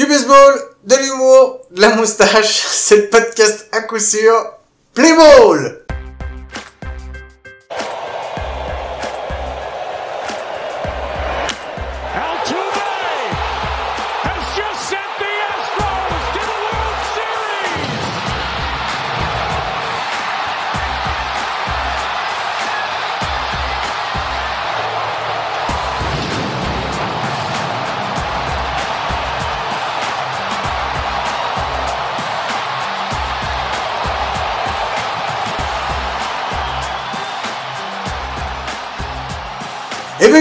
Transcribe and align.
Du 0.00 0.06
baseball, 0.06 0.54
de 0.84 0.96
l'humour, 0.96 1.60
de 1.72 1.82
la 1.82 1.94
moustache, 1.94 2.64
c'est 2.70 2.96
le 2.96 3.08
podcast 3.10 3.68
à 3.70 3.82
coup 3.82 3.98
sûr. 3.98 4.32
Play 4.94 5.12
ball 5.14 5.79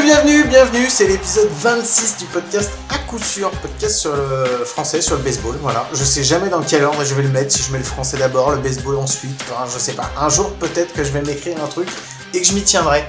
bienvenue, 0.09 0.43
bienvenue, 0.45 0.87
c'est 0.89 1.05
l'épisode 1.05 1.49
26 1.51 2.17
du 2.17 2.25
podcast 2.25 2.71
à 2.89 2.97
coup 3.07 3.19
sûr, 3.19 3.51
podcast 3.51 3.95
sur 3.95 4.15
le 4.15 4.65
français, 4.65 5.01
sur 5.01 5.17
le 5.17 5.21
baseball, 5.21 5.55
voilà. 5.61 5.87
Je 5.93 6.03
sais 6.03 6.23
jamais 6.23 6.49
dans 6.49 6.63
quel 6.63 6.83
ordre 6.83 7.05
je 7.05 7.13
vais 7.13 7.21
le 7.21 7.29
mettre, 7.29 7.51
si 7.51 7.61
je 7.61 7.71
mets 7.71 7.77
le 7.77 7.83
français 7.83 8.17
d'abord, 8.17 8.49
le 8.49 8.57
baseball 8.57 8.95
ensuite, 8.95 9.39
enfin, 9.51 9.69
je 9.71 9.77
sais 9.77 9.91
pas. 9.91 10.09
Un 10.17 10.27
jour 10.29 10.51
peut-être 10.53 10.93
que 10.93 11.03
je 11.03 11.11
vais 11.11 11.21
m'écrire 11.21 11.63
un 11.63 11.67
truc 11.67 11.87
et 12.33 12.41
que 12.41 12.43
je 12.47 12.53
m'y 12.53 12.63
tiendrai. 12.63 13.03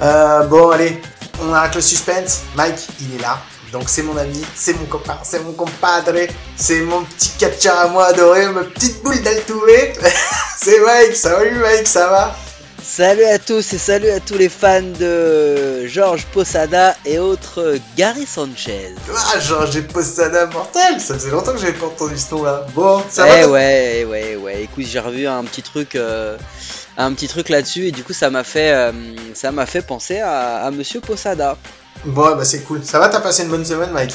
Euh, 0.00 0.44
bon 0.44 0.70
allez, 0.70 1.02
on 1.42 1.52
arrête 1.52 1.74
le 1.74 1.80
suspense, 1.80 2.42
Mike, 2.54 2.90
il 3.00 3.16
est 3.16 3.22
là. 3.22 3.40
Donc 3.72 3.88
c'est 3.88 4.04
mon 4.04 4.16
ami, 4.16 4.40
c'est 4.54 4.74
mon 4.74 4.86
copain, 4.86 5.18
c'est 5.24 5.42
mon 5.42 5.50
compadre, 5.50 6.14
c'est 6.56 6.82
mon 6.82 7.02
petit 7.02 7.30
catcher 7.40 7.70
à 7.70 7.88
moi 7.88 8.06
adoré, 8.06 8.46
ma 8.46 8.62
petite 8.62 9.02
boule 9.02 9.20
d'Altuve. 9.20 9.58
c'est 10.58 10.78
Mike, 10.78 11.16
salut 11.16 11.58
Mike, 11.58 11.88
ça 11.88 12.06
va? 12.06 12.36
Salut 12.88 13.24
à 13.24 13.38
tous 13.40 13.74
et 13.74 13.78
salut 13.78 14.10
à 14.10 14.20
tous 14.20 14.38
les 14.38 14.48
fans 14.48 14.80
de 14.80 15.75
Georges 15.86 16.24
Posada 16.26 16.94
et 17.04 17.18
autres 17.18 17.76
Gary 17.96 18.26
Sanchez. 18.26 18.94
Ah, 19.14 19.38
genre 19.40 19.66
j'ai 19.66 19.82
Postada 19.82 20.46
mortel, 20.46 21.00
ça 21.00 21.14
faisait 21.14 21.30
longtemps 21.30 21.52
que 21.52 21.58
j'avais 21.58 21.72
pas 21.72 21.86
entendu 21.86 22.16
ce 22.18 22.34
nom-là. 22.34 22.66
Bon, 22.74 23.02
ça 23.08 23.24
Eh 23.26 23.42
va 23.42 23.48
ouais, 23.48 23.96
eh 24.00 24.04
ouais, 24.04 24.28
eh 24.32 24.36
ouais. 24.36 24.62
Écoute, 24.62 24.84
j'ai 24.86 25.00
revu 25.00 25.26
un 25.26 25.44
petit 25.44 25.62
truc, 25.62 25.94
euh, 25.96 26.36
un 26.96 27.12
petit 27.12 27.28
truc 27.28 27.48
là-dessus 27.48 27.86
et 27.86 27.92
du 27.92 28.04
coup 28.04 28.12
ça 28.12 28.30
m'a 28.30 28.44
fait, 28.44 28.72
euh, 28.72 28.92
ça 29.34 29.52
m'a 29.52 29.66
fait 29.66 29.82
penser 29.82 30.18
à, 30.20 30.64
à 30.64 30.70
Monsieur 30.70 31.00
Posada. 31.00 31.56
Bon, 32.04 32.36
bah 32.36 32.44
c'est 32.44 32.60
cool. 32.60 32.84
Ça 32.84 32.98
va, 32.98 33.08
t'as 33.08 33.20
passé 33.20 33.42
une 33.44 33.48
bonne 33.48 33.64
semaine, 33.64 33.90
Mike? 33.90 34.14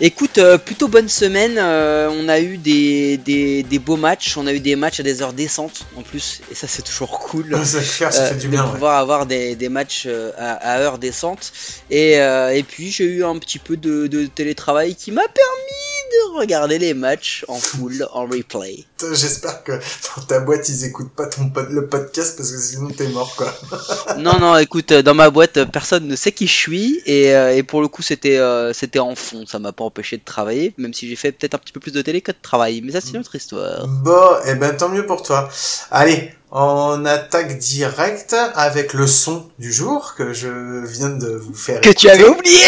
Écoute, 0.00 0.38
euh, 0.38 0.58
plutôt 0.58 0.88
bonne 0.88 1.08
semaine. 1.08 1.56
euh, 1.56 2.10
on 2.12 2.28
a 2.28 2.40
eu 2.40 2.58
des, 2.58 3.16
des, 3.16 3.62
des 3.62 3.78
beaux 3.78 3.96
matchs. 3.96 4.36
On 4.36 4.46
a 4.46 4.52
eu 4.52 4.60
des 4.60 4.76
matchs 4.76 5.00
à 5.00 5.02
des 5.02 5.22
heures 5.22 5.32
décentes 5.32 5.86
en 5.96 6.02
plus, 6.02 6.40
et 6.50 6.54
ça 6.54 6.66
c'est 6.66 6.82
toujours 6.82 7.18
cool. 7.20 7.56
Ça 7.64 7.80
fait 7.80 7.84
faire, 7.84 8.12
ça 8.12 8.22
euh, 8.22 8.28
fait 8.30 8.34
du 8.36 8.46
de 8.46 8.50
bien, 8.50 8.64
ouais. 8.64 8.72
pouvoir 8.72 8.98
avoir 8.98 9.24
des, 9.26 9.54
des 9.54 9.68
matchs 9.68 10.06
à, 10.36 10.52
à 10.54 10.80
heure 10.80 10.98
décente. 10.98 11.52
Et, 11.90 12.14
et 12.14 12.64
puis 12.66 12.90
j'ai 12.90 13.04
eu 13.04 13.24
un 13.24 13.38
petit 13.38 13.58
peu 13.58 13.76
de, 13.76 14.06
de 14.06 14.26
télétravail 14.26 14.94
qui 14.94 15.12
m'a 15.12 15.22
permis 15.22 15.93
de 16.10 16.38
regarder 16.38 16.78
les 16.78 16.94
matchs 16.94 17.44
en 17.48 17.56
full, 17.56 18.06
en 18.12 18.22
replay. 18.26 18.84
J'espère 19.12 19.62
que 19.64 19.72
dans 19.72 20.22
ta 20.26 20.40
boîte, 20.40 20.68
ils 20.68 20.84
écoutent 20.84 21.12
pas 21.12 21.26
ton 21.26 21.50
pod- 21.50 21.70
le 21.70 21.86
podcast 21.86 22.36
parce 22.36 22.50
que 22.50 22.58
sinon 22.58 22.88
t'es 22.90 23.08
mort, 23.08 23.34
quoi. 23.36 23.52
non, 24.18 24.38
non, 24.38 24.56
écoute, 24.56 24.92
euh, 24.92 25.02
dans 25.02 25.14
ma 25.14 25.30
boîte, 25.30 25.56
euh, 25.58 25.66
personne 25.66 26.06
ne 26.06 26.16
sait 26.16 26.32
qui 26.32 26.46
je 26.46 26.52
suis. 26.52 27.02
Et, 27.06 27.34
euh, 27.34 27.54
et 27.54 27.62
pour 27.62 27.80
le 27.82 27.88
coup, 27.88 28.02
c'était 28.02 28.38
euh, 28.38 28.72
c'était 28.72 28.98
en 28.98 29.14
fond. 29.14 29.44
Ça 29.46 29.58
m'a 29.58 29.72
pas 29.72 29.84
empêché 29.84 30.16
de 30.16 30.24
travailler, 30.24 30.74
même 30.78 30.94
si 30.94 31.08
j'ai 31.08 31.16
fait 31.16 31.32
peut-être 31.32 31.54
un 31.54 31.58
petit 31.58 31.72
peu 31.72 31.80
plus 31.80 31.92
de 31.92 32.02
télé 32.02 32.20
que 32.20 32.32
de 32.32 32.36
travail. 32.40 32.80
Mais 32.82 32.92
ça, 32.92 33.00
c'est 33.00 33.10
une 33.10 33.18
autre 33.20 33.34
histoire. 33.34 33.86
Bon, 33.86 34.36
et 34.46 34.54
ben 34.54 34.76
tant 34.76 34.88
mieux 34.88 35.06
pour 35.06 35.22
toi. 35.22 35.48
Allez, 35.90 36.32
on 36.50 37.04
attaque 37.04 37.58
direct 37.58 38.34
avec 38.54 38.92
le 38.94 39.06
son 39.06 39.48
du 39.58 39.72
jour 39.72 40.14
que 40.16 40.32
je 40.32 40.84
viens 40.86 41.10
de 41.10 41.34
vous 41.36 41.54
faire. 41.54 41.80
Que 41.80 41.90
tu 41.90 42.08
avais 42.08 42.28
oublié 42.28 42.64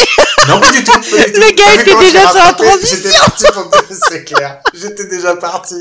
Non, 0.48 0.60
pas 0.60 0.70
du 0.72 0.84
tout. 0.84 0.92
pas 0.92 0.98
du 0.98 1.06
tout. 1.32 1.40
Le 1.40 1.54
gars 1.54 1.74
était 1.82 1.98
déjà 1.98 2.28
sur 2.28 2.38
la 2.44 2.52
transition. 2.52 2.96
J'étais 2.96 3.18
parti 3.18 3.44
pour 3.52 3.70
te... 3.70 3.76
c'est 4.10 4.24
clair. 4.24 4.60
J'étais 4.74 5.06
déjà 5.06 5.36
parti. 5.36 5.74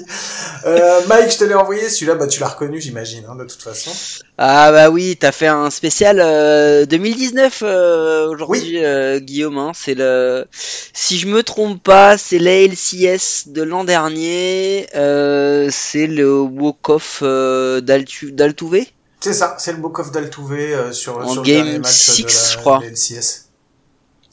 Euh, 0.65 1.01
Mike, 1.07 1.31
je 1.31 1.37
te 1.37 1.43
l'ai 1.43 1.53
envoyé. 1.53 1.89
Celui-là, 1.89 2.15
bah, 2.15 2.27
tu 2.27 2.39
l'as 2.39 2.47
reconnu, 2.49 2.79
j'imagine, 2.81 3.23
hein, 3.29 3.35
de 3.35 3.43
toute 3.45 3.61
façon. 3.61 3.91
Ah 4.37 4.71
bah 4.71 4.89
oui, 4.89 5.15
t'as 5.17 5.31
fait 5.31 5.47
un 5.47 5.69
spécial 5.69 6.19
euh, 6.21 6.85
2019 6.85 7.59
euh, 7.63 8.27
aujourd'hui, 8.27 8.83
euh, 8.83 9.19
Guillaume. 9.19 9.57
hein. 9.57 9.71
c'est 9.73 9.93
le, 9.93 10.45
si 10.93 11.17
je 11.19 11.27
me 11.27 11.41
trompe 11.41 11.81
pas, 11.81 12.17
c'est 12.17 12.39
l'ALCS 12.39 13.47
de 13.47 13.61
l'an 13.63 13.83
dernier. 13.85 14.87
euh, 14.95 15.69
c'est 15.71 16.07
le 16.07 16.39
walk-off 16.41 17.19
euh, 17.21 17.79
d'Altu- 17.79 18.31
d'Altuve. 18.31 18.85
C'est 19.21 19.33
ça, 19.33 19.55
c'est 19.57 19.71
le 19.71 19.77
Book 19.77 19.99
of 19.99 20.11
d'Altuve 20.11 20.51
euh, 20.51 20.91
sur, 20.91 21.17
En 21.17 21.29
sur 21.31 21.41
game 21.43 21.59
le 21.59 21.63
dernier 21.63 21.79
match 21.79 21.91
six, 21.93 22.23
de 22.23 22.27
la, 22.27 22.33
je 22.51 22.57
crois. 22.57 22.81
LCS. 22.83 23.44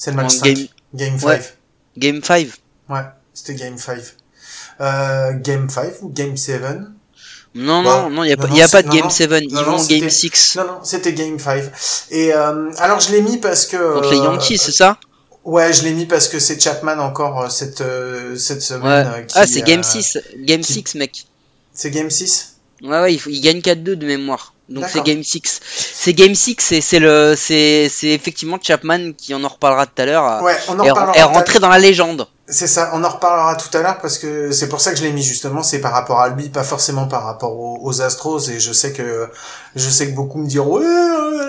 C'est 0.04 0.10
le 0.10 0.16
match 0.16 0.34
En 0.34 0.38
5. 0.40 0.44
game- 0.54 0.66
Game 0.94 1.18
5. 1.20 1.28
Ouais. 1.28 1.40
Game 1.96 2.22
5. 2.24 2.48
Ouais, 2.88 3.00
c'était 3.32 3.54
Game 3.54 3.78
5. 3.78 3.98
Euh, 4.80 5.32
game 5.34 5.70
5 5.70 5.92
ou 6.02 6.08
Game 6.08 6.36
7 6.36 6.60
Non, 7.54 7.84
Bah, 7.84 8.02
non, 8.02 8.10
non, 8.10 8.24
il 8.24 8.26
n'y 8.26 8.32
a, 8.32 8.36
non, 8.36 8.42
pas- 8.42 8.48
non, 8.48 8.54
y 8.56 8.62
a 8.62 8.66
c'est- 8.66 8.72
pas 8.72 8.82
de 8.82 8.88
Game 8.88 9.04
non. 9.04 9.10
7, 9.10 9.30
ils 9.42 9.54
vont 9.54 9.84
Game 9.86 10.10
6 10.10 10.56
Non, 10.56 10.64
non, 10.66 10.78
c'était 10.82 11.12
Game 11.12 11.38
5. 11.38 11.62
Et 12.10 12.34
euh, 12.34 12.72
alors 12.78 12.98
je 12.98 13.12
l'ai 13.12 13.22
mis 13.22 13.38
parce 13.38 13.66
que... 13.66 13.76
contre 13.94 14.10
les 14.10 14.18
euh, 14.18 14.24
Yankees, 14.24 14.58
c'est 14.58 14.72
ça? 14.72 14.98
Ouais, 15.44 15.72
je 15.72 15.84
l'ai 15.84 15.92
mis 15.92 16.06
parce 16.06 16.26
que 16.26 16.40
c'est 16.40 16.60
Chapman 16.60 16.98
encore 16.98 17.42
euh, 17.42 17.48
cette, 17.48 17.80
euh, 17.80 18.34
cette 18.36 18.62
semaine. 18.62 19.06
Ouais. 19.06 19.26
qui, 19.26 19.34
Ah, 19.38 19.46
c'est 19.46 19.62
Game 19.62 19.80
euh, 19.80 19.82
6, 19.84 20.18
Game 20.38 20.62
qui- 20.62 20.72
6, 20.72 20.96
mec. 20.96 21.26
C'est 21.72 21.92
Game 21.92 22.10
6 22.10 22.56
Ouais, 22.82 23.00
ouais, 23.02 23.14
il, 23.14 23.18
faut- 23.20 23.30
il 23.30 23.40
gagne 23.40 23.60
4-2 23.60 23.94
de 23.94 24.04
mémoire. 24.06 24.51
Donc 24.68 24.84
c'est. 24.88 25.02
Game 25.04 25.22
6. 25.22 25.60
C'est 25.94 26.12
Game 26.14 26.34
6, 26.34 26.56
c'est 26.60 26.80
c'est 26.80 26.98
le 26.98 27.34
c'est 27.36 27.88
c'est 27.92 28.08
effectivement 28.08 28.58
Chapman 28.62 29.12
qui 29.16 29.34
on 29.34 29.42
en 29.44 29.48
reparlera 29.48 29.86
tout 29.86 30.00
à 30.00 30.06
l'heure 30.06 30.42
Ouais, 30.42 30.56
on 30.68 30.78
en 30.78 30.84
est, 30.84 30.90
reparlera. 30.90 31.16
est 31.16 31.20
à- 31.20 31.26
rentré 31.26 31.58
dans 31.58 31.68
la 31.68 31.78
légende. 31.78 32.26
C'est 32.48 32.66
ça, 32.66 32.90
on 32.92 33.02
en 33.02 33.08
reparlera 33.08 33.54
tout 33.56 33.74
à 33.76 33.80
l'heure 33.82 33.98
parce 34.00 34.18
que 34.18 34.50
c'est 34.52 34.68
pour 34.68 34.80
ça 34.80 34.90
que 34.92 34.98
je 34.98 35.02
l'ai 35.04 35.12
mis 35.12 35.22
justement, 35.22 35.62
c'est 35.62 35.80
par 35.80 35.92
rapport 35.92 36.20
à 36.20 36.28
lui, 36.28 36.48
pas 36.48 36.64
forcément 36.64 37.06
par 37.06 37.24
rapport 37.24 37.52
aux, 37.58 37.78
aux 37.82 38.02
Astros 38.02 38.40
et 38.50 38.60
je 38.60 38.72
sais 38.72 38.92
que 38.92 39.28
je 39.74 39.88
sais 39.88 40.08
que 40.10 40.14
beaucoup 40.14 40.38
me 40.38 40.46
diront 40.46 40.78
ouais 40.78 40.84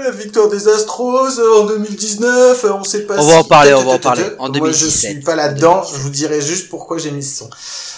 la 0.03 0.11
victoire 0.11 0.49
des 0.49 0.67
Astros 0.67 1.39
euh, 1.39 1.61
en 1.61 1.65
2019, 1.65 2.63
euh, 2.65 2.73
on 2.73 2.83
sait 2.83 3.01
pas 3.01 3.15
On 3.17 3.21
si- 3.21 3.29
va 3.29 3.37
en 3.39 3.43
parler, 3.43 3.73
on 3.73 3.83
va 3.83 3.91
en 3.93 3.99
parler. 3.99 4.23
En 4.39 4.47
Moi 4.49 4.53
je 4.53 4.59
2017. 4.59 5.11
suis 5.11 5.19
pas 5.21 5.35
là-dedans, 5.35 5.83
je 5.83 5.97
vous 5.97 6.09
dirai 6.09 6.41
juste 6.41 6.69
pourquoi 6.69 6.97
j'ai 6.97 7.11
mis 7.11 7.23
ce 7.23 7.39
son. 7.39 7.49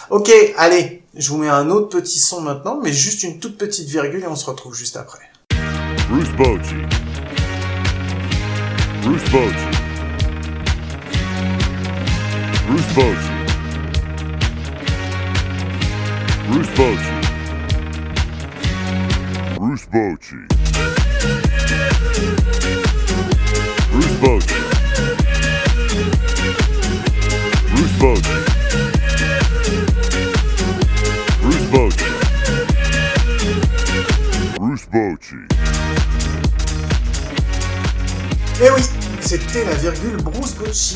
OK, 0.10 0.32
allez, 0.58 1.04
je 1.16 1.30
vous 1.30 1.38
mets 1.38 1.50
un 1.50 1.70
autre 1.70 2.00
petit 2.00 2.20
son 2.20 2.42
maintenant 2.42 2.80
mais 2.82 2.94
juste 2.94 3.24
une 3.24 3.40
toute 3.40 3.58
petite 3.58 3.90
virgule 3.90 4.24
et 4.24 4.28
on 4.28 4.36
se 4.36 4.46
retrouve 4.46 4.76
juste 4.76 4.98
après. 4.98 5.30
Bruce. 6.10 6.30
Bruce. 6.38 6.68
Bruce. 9.02 9.66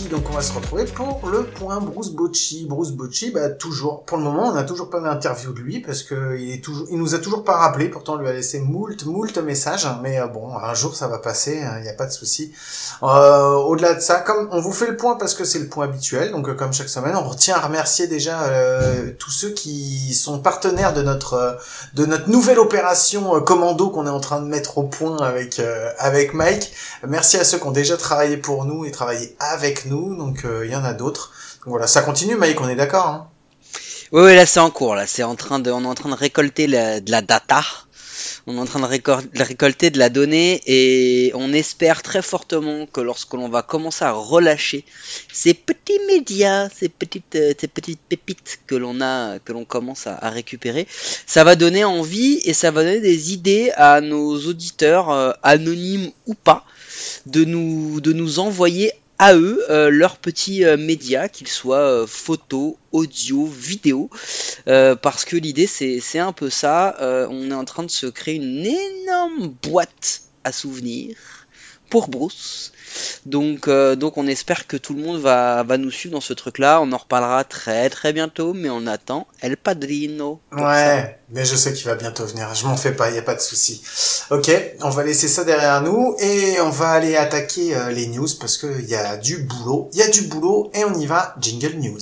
Donc 0.09 0.27
on 0.29 0.33
va 0.33 0.41
se 0.41 0.51
retrouver 0.51 0.85
pour 0.85 1.29
le 1.29 1.43
point 1.43 1.79
Bruce 1.79 2.09
Bocci. 2.09 2.65
Bruce 2.67 2.91
Bocci, 2.91 3.29
bah 3.29 3.49
toujours, 3.49 4.03
pour 4.03 4.17
le 4.17 4.23
moment, 4.23 4.47
on 4.47 4.53
n'a 4.53 4.63
toujours 4.63 4.89
pas 4.89 4.99
d'interview 4.99 5.53
de 5.53 5.59
lui 5.59 5.79
parce 5.79 6.01
que 6.01 6.37
il 6.39 6.51
est 6.51 6.63
toujours, 6.63 6.87
il 6.89 6.97
nous 6.97 7.13
a 7.13 7.19
toujours 7.19 7.43
pas 7.43 7.57
rappelé. 7.57 7.87
Pourtant, 7.87 8.15
on 8.15 8.17
lui 8.17 8.27
a 8.27 8.33
laissé 8.33 8.59
moult, 8.59 9.05
moult 9.05 9.37
messages. 9.37 9.87
Mais 10.01 10.19
euh, 10.19 10.25
bon, 10.25 10.57
un 10.57 10.73
jour 10.73 10.95
ça 10.95 11.07
va 11.07 11.19
passer, 11.19 11.61
il 11.77 11.83
n'y 11.83 11.89
a 11.89 11.93
pas 11.93 12.07
de 12.07 12.11
souci. 12.11 12.51
Euh, 13.03 13.53
Au-delà 13.53 13.93
de 13.93 13.99
ça, 13.99 14.21
comme 14.21 14.49
on 14.51 14.59
vous 14.59 14.71
fait 14.71 14.87
le 14.87 14.97
point 14.97 15.17
parce 15.17 15.35
que 15.35 15.45
c'est 15.45 15.59
le 15.59 15.67
point 15.67 15.85
habituel, 15.85 16.31
donc 16.31 16.49
euh, 16.49 16.55
comme 16.55 16.73
chaque 16.73 16.89
semaine, 16.89 17.15
on 17.15 17.29
retient 17.29 17.55
à 17.55 17.59
remercier 17.59 18.07
déjà 18.07 18.41
euh, 18.45 19.11
tous 19.19 19.31
ceux 19.31 19.51
qui 19.51 20.15
sont 20.15 20.39
partenaires 20.39 20.93
de 20.93 21.03
notre 21.03 21.59
de 21.93 22.07
notre 22.07 22.27
nouvelle 22.27 22.59
opération 22.59 23.39
commando 23.41 23.91
qu'on 23.91 24.07
est 24.07 24.09
en 24.09 24.19
train 24.19 24.41
de 24.41 24.47
mettre 24.47 24.79
au 24.79 24.83
point 24.83 25.17
avec 25.17 25.61
avec 25.99 26.33
Mike. 26.33 26.73
Merci 27.07 27.37
à 27.37 27.43
ceux 27.43 27.59
qui 27.59 27.67
ont 27.67 27.71
déjà 27.71 27.97
travaillé 27.97 28.37
pour 28.37 28.65
nous 28.65 28.83
et 28.83 28.91
travaillé 28.91 29.35
avec 29.39 29.68
nous. 29.85 30.15
Donc 30.15 30.45
euh, 30.45 30.65
il 30.65 30.71
y 30.71 30.75
en 30.75 30.83
a 30.83 30.93
d'autres. 30.93 31.31
Voilà, 31.65 31.87
ça 31.87 32.01
continue, 32.01 32.35
Mike. 32.35 32.59
On 32.61 32.69
est 32.69 32.75
d'accord. 32.75 33.07
Hein? 33.07 33.27
Ouais, 34.11 34.35
là 34.35 34.45
c'est 34.45 34.59
en 34.59 34.71
cours, 34.71 34.95
là 34.95 35.05
c'est 35.05 35.23
en 35.23 35.35
train 35.35 35.59
de 35.59 35.69
on 35.71 35.83
est 35.83 35.87
en 35.87 35.93
train 35.93 36.09
de 36.09 36.15
récolter 36.15 36.65
la- 36.67 36.99
de 36.99 37.11
la 37.11 37.21
data. 37.21 37.61
On 38.47 38.57
est 38.57 38.59
en 38.59 38.65
train 38.65 38.79
de, 38.81 38.87
récolter 39.43 39.91
de 39.91 39.99
la 39.99 40.09
donnée 40.09 40.59
et 40.65 41.31
on 41.35 41.53
espère 41.53 42.01
très 42.01 42.21
fortement 42.23 42.85
que 42.87 42.99
lorsque 42.99 43.33
l'on 43.33 43.47
va 43.47 43.61
commencer 43.61 44.03
à 44.03 44.11
relâcher 44.11 44.83
ces 45.31 45.53
petits 45.53 45.99
médias, 46.07 46.67
ces 46.69 46.89
petites, 46.89 47.35
euh, 47.35 47.53
ces 47.59 47.67
petites 47.67 47.99
pépites 48.09 48.59
que 48.65 48.75
l'on 48.75 48.99
a, 49.01 49.37
que 49.39 49.53
l'on 49.53 49.65
commence 49.65 50.07
à, 50.07 50.15
à 50.15 50.29
récupérer, 50.31 50.87
ça 51.27 51.43
va 51.43 51.55
donner 51.55 51.83
envie 51.85 52.39
et 52.43 52.53
ça 52.53 52.71
va 52.71 52.83
donner 52.83 52.99
des 53.01 53.31
idées 53.33 53.71
à 53.75 54.01
nos 54.01 54.35
auditeurs, 54.47 55.11
euh, 55.11 55.31
anonymes 55.43 56.09
ou 56.25 56.33
pas, 56.33 56.65
de 57.27 57.45
nous, 57.45 58.01
de 58.01 58.11
nous 58.13 58.39
envoyer 58.39 58.91
à 59.19 59.35
eux 59.35 59.63
euh, 59.69 59.89
leurs 59.89 60.17
petits 60.17 60.63
euh, 60.63 60.77
médias, 60.77 61.27
qu'ils 61.27 61.49
soient 61.49 61.77
euh, 61.77 62.07
photos, 62.07 62.75
audio, 62.93 63.45
vidéo, 63.45 64.09
euh, 64.67 64.95
parce 64.95 65.25
que 65.25 65.35
l'idée 65.35 65.67
c'est 65.67 66.19
un 66.19 66.31
peu 66.31 66.49
ça, 66.49 66.97
on 67.29 67.51
est 67.51 67.53
en 67.53 67.65
train 67.65 67.83
de 67.83 67.91
se 67.91 68.07
créer 68.07 68.35
une 68.35 68.65
énorme 68.65 69.53
boîte 69.61 70.21
à 70.43 70.51
souvenirs 70.51 71.17
pour 71.89 72.07
Bruce. 72.07 72.71
Donc, 73.25 73.67
euh, 73.67 73.95
donc 73.95 74.17
on 74.17 74.27
espère 74.27 74.67
que 74.67 74.77
tout 74.77 74.93
le 74.93 75.01
monde 75.01 75.19
va, 75.19 75.63
va 75.63 75.77
nous 75.77 75.91
suivre 75.91 76.13
dans 76.13 76.21
ce 76.21 76.33
truc-là. 76.33 76.81
On 76.81 76.91
en 76.91 76.97
reparlera 76.97 77.43
très 77.43 77.89
très 77.89 78.13
bientôt, 78.13 78.53
mais 78.53 78.69
on 78.69 78.87
attend 78.87 79.27
El 79.41 79.57
Padrino. 79.57 80.39
ça. 80.51 80.63
Ouais, 80.63 81.19
mais 81.31 81.45
je 81.45 81.55
sais 81.55 81.73
qu'il 81.73 81.85
va 81.85 81.95
bientôt 81.95 82.25
venir. 82.25 82.53
Je 82.55 82.65
m'en 82.65 82.77
fais 82.77 82.91
pas, 82.93 83.11
y 83.11 83.17
a 83.17 83.21
pas 83.21 83.35
de 83.35 83.41
souci. 83.41 83.81
Ok, 84.31 84.51
on 84.81 84.89
va 84.89 85.03
laisser 85.03 85.27
ça 85.27 85.43
derrière 85.43 85.81
nous 85.81 86.15
et 86.19 86.59
on 86.61 86.69
va 86.69 86.91
aller 86.91 87.15
attaquer 87.15 87.75
euh, 87.75 87.89
les 87.91 88.07
news 88.07 88.27
parce 88.39 88.57
que 88.57 88.79
il 88.79 88.89
y 88.89 88.95
a 88.95 89.17
du 89.17 89.37
boulot. 89.37 89.89
Il 89.93 89.99
y 89.99 90.03
a 90.03 90.07
du 90.07 90.23
boulot 90.23 90.71
et 90.73 90.83
on 90.85 90.93
y 90.93 91.05
va. 91.05 91.35
Jingle 91.39 91.75
news. 91.77 91.99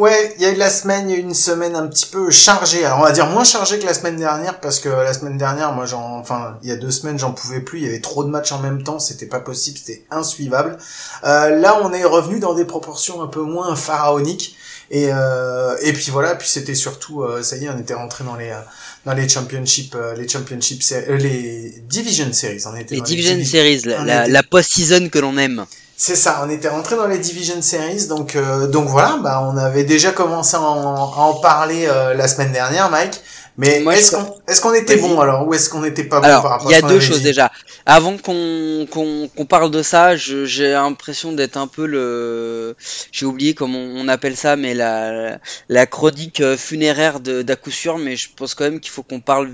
Ouais, 0.00 0.34
il 0.38 0.42
y 0.42 0.46
a 0.46 0.50
eu 0.50 0.54
la 0.56 0.70
semaine, 0.70 1.10
il 1.10 1.12
y 1.12 1.16
a 1.16 1.18
eu 1.18 1.22
une 1.22 1.34
semaine 1.34 1.76
un 1.76 1.86
petit 1.86 2.06
peu 2.06 2.30
chargée. 2.30 2.84
Alors 2.86 3.00
on 3.00 3.02
va 3.02 3.12
dire 3.12 3.26
moins 3.26 3.44
chargée 3.44 3.78
que 3.78 3.84
la 3.84 3.92
semaine 3.92 4.16
dernière 4.16 4.58
parce 4.60 4.78
que 4.80 4.88
la 4.88 5.12
semaine 5.12 5.36
dernière, 5.36 5.72
moi 5.72 5.84
j'en, 5.84 6.18
enfin, 6.18 6.56
il 6.62 6.70
y 6.70 6.72
a 6.72 6.76
deux 6.76 6.90
semaines 6.90 7.18
j'en 7.18 7.32
pouvais 7.32 7.60
plus. 7.60 7.80
Il 7.80 7.84
y 7.84 7.88
avait 7.88 8.00
trop 8.00 8.24
de 8.24 8.30
matchs 8.30 8.52
en 8.52 8.60
même 8.60 8.82
temps, 8.82 8.98
c'était 8.98 9.26
pas 9.26 9.40
possible, 9.40 9.76
c'était 9.78 10.04
insuivable. 10.10 10.78
Euh, 11.24 11.50
là, 11.56 11.78
on 11.82 11.92
est 11.92 12.04
revenu 12.04 12.38
dans 12.40 12.54
des 12.54 12.64
proportions 12.64 13.20
un 13.22 13.26
peu 13.26 13.42
moins 13.42 13.76
pharaoniques. 13.76 14.56
Et 14.92 15.10
euh, 15.12 15.76
et 15.82 15.92
puis 15.92 16.10
voilà, 16.10 16.34
puis 16.34 16.48
c'était 16.48 16.74
surtout, 16.74 17.22
euh, 17.22 17.42
ça 17.44 17.56
y 17.58 17.66
est, 17.66 17.68
on 17.68 17.78
était 17.78 17.94
rentré 17.94 18.24
dans 18.24 18.34
les 18.36 18.48
euh, 18.50 18.58
dans 19.06 19.12
les 19.12 19.28
championships, 19.28 19.94
euh, 19.94 20.14
les 20.16 20.26
championships, 20.28 20.82
euh, 20.92 21.16
les 21.16 21.74
division 21.88 22.32
series. 22.32 22.62
On 22.66 22.74
était 22.74 22.96
Les 22.96 23.00
Division 23.02 23.36
divi- 23.36 23.46
Series, 23.46 23.82
la, 23.84 24.00
on 24.00 24.04
la, 24.04 24.22
était- 24.24 24.32
la 24.32 24.42
post-season 24.42 25.08
que 25.08 25.18
l'on 25.20 25.36
aime. 25.38 25.64
C'est 26.02 26.16
ça, 26.16 26.40
on 26.42 26.48
était 26.48 26.70
rentré 26.70 26.96
dans 26.96 27.06
les 27.06 27.18
Division 27.18 27.60
Series, 27.60 28.06
donc 28.06 28.34
euh, 28.34 28.66
donc 28.66 28.88
voilà, 28.88 29.18
bah 29.22 29.46
on 29.46 29.58
avait 29.58 29.84
déjà 29.84 30.12
commencé 30.12 30.56
à 30.56 30.62
en, 30.62 30.94
à 30.94 31.20
en 31.20 31.34
parler 31.40 31.84
euh, 31.88 32.14
la 32.14 32.26
semaine 32.26 32.52
dernière, 32.52 32.88
Mike. 32.88 33.20
Mais 33.58 33.84
est-ce 33.84 34.60
qu'on 34.62 34.72
était 34.72 34.96
bon 34.96 35.20
alors 35.20 35.46
ou 35.46 35.52
est-ce 35.52 35.68
qu'on 35.68 35.82
n'était 35.82 36.04
pas 36.04 36.20
bon 36.20 36.26
par 36.26 36.42
rapport 36.42 36.70
il 36.70 36.72
y 36.72 36.74
a 36.74 36.80
deux 36.80 37.00
choses 37.00 37.18
dit 37.18 37.24
déjà. 37.24 37.52
Avant 37.84 38.16
qu'on 38.16 38.86
qu'on 38.90 39.44
parle 39.44 39.70
de 39.70 39.82
ça, 39.82 40.16
j'ai 40.16 40.70
l'impression 40.70 41.32
d'être 41.32 41.58
un 41.58 41.66
peu 41.66 41.84
le, 41.84 42.76
j'ai 43.12 43.26
oublié 43.26 43.52
comment 43.52 43.76
on 43.78 44.08
appelle 44.08 44.38
ça, 44.38 44.56
mais 44.56 44.72
la 44.72 45.38
la 45.68 45.84
chronique 45.84 46.40
euh, 46.40 46.56
funéraire 46.56 47.20
d'à 47.20 47.56
coup 47.56 47.70
sûr, 47.70 47.98
mais 47.98 48.16
je 48.16 48.30
pense 48.34 48.54
quand 48.54 48.64
même 48.64 48.80
qu'il 48.80 48.90
faut 48.90 49.02
qu'on 49.02 49.20
parle 49.20 49.50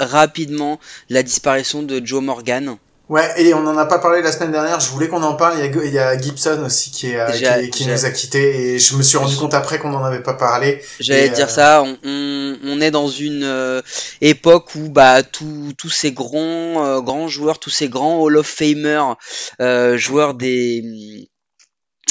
rapidement 0.00 0.80
de 1.10 1.14
la 1.14 1.22
disparition 1.22 1.84
de 1.84 2.04
Joe 2.04 2.24
Morgan. 2.24 2.76
Ouais, 3.10 3.28
et 3.38 3.52
on 3.54 3.66
en 3.66 3.76
a 3.76 3.86
pas 3.86 3.98
parlé 3.98 4.22
la 4.22 4.30
semaine 4.30 4.52
dernière. 4.52 4.78
Je 4.78 4.88
voulais 4.90 5.08
qu'on 5.08 5.24
en 5.24 5.34
parle. 5.34 5.58
Il 5.58 5.64
y 5.64 5.78
a, 5.78 5.84
il 5.84 5.92
y 5.92 5.98
a 5.98 6.16
Gibson 6.16 6.62
aussi 6.64 6.92
qui 6.92 7.08
est 7.10 7.18
euh, 7.18 7.66
qui, 7.66 7.84
nous 7.88 8.04
a 8.04 8.10
quittés 8.10 8.74
et 8.74 8.78
je 8.78 8.96
me 8.96 9.02
suis 9.02 9.18
rendu 9.18 9.34
compte 9.34 9.52
après 9.52 9.80
qu'on 9.80 9.92
en 9.94 10.04
avait 10.04 10.22
pas 10.22 10.34
parlé. 10.34 10.80
J'allais 11.00 11.28
dire 11.28 11.46
euh, 11.46 11.48
ça, 11.48 11.82
on, 11.82 11.98
on, 12.04 12.56
on 12.62 12.80
est 12.80 12.92
dans 12.92 13.08
une 13.08 13.42
euh, 13.42 13.82
époque 14.20 14.76
où 14.76 14.90
bah 14.90 15.24
tous 15.24 15.72
tous 15.76 15.90
ces 15.90 16.12
grands 16.12 16.86
euh, 16.86 17.00
grands 17.00 17.26
joueurs, 17.26 17.58
tous 17.58 17.70
ces 17.70 17.88
grands 17.88 18.20
Hall 18.20 18.36
of 18.36 18.46
Famer 18.46 19.02
euh, 19.60 19.96
joueurs 19.98 20.34
des 20.34 21.28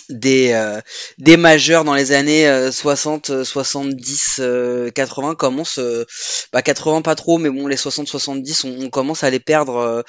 des 0.10 0.52
euh, 0.54 0.80
des 1.18 1.38
majeurs 1.38 1.84
dans 1.84 1.94
les 1.94 2.12
années 2.12 2.48
euh, 2.48 2.72
60 2.72 3.30
euh, 3.30 3.44
70 3.44 4.38
euh, 4.40 4.90
80 4.92 5.36
commencent 5.36 5.80
euh, 5.80 6.06
bah 6.54 6.62
80 6.62 7.02
pas 7.02 7.16
trop 7.16 7.38
mais 7.38 7.50
bon 7.50 7.68
les 7.68 7.78
60 7.78 8.08
70 8.08 8.64
on, 8.66 8.78
on 8.82 8.90
commence 8.90 9.24
à 9.24 9.30
les 9.30 9.40
perdre 9.40 9.76
euh, 9.78 10.02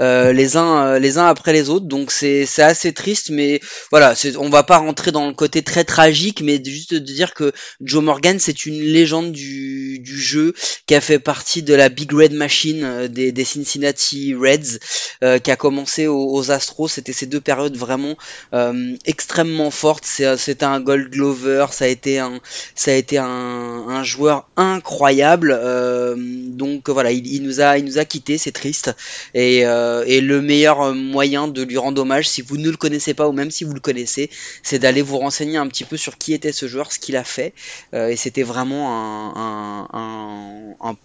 euh, 0.00 0.32
les 0.32 0.56
uns 0.56 0.86
euh, 0.86 0.98
les 0.98 1.18
uns 1.18 1.26
après 1.26 1.52
les 1.52 1.68
autres. 1.70 1.86
Donc 1.86 2.10
c'est 2.10 2.46
c'est 2.46 2.62
assez 2.62 2.92
triste 2.92 3.30
mais 3.30 3.60
voilà 3.90 4.14
c'est 4.14 4.36
on 4.36 4.48
va 4.50 4.62
pas 4.62 4.78
rentrer 4.78 5.12
dans 5.12 5.26
le 5.26 5.34
côté 5.34 5.62
très 5.62 5.84
tragique 5.84 6.40
mais 6.42 6.62
juste 6.64 6.94
de 6.94 6.98
dire 6.98 7.34
que 7.34 7.52
Joe 7.80 8.02
Morgan 8.02 8.38
c'est 8.38 8.66
une 8.66 8.80
légende 8.80 9.32
du 9.32 9.98
du 10.00 10.20
jeu 10.20 10.54
qui 10.86 10.94
a 10.94 11.00
fait 11.00 11.18
partie 11.18 11.62
de 11.62 11.74
la 11.74 11.88
Big 11.88 12.12
Red 12.12 12.32
Machine 12.32 13.08
des 13.08 13.32
des 13.32 13.44
Cincinnati 13.44 14.34
Reds 14.34 14.78
euh, 15.22 15.38
qui 15.38 15.50
a 15.50 15.56
commencé 15.56 16.06
aux, 16.06 16.32
aux 16.34 16.50
Astros. 16.50 16.88
C'était 16.88 17.12
ces 17.12 17.26
deux 17.26 17.40
périodes 17.40 17.76
vraiment 17.76 18.16
euh, 18.54 18.94
extrêmement 19.40 19.70
forte. 19.70 20.04
C'est, 20.06 20.24
euh, 20.26 20.36
un 20.66 20.80
Gold 20.80 21.10
Glover, 21.10 21.66
ça 21.70 21.84
a 21.86 21.88
été 21.88 22.18
un, 22.18 22.40
ça 22.74 22.90
a 22.90 22.94
été 22.94 23.18
un, 23.18 24.02
joueur 24.04 24.48
incroyable. 24.56 25.56
euh, 25.58 26.14
donc 26.18 26.88
voilà, 26.90 27.10
il, 27.12 27.42
nous 27.42 27.60
a, 27.60 27.78
il 27.78 27.84
nous 27.84 27.98
a 27.98 28.04
quitté, 28.04 28.38
c'est 28.38 28.52
triste. 28.52 28.94
Et, 29.34 29.64
euh, 29.66 30.04
le 30.20 30.40
meilleur 30.42 30.94
moyen 30.94 31.48
de 31.48 31.62
lui 31.62 31.78
rendre 31.78 32.02
hommage, 32.02 32.28
si 32.28 32.42
vous 32.42 32.56
ne 32.58 32.70
le 32.70 32.76
connaissez 32.76 33.14
pas 33.14 33.28
ou 33.28 33.32
même 33.32 33.50
si 33.50 33.64
vous 33.64 33.72
le 33.74 33.80
connaissez, 33.80 34.30
c'est 34.62 34.78
d'aller 34.78 35.02
vous 35.02 35.18
renseigner 35.18 35.56
un 35.56 35.66
petit 35.68 35.84
peu 35.84 35.96
sur 35.96 36.18
qui 36.18 36.32
était 36.34 36.52
ce 36.52 36.68
joueur, 36.68 36.92
ce 36.92 36.98
qu'il 36.98 37.16
a 37.16 37.24
fait. 37.24 37.52
Euh, 37.94 38.08
et 38.08 38.16
c'était 38.16 38.42
vraiment 38.42 38.90
un, 38.92 39.88
un, 39.94 39.98
un- 39.98 40.90
un- 40.90 40.96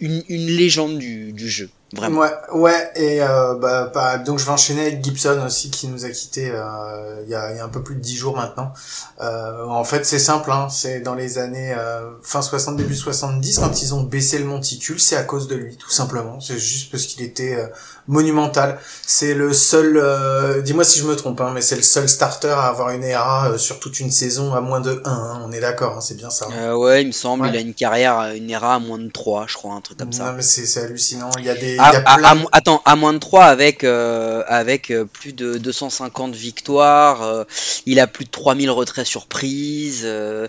une, 0.00 0.22
légende 0.46 0.98
du 0.98 1.48
jeu, 1.48 1.70
vraiment. 1.92 2.20
Ouais, 2.20 2.30
ouais, 2.52 2.90
et 2.96 3.22
euh, 3.22 3.54
bah, 3.54 3.90
bah, 3.94 4.18
donc 4.18 4.38
je 4.38 4.44
vais 4.44 4.50
enchaîner 4.50 4.82
avec 4.82 5.04
Gibson 5.04 5.40
aussi 5.46 5.70
qui 5.70 5.88
nous 5.88 6.04
a 6.04 6.10
quitté 6.10 6.50
euh, 6.52 7.22
il 7.24 7.30
y, 7.30 7.34
a, 7.34 7.54
y 7.54 7.58
a 7.58 7.64
un 7.64 7.68
peu 7.68 7.82
plus 7.82 7.94
de 7.94 8.00
10 8.00 8.16
jours 8.16 8.36
maintenant. 8.36 8.72
Euh, 9.20 9.64
en 9.66 9.84
fait, 9.84 10.04
c'est 10.04 10.18
simple, 10.18 10.50
hein, 10.52 10.68
c'est 10.70 11.00
dans 11.00 11.14
les 11.14 11.38
années 11.38 11.74
euh, 11.76 12.10
fin 12.22 12.42
60 12.42 12.76
début 12.76 12.94
70 12.96 13.58
quand 13.58 13.82
ils 13.82 13.94
ont 13.94 14.02
baissé 14.02 14.38
le 14.38 14.44
monticule, 14.44 15.00
c'est 15.00 15.16
à 15.16 15.22
cause 15.24 15.48
de 15.48 15.54
lui 15.56 15.76
tout 15.76 15.90
simplement. 15.90 16.40
C'est 16.40 16.58
juste 16.58 16.90
parce 16.90 17.04
qu'il 17.04 17.22
était 17.24 17.54
euh, 17.54 17.66
monumental. 18.08 18.78
C'est 19.06 19.34
le 19.34 19.52
seul, 19.52 19.96
euh, 19.96 20.62
dis-moi 20.62 20.84
si 20.84 20.98
je 21.00 21.06
me 21.06 21.16
trompe, 21.16 21.40
hein, 21.40 21.50
mais 21.54 21.60
c'est 21.60 21.76
le 21.76 21.82
seul 21.82 22.08
starter 22.08 22.48
à 22.48 22.62
avoir 22.66 22.90
une 22.90 23.02
ERA 23.04 23.50
euh, 23.50 23.58
sur 23.58 23.80
toute 23.80 24.00
une 24.00 24.10
saison 24.10 24.54
à 24.54 24.60
moins 24.60 24.80
de 24.80 25.02
1. 25.04 25.10
hein, 25.10 25.42
on 25.44 25.52
est 25.52 25.60
d'accord, 25.60 25.96
hein, 25.96 26.00
c'est 26.00 26.16
bien 26.16 26.30
ça. 26.30 26.46
Euh, 26.52 26.74
ouais, 26.76 27.02
il 27.02 27.08
me 27.08 27.12
semble, 27.12 27.44
Ouais. 27.44 27.50
il 27.50 27.56
a 27.56 27.60
une 27.60 27.74
carrière, 27.74 28.32
une 28.34 28.48
ERA 28.50 28.76
à 28.76 28.78
moins 28.78 28.98
de 28.98 29.08
3, 29.10 29.46
je 29.48 29.54
crois, 29.54 29.74
un 29.74 29.80
truc 29.80 29.98
comme 29.98 30.12
ça. 30.12 30.24
Non 30.26 30.32
mais 30.34 30.42
c'est 30.42 30.80
hallucinant. 30.80 31.30
Il 31.38 31.44
y 31.44 31.50
a 31.50 31.54
des, 31.54 31.75
y 31.76 31.78
À, 31.80 31.88
a 31.96 32.02
à- 32.04 32.16
plein. 32.16 32.28
à 32.28 32.34
mo- 32.34 32.48
attends, 32.52 32.82
à 32.84 32.96
moins 32.96 33.12
de 33.12 33.18
3 33.18 33.44
avec, 33.44 33.84
euh, 33.84 34.42
avec 34.46 34.90
euh, 34.90 35.04
plus 35.04 35.32
de 35.32 35.58
250 35.58 36.34
victoires, 36.34 37.22
euh, 37.22 37.44
il 37.86 38.00
a 38.00 38.06
plus 38.06 38.24
de 38.24 38.30
3000 38.30 38.70
retraits 38.70 39.06
surprises, 39.06 40.02
euh, 40.04 40.48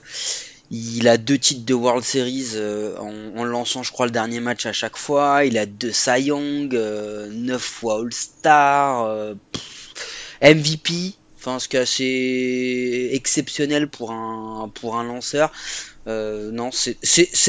il 0.71 1.07
a 1.07 1.17
deux 1.17 1.37
titres 1.37 1.65
de 1.65 1.73
World 1.73 2.03
Series 2.03 2.53
en, 2.99 3.39
en 3.39 3.43
lançant, 3.45 3.83
je 3.83 3.91
crois, 3.91 4.05
le 4.05 4.11
dernier 4.11 4.39
match 4.41 4.65
à 4.65 4.73
chaque 4.73 4.97
fois, 4.97 5.45
il 5.45 5.57
a 5.57 5.65
deux 5.65 5.91
Cy 5.93 6.23
Young, 6.23 6.75
euh, 6.75 7.27
9 7.31 7.61
fois 7.61 7.99
All-Star, 8.01 9.07
MVP, 10.41 11.13
enfin 11.37 11.59
ce 11.59 11.67
qui 11.67 11.77
est 11.77 11.79
assez 11.79 13.09
exceptionnel 13.13 13.87
pour 13.87 14.11
un, 14.11 14.69
pour 14.73 14.97
un 14.97 15.03
lanceur. 15.03 15.51
Non, 16.05 16.69
c'est 16.71 16.97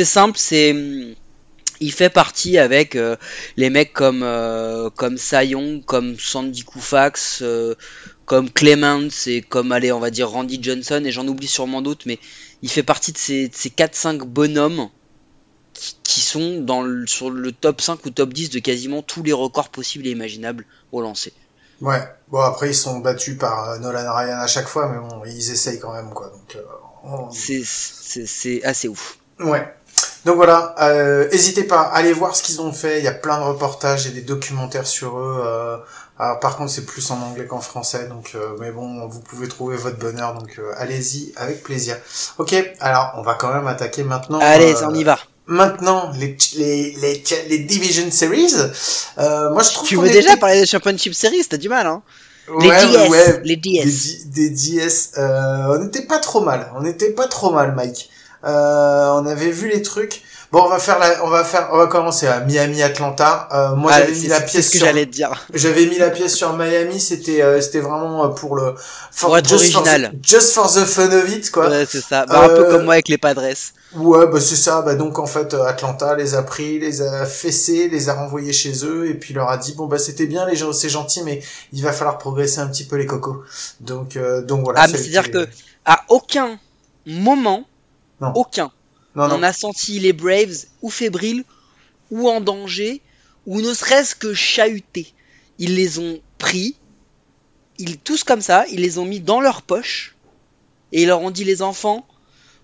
simple, 0.04 0.36
c'est 0.38 0.74
il 1.80 1.92
fait 1.92 2.10
partie 2.10 2.58
avec 2.58 2.96
euh, 2.96 3.16
les 3.56 3.70
mecs 3.70 3.92
comme 3.92 4.22
euh, 4.22 4.90
comme 4.90 5.16
comme 5.86 6.18
Sandy 6.18 6.64
Koufax, 6.64 7.40
euh, 7.42 7.74
comme 8.24 8.50
Clements 8.50 9.08
et 9.26 9.42
comme 9.42 9.72
allez 9.72 9.92
on 9.92 10.00
va 10.00 10.10
dire 10.10 10.28
Randy 10.30 10.58
Johnson 10.62 11.02
et 11.04 11.12
j'en 11.12 11.26
oublie 11.28 11.46
sûrement 11.48 11.82
d'autres 11.82 12.04
mais 12.06 12.18
il 12.62 12.70
fait 12.70 12.82
partie 12.82 13.12
de 13.12 13.18
ces, 13.18 13.48
de 13.48 13.54
ces 13.54 13.70
4-5 13.70 14.18
bonhommes 14.24 14.88
qui, 15.72 15.96
qui 16.02 16.20
sont 16.20 16.60
dans 16.60 16.82
le, 16.82 17.06
sur 17.06 17.30
le 17.30 17.52
top 17.52 17.80
5 17.80 18.04
ou 18.06 18.10
top 18.10 18.32
10 18.32 18.50
de 18.50 18.58
quasiment 18.58 19.02
tous 19.02 19.22
les 19.22 19.32
records 19.32 19.68
possibles 19.68 20.06
et 20.06 20.10
imaginables 20.10 20.66
au 20.92 21.00
lancer. 21.00 21.32
Ouais. 21.80 22.02
Bon 22.28 22.40
après 22.40 22.70
ils 22.70 22.74
sont 22.74 22.98
battus 22.98 23.38
par 23.38 23.70
euh, 23.70 23.78
Nolan 23.78 24.12
Ryan 24.14 24.38
à 24.40 24.46
chaque 24.48 24.66
fois, 24.68 24.88
mais 24.88 24.98
bon 24.98 25.22
ils 25.26 25.50
essayent 25.50 25.78
quand 25.78 25.92
même 25.94 26.10
quoi. 26.10 26.28
Donc 26.30 26.62
on- 27.04 27.30
c'est 27.30 28.64
assez 28.64 28.88
ouf. 28.88 29.18
ouais. 29.40 29.72
Donc 30.24 30.36
voilà, 30.36 30.74
euh, 30.80 31.28
hésitez 31.32 31.64
pas, 31.64 31.82
allez 31.82 32.12
voir 32.12 32.34
ce 32.36 32.42
qu'ils 32.42 32.60
ont 32.60 32.72
fait. 32.72 32.98
Il 32.98 33.04
y 33.04 33.08
a 33.08 33.12
plein 33.12 33.38
de 33.38 33.44
reportages 33.44 34.06
et 34.06 34.10
des 34.10 34.20
documentaires 34.22 34.86
sur 34.86 35.18
eux. 35.18 35.42
euh, 35.46 35.76
alors 36.18 36.40
par 36.40 36.56
contre 36.56 36.70
c'est 36.72 36.84
plus 36.84 37.08
en 37.12 37.20
anglais 37.22 37.46
qu'en 37.46 37.60
français, 37.60 38.08
donc 38.08 38.32
euh, 38.34 38.56
mais 38.60 38.72
bon 38.72 39.06
vous 39.06 39.20
pouvez 39.20 39.46
trouver 39.48 39.76
votre 39.76 39.98
bonheur, 39.98 40.34
donc 40.34 40.58
euh, 40.58 40.72
allez-y 40.76 41.32
avec 41.36 41.62
plaisir. 41.62 41.96
Ok, 42.38 42.54
alors 42.80 43.12
on 43.16 43.22
va 43.22 43.34
quand 43.34 43.52
même 43.54 43.68
attaquer 43.68 44.02
maintenant. 44.02 44.40
Allez, 44.40 44.82
euh, 44.82 44.86
on 44.88 44.94
y 44.94 45.04
va. 45.04 45.18
maintenant 45.46 46.10
les 46.18 46.36
les 46.56 46.92
les, 46.96 47.22
les 47.48 47.58
Division 47.60 48.10
Series, 48.10 48.52
euh, 49.18 49.50
moi 49.52 49.62
je 49.62 49.70
trouve 49.72 49.88
Tu 49.88 49.96
veux 49.96 50.10
déjà 50.10 50.36
parler 50.36 50.60
des 50.60 50.66
Championship 50.66 51.14
Series 51.14 51.44
T'as 51.48 51.56
du 51.56 51.68
mal, 51.68 51.86
hein? 51.86 52.02
Les 52.58 52.72
Ouais, 52.72 52.86
DS, 52.86 53.08
ouais, 53.08 53.40
les 53.44 53.56
DS. 53.56 54.26
des 54.26 54.50
DS, 54.50 55.12
euh, 55.18 55.76
on 55.76 55.84
n'était 55.84 56.02
pas 56.06 56.18
trop 56.18 56.40
mal, 56.40 56.70
on 56.76 56.80
n'était 56.82 57.12
pas 57.12 57.28
trop 57.28 57.50
mal, 57.50 57.74
Mike. 57.74 58.10
Euh, 58.44 59.10
on 59.14 59.26
avait 59.26 59.50
vu 59.50 59.68
les 59.68 59.82
trucs. 59.82 60.22
Bon, 60.50 60.62
on 60.64 60.68
va 60.70 60.78
faire 60.78 60.98
la, 60.98 61.22
on 61.26 61.28
va 61.28 61.44
faire, 61.44 61.68
on 61.72 61.76
va 61.76 61.88
commencer 61.88 62.26
à 62.26 62.40
Miami, 62.40 62.82
Atlanta. 62.82 63.48
Euh, 63.52 63.74
moi, 63.76 63.90
Ah, 63.94 63.98
j'avais 64.00 64.14
c'est- 64.14 64.20
mis 64.22 64.26
la 64.28 64.38
c'est 64.38 64.44
pièce 64.46 64.66
ce 64.68 64.72
que 64.72 64.78
sur, 64.78 64.86
j'allais 64.86 65.04
te 65.04 65.10
dire. 65.10 65.46
j'avais 65.52 65.84
mis 65.84 65.98
la 65.98 66.08
pièce 66.08 66.34
sur 66.34 66.54
Miami. 66.56 66.98
C'était, 67.00 67.42
euh, 67.42 67.60
c'était 67.60 67.80
vraiment 67.80 68.24
euh, 68.24 68.28
pour 68.28 68.56
le, 68.56 68.74
for- 69.12 69.28
Pour 69.28 69.36
être 69.38 69.46
just 69.46 69.70
for 69.72 69.82
the- 69.82 69.86
original. 69.88 70.12
just 70.22 70.52
for 70.54 70.72
the 70.72 70.86
fun 70.86 71.10
of 71.12 71.28
it, 71.30 71.50
quoi. 71.50 71.68
Ouais, 71.68 71.84
c'est 71.86 72.00
ça. 72.00 72.24
Bah, 72.24 72.44
Un 72.44 72.48
peu 72.48 72.66
Euh, 72.66 72.70
comme 72.70 72.84
moi 72.84 72.94
avec 72.94 73.08
les 73.08 73.18
Padres. 73.18 73.42
Ouais, 73.94 74.26
bah 74.26 74.40
c'est 74.40 74.56
ça. 74.56 74.80
Bah 74.82 74.94
donc 74.94 75.18
en 75.18 75.26
fait, 75.26 75.52
Atlanta 75.54 76.14
les 76.14 76.34
a 76.34 76.42
pris, 76.42 76.78
les 76.78 77.02
a 77.02 77.26
fessés, 77.26 77.88
les 77.90 78.08
a 78.08 78.14
renvoyés 78.14 78.52
chez 78.54 78.84
eux, 78.86 79.06
et 79.08 79.14
puis 79.14 79.34
leur 79.34 79.48
a 79.50 79.56
dit 79.58 79.72
bon 79.74 79.86
bah 79.86 79.98
c'était 79.98 80.26
bien 80.26 80.46
les 80.46 80.56
gens, 80.56 80.72
c'est 80.72 80.88
gentil, 80.90 81.22
mais 81.24 81.42
il 81.74 81.82
va 81.82 81.92
falloir 81.92 82.16
progresser 82.18 82.60
un 82.60 82.68
petit 82.68 82.84
peu 82.84 82.96
les 82.96 83.06
cocos. 83.06 83.42
Donc 83.80 84.16
euh, 84.16 84.40
donc 84.42 84.64
voilà. 84.64 84.80
Ah, 84.82 84.86
mais 84.88 84.94
a 84.94 84.98
c'est-à-dire 84.98 85.20
été- 85.26 85.32
que 85.32 85.48
à 85.86 86.00
aucun 86.08 86.58
moment, 87.06 87.64
Non. 88.20 88.32
aucun, 88.34 88.70
non 89.14 89.28
non. 89.28 89.36
on 89.36 89.42
a 89.42 89.52
senti 89.52 89.98
les 90.00 90.12
Braves 90.12 90.66
ou 90.82 90.90
fébriles, 90.90 91.44
ou 92.10 92.28
en 92.28 92.40
danger, 92.40 93.00
ou 93.46 93.60
ne 93.60 93.72
serait-ce 93.74 94.14
que 94.14 94.34
chahutés. 94.34 95.12
Ils 95.58 95.74
les 95.74 95.98
ont 95.98 96.20
pris, 96.38 96.76
ils 97.78 97.98
tous 97.98 98.24
comme 98.24 98.40
ça, 98.40 98.64
ils 98.70 98.80
les 98.80 98.98
ont 98.98 99.04
mis 99.04 99.20
dans 99.20 99.40
leur 99.40 99.62
poche, 99.62 100.16
et 100.92 101.02
ils 101.02 101.06
leur 101.08 101.20
ont 101.20 101.30
dit 101.30 101.44
les 101.44 101.62
enfants, 101.62 102.06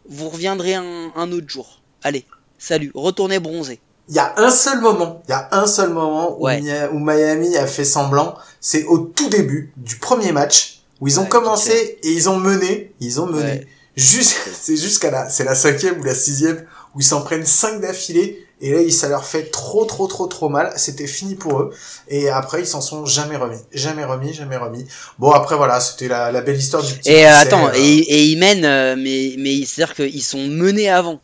vous 0.09 0.29
reviendrez 0.29 0.75
un, 0.75 1.13
un 1.15 1.33
autre 1.33 1.49
jour. 1.49 1.81
Allez, 2.03 2.25
salut, 2.59 2.91
retournez 2.95 3.39
bronzer. 3.39 3.81
Il 4.09 4.15
y 4.17 4.19
a 4.19 4.35
un 4.37 4.51
seul 4.51 4.81
moment, 4.81 5.23
il 5.27 5.31
y 5.31 5.35
a 5.35 5.49
un 5.53 5.67
seul 5.67 5.91
moment 5.91 6.37
où, 6.39 6.45
Ouais. 6.45 6.61
Mia- 6.61 6.91
où 6.93 6.99
Miami 6.99 7.57
a 7.57 7.67
fait 7.67 7.85
semblant, 7.87 8.35
c'est 8.61 8.85
au 8.85 8.99
tout 8.99 9.29
début 9.31 9.73
du 9.79 9.97
premier 9.97 10.31
match 10.33 10.81
où 11.01 11.09
ils 11.09 11.19
ont 11.19 11.23
Ouais, 11.23 11.29
commencé 11.31 11.99
et 12.03 12.13
ils 12.13 12.29
ont 12.29 12.37
mené, 12.39 12.93
ils 13.01 13.19
ont 13.21 13.27
mené. 13.27 13.43
Ouais. 13.51 13.67
Juste, 13.97 14.37
c'est 14.53 14.77
jusqu'à 14.77 15.11
la, 15.11 15.29
c'est 15.29 15.45
la 15.45 15.55
cinquième 15.55 16.01
ou 16.01 16.05
la 16.05 16.15
sixième 16.15 16.65
où 16.95 17.01
ils 17.01 17.05
s'en 17.05 17.23
prennent 17.23 17.47
cinq 17.47 17.81
d'affilée 17.81 18.45
et 18.61 18.73
là, 18.73 18.91
ça 18.91 19.09
leur 19.09 19.27
fait 19.27 19.51
trop, 19.51 19.85
trop, 19.85 20.07
trop, 20.07 20.27
trop 20.27 20.49
mal. 20.49 20.73
C'était 20.77 21.07
fini 21.07 21.35
pour 21.35 21.61
eux. 21.61 21.75
Et 22.09 22.31
après, 22.31 22.61
ils 22.61 22.67
s'en 22.67 22.81
sont 22.81 23.05
jamais 23.05 23.37
remis, 23.37 23.59
jamais 23.73 24.05
remis, 24.05 24.33
jamais 24.33 24.57
remis. 24.57 24.87
Bon, 25.19 25.31
après 25.33 25.57
voilà, 25.57 25.81
c'était 25.81 26.09
la, 26.09 26.33
la 26.33 26.41
belle 26.41 26.57
histoire 26.57 26.83
du 26.83 26.95
petit. 26.95 27.11
Et 27.11 27.27
euh, 27.27 27.37
attends, 27.37 27.69
euh, 27.69 27.73
et, 27.75 27.99
et 27.99 28.25
ils 28.25 28.39
mènent, 28.39 28.65
euh, 28.65 28.97
mais, 28.97 29.35
mais 29.39 29.65
c'est-à-dire 29.65 29.95
qu'ils 29.95 30.23
sont 30.23 30.47
menés 30.47 30.89
avant. 30.89 31.21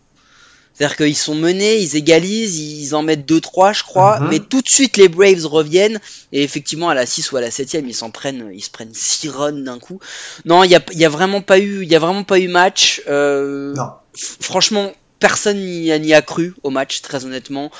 C'est-à-dire 0.81 0.97
qu'ils 0.97 1.17
sont 1.17 1.35
menés, 1.35 1.77
ils 1.79 1.95
égalisent, 1.95 2.59
ils 2.59 2.95
en 2.95 3.03
mettent 3.03 3.27
2-3 3.27 3.75
je 3.75 3.83
crois, 3.83 4.19
Mhm. 4.19 4.29
mais 4.31 4.39
tout 4.39 4.63
de 4.63 4.69
suite 4.69 4.97
les 4.97 5.09
Braves 5.09 5.45
reviennent, 5.45 6.01
et 6.33 6.43
effectivement 6.43 6.89
à 6.89 6.95
la 6.95 7.05
6 7.05 7.33
ou 7.33 7.37
à 7.37 7.43
la 7.43 7.51
7 7.51 7.75
ils 7.87 7.95
s'en 7.95 8.11
prennent, 8.11 8.51
ils 8.55 8.63
se 8.65 8.71
prennent 8.71 8.95
6 8.95 9.29
runs 9.29 9.53
d'un 9.53 9.79
coup. 9.79 10.01
Non, 10.47 10.65
il 10.65 10.71
y 10.71 10.75
a, 10.75 10.81
il 10.93 10.99
y 10.99 11.05
a 11.05 11.11
vraiment 11.11 11.43
pas 11.43 11.59
eu, 11.59 11.85
y 11.85 11.95
a 11.95 11.99
vraiment 11.99 12.25
pas 12.25 12.39
eu 12.39 12.49
match. 12.49 13.03
Euh, 13.09 13.75
Non. 13.75 13.91
Franchement, 14.41 14.91
personne 15.19 15.59
n'y 15.59 16.15
a, 16.15 16.23
cru 16.23 16.55
au 16.63 16.71
match, 16.71 17.03
très 17.03 17.27
honnêtement. 17.27 17.71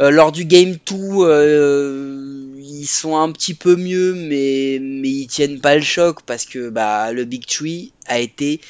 Euh, 0.00 0.10
lors 0.10 0.32
du 0.32 0.46
game 0.46 0.78
2, 0.86 0.96
euh, 0.96 2.54
ils 2.58 2.86
sont 2.86 3.18
un 3.18 3.30
petit 3.32 3.52
peu 3.52 3.76
mieux, 3.76 4.14
mais, 4.14 4.78
mais 4.80 5.10
ils 5.10 5.26
tiennent 5.26 5.60
pas 5.60 5.74
le 5.74 5.82
choc 5.82 6.22
parce 6.24 6.46
que 6.46 6.70
bah, 6.70 7.12
le 7.12 7.26
Big 7.26 7.44
Tree 7.44 7.92
a 8.06 8.18
été 8.18 8.62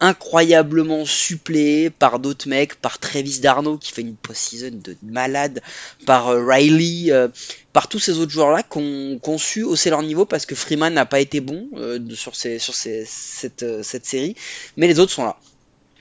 incroyablement 0.00 1.04
suppléé 1.04 1.90
par 1.90 2.18
d'autres 2.18 2.48
mecs, 2.48 2.74
par 2.76 2.98
Travis 2.98 3.40
Darno 3.40 3.78
qui 3.78 3.92
fait 3.92 4.02
une 4.02 4.14
post-season 4.14 4.80
de 4.84 4.96
malade, 5.02 5.60
par 6.06 6.28
euh, 6.28 6.44
Riley, 6.44 7.12
euh, 7.12 7.28
par 7.72 7.88
tous 7.88 7.98
ces 7.98 8.18
autres 8.18 8.30
joueurs-là 8.30 8.62
qui 8.62 8.78
ont, 8.78 9.18
qui 9.18 9.30
ont 9.30 9.38
su 9.38 9.62
hausser 9.62 9.90
leur 9.90 10.02
niveau 10.02 10.24
parce 10.24 10.46
que 10.46 10.54
Freeman 10.54 10.94
n'a 10.94 11.06
pas 11.06 11.20
été 11.20 11.40
bon 11.40 11.68
euh, 11.76 11.98
sur, 12.14 12.36
ces, 12.36 12.58
sur 12.58 12.74
ces, 12.74 13.04
cette, 13.06 13.62
euh, 13.62 13.82
cette 13.82 14.06
série, 14.06 14.36
mais 14.76 14.86
les 14.86 14.98
autres 14.98 15.12
sont 15.12 15.24
là. 15.24 15.36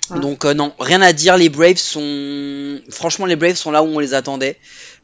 Ouais. 0.10 0.20
Donc 0.20 0.46
euh, 0.46 0.54
non, 0.54 0.74
rien 0.80 1.02
à 1.02 1.12
dire, 1.12 1.36
les 1.38 1.50
Braves 1.50 1.78
sont... 1.78 2.80
Franchement, 2.90 3.26
les 3.26 3.36
Braves 3.36 3.56
sont 3.56 3.72
là 3.72 3.84
où 3.84 3.88
on 3.88 4.00
les 4.00 4.14
attendait. 4.14 4.58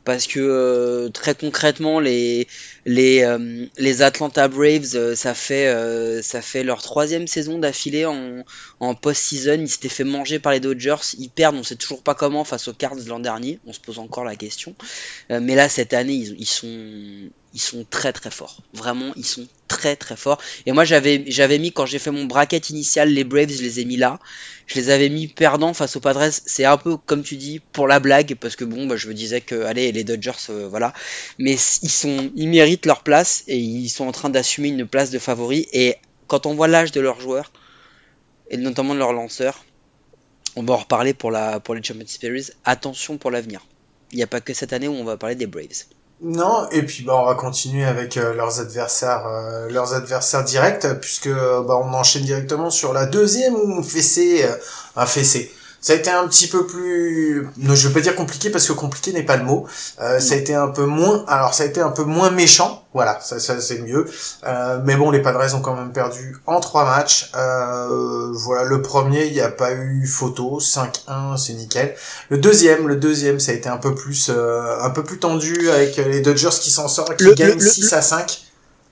Parce 0.05 0.27
que 0.27 0.39
euh, 0.41 1.07
très 1.07 1.33
concrètement, 1.33 2.01
les 2.01 2.45
les 2.85 3.23
euh, 3.23 3.65
les 3.77 4.01
Atlanta 4.01 4.47
Braves, 4.47 4.95
euh, 4.95 5.15
ça 5.15 5.33
fait 5.33 5.67
euh, 5.67 6.21
ça 6.21 6.41
fait 6.41 6.63
leur 6.63 6.81
troisième 6.81 7.27
saison 7.27 7.57
d'affilée 7.57 8.05
en 8.05 8.43
en 8.79 8.95
post-season. 8.95 9.59
Ils 9.61 9.69
s'étaient 9.69 9.89
fait 9.89 10.03
manger 10.03 10.39
par 10.39 10.51
les 10.51 10.59
Dodgers. 10.59 11.15
Ils 11.17 11.29
perdent, 11.29 11.55
on 11.55 11.63
sait 11.63 11.75
toujours 11.75 12.03
pas 12.03 12.15
comment 12.15 12.43
face 12.43 12.67
aux 12.67 12.73
Cards 12.73 12.95
l'an 13.07 13.19
dernier. 13.19 13.59
On 13.65 13.73
se 13.73 13.79
pose 13.79 13.99
encore 13.99 14.25
la 14.25 14.35
question. 14.35 14.75
Mais 15.29 15.55
là 15.55 15.69
cette 15.69 15.93
année, 15.93 16.13
ils, 16.13 16.45
sont 16.45 16.67
ils 17.53 17.61
sont 17.61 17.85
très 17.89 18.11
très 18.11 18.31
forts. 18.31 18.61
Vraiment, 18.73 19.13
ils 19.15 19.25
sont 19.25 19.47
très 19.67 19.95
très 19.95 20.17
forts. 20.17 20.41
Et 20.65 20.71
moi 20.73 20.83
j'avais 20.83 21.23
j'avais 21.27 21.59
mis 21.59 21.71
quand 21.71 21.85
j'ai 21.85 21.99
fait 21.99 22.11
mon 22.11 22.25
bracket 22.25 22.69
initial, 22.69 23.09
les 23.09 23.23
Braves, 23.23 23.49
je 23.51 23.61
les 23.61 23.79
ai 23.79 23.85
mis 23.85 23.97
là. 23.97 24.19
Je 24.65 24.75
les 24.75 24.89
avais 24.89 25.09
mis 25.09 25.27
perdants 25.27 25.73
face 25.73 25.95
aux 25.95 25.99
Padres. 25.99 26.29
C'est 26.31 26.65
un 26.65 26.77
peu 26.77 26.97
comme 26.97 27.23
tu 27.23 27.35
dis 27.35 27.59
pour 27.59 27.87
la 27.87 27.99
blague 27.99 28.35
parce 28.35 28.55
que 28.55 28.65
bon, 28.65 28.87
bah, 28.87 28.97
je 28.97 29.07
me 29.07 29.13
disais 29.13 29.41
que 29.41 29.63
allez 29.63 29.91
les 29.91 30.03
Dodgers, 30.03 30.31
voilà. 30.69 30.93
Mais 31.37 31.55
ils 31.81 31.89
sont, 31.89 32.31
ils 32.35 32.47
méritent 32.49 32.72
leur 32.85 33.03
place 33.03 33.43
et 33.47 33.57
ils 33.57 33.89
sont 33.89 34.07
en 34.07 34.11
train 34.11 34.29
d'assumer 34.29 34.69
une 34.69 34.87
place 34.87 35.09
de 35.11 35.19
favori. 35.19 35.67
Et 35.73 35.95
quand 36.27 36.45
on 36.45 36.55
voit 36.55 36.67
l'âge 36.67 36.91
de 36.91 37.01
leurs 37.01 37.19
joueurs 37.19 37.51
et 38.49 38.57
notamment 38.57 38.93
de 38.93 38.99
leurs 38.99 39.13
lanceurs, 39.13 39.63
on 40.55 40.63
va 40.63 40.73
en 40.75 40.77
reparler 40.77 41.13
pour 41.13 41.31
la 41.31 41.59
pour 41.59 41.75
les 41.75 41.83
Champions 41.83 42.05
Series. 42.07 42.49
Attention 42.65 43.17
pour 43.17 43.31
l'avenir. 43.31 43.65
Il 44.11 44.17
n'y 44.17 44.23
a 44.23 44.27
pas 44.27 44.41
que 44.41 44.53
cette 44.53 44.73
année 44.73 44.87
où 44.87 44.93
on 44.93 45.03
va 45.03 45.17
parler 45.17 45.35
des 45.35 45.47
Braves. 45.47 45.85
Non, 46.21 46.69
et 46.69 46.83
puis 46.83 47.03
bah 47.03 47.15
on 47.17 47.25
va 47.25 47.35
continuer 47.35 47.83
avec 47.83 48.15
euh, 48.15 48.33
leurs 48.33 48.61
adversaires, 48.61 49.25
euh, 49.27 49.69
leurs 49.69 49.93
adversaires 49.93 50.43
directs, 50.43 50.87
puisque 51.01 51.29
bah 51.29 51.81
on 51.83 51.93
enchaîne 51.93 52.23
directement 52.23 52.69
sur 52.69 52.93
la 52.93 53.05
deuxième 53.05 53.55
où 53.55 53.79
on 53.79 53.83
fessé, 53.83 54.45
euh, 54.45 54.55
un 54.95 55.05
fessé. 55.05 55.51
Ça 55.83 55.91
a 55.91 55.97
été 55.97 56.09
un 56.09 56.25
petit 56.29 56.47
peu 56.47 56.65
plus, 56.65 57.45
non, 57.57 57.75
je 57.75 57.87
veux 57.89 57.93
pas 57.93 57.99
dire 57.99 58.15
compliqué 58.15 58.49
parce 58.49 58.65
que 58.65 58.71
compliqué 58.71 59.11
n'est 59.11 59.21
pas 59.23 59.35
le 59.35 59.43
mot. 59.43 59.67
Euh, 60.01 60.19
ça 60.21 60.33
a 60.35 60.37
été 60.37 60.55
un 60.55 60.69
peu 60.69 60.85
moins, 60.85 61.25
alors 61.27 61.53
ça 61.53 61.63
a 61.63 61.65
été 61.65 61.81
un 61.81 61.89
peu 61.91 62.03
moins 62.03 62.29
méchant, 62.31 62.85
voilà, 62.93 63.19
ça, 63.21 63.37
ça 63.37 63.59
c'est 63.59 63.79
mieux. 63.79 64.05
Euh, 64.45 64.79
mais 64.85 64.95
bon, 64.95 65.11
les 65.11 65.21
Padres 65.21 65.53
ont 65.55 65.59
quand 65.59 65.75
même 65.75 65.91
perdu 65.91 66.37
en 66.45 66.61
trois 66.61 66.85
matchs. 66.85 67.29
Euh, 67.35 68.29
voilà, 68.31 68.63
le 68.63 68.81
premier, 68.81 69.25
il 69.25 69.33
n'y 69.33 69.41
a 69.41 69.49
pas 69.51 69.73
eu 69.73 70.07
photo, 70.07 70.59
5-1, 70.61 71.35
c'est 71.37 71.53
nickel. 71.53 71.95
Le 72.29 72.37
deuxième, 72.37 72.87
le 72.87 72.95
deuxième, 72.95 73.41
ça 73.41 73.51
a 73.51 73.55
été 73.55 73.67
un 73.67 73.75
peu 73.77 73.93
plus, 73.93 74.29
euh, 74.29 74.79
un 74.81 74.89
peu 74.89 75.03
plus 75.03 75.19
tendu 75.19 75.69
avec 75.69 75.97
les 75.97 76.21
Dodgers 76.21 76.57
qui 76.61 76.71
s'en 76.71 76.87
sortent, 76.87 77.17
qui 77.17 77.25
Le- 77.25 77.33
gagnent 77.33 77.49
le- 77.57 77.63
le- 77.63 77.69
6 77.69 77.91
à 77.91 78.01
5. 78.01 78.41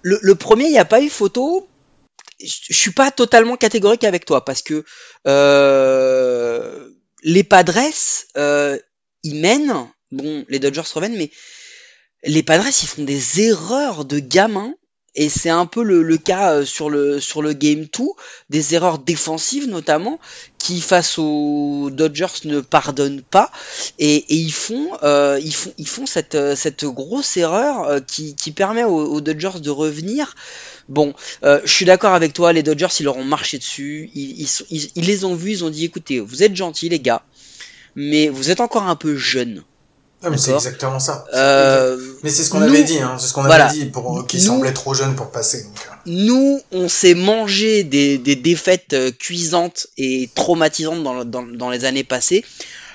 Le, 0.01 0.19
le 0.21 0.35
premier, 0.35 0.65
il 0.65 0.71
n'y 0.71 0.77
a 0.79 0.83
pas 0.83 0.99
eu 1.01 1.09
photo. 1.09 1.69
Je 2.43 2.75
suis 2.75 2.91
pas 2.91 3.11
totalement 3.11 3.55
catégorique 3.55 4.03
avec 4.03 4.25
toi 4.25 4.43
parce 4.43 4.63
que 4.63 4.83
les 7.23 7.43
Padres, 7.43 7.93
euh, 8.37 8.77
ils 9.23 9.39
mènent. 9.39 9.87
Bon, 10.11 10.45
les 10.49 10.59
Dodgers 10.59 10.81
reviennent, 10.93 11.17
mais 11.17 11.31
les 12.23 12.43
Padres, 12.43 12.67
ils 12.67 12.87
font 12.87 13.03
des 13.03 13.41
erreurs 13.41 14.05
de 14.05 14.19
gamins. 14.19 14.75
Et 15.15 15.27
c'est 15.27 15.49
un 15.49 15.65
peu 15.65 15.83
le, 15.83 16.03
le 16.03 16.17
cas 16.17 16.53
euh, 16.53 16.65
sur 16.65 16.89
le 16.89 17.19
sur 17.19 17.41
le 17.41 17.51
game 17.53 17.85
2, 17.85 18.03
des 18.49 18.75
erreurs 18.75 18.97
défensives 18.99 19.67
notamment, 19.67 20.19
qui 20.57 20.79
face 20.79 21.17
aux 21.19 21.89
Dodgers 21.91 22.45
ne 22.45 22.61
pardonnent 22.61 23.21
pas, 23.21 23.51
et, 23.99 24.15
et 24.15 24.35
ils 24.35 24.53
font 24.53 24.89
euh, 25.03 25.37
ils 25.43 25.53
font 25.53 25.73
ils 25.77 25.87
font 25.87 26.05
cette 26.05 26.35
euh, 26.35 26.55
cette 26.55 26.85
grosse 26.85 27.35
erreur 27.35 27.99
qui, 28.05 28.35
qui 28.35 28.51
permet 28.51 28.85
aux, 28.85 29.19
Dodgers 29.21 29.59
de 29.61 29.69
revenir. 29.69 30.33
Bon, 30.89 31.13
je 31.43 31.61
suis 31.71 31.85
d'accord 31.85 32.13
avec 32.13 32.33
toi, 32.33 32.53
les 32.53 32.63
Dodgers 32.63 32.87
ils 32.99 33.03
leur 33.03 33.17
ont 33.17 33.23
marché 33.23 33.57
dessus, 33.57 34.09
ils, 34.15 34.41
ils- 34.69 34.91
ils 34.95 35.05
les 35.05 35.25
ont 35.25 35.35
vus, 35.35 35.51
ils 35.51 35.63
ont 35.65 35.69
dit 35.69 35.85
écoutez, 35.85 36.19
vous 36.19 36.43
êtes 36.43 36.55
gentils 36.55 36.89
les 36.89 36.99
gars, 36.99 37.23
mais 37.95 38.29
vous 38.29 38.51
êtes 38.51 38.61
encore 38.61 38.83
un 38.83 38.95
peu 38.95 39.15
jeunes. 39.17 39.63
Ah, 40.23 40.29
mais 40.29 40.37
c'est 40.37 40.53
exactement 40.53 40.99
ça. 40.99 41.25
Euh, 41.33 41.97
Mais 42.23 42.29
c'est 42.29 42.43
ce 42.43 42.49
qu'on 42.51 42.59
nous- 42.59 42.67
avait 42.67 42.83
dit, 42.83 42.99
hein. 42.99 43.15
C'est 43.19 43.27
ce 43.27 43.33
qu'on 43.33 43.41
voilà. 43.43 43.65
avait 43.69 43.77
dit 43.79 43.85
pour 43.85 44.19
euh, 44.19 44.23
qu'ils 44.23 44.39
Nous- 44.41 44.45
semblaient 44.47 44.73
trop 44.73 44.93
jeunes 44.93 45.15
pour 45.15 45.31
passer. 45.31 45.63
donc, 45.63 45.73
euh. 45.87 45.95
nous, 46.05 46.61
on 46.71 46.87
s'est 46.87 47.15
mangé 47.15 47.83
des, 47.83 48.17
des 48.19 48.35
défaites 48.35 48.93
euh, 48.93 49.11
cuisantes 49.11 49.87
et 49.97 50.29
traumatisantes 50.35 51.03
dans, 51.03 51.25
dans, 51.25 51.41
dans 51.43 51.69
les 51.71 51.85
années 51.85 52.03
passées. 52.03 52.45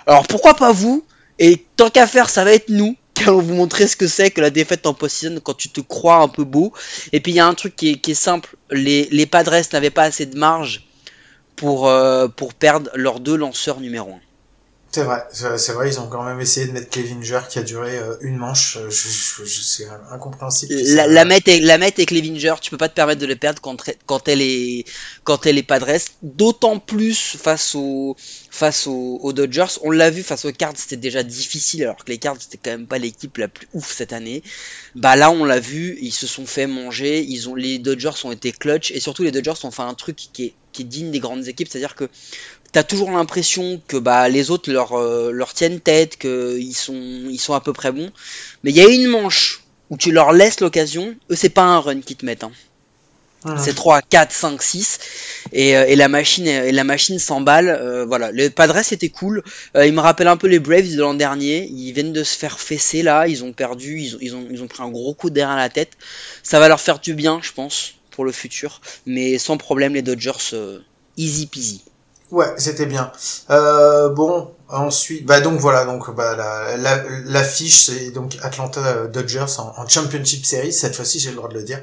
Alors 0.07 0.27
pourquoi 0.29 0.55
pas 0.55 0.71
vous? 0.73 1.05
Et 1.41 1.67
tant 1.77 1.91
qu'à 1.91 2.07
faire, 2.07 2.31
ça 2.31 2.45
va 2.45 2.53
être 2.53 2.69
nous 2.69 2.97
qui 3.15 3.25
allons 3.25 3.41
vous 3.41 3.55
montrer 3.55 3.87
ce 3.89 3.97
que 3.97 4.07
c'est 4.07 4.31
que 4.31 4.41
la 4.41 4.51
défaite 4.51 4.87
en 4.87 4.95
post-season 4.95 5.41
quand 5.43 5.55
tu 5.55 5.69
te 5.71 5.81
crois 5.81 6.17
un 6.19 6.29
peu 6.29 6.45
beau. 6.45 6.73
Et 7.13 7.21
puis 7.21 7.33
il 7.33 7.35
y 7.37 7.41
a 7.41 7.47
un 7.47 7.55
truc 7.55 7.75
qui 7.75 7.91
est, 7.93 7.97
qui 7.97 8.13
est 8.13 8.15
simple, 8.15 8.55
les, 8.71 9.09
les 9.11 9.27
Padres 9.27 9.55
n'avaient 9.73 9.91
pas 9.91 10.05
assez 10.05 10.27
de 10.27 10.39
marge 10.39 10.85
pour, 11.57 11.89
euh, 11.89 12.29
pour 12.29 12.55
perdre 12.55 12.91
leurs 12.95 13.19
deux 13.19 13.35
lanceurs 13.37 13.81
numéro 13.81 14.11
1. 14.13 14.15
C'est 14.97 15.05
vrai, 15.05 15.25
c'est 15.59 15.73
vrai, 15.73 15.89
ils 15.91 16.01
ont 16.01 16.09
quand 16.09 16.23
même 16.25 16.41
essayé 16.41 16.67
de 16.67 16.73
mettre 16.73 16.89
Clevinger 16.89 17.41
qui 17.51 17.59
a 17.59 17.63
duré 17.63 17.99
euh, 17.99 18.17
une 18.23 18.37
manche. 18.37 18.79
euh, 18.79 18.89
Je, 18.89 19.09
je, 19.11 19.45
je- 19.45 19.61
c'est 19.61 19.87
incompréhensible. 20.11 20.73
La, 20.75 21.07
la 21.07 21.25
Met 21.27 21.43
et 21.47 21.61
la 21.61 21.77
Met 21.77 21.93
et 21.99 22.07
Clevinger, 22.07 22.55
tu 22.63 22.71
peux 22.71 22.79
pas 22.79 22.89
te 22.89 22.95
permettre 22.95 23.21
de 23.21 23.27
les 23.27 23.37
perdre 23.37 23.61
quand, 23.61 23.77
quand 24.07 24.27
elle 24.29 24.41
est 24.41 24.85
quand 25.25 25.45
elle 25.47 25.59
est 25.59 25.63
Padres, 25.63 26.01
d'autant 26.23 26.79
plus 26.79 27.37
face 27.37 27.75
aux 27.75 28.17
face 28.51 28.87
aux, 28.87 29.19
aux 29.23 29.33
Dodgers. 29.35 29.67
On 29.83 29.91
l'a 29.91 30.11
vu 30.11 30.23
face 30.23 30.47
aux 30.47 30.53
Cards, 30.53 30.73
c'était 30.77 30.97
déjà 30.97 31.23
difficile 31.23 31.83
alors 31.85 32.05
que 32.05 32.11
les 32.11 32.19
Cards 32.19 32.39
c'était 32.41 32.59
quand 32.59 32.71
même 32.71 32.87
pas 32.87 32.99
l'équipe 32.99 33.37
la 33.37 33.49
plus 33.49 33.69
ouf 33.75 33.93
cette 33.95 34.15
année. 34.15 34.43
Bah 34.95 35.17
là 35.17 35.31
on 35.31 35.45
l'a 35.45 35.61
vu, 35.61 35.99
ils 36.01 36.13
se 36.13 36.27
sont 36.27 36.47
fait 36.47 36.67
manger, 36.67 37.23
ils 37.23 37.49
ont 37.49 37.55
les 37.55 37.79
Dodgers 37.79 38.11
ont 38.25 38.33
été 38.33 38.53
clutch 38.53 38.91
et 38.93 39.01
surtout 39.01 39.23
les 39.25 39.33
Dodgers 39.33 39.65
ont 39.65 39.71
fait 39.71 39.83
un 39.83 39.95
truc 39.95 40.17
qui 40.17 40.45
est 40.47 40.55
qui 40.73 40.83
est 40.83 40.85
digne 40.85 41.11
des 41.11 41.21
grandes 41.21 41.49
équipes, 41.49 41.69
c'est-à-dire 41.71 41.95
que 41.95 42.07
T'as 42.77 42.83
toujours 42.83 43.11
l'impression 43.11 43.81
que 43.89 43.97
bah 43.97 44.29
les 44.29 44.51
autres 44.51 44.71
leur 44.71 44.93
euh, 44.93 45.31
leur 45.33 45.55
tiennent 45.55 45.81
tête, 45.81 46.19
que 46.19 46.59
ils 46.59 46.75
sont 46.75 46.93
ils 47.31 47.41
sont 47.41 47.55
à 47.55 47.61
peu 47.63 47.73
près 47.73 47.91
bons, 47.91 48.11
mais 48.63 48.71
il 48.71 48.77
y 48.77 48.83
a 48.83 48.89
une 48.89 49.07
manche 49.07 49.63
où 49.89 49.97
tu 49.97 50.13
leur 50.13 50.33
laisses 50.33 50.61
l'occasion, 50.61 51.17
eux 51.31 51.37
c'est 51.37 51.49
pas 51.49 51.63
un 51.63 51.81
run 51.81 52.01
qu'ils 52.03 52.17
te 52.17 52.27
mettent, 52.27 52.45
hein. 52.45 52.53
C'est 53.59 53.75
3, 53.75 54.03
4, 54.03 54.33
5, 54.33 54.63
6 54.63 54.99
et, 55.53 55.71
et 55.71 55.97
la 55.97 56.09
machine 56.09 56.47
et 56.49 56.73
la 56.73 56.85
machine 56.85 57.19
s'emballe. 57.19 57.69
euh, 57.69 58.05
voilà, 58.05 58.33
le 58.33 58.49
Padres 58.51 58.93
était 58.93 59.09
cool. 59.09 59.43
Euh, 59.77 59.87
il 59.87 59.93
me 59.93 60.01
rappelle 60.01 60.27
un 60.29 60.37
peu 60.37 60.49
les 60.49 60.59
Braves 60.59 60.91
de 60.91 61.01
l'an 61.01 61.15
dernier. 61.15 61.69
Ils 61.71 61.93
viennent 61.93 62.13
de 62.13 62.25
se 62.25 62.37
faire 62.37 62.59
fesser 62.59 63.03
là, 63.03 63.29
ils 63.29 63.45
ont 63.45 63.53
perdu, 63.53 64.01
ils 64.01 64.17
ont, 64.17 64.19
ils 64.21 64.35
ont 64.35 64.47
ils 64.51 64.63
ont 64.63 64.67
pris 64.67 64.83
un 64.83 64.91
gros 64.91 65.15
coup 65.15 65.31
derrière 65.31 65.57
la 65.57 65.69
tête. 65.69 65.93
Ça 66.43 66.59
va 66.61 66.69
leur 66.69 66.81
faire 66.81 66.99
du 66.99 67.15
bien, 67.15 67.41
je 67.43 67.53
pense, 67.53 67.95
pour 68.11 68.25
le 68.25 68.33
futur. 68.33 68.81
Mais 69.07 69.39
sans 69.39 69.57
problème, 69.59 69.95
les 69.95 70.03
Dodgers 70.03 70.53
euh, 70.55 70.81
easy 71.17 71.47
peasy. 71.47 71.83
Ouais, 72.33 72.53
c'était 72.59 72.87
bien. 72.87 73.13
Euh, 73.51 74.09
bon, 74.09 74.53
ensuite, 74.69 75.25
bah 75.27 75.41
donc 75.41 75.61
voilà, 75.61 75.85
donc 75.85 76.13
bah 76.13 76.35
la 76.35 76.77
la, 76.77 77.05
l'affiche 77.25 77.87
c'est 77.87 78.11
donc 78.11 78.37
Atlanta 78.43 79.07
Dodgers 79.07 79.47
en, 79.59 79.73
en 79.81 79.87
Championship 79.89 80.45
Series. 80.45 80.73
Cette 80.73 80.97
fois-ci, 80.97 81.21
j'ai 81.21 81.31
le 81.31 81.37
droit 81.37 81.49
de 81.49 81.55
le 81.55 81.63
dire. 81.63 81.81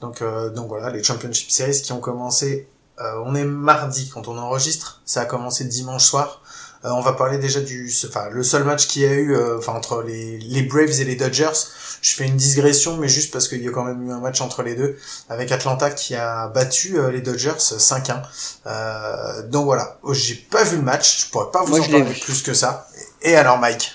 Donc 0.00 0.22
euh, 0.22 0.50
donc 0.50 0.68
voilà, 0.68 0.90
les 0.90 1.02
Championship 1.02 1.50
Series 1.50 1.82
qui 1.82 1.92
ont 1.92 1.98
commencé. 2.00 2.68
euh, 3.00 3.22
on 3.24 3.34
est 3.34 3.44
mardi 3.44 4.08
quand 4.10 4.28
on 4.28 4.38
enregistre. 4.38 5.00
Ça 5.04 5.22
a 5.22 5.24
commencé 5.24 5.64
dimanche 5.64 6.04
soir. 6.04 6.39
Euh, 6.84 6.88
on 6.92 7.02
va 7.02 7.12
parler 7.12 7.36
déjà 7.38 7.60
du, 7.60 7.92
enfin 8.08 8.30
le 8.30 8.42
seul 8.42 8.64
match 8.64 8.86
qu'il 8.86 9.02
y 9.02 9.04
a 9.04 9.12
eu, 9.12 9.34
euh, 9.34 9.58
enfin 9.58 9.72
entre 9.74 10.02
les 10.02 10.38
les 10.38 10.62
Braves 10.62 11.00
et 11.00 11.04
les 11.04 11.16
Dodgers. 11.16 11.52
Je 12.00 12.12
fais 12.14 12.24
une 12.26 12.36
digression, 12.36 12.96
mais 12.96 13.08
juste 13.08 13.30
parce 13.30 13.46
qu'il 13.48 13.62
y 13.62 13.68
a 13.68 13.70
quand 13.70 13.84
même 13.84 14.02
eu 14.08 14.10
un 14.10 14.20
match 14.20 14.40
entre 14.40 14.62
les 14.62 14.74
deux, 14.74 14.96
avec 15.28 15.52
Atlanta 15.52 15.90
qui 15.90 16.14
a 16.14 16.48
battu 16.48 16.98
euh, 16.98 17.10
les 17.10 17.20
Dodgers 17.20 17.58
5-1. 17.58 18.22
Euh, 18.66 19.46
donc 19.48 19.66
voilà, 19.66 19.98
Oh, 20.02 20.14
j'ai 20.14 20.34
pas 20.34 20.64
vu 20.64 20.76
le 20.76 20.82
match, 20.82 21.26
je 21.26 21.30
pourrais 21.30 21.50
pas 21.52 21.62
vous 21.62 21.76
Moi, 21.76 21.80
en 21.80 21.88
parler 21.90 22.14
vu. 22.14 22.20
plus 22.20 22.40
que 22.42 22.54
ça. 22.54 22.88
Et 23.20 23.36
alors 23.36 23.58
Mike? 23.58 23.92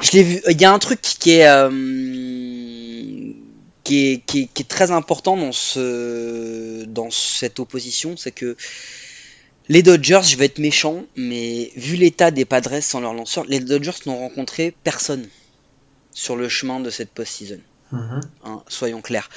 Je 0.00 0.12
l'ai 0.12 0.22
vu. 0.22 0.40
Il 0.48 0.58
y 0.60 0.64
a 0.64 0.72
un 0.72 0.78
truc 0.78 1.02
qui 1.02 1.32
est, 1.32 1.46
euh, 1.46 1.68
qui 3.84 4.12
est, 4.12 4.24
qui 4.24 4.42
est, 4.42 4.46
qui 4.54 4.62
est 4.62 4.68
très 4.68 4.90
important 4.90 5.36
dans 5.36 5.52
ce, 5.52 6.84
dans 6.84 7.10
cette 7.10 7.58
opposition, 7.60 8.16
c'est 8.16 8.32
que 8.32 8.56
les 9.68 9.82
Dodgers, 9.82 10.20
je 10.24 10.36
vais 10.36 10.46
être 10.46 10.58
méchant, 10.58 11.04
mais 11.16 11.70
vu 11.76 11.96
l'état 11.96 12.30
des 12.30 12.44
Padres 12.44 12.80
sans 12.82 13.00
leur 13.00 13.14
lanceur, 13.14 13.44
les 13.46 13.60
Dodgers 13.60 13.92
n'ont 14.06 14.18
rencontré 14.18 14.74
personne 14.84 15.26
sur 16.12 16.36
le 16.36 16.48
chemin 16.48 16.80
de 16.80 16.90
cette 16.90 17.10
post-season. 17.10 17.60
Mhm. 17.92 18.20
hein, 18.44 18.62
soyons 18.68 19.02
clairs. 19.02 19.28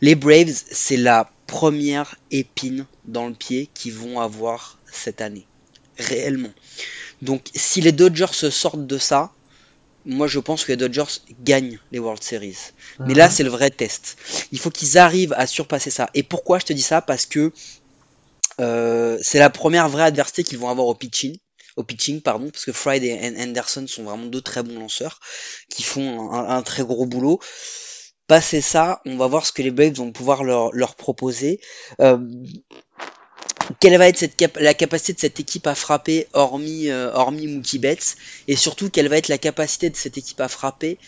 Les 0.00 0.14
Braves, 0.14 0.62
c'est 0.70 0.96
la 0.96 1.30
première 1.46 2.16
épine 2.30 2.86
dans 3.04 3.26
le 3.28 3.34
pied 3.34 3.68
qu'ils 3.74 3.92
vont 3.92 4.20
avoir 4.20 4.78
cette 4.90 5.20
année. 5.20 5.46
Réellement. 5.98 6.50
Donc, 7.22 7.48
si 7.54 7.80
les 7.80 7.92
Dodgers 7.92 8.32
se 8.32 8.48
sortent 8.50 8.86
de 8.86 8.98
ça, 8.98 9.32
moi 10.06 10.26
je 10.26 10.38
pense 10.38 10.64
que 10.64 10.72
les 10.72 10.76
Dodgers 10.76 11.20
gagnent 11.44 11.78
les 11.92 11.98
World 11.98 12.22
Series. 12.22 12.56
Mais 13.00 13.12
là, 13.14 13.26
Mhm. 13.26 13.32
c'est 13.32 13.42
le 13.42 13.50
vrai 13.50 13.70
test. 13.70 14.16
Il 14.52 14.58
faut 14.58 14.70
qu'ils 14.70 14.96
arrivent 14.96 15.34
à 15.36 15.46
surpasser 15.46 15.90
ça. 15.90 16.08
Et 16.14 16.22
pourquoi 16.22 16.58
je 16.60 16.64
te 16.66 16.72
dis 16.72 16.82
ça? 16.82 17.02
Parce 17.02 17.26
que 17.26 17.52
c'est 18.58 19.38
la 19.38 19.50
première 19.50 19.88
vraie 19.88 20.04
adversité 20.04 20.44
qu'ils 20.44 20.58
vont 20.58 20.68
avoir 20.68 20.86
au 20.86 20.94
pitching. 20.94 21.36
Au 21.76 21.84
pitching, 21.84 22.20
pardon, 22.20 22.50
parce 22.50 22.64
que 22.64 22.72
Fried 22.72 23.04
et 23.04 23.14
An- 23.14 23.40
Anderson 23.40 23.86
sont 23.86 24.02
vraiment 24.02 24.26
deux 24.26 24.40
très 24.40 24.62
bons 24.64 24.78
lanceurs 24.80 25.20
qui 25.70 25.84
font 25.84 26.32
un, 26.32 26.62
très 26.62 26.82
gros 26.82 27.06
boulot. 27.06 27.38
Passer 28.26 28.60
ça, 28.60 29.00
on 29.06 29.16
va 29.16 29.26
voir 29.26 29.46
ce 29.46 29.52
que 29.52 29.62
les 29.62 29.70
Braves 29.70 29.94
vont 29.94 30.12
pouvoir 30.12 30.44
leur, 30.44 30.96
proposer. 30.96 31.60
Euh, 32.00 32.18
quelle 33.80 33.96
va 33.98 34.08
être 34.08 34.24
la 34.60 34.74
capacité 34.74 35.12
de 35.12 35.20
cette 35.20 35.40
équipe 35.40 35.66
à 35.66 35.74
frapper 35.74 36.26
hormis, 36.32 36.88
euh, 36.90 37.12
hormis 37.12 37.46
Mookie 37.46 37.78
Betts? 37.78 38.16
Et 38.46 38.56
surtout 38.56 38.90
quelle 38.90 39.08
va 39.08 39.16
être 39.18 39.28
la 39.28 39.38
capacité 39.38 39.90
de 39.90 39.96
cette 39.96 40.18
équipe 40.18 40.40
à 40.40 40.48
frapper 40.48 40.98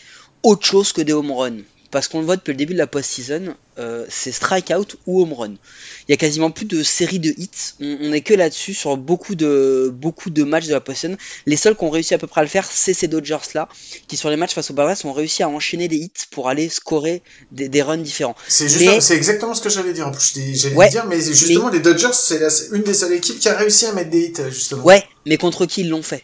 autre 0.43 0.65
chose 0.65 0.91
que 0.93 1.01
des 1.01 1.13
home 1.13 1.31
runs? 1.31 1.63
Parce 1.91 2.07
qu'on 2.07 2.19
le 2.19 2.25
voit 2.25 2.37
depuis 2.37 2.51
le 2.51 2.57
début 2.57 2.73
de 2.73 2.77
la 2.79 2.87
post-season, 2.87 3.53
euh, 3.77 4.05
c'est 4.09 4.31
strikeout 4.31 4.97
ou 5.05 5.21
home 5.21 5.33
run. 5.33 5.51
Il 6.07 6.11
y 6.11 6.13
a 6.13 6.17
quasiment 6.17 6.49
plus 6.51 6.65
de 6.65 6.81
séries 6.83 7.19
de 7.19 7.29
hits. 7.37 7.49
On, 7.79 7.97
on 8.01 8.13
est 8.13 8.21
que 8.21 8.33
là-dessus 8.33 8.73
sur 8.73 8.97
beaucoup 8.97 9.35
de 9.35 9.91
beaucoup 9.93 10.29
de 10.29 10.43
matchs 10.43 10.67
de 10.67 10.73
la 10.73 10.79
post-season. 10.81 11.17
Les 11.45 11.57
seuls 11.57 11.75
qui 11.75 11.83
ont 11.83 11.89
réussi 11.89 12.13
à 12.13 12.17
peu 12.17 12.27
près 12.27 12.41
à 12.41 12.43
le 12.43 12.49
faire, 12.49 12.67
c'est 12.71 12.93
ces 12.93 13.07
Dodgers 13.07 13.37
là, 13.53 13.67
qui 14.07 14.17
sur 14.17 14.29
les 14.29 14.37
matchs 14.37 14.53
face 14.53 14.71
aux 14.71 14.73
Padres 14.73 14.95
ont 15.05 15.13
réussi 15.13 15.43
à 15.43 15.49
enchaîner 15.49 15.87
des 15.87 15.97
hits 15.97 16.11
pour 16.31 16.49
aller 16.49 16.69
scorer 16.69 17.21
des, 17.51 17.69
des 17.69 17.81
runs 17.81 17.97
différents. 17.97 18.35
C'est 18.47 18.65
Mais- 18.79 18.97
exactement 19.15 19.53
ce 19.53 19.61
que 19.61 19.69
j'allais 19.69 19.93
dire. 19.93 20.07
En 20.07 20.11
plus, 20.11 20.33
j'allais 20.53 20.75
Ouais, 20.75 20.89
dire, 20.89 21.05
mais 21.07 21.19
justement, 21.21 21.69
les 21.69 21.79
Dodgers, 21.81 22.13
c'est 22.13 22.39
une 22.71 22.83
des 22.83 22.93
seules 22.93 23.13
équipes 23.13 23.39
qui 23.39 23.49
a 23.49 23.55
réussi 23.55 23.85
à 23.85 23.93
mettre 23.93 24.09
des 24.09 24.25
hits, 24.27 24.33
justement. 24.49 24.83
Ouais, 24.83 25.03
mais 25.25 25.37
contre 25.37 25.65
qui 25.65 25.81
ils 25.81 25.89
l'ont 25.89 26.03
fait? 26.03 26.23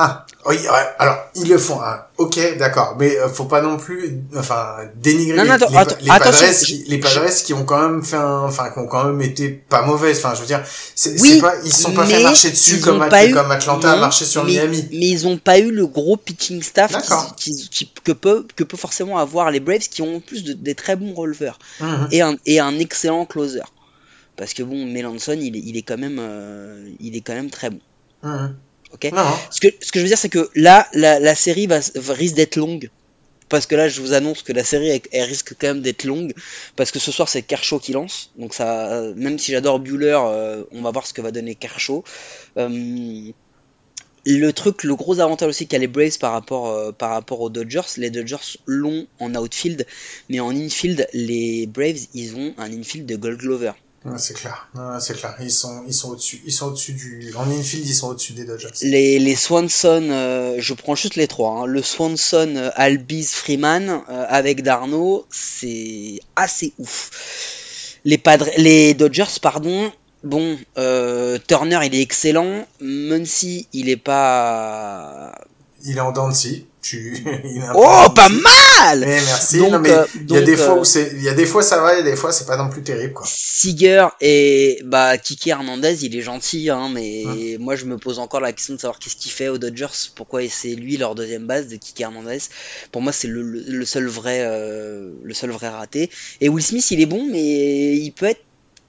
Ah, 0.00 0.24
oui, 0.46 0.54
ouais, 0.56 0.86
alors, 1.00 1.16
ils 1.34 1.48
le 1.48 1.58
font, 1.58 1.82
hein. 1.82 2.04
ok, 2.18 2.56
d'accord, 2.56 2.94
mais 3.00 3.18
euh, 3.18 3.28
faut 3.28 3.46
pas 3.46 3.60
non 3.60 3.76
plus, 3.78 4.20
enfin, 4.36 4.76
dénigrer 4.94 5.36
Non, 5.36 5.42
les, 5.42 5.48
non, 5.48 5.54
attends, 5.56 5.70
les, 5.70 5.76
attends, 5.76 5.96
les 6.00 6.10
attention, 6.10 6.46
Padres, 6.46 6.66
je- 6.68 6.88
les 6.90 6.98
Padres 6.98 7.34
qui 7.44 7.52
ont 7.52 7.64
quand 7.64 7.82
même 7.90 8.04
fait 8.04 8.14
un, 8.14 8.42
enfin, 8.44 8.70
qui 8.70 8.78
ont 8.78 8.86
quand 8.86 9.04
même 9.06 9.20
été 9.22 9.48
pas 9.48 9.82
mauvaises, 9.82 10.18
enfin, 10.18 10.34
je 10.36 10.40
veux 10.42 10.46
dire, 10.46 10.62
c'est 10.94 11.20
Oui, 11.20 11.40
pas, 11.40 11.54
ils 11.64 11.72
se 11.72 11.82
sont 11.82 11.92
pas 11.94 12.06
fait 12.06 12.22
marcher 12.22 12.50
dessus 12.52 12.78
comme, 12.80 13.02
At- 13.02 13.26
eu- 13.26 13.32
comme 13.34 13.50
Atlanta 13.50 13.92
a 13.92 13.96
marché 13.96 14.24
sur 14.24 14.44
mais, 14.44 14.52
Miami. 14.52 14.86
Mais 14.92 15.08
ils 15.08 15.26
ont 15.26 15.36
pas 15.36 15.58
eu 15.58 15.72
le 15.72 15.88
gros 15.88 16.16
pitching 16.16 16.62
staff 16.62 16.92
D'accord. 16.92 17.34
qui, 17.34 17.50
qui- 17.56 17.68
qui- 17.68 17.92
que, 18.04 18.12
peut, 18.12 18.46
que 18.54 18.62
peut 18.62 18.76
forcément 18.76 19.18
avoir 19.18 19.50
les 19.50 19.58
Braves 19.58 19.88
qui 19.90 20.02
ont 20.02 20.16
en 20.18 20.20
plus 20.20 20.44
de- 20.44 20.52
des 20.52 20.76
très 20.76 20.94
bons 20.94 21.12
releveurs 21.12 21.58
Mhm. 21.80 22.08
et 22.12 22.22
un, 22.22 22.36
et 22.46 22.60
un 22.60 22.78
excellent 22.78 23.26
closer. 23.26 23.62
Parce 24.36 24.54
que 24.54 24.62
bon, 24.62 24.86
Melanson, 24.86 25.32
il 25.40 25.56
est, 25.56 25.62
il 25.64 25.76
est 25.76 25.82
quand 25.82 25.98
même, 25.98 26.18
euh, 26.20 26.88
il 27.00 27.16
est 27.16 27.20
quand 27.22 27.34
même 27.34 27.50
très 27.50 27.70
bon. 27.70 27.80
Mhm. 28.22 28.54
Ok? 28.92 29.04
Non, 29.12 29.24
non. 29.24 29.36
Ce 29.50 29.60
que, 29.60 29.68
ce 29.80 29.92
que 29.92 29.98
je 29.98 30.04
veux 30.04 30.08
dire, 30.08 30.18
c'est 30.18 30.28
que 30.28 30.48
là, 30.54 30.88
la, 30.94 31.18
la 31.20 31.34
série 31.34 31.66
va, 31.66 31.80
va- 31.94 32.14
risque 32.14 32.34
d'être 32.36 32.56
longue. 32.56 32.90
Parce 33.48 33.64
que 33.66 33.74
là, 33.74 33.88
je 33.88 34.00
vous 34.02 34.12
annonce 34.12 34.42
que 34.42 34.52
la 34.52 34.62
série, 34.64 34.88
elle, 34.90 35.00
elle 35.10 35.22
risque 35.24 35.54
quand 35.58 35.68
même 35.68 35.80
d'être 35.80 36.04
longue. 36.04 36.34
Parce 36.76 36.90
que 36.90 36.98
ce 36.98 37.10
soir, 37.12 37.28
c'est 37.28 37.42
Kershaw 37.42 37.78
qui 37.78 37.92
lance. 37.92 38.30
Donc 38.36 38.52
ça, 38.54 39.02
même 39.16 39.38
si 39.38 39.52
j'adore 39.52 39.80
Bueller, 39.80 40.18
euh, 40.22 40.64
on 40.72 40.82
va 40.82 40.90
voir 40.90 41.06
ce 41.06 41.14
que 41.14 41.22
va 41.22 41.30
donner 41.30 41.54
Kershaw. 41.54 42.04
Euh, 42.58 43.30
le 44.26 44.50
truc, 44.52 44.84
le 44.84 44.94
gros 44.94 45.20
avantage 45.20 45.48
aussi 45.48 45.66
qu'a 45.66 45.78
les 45.78 45.86
Braves 45.86 46.18
par 46.18 46.32
rapport, 46.32 46.68
euh, 46.68 46.92
par 46.92 47.10
rapport 47.10 47.40
aux 47.40 47.48
Dodgers, 47.50 47.80
les 47.96 48.10
Dodgers 48.10 48.58
l'ont 48.66 49.06
en 49.20 49.34
outfield, 49.34 49.86
mais 50.28 50.40
en 50.40 50.50
infield, 50.54 51.08
les 51.14 51.66
Braves, 51.66 52.06
ils 52.14 52.36
ont 52.36 52.52
un 52.58 52.70
infield 52.72 53.06
de 53.06 53.16
Gold 53.16 53.38
Glover. 53.38 53.72
C'est 54.16 54.34
clair. 54.34 54.68
C'est 55.00 55.16
clair. 55.16 55.36
Ils 55.40 55.50
sont, 55.50 55.82
ils 55.86 55.94
sont 55.94 56.10
au-dessus. 56.10 56.40
Ils 56.46 56.52
sont 56.52 56.66
au-dessus 56.68 56.92
du, 56.92 57.32
en 57.36 57.50
infield, 57.50 57.86
ils 57.86 57.94
sont 57.94 58.08
au-dessus 58.08 58.32
des 58.32 58.44
Dodgers. 58.44 58.68
Les, 58.82 59.18
les 59.18 59.36
Swanson, 59.36 60.08
euh, 60.10 60.56
je 60.58 60.74
prends 60.74 60.94
juste 60.94 61.16
les 61.16 61.26
trois. 61.26 61.50
hein. 61.60 61.66
Le 61.66 61.82
Swanson, 61.82 62.54
euh, 62.56 62.70
Albiz, 62.74 63.32
Freeman 63.32 63.88
euh, 63.90 64.24
avec 64.28 64.62
Darno, 64.62 65.26
c'est 65.30 66.20
assez 66.36 66.72
ouf. 66.78 67.98
Les, 68.04 68.20
les 68.56 68.94
Dodgers, 68.94 69.38
pardon. 69.42 69.92
Bon, 70.24 70.58
Turner, 71.46 71.80
il 71.84 71.94
est 71.94 72.02
excellent. 72.02 72.66
Muncy, 72.80 73.68
il 73.72 73.88
est 73.88 73.96
pas. 73.96 75.32
Il 75.84 75.96
est 75.96 76.00
en 76.00 76.12
dents 76.12 76.28
de 76.28 76.34
scie. 76.34 76.66
Tu, 76.80 77.16
il 77.44 77.58
est 77.58 77.64
un 77.64 77.72
peu 77.72 77.78
Oh, 77.82 78.08
pas 78.14 78.28
mal. 78.28 79.00
Mais 79.00 79.20
merci. 79.20 79.58
Donc, 79.58 79.72
non, 79.72 79.78
mais 79.80 79.90
euh, 79.90 80.04
il 80.14 80.32
y 80.32 80.36
a 80.36 80.40
des 80.42 80.56
fois 80.56 80.76
euh, 80.76 80.80
où 80.80 80.84
c'est, 80.84 81.10
il 81.14 81.22
y 81.22 81.28
a 81.28 81.34
des 81.34 81.44
fois 81.44 81.62
ça 81.62 81.80
va 81.80 81.98
et 81.98 82.02
des 82.04 82.14
fois 82.14 82.30
c'est 82.32 82.46
pas 82.46 82.56
non 82.56 82.68
plus 82.68 82.82
terrible, 82.82 83.12
quoi. 83.12 83.26
Seager 83.28 84.06
et 84.20 84.80
bah 84.84 85.18
Kiki 85.18 85.50
Hernandez, 85.50 86.04
il 86.04 86.16
est 86.16 86.20
gentil, 86.22 86.70
hein, 86.70 86.88
mais 86.94 87.56
moi 87.58 87.74
je 87.74 87.84
me 87.84 87.98
pose 87.98 88.18
encore 88.20 88.40
la 88.40 88.52
question 88.52 88.74
de 88.74 88.80
savoir 88.80 88.98
qu'est-ce 89.00 89.16
qu'il 89.16 89.32
fait 89.32 89.48
aux 89.48 89.58
Dodgers, 89.58 89.86
pourquoi 90.14 90.40
c'est 90.48 90.74
lui 90.76 90.96
leur 90.96 91.14
deuxième 91.16 91.46
base 91.46 91.66
de 91.66 91.76
Kiki 91.76 92.02
Hernandez. 92.04 92.38
Pour 92.92 93.02
moi, 93.02 93.12
c'est 93.12 93.28
le, 93.28 93.42
le- 93.42 93.64
le 93.66 93.84
seul 93.84 94.06
vrai, 94.06 94.42
euh, 94.42 95.10
le 95.22 95.34
seul 95.34 95.50
vrai 95.50 95.68
raté. 95.68 96.10
Et 96.40 96.48
Will 96.48 96.64
Smith, 96.64 96.88
il 96.92 97.00
est 97.00 97.06
bon, 97.06 97.26
mais 97.30 97.96
il 97.96 98.12
peut 98.12 98.26
être 98.26 98.40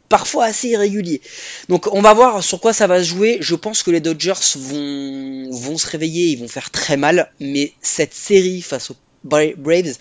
parfois 0.10 0.46
assez 0.46 0.70
irrégulier. 0.70 1.22
Donc 1.70 1.88
on 1.94 2.02
va 2.02 2.14
voir 2.14 2.44
sur 2.44 2.60
quoi 2.60 2.74
ça 2.74 2.88
va 2.88 3.00
se 3.04 3.10
jouer. 3.10 3.38
Je 3.42 3.56
pense 3.56 3.84
que 3.84 3.92
les 3.92 4.02
Dodgers 4.02 4.34
vont, 4.58 5.50
vont 5.52 5.78
se 5.78 5.88
réveiller, 5.88 6.32
ils 6.32 6.40
vont 6.40 6.48
faire 6.48 6.72
très 6.72 6.98
mal, 6.98 7.32
mais 7.40 7.74
cette 7.82 8.14
série 8.14 8.62
face 8.62 8.92
aux 8.92 8.96
Bra- 9.24 9.56
Braves, 9.58 9.98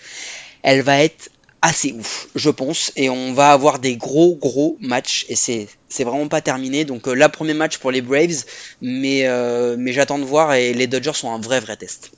elle 0.63 0.81
va 0.81 1.03
être 1.03 1.29
assez 1.61 1.91
ouf, 1.91 2.27
je 2.35 2.49
pense, 2.49 2.91
et 2.95 3.09
on 3.09 3.33
va 3.33 3.51
avoir 3.51 3.79
des 3.79 3.97
gros 3.97 4.35
gros 4.35 4.77
matchs, 4.79 5.25
et 5.27 5.35
c'est 5.35 5.67
c'est 5.89 6.05
vraiment 6.05 6.29
pas 6.29 6.41
terminé. 6.41 6.85
Donc 6.85 7.07
euh, 7.07 7.13
là, 7.13 7.27
premier 7.29 7.53
match 7.53 7.77
pour 7.79 7.91
les 7.91 8.01
Braves, 8.01 8.45
mais 8.81 9.27
euh, 9.27 9.75
mais 9.77 9.91
j'attends 9.91 10.19
de 10.19 10.23
voir, 10.23 10.53
et 10.53 10.73
les 10.73 10.87
Dodgers 10.87 11.13
sont 11.15 11.31
un 11.33 11.39
vrai 11.41 11.59
vrai 11.59 11.75
test. 11.75 12.11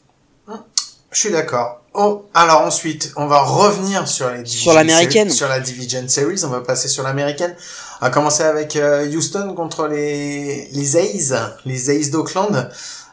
Je 1.12 1.20
suis 1.20 1.32
d'accord. 1.32 1.82
Oh, 1.94 2.26
alors 2.34 2.62
ensuite, 2.62 3.12
on 3.18 3.28
va 3.28 3.42
revenir 3.42 4.08
sur 4.08 4.30
les 4.32 4.46
Sur 4.46 4.74
l'américaine. 4.74 5.30
Sur 5.30 5.50
la 5.50 5.60
Division 5.60 6.08
Series, 6.08 6.46
on 6.46 6.48
va 6.50 6.62
passer 6.62 6.88
sur 6.88 7.04
l'américaine. 7.04 7.54
On 8.00 8.06
va 8.06 8.12
commencer 8.12 8.44
avec 8.44 8.78
euh, 8.78 9.06
Houston 9.14 9.54
contre 9.54 9.88
les 9.88 10.70
les 10.72 10.96
A's, 10.96 11.34
les 11.66 11.90
A's 11.90 12.12
d'Oakland. 12.12 12.70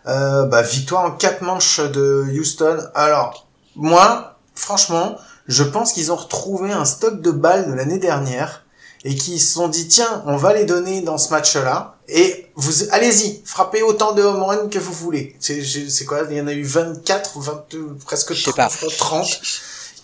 Euh, 0.06 0.44
bah, 0.44 0.62
victoire 0.62 1.06
en 1.06 1.10
quatre 1.10 1.42
manches 1.42 1.80
de 1.80 2.24
Houston. 2.38 2.78
Alors, 2.94 3.48
moi, 3.74 4.36
franchement, 4.54 5.16
je 5.48 5.64
pense 5.64 5.92
qu'ils 5.92 6.12
ont 6.12 6.16
retrouvé 6.16 6.72
un 6.72 6.84
stock 6.84 7.20
de 7.20 7.32
balles 7.32 7.68
de 7.68 7.72
l'année 7.72 7.98
dernière 7.98 8.64
et 9.04 9.14
qu'ils 9.14 9.40
se 9.40 9.54
sont 9.54 9.68
dit 9.68 9.88
tiens, 9.88 10.22
on 10.26 10.36
va 10.36 10.52
les 10.54 10.64
donner 10.64 11.00
dans 11.02 11.18
ce 11.18 11.30
match-là 11.30 11.96
et 12.08 12.46
vous 12.56 12.84
allez-y, 12.92 13.40
frappez 13.44 13.82
autant 13.82 14.12
de 14.12 14.22
home 14.22 14.42
runs 14.42 14.68
que 14.68 14.78
vous 14.78 14.92
voulez. 14.92 15.36
C'est 15.40 15.62
c'est 15.64 16.04
quoi 16.04 16.22
Il 16.30 16.36
y 16.36 16.40
en 16.40 16.46
a 16.48 16.52
eu 16.52 16.64
24 16.64 17.36
ou 17.36 17.40
22 17.40 17.96
presque 18.04 18.32
Je 18.34 18.44
sais 18.44 18.50
30, 18.50 18.56
pas. 18.56 18.68
je 18.68 18.96
crois, 18.98 19.20
30 19.20 19.40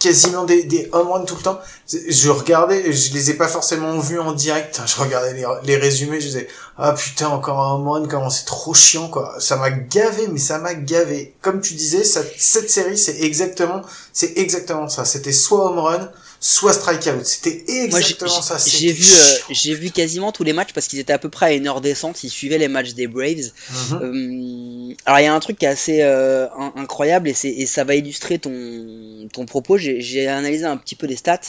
quasiment 0.01 0.45
des, 0.45 0.65
des 0.65 0.89
home 0.93 1.09
runs 1.11 1.25
tout 1.25 1.37
le 1.37 1.41
temps. 1.43 1.59
Je 1.89 2.29
regardais, 2.29 2.93
je 2.93 3.15
les 3.15 3.31
ai 3.31 3.35
pas 3.35 3.49
forcément 3.49 3.99
vus 3.99 4.21
en 4.21 4.33
direct. 4.33 4.79
Je 4.85 5.01
regardais 5.01 5.33
les, 5.33 5.47
les 5.65 5.77
résumés, 5.77 6.21
je 6.21 6.27
disais 6.27 6.49
ah 6.77 6.93
putain 6.93 7.29
encore 7.29 7.59
un 7.61 7.75
home 7.77 7.89
run, 7.89 8.07
comment 8.07 8.29
c'est 8.29 8.45
trop 8.45 8.75
chiant 8.75 9.09
quoi. 9.09 9.35
Ça 9.39 9.57
m'a 9.57 9.71
gavé, 9.71 10.29
mais 10.29 10.39
ça 10.39 10.59
m'a 10.59 10.75
gavé. 10.75 11.35
Comme 11.41 11.61
tu 11.63 11.73
disais, 11.75 12.05
ça- 12.05 12.21
cette 12.37 12.71
série 12.71 12.99
c'est 12.99 13.21
exactement, 13.23 13.81
c'est 14.13 14.37
exactement 14.37 14.89
ça. 14.91 15.07
C'était 15.07 15.33
soit 15.33 15.65
home 15.71 15.79
run, 15.79 16.11
soit 16.47 16.75
strikeout. 16.75 17.25
C'était 17.25 17.65
Moi, 17.89 17.99
exactement 18.01 18.43
ça. 18.43 18.59
j'ai 18.67 18.93
vu, 18.93 19.03
euh, 19.11 19.37
j'ai 19.49 19.75
vu 19.75 19.91
quasiment 19.91 20.31
tous 20.31 20.45
les 20.45 20.53
matchs 20.53 20.75
parce 20.75 20.89
qu'ils 20.89 20.99
étaient 20.99 21.15
à 21.15 21.19
peu 21.19 21.31
près 21.31 21.47
à 21.47 21.53
une 21.55 21.67
heure 21.67 21.81
descente. 21.81 22.23
Ils 22.23 22.29
suivaient 22.29 22.59
les 22.59 22.69
matchs 22.69 22.93
des 22.93 23.07
Braves. 23.07 23.51
Mhm. 23.91 23.99
Euh, 24.03 24.95
alors 25.07 25.21
il 25.21 25.23
y 25.25 25.27
a 25.27 25.35
un 25.35 25.41
truc 25.41 25.59
qui 25.59 25.65
est 25.65 25.69
assez 25.69 26.03
euh, 26.03 26.47
in- 26.59 26.75
incroyable 26.77 27.31
et, 27.31 27.35
et 27.45 27.65
ça 27.65 27.85
va 27.85 27.95
illustrer 27.95 28.39
ton, 28.39 29.27
ton 29.33 29.47
propos. 29.47 29.79
J'ai 29.79 30.29
analysé 30.29 30.65
un 30.67 30.77
petit 30.77 30.97
peu 30.97 31.07
les 31.07 31.17
stats. 31.17 31.41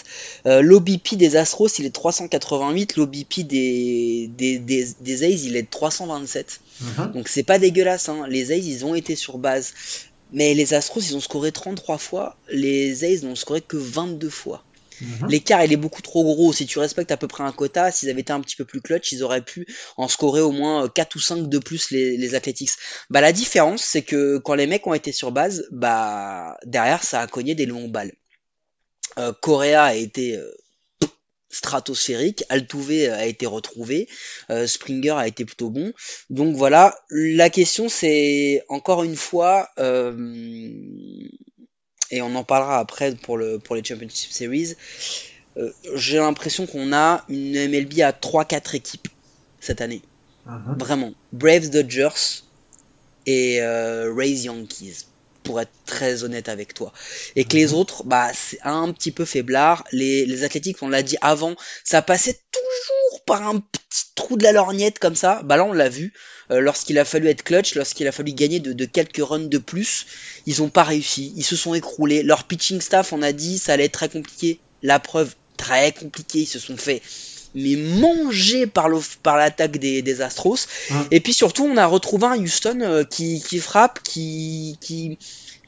Euh, 0.45 0.61
L'OBP 0.61 1.15
des 1.15 1.35
Astros 1.35 1.67
il 1.77 1.85
est 1.85 1.89
de 1.89 1.93
388, 1.93 2.95
l'OBP 2.95 3.41
des, 3.41 4.29
des, 4.37 4.59
des, 4.59 4.87
des 5.01 5.23
A's 5.25 5.43
il 5.43 5.57
est 5.57 5.63
de 5.63 5.69
327. 5.69 6.61
Mhm. 6.79 7.11
Donc 7.11 7.27
c'est 7.27 7.43
pas 7.43 7.59
dégueulasse. 7.59 8.07
Hein. 8.07 8.25
Les 8.29 8.53
A's 8.53 8.63
ils 8.63 8.85
ont 8.85 8.95
été 8.95 9.17
sur 9.17 9.37
base. 9.39 9.73
Mais 10.31 10.53
les 10.53 10.73
Astros 10.73 11.01
ils 11.01 11.17
ont 11.17 11.21
scoré 11.21 11.51
33 11.51 11.97
fois, 11.97 12.37
les 12.49 13.03
A's 13.03 13.23
n'ont 13.23 13.35
scoré 13.35 13.59
que 13.59 13.75
22 13.77 14.29
fois. 14.29 14.63
Mhm. 15.01 15.29
L'écart 15.29 15.63
il 15.63 15.73
est 15.73 15.77
beaucoup 15.77 16.01
trop 16.01 16.23
gros. 16.23 16.53
Si 16.53 16.65
tu 16.65 16.79
respectes 16.79 17.11
à 17.11 17.17
peu 17.17 17.27
près 17.27 17.43
un 17.43 17.51
quota, 17.51 17.91
s'ils 17.91 18.09
avaient 18.09 18.21
été 18.21 18.33
un 18.33 18.41
petit 18.41 18.55
peu 18.55 18.65
plus 18.65 18.81
clutch, 18.81 19.11
ils 19.11 19.23
auraient 19.23 19.43
pu 19.43 19.67
en 19.97 20.07
scorer 20.07 20.41
au 20.41 20.51
moins 20.51 20.87
4 20.87 21.15
ou 21.15 21.19
5 21.19 21.49
de 21.49 21.57
plus 21.59 21.91
les, 21.91 22.17
les 22.17 22.35
Athletics. 22.35 22.71
Bah 23.09 23.21
la 23.21 23.31
différence 23.31 23.83
c'est 23.83 24.03
que 24.03 24.37
quand 24.37 24.55
les 24.55 24.67
mecs 24.67 24.85
ont 24.87 24.93
été 24.93 25.11
sur 25.11 25.31
base, 25.31 25.67
bah 25.71 26.57
derrière 26.65 27.03
ça 27.03 27.21
a 27.21 27.27
cogné 27.27 27.55
des 27.55 27.65
longues 27.65 27.91
balles. 27.91 28.13
Euh, 29.17 29.31
Correa 29.41 29.83
a 29.83 29.93
été 29.93 30.35
euh, 30.37 30.51
stratosphérique, 31.55 32.43
Altuve 32.49 33.09
a 33.11 33.25
été 33.25 33.45
retrouvé, 33.45 34.07
euh, 34.49 34.67
Springer 34.67 35.11
a 35.11 35.27
été 35.27 35.45
plutôt 35.45 35.69
bon. 35.69 35.93
Donc 36.29 36.55
voilà, 36.55 36.95
la 37.09 37.49
question 37.49 37.87
c'est 37.89 38.63
encore 38.69 39.03
une 39.03 39.15
fois, 39.15 39.69
euh, 39.79 40.13
et 42.11 42.21
on 42.21 42.35
en 42.35 42.43
parlera 42.43 42.79
après 42.79 43.15
pour, 43.15 43.37
le, 43.37 43.59
pour 43.59 43.75
les 43.75 43.83
Championship 43.83 44.31
Series, 44.31 44.75
euh, 45.57 45.71
j'ai 45.95 46.17
l'impression 46.17 46.65
qu'on 46.65 46.93
a 46.93 47.23
une 47.29 47.53
MLB 47.53 48.01
à 48.01 48.11
3-4 48.11 48.75
équipes 48.75 49.07
cette 49.59 49.81
année. 49.81 50.01
Mhm. 50.45 50.75
Vraiment. 50.77 51.13
Braves, 51.31 51.69
Dodgers 51.69 52.43
et 53.25 53.61
euh, 53.61 54.13
Rays 54.13 54.43
Yankees, 54.43 55.05
pour 55.43 55.61
être 55.61 55.71
très 55.85 56.23
honnête 56.23 56.49
avec 56.49 56.73
toi. 56.73 56.91
Et 57.35 57.45
que 57.45 57.55
les 57.55 57.73
autres, 57.73 58.03
bah, 58.03 58.31
c'est 58.33 58.59
un 58.63 58.91
petit 58.91 59.11
peu 59.11 59.25
faiblard. 59.25 59.83
Les, 59.91 60.25
les 60.25 60.43
Athletics, 60.43 60.81
on 60.81 60.89
l'a 60.89 61.03
dit 61.03 61.17
avant, 61.21 61.55
ça 61.83 62.01
passait 62.01 62.39
toujours 62.51 63.23
par 63.25 63.47
un 63.47 63.59
petit 63.59 64.05
trou 64.15 64.37
de 64.37 64.43
la 64.43 64.51
lorgnette 64.51 64.99
comme 64.99 65.15
ça. 65.15 65.41
Bah 65.43 65.57
là, 65.57 65.65
on 65.65 65.73
l'a 65.73 65.89
vu. 65.89 66.13
Euh, 66.51 66.59
lorsqu'il 66.59 66.99
a 66.99 67.05
fallu 67.05 67.27
être 67.27 67.43
clutch, 67.43 67.75
lorsqu'il 67.75 68.07
a 68.07 68.11
fallu 68.11 68.33
gagner 68.33 68.59
de, 68.59 68.73
de 68.73 68.85
quelques 68.85 69.17
runs 69.17 69.39
de 69.39 69.57
plus, 69.57 70.05
ils 70.45 70.61
ont 70.61 70.69
pas 70.69 70.83
réussi. 70.83 71.33
Ils 71.35 71.43
se 71.43 71.55
sont 71.55 71.73
écroulés. 71.73 72.23
Leur 72.23 72.43
pitching 72.43 72.81
staff, 72.81 73.13
on 73.13 73.21
a 73.21 73.31
dit, 73.31 73.57
ça 73.57 73.73
allait 73.73 73.85
être 73.85 73.93
très 73.93 74.09
compliqué. 74.09 74.59
La 74.83 74.99
preuve, 74.99 75.35
très 75.57 75.91
compliqué. 75.91 76.39
Ils 76.41 76.47
se 76.47 76.59
sont 76.59 76.77
fait 76.77 77.01
mais 77.55 77.77
mangé 77.77 78.67
par 78.67 78.89
l'attaque 78.89 79.77
des, 79.77 80.01
des 80.01 80.21
Astros. 80.21 80.67
Mm. 80.89 80.95
Et 81.11 81.19
puis 81.21 81.33
surtout, 81.33 81.63
on 81.63 81.77
a 81.77 81.85
retrouvé 81.85 82.27
un 82.27 82.37
Houston 82.37 82.81
euh, 82.81 83.03
qui, 83.03 83.41
qui 83.41 83.59
frappe, 83.59 84.03
qui, 84.03 84.77
qui, 84.81 85.17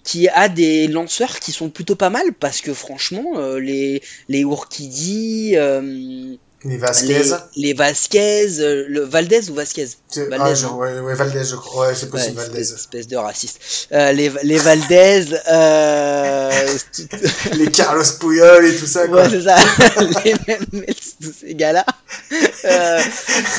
qui 0.04 0.28
a 0.30 0.50
des 0.50 0.88
lanceurs 0.88 1.40
qui 1.40 1.52
sont 1.52 1.70
plutôt 1.70 1.96
pas 1.96 2.10
mal 2.10 2.34
parce 2.34 2.62
que 2.62 2.74
franchement, 2.74 3.34
euh, 3.38 3.60
les, 3.60 4.02
les 4.28 4.42
Urquidy, 4.42 5.54
euh, 5.56 6.36
Les 6.68 6.74
les, 6.74 6.78
Vasquez. 6.78 7.22
les 7.56 7.74
Vasquez, 7.74 8.60
euh, 8.60 8.86
le 8.90 9.02
Valdez 9.02 9.50
ou 9.50 9.54
Vasquez? 9.54 9.88
Valdez, 10.18 10.38
ah, 10.40 10.54
je- 10.54 10.66
non 10.66 10.76
ouais, 10.76 11.00
ouais, 11.00 11.14
Valdez, 11.14 11.46
je 11.46 11.56
crois. 11.56 11.88
Ouais, 11.88 11.96
c'est 11.96 12.10
possible, 12.10 12.36
Valdez. 12.36 12.60
espèce 12.74 13.08
de 13.08 13.16
raciste. 13.16 13.88
Euh, 13.94 14.12
les, 14.12 14.30
les 14.44 14.58
Valdez, 14.58 15.26
euh, 15.50 16.78
les 17.54 17.72
Carlos 17.72 18.04
Puyol 18.20 18.66
et 18.66 18.76
tout 18.76 18.86
ça, 18.86 19.08
quoi. 19.08 19.24
Ouais, 19.24 19.30
c'est 19.30 19.44
ça. 19.44 19.56
les 20.26 20.36
mêmes, 20.48 20.86
tous 21.22 21.34
ces 21.42 21.56
gars-là. 21.56 21.86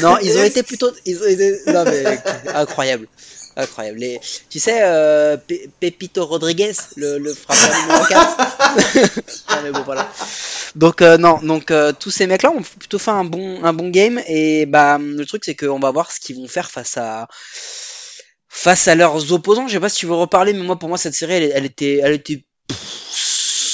Non, 0.03 0.18
ils 0.23 0.37
ont 0.37 0.42
été 0.44 0.62
plutôt, 0.62 0.90
ils 1.07 1.18
ont 1.23 1.27
été, 1.27 1.61
non 1.68 1.85
mais 1.85 2.05
incroyable, 2.55 3.07
incroyable. 3.57 3.99
Les, 3.99 4.21
tu 4.51 4.59
sais, 4.61 4.81
euh, 4.83 5.37
Pe- 5.37 5.68
Pepito 5.81 6.27
Rodriguez, 6.27 6.73
le, 6.97 7.18
le 7.18 7.33
frappeur 7.35 7.75
numéro 7.83 8.05
4. 8.05 8.37
non 9.51 9.57
mais 9.62 9.71
bon 9.73 9.83
voilà. 9.85 10.09
Donc 10.76 11.02
euh, 11.02 11.16
non, 11.18 11.38
donc 11.42 11.70
euh, 11.70 11.92
tous 11.92 12.11
ces 12.11 12.26
mecs-là 12.26 12.50
ont 12.50 12.62
plutôt 12.62 12.98
fait 12.98 13.11
un 13.11 13.24
bon, 13.24 13.62
un 13.64 13.72
bon 13.72 13.90
game 13.90 14.20
et 14.26 14.66
bah 14.66 14.98
le 14.98 15.24
truc 15.24 15.44
c'est 15.44 15.54
qu'on 15.54 15.78
va 15.78 15.90
voir 15.90 16.11
ce 16.12 16.20
qu'ils 16.20 16.37
vont 16.37 16.48
faire 16.48 16.70
face 16.70 16.96
à 16.96 17.28
face 18.48 18.88
à 18.88 18.94
leurs 18.94 19.33
opposants. 19.33 19.68
Je 19.68 19.74
sais 19.74 19.81
pas 19.81 19.88
si 19.88 19.98
tu 19.98 20.07
veux 20.07 20.14
reparler, 20.14 20.52
mais 20.52 20.62
moi 20.62 20.78
pour 20.78 20.88
moi 20.88 20.98
cette 20.98 21.14
série 21.14 21.35
elle, 21.35 21.64
était, 21.64 22.00
elle 22.02 22.14
était 22.14 22.44
pff, 22.68 23.08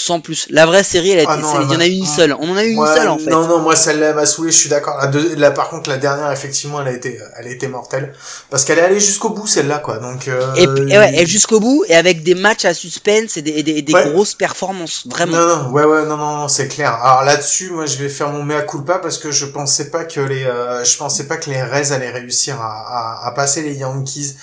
sans 0.04 0.20
plus. 0.20 0.46
La 0.50 0.66
vraie 0.66 0.84
série, 0.84 1.10
elle 1.12 1.20
a 1.26 1.30
Ah 1.30 1.34
été, 1.34 1.42
non, 1.42 1.60
il 1.62 1.72
y 1.72 1.76
en 1.76 1.80
a 1.80 1.86
eu 1.86 1.90
une 1.92 2.06
seule. 2.06 2.34
On 2.38 2.50
en 2.50 2.56
a 2.56 2.64
eu 2.64 2.70
une 2.72 2.78
Ouais, 2.78 2.94
seule 2.94 3.08
en 3.08 3.18
fait. 3.18 3.30
Non, 3.30 3.46
non, 3.48 3.60
moi 3.60 3.74
celle-là 3.76 4.08
elle 4.10 4.14
m'a 4.14 4.26
saoulé, 4.26 4.50
je 4.52 4.56
suis 4.56 4.68
d'accord. 4.68 4.96
La 5.00 5.06
deux- 5.06 5.34
par 5.54 5.68
contre, 5.70 5.88
la 5.90 5.96
dernière, 5.96 6.30
effectivement, 6.32 6.80
elle 6.82 6.88
a 6.88 6.92
été, 6.92 7.18
elle 7.38 7.46
a 7.46 7.50
été 7.50 7.68
mortelle. 7.68 8.12
Parce 8.50 8.64
qu'elle 8.64 8.78
est 8.78 8.82
allée 8.82 9.00
jusqu'au 9.00 9.30
bout, 9.30 9.46
celle-là, 9.46 9.78
quoi. 9.78 9.98
Donc, 9.98 10.28
euh, 10.28 10.54
Et, 10.56 10.64
et 10.64 10.98
ouais, 10.98 11.14
et 11.22 11.26
jusqu'au 11.26 11.60
bout, 11.60 11.84
et 11.88 11.94
avec 11.96 12.22
des 12.22 12.34
matchs 12.34 12.64
à 12.64 12.74
suspense 12.74 13.36
et 13.36 13.42
des, 13.42 13.52
et 13.52 13.62
des, 13.62 13.72
et 13.72 13.82
des 13.82 13.94
Ouais. 13.94 14.10
grosses 14.10 14.34
performances, 14.34 15.04
vraiment. 15.06 15.36
Non, 15.38 15.46
non, 15.64 15.70
ouais, 15.70 15.84
ouais, 15.84 16.04
non, 16.04 16.16
non, 16.16 16.36
non, 16.38 16.48
c'est 16.48 16.68
clair. 16.68 16.92
Alors 17.02 17.24
là-dessus, 17.24 17.70
moi, 17.70 17.86
je 17.86 17.96
vais 17.96 18.08
faire 18.08 18.30
mon 18.30 18.42
mea 18.42 18.62
culpa 18.62 18.98
parce 18.98 19.18
que 19.18 19.30
je 19.30 19.46
pensais 19.46 19.90
pas 19.90 20.04
que 20.04 20.20
les, 20.20 20.44
euh, 20.44 20.84
je 20.84 20.96
pensais 20.96 21.24
pas 21.26 21.36
que 21.36 21.48
les 21.50 21.62
Rays 21.62 21.92
allaient 21.92 22.10
réussir 22.10 22.60
à, 22.60 23.22
à, 23.22 23.26
à 23.28 23.30
passer 23.32 23.62
les 23.62 23.74
Yankees. 23.74 24.34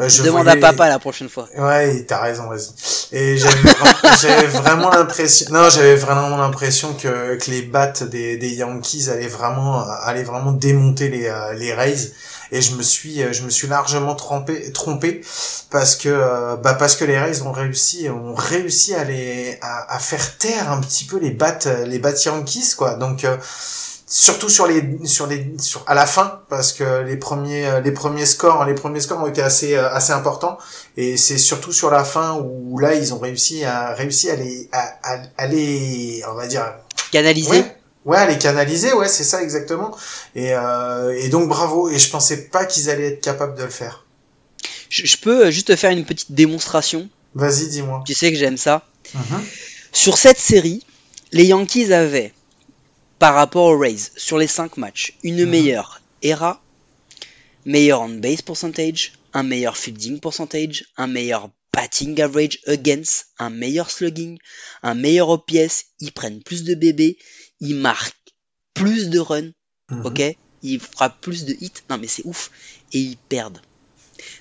Euh, 0.00 0.08
je 0.08 0.22
Demande 0.22 0.48
à 0.48 0.56
papa 0.56 0.88
la 0.88 0.98
prochaine 0.98 1.28
fois. 1.28 1.48
Ouais, 1.56 2.04
t'as 2.08 2.20
raison, 2.20 2.48
vas-y. 2.48 2.70
Et 3.12 3.36
j'avais 3.36 3.60
vra- 3.62 4.18
j'avais 4.22 4.46
vraiment 4.46 4.90
l'impression, 4.90 5.46
non, 5.52 5.68
j'avais 5.68 5.96
vraiment 5.96 6.36
l'impression 6.38 6.94
que, 6.94 7.36
que 7.36 7.50
les 7.50 7.62
battes 7.62 8.04
des, 8.04 8.36
des 8.38 8.50
Yankees 8.54 9.10
allaient 9.10 9.26
vraiment, 9.28 9.84
allaient 10.04 10.22
vraiment 10.22 10.52
démonter 10.52 11.08
les, 11.08 11.26
euh, 11.26 11.52
les 11.54 11.74
Rays. 11.74 12.12
Et 12.52 12.60
je 12.62 12.74
me 12.74 12.82
suis, 12.82 13.22
euh, 13.22 13.32
je 13.32 13.42
me 13.42 13.50
suis 13.50 13.68
largement 13.68 14.14
trompé, 14.16 14.72
trompé 14.72 15.20
parce 15.70 15.94
que, 15.96 16.56
bah 16.56 16.74
parce 16.74 16.96
que 16.96 17.04
les 17.04 17.18
Rays 17.18 17.42
ont 17.42 17.52
réussi, 17.52 18.08
ont 18.08 18.34
réussi 18.34 18.94
à 18.94 19.04
les, 19.04 19.56
à, 19.60 19.94
à 19.94 19.98
faire 19.98 20.36
taire 20.38 20.72
un 20.72 20.80
petit 20.80 21.04
peu 21.04 21.18
les 21.18 21.30
battes, 21.30 21.68
les 21.86 21.98
battes 22.00 22.24
Yankees, 22.24 22.74
quoi. 22.76 22.94
Donc, 22.94 23.24
surtout 24.12 24.48
sur 24.48 24.66
les 24.66 24.82
sur 25.06 25.28
les 25.28 25.52
sur 25.60 25.84
à 25.86 25.94
la 25.94 26.04
fin 26.04 26.40
parce 26.48 26.72
que 26.72 27.02
les 27.04 27.16
premiers 27.16 27.64
euh, 27.66 27.80
les 27.80 27.92
premiers 27.92 28.26
scores 28.26 28.64
les 28.66 28.74
premiers 28.74 29.00
scores 29.00 29.22
ont 29.22 29.28
été 29.28 29.40
assez 29.40 29.76
euh, 29.76 29.88
assez 29.92 30.12
importants 30.12 30.58
et 30.96 31.16
c'est 31.16 31.38
surtout 31.38 31.72
sur 31.72 31.90
la 31.92 32.02
fin 32.02 32.34
où 32.34 32.76
là 32.80 32.94
ils 32.94 33.14
ont 33.14 33.20
réussi 33.20 33.64
à 33.64 33.94
réussi 33.94 34.28
à 34.28 34.34
les 34.34 34.68
à, 34.72 34.98
à, 35.04 35.22
à 35.38 35.46
les 35.46 36.22
on 36.28 36.34
va 36.34 36.48
dire 36.48 36.64
Canalisé. 37.12 37.50
ouais 37.50 37.76
ouais 38.04 38.16
à 38.18 38.26
les 38.26 38.36
canaliser 38.38 38.92
ouais 38.94 39.06
c'est 39.06 39.22
ça 39.22 39.42
exactement 39.44 39.96
et 40.34 40.54
euh, 40.54 41.14
et 41.16 41.28
donc 41.28 41.48
bravo 41.48 41.88
et 41.88 41.96
je 42.00 42.10
pensais 42.10 42.48
pas 42.48 42.64
qu'ils 42.64 42.90
allaient 42.90 43.12
être 43.12 43.20
capables 43.20 43.56
de 43.56 43.62
le 43.62 43.70
faire 43.70 44.04
Je, 44.88 45.06
je 45.06 45.16
peux 45.18 45.52
juste 45.52 45.68
te 45.68 45.76
faire 45.76 45.92
une 45.92 46.04
petite 46.04 46.32
démonstration. 46.32 47.08
vas-y 47.36 47.68
dis-moi 47.68 48.02
Tu 48.04 48.14
sais 48.14 48.32
que 48.32 48.38
j'aime 48.38 48.56
ça. 48.56 48.82
Mhm. 49.14 49.40
Sur 49.92 50.18
cette 50.18 50.38
série, 50.38 50.84
les 51.30 51.44
Yankees 51.44 51.92
avaient, 51.92 52.32
par 53.20 53.34
rapport 53.34 53.66
aux 53.66 53.78
Rays, 53.78 54.10
sur 54.16 54.38
les 54.38 54.46
5 54.48 54.78
matchs, 54.78 55.12
une 55.22 55.44
Mhm. 55.44 55.50
meilleure 55.50 56.00
ERA, 56.22 56.60
meilleure 57.66 58.00
on 58.00 58.08
base 58.08 58.40
percentage, 58.40 59.12
un 59.34 59.42
meilleur 59.42 59.76
fielding 59.76 60.18
percentage, 60.18 60.86
un 60.96 61.06
meilleur 61.06 61.50
batting 61.72 62.18
average 62.20 62.58
against, 62.66 63.26
un 63.38 63.50
meilleur 63.50 63.90
slugging, 63.90 64.38
un 64.82 64.94
meilleur 64.94 65.28
OPS, 65.28 65.84
ils 66.00 66.12
prennent 66.12 66.42
plus 66.42 66.64
de 66.64 66.74
bébés, 66.74 67.18
ils 67.60 67.76
marquent 67.76 68.16
plus 68.72 69.10
de 69.10 69.18
runs, 69.18 69.52
Mhm. 69.90 70.06
ok? 70.06 70.22
Ils 70.62 70.80
frappent 70.80 71.20
plus 71.20 71.44
de 71.44 71.54
hits, 71.60 71.82
non 71.90 71.98
mais 71.98 72.06
c'est 72.06 72.24
ouf, 72.24 72.50
et 72.94 72.98
ils 73.00 73.18
perdent. 73.18 73.60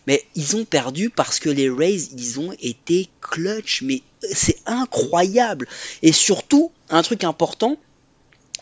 Mais 0.07 0.23
ils 0.35 0.55
ont 0.55 0.63
perdu 0.63 1.09
parce 1.09 1.39
que 1.39 1.49
les 1.49 1.69
Rays, 1.69 2.07
ils 2.17 2.39
ont 2.39 2.53
été 2.61 3.09
clutch, 3.19 3.81
mais 3.81 4.01
c'est 4.31 4.57
incroyable. 4.65 5.67
Et 6.01 6.13
surtout, 6.13 6.71
un 6.89 7.01
truc 7.01 7.25
important, 7.25 7.77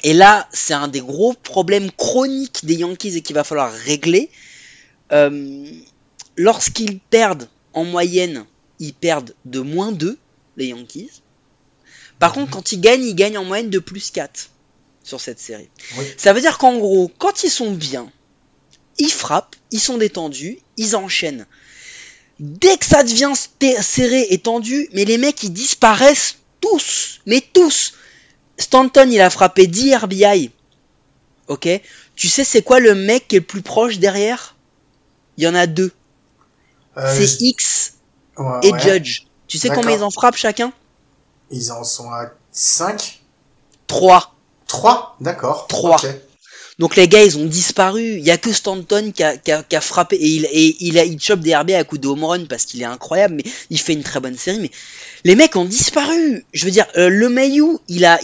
et 0.03 0.13
là, 0.13 0.47
c'est 0.51 0.73
un 0.73 0.87
des 0.87 1.01
gros 1.01 1.33
problèmes 1.33 1.91
chroniques 1.91 2.65
des 2.65 2.75
Yankees 2.75 3.17
et 3.17 3.21
qu'il 3.21 3.35
va 3.35 3.43
falloir 3.43 3.71
régler. 3.71 4.29
Euh, 5.11 5.65
Lorsqu'ils 6.37 6.99
perdent 6.99 7.49
en 7.73 7.83
moyenne, 7.83 8.45
ils 8.79 8.93
perdent 8.93 9.33
de 9.45 9.59
moins 9.59 9.91
2, 9.91 10.17
les 10.55 10.67
Yankees. 10.67 11.09
Par 12.19 12.31
contre, 12.31 12.51
quand 12.51 12.71
ils 12.71 12.79
gagnent, 12.79 13.03
ils 13.03 13.15
gagnent 13.15 13.39
en 13.39 13.43
moyenne 13.43 13.71
de 13.71 13.79
plus 13.79 14.11
4 14.11 14.51
sur 15.03 15.19
cette 15.19 15.39
série. 15.39 15.69
Oui. 15.97 16.05
Ça 16.15 16.33
veut 16.33 16.41
dire 16.41 16.59
qu'en 16.59 16.77
gros, 16.77 17.11
quand 17.17 17.43
ils 17.43 17.49
sont 17.49 17.71
bien, 17.71 18.11
ils 18.99 19.11
frappent, 19.11 19.55
ils 19.71 19.79
sont 19.79 19.97
détendus, 19.97 20.59
ils 20.77 20.95
enchaînent. 20.95 21.47
Dès 22.39 22.77
que 22.77 22.85
ça 22.85 23.03
devient 23.03 23.33
serré 23.81 24.27
et 24.29 24.37
tendu, 24.37 24.89
mais 24.93 25.05
les 25.05 25.17
mecs 25.17 25.41
ils 25.41 25.53
disparaissent 25.53 26.37
tous, 26.61 27.21
mais 27.25 27.41
tous. 27.41 27.93
Stanton 28.57 29.07
il 29.09 29.21
a 29.21 29.29
frappé 29.29 29.67
10 29.67 29.95
RBI. 29.95 30.51
Ok? 31.47 31.69
Tu 32.15 32.27
sais 32.27 32.43
c'est 32.43 32.61
quoi 32.61 32.79
le 32.79 32.95
mec 32.95 33.27
qui 33.27 33.35
est 33.35 33.39
le 33.39 33.45
plus 33.45 33.61
proche 33.61 33.99
derrière? 33.99 34.55
Il 35.37 35.43
y 35.43 35.47
en 35.47 35.55
a 35.55 35.67
deux. 35.67 35.91
Euh, 36.97 37.15
c'est 37.15 37.41
X 37.41 37.93
ouais, 38.37 38.59
et 38.63 38.71
ouais. 38.71 38.79
Judge. 38.79 39.27
Tu 39.47 39.57
sais 39.57 39.69
combien 39.69 39.97
ils 39.97 40.03
en 40.03 40.09
frappent 40.09 40.35
chacun? 40.35 40.73
Ils 41.51 41.71
en 41.71 41.83
sont 41.83 42.11
à 42.11 42.31
5 42.51 43.21
3. 43.85 44.35
3 44.67 45.15
D'accord. 45.21 45.67
Trois. 45.67 45.97
Ok. 45.97 46.07
Donc 46.79 46.95
les 46.95 47.07
gars, 47.07 47.23
ils 47.23 47.37
ont 47.39 47.45
disparu. 47.45 48.03
Il 48.03 48.23
y 48.23 48.29
a 48.29 48.37
que 48.37 48.53
Stanton 48.53 49.11
qui 49.11 49.23
a, 49.23 49.81
frappé 49.81 50.15
et 50.15 50.75
il, 50.79 50.99
a 50.99 51.05
il 51.05 51.19
chope 51.19 51.39
des 51.39 51.55
RB 51.55 51.71
à 51.71 51.83
coup 51.83 51.97
de 51.97 52.07
home 52.07 52.23
run 52.23 52.45
parce 52.45 52.65
qu'il 52.65 52.81
est 52.81 52.85
incroyable, 52.85 53.35
mais 53.35 53.51
il 53.71 53.79
fait 53.79 53.93
une 53.93 54.03
très 54.03 54.19
bonne 54.19 54.37
série. 54.37 54.59
Mais 54.59 54.69
les 55.23 55.35
mecs 55.35 55.55
ont 55.55 55.65
disparu. 55.65 56.45
Je 56.53 56.65
veux 56.65 56.71
dire, 56.71 56.85
euh, 56.95 57.09
le 57.09 57.29
Mayu, 57.29 57.77
il 57.87 58.05
a, 58.05 58.19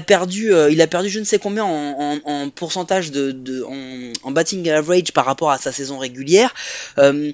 perdu, 0.00 0.54
euh, 0.54 0.70
il 0.70 0.80
a 0.80 0.86
perdu 0.86 1.10
je 1.10 1.18
ne 1.18 1.24
sais 1.24 1.38
combien 1.38 1.64
en, 1.64 1.68
en, 2.14 2.18
en 2.24 2.50
pourcentage 2.50 3.10
de, 3.10 3.36
batting 4.24 4.68
average 4.70 5.12
par 5.12 5.26
rapport 5.26 5.50
à 5.50 5.58
sa 5.58 5.72
saison 5.72 5.98
régulière. 5.98 6.54
Euh, 6.98 7.32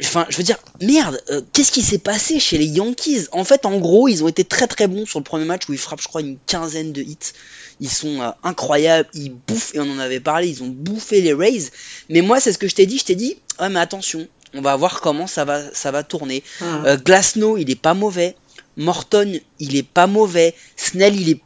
Enfin, 0.00 0.24
je 0.30 0.38
veux 0.38 0.42
dire, 0.42 0.56
merde, 0.80 1.22
qu'est-ce 1.52 1.70
qui 1.70 1.82
s'est 1.82 1.98
passé 1.98 2.40
chez 2.40 2.56
les 2.56 2.64
Yankees? 2.64 3.26
En 3.30 3.44
fait, 3.44 3.66
en 3.66 3.78
gros, 3.78 4.08
ils 4.08 4.24
ont 4.24 4.28
été 4.28 4.42
très 4.42 4.66
très 4.66 4.86
bons 4.86 5.04
sur 5.04 5.18
le 5.18 5.24
premier 5.24 5.44
match 5.44 5.68
où 5.68 5.74
ils 5.74 5.78
frappent, 5.78 6.00
je 6.00 6.08
crois, 6.08 6.22
une 6.22 6.38
quinzaine 6.46 6.92
de 6.94 7.02
hits. 7.02 7.34
Ils 7.80 7.90
sont 7.90 8.20
euh, 8.22 8.30
incroyables, 8.42 9.08
ils 9.14 9.30
bouffent, 9.32 9.74
et 9.74 9.80
on 9.80 9.90
en 9.90 9.98
avait 9.98 10.20
parlé, 10.20 10.48
ils 10.48 10.62
ont 10.62 10.68
bouffé 10.68 11.20
les 11.20 11.34
Rays. 11.34 11.70
Mais 12.08 12.22
moi, 12.22 12.40
c'est 12.40 12.52
ce 12.52 12.58
que 12.58 12.68
je 12.68 12.74
t'ai 12.74 12.86
dit, 12.86 12.98
je 12.98 13.04
t'ai 13.04 13.14
dit, 13.14 13.36
ouais, 13.60 13.68
mais 13.68 13.80
attention, 13.80 14.26
on 14.54 14.62
va 14.62 14.74
voir 14.76 15.00
comment 15.02 15.26
ça 15.26 15.44
va, 15.44 15.60
ça 15.74 15.90
va 15.90 16.02
tourner. 16.02 16.42
Mhm. 16.60 16.82
Euh, 16.86 16.96
Glasnow, 16.96 17.58
il 17.58 17.70
est 17.70 17.80
pas 17.80 17.94
mauvais. 17.94 18.34
Morton, 18.78 19.38
il 19.58 19.76
est 19.76 19.82
pas 19.82 20.06
mauvais. 20.06 20.54
Snell, 20.76 21.20
il 21.20 21.28
est, 21.30 21.40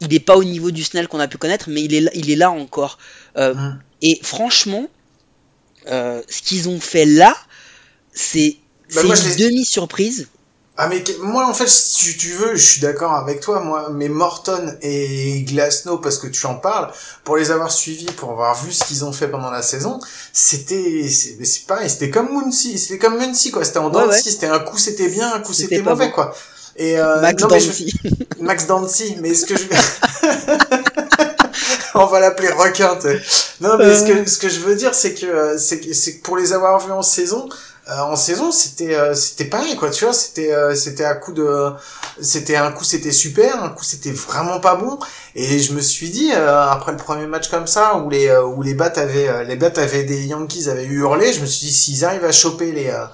il 0.00 0.14
est 0.14 0.20
pas 0.20 0.36
au 0.36 0.44
niveau 0.44 0.70
du 0.70 0.82
Snell 0.84 1.08
qu'on 1.08 1.20
a 1.20 1.28
pu 1.28 1.36
connaître, 1.38 1.68
mais 1.68 1.82
il 1.82 1.92
est 1.94 2.00
là, 2.00 2.10
il 2.14 2.30
est 2.30 2.36
là 2.36 2.50
encore. 2.50 2.98
Euh, 3.36 3.54
Mhm. 3.54 3.80
Et 4.02 4.18
franchement, 4.22 4.88
euh, 5.88 6.22
ce 6.28 6.40
qu'ils 6.42 6.68
ont 6.70 6.80
fait 6.80 7.04
là, 7.04 7.36
c'est 8.12 8.56
Bah, 8.94 9.02
une 9.02 9.36
demi-surprise. 9.36 10.28
Ah 10.76 10.88
mais 10.88 11.04
moi 11.20 11.46
en 11.46 11.52
fait 11.52 11.68
si 11.68 12.16
tu 12.16 12.32
veux 12.32 12.54
je 12.54 12.64
suis 12.64 12.80
d'accord 12.80 13.12
avec 13.12 13.40
toi 13.40 13.60
moi 13.60 13.88
mais 13.92 14.08
Morton 14.08 14.78
et 14.80 15.42
Glasnow 15.42 15.98
parce 15.98 16.16
que 16.16 16.26
tu 16.26 16.46
en 16.46 16.54
parles 16.54 16.90
pour 17.22 17.36
les 17.36 17.50
avoir 17.50 17.70
suivis 17.70 18.06
pour 18.06 18.30
avoir 18.30 18.54
vu 18.64 18.72
ce 18.72 18.84
qu'ils 18.84 19.04
ont 19.04 19.12
fait 19.12 19.28
pendant 19.28 19.50
la 19.50 19.60
saison 19.60 20.00
c'était 20.32 21.06
c'est 21.08 21.66
pareil 21.66 21.90
c'était 21.90 22.08
comme 22.08 22.30
Muncy 22.32 22.78
c'était 22.78 22.98
comme 22.98 23.18
Muncy 23.18 23.50
quoi 23.50 23.62
c'était 23.64 23.78
en 23.78 23.92
Ouais, 23.92 24.04
ouais. 24.06 24.22
c'était 24.22 24.46
un 24.46 24.60
coup 24.60 24.78
c'était 24.78 25.08
bien 25.08 25.30
un 25.34 25.40
coup 25.40 25.52
C'était 25.52 25.82
mauvais 25.82 26.06
bon. 26.06 26.12
quoi 26.12 26.34
et 26.76 26.98
euh, 26.98 27.20
Max 27.20 27.42
non, 27.42 27.48
mais 27.50 27.60
je- 27.60 27.66
Dancy. 27.66 27.92
Max 28.40 28.66
Dancy, 28.66 29.16
mais 29.20 29.34
ce 29.34 29.44
que 29.44 29.54
je 29.58 29.64
on 31.94 32.06
va 32.06 32.20
l'appeler 32.20 32.48
requin. 32.48 32.96
Non, 33.60 33.76
mais 33.76 33.94
ce 33.94 34.04
que 34.06 34.30
ce 34.30 34.38
que 34.38 34.48
je 34.48 34.60
veux 34.60 34.76
dire, 34.76 34.94
c'est 34.94 35.12
que 35.14 35.26
euh, 35.26 35.58
c'est 35.58 35.80
que 35.80 35.92
c'est 35.92 36.18
que 36.18 36.22
pour 36.22 36.38
les 36.38 36.52
avoir 36.54 36.78
vus 36.84 36.92
en 36.92 37.02
saison, 37.02 37.48
euh, 37.48 37.54
en 37.88 38.14
saison, 38.16 38.52
c'était 38.52 38.94
euh, 38.94 39.14
c'était 39.14 39.46
pareil 39.46 39.76
quoi. 39.76 39.90
Tu 39.90 40.04
vois, 40.04 40.12
c'était 40.12 40.52
euh, 40.52 40.74
c'était 40.74 41.04
à 41.04 41.14
coup 41.14 41.32
de 41.32 41.72
c'était 42.20 42.56
un 42.56 42.70
coup 42.72 42.84
c'était 42.84 43.10
super, 43.12 43.62
un 43.64 43.70
coup 43.70 43.84
c'était 43.84 44.12
vraiment 44.12 44.60
pas 44.60 44.76
bon. 44.76 44.98
Et 45.34 45.58
je 45.58 45.72
me 45.72 45.80
suis 45.80 46.10
dit 46.10 46.30
euh, 46.32 46.68
après 46.70 46.92
le 46.92 46.98
premier 46.98 47.26
match 47.26 47.48
comme 47.48 47.66
ça 47.66 47.96
où 47.96 48.10
les 48.10 48.28
euh, 48.28 48.44
où 48.44 48.62
les 48.62 48.74
bats 48.74 48.92
avaient 48.96 49.28
euh, 49.28 49.44
les 49.44 49.56
bats 49.56 49.72
avaient 49.76 50.04
des 50.04 50.24
Yankees 50.26 50.68
avaient 50.68 50.84
hurlé, 50.84 51.32
je 51.32 51.40
me 51.40 51.46
suis 51.46 51.66
dit 51.66 51.72
s'ils 51.72 52.04
arrivent 52.04 52.24
à 52.24 52.32
choper 52.32 52.72
les 52.72 52.88
euh, 52.90 53.04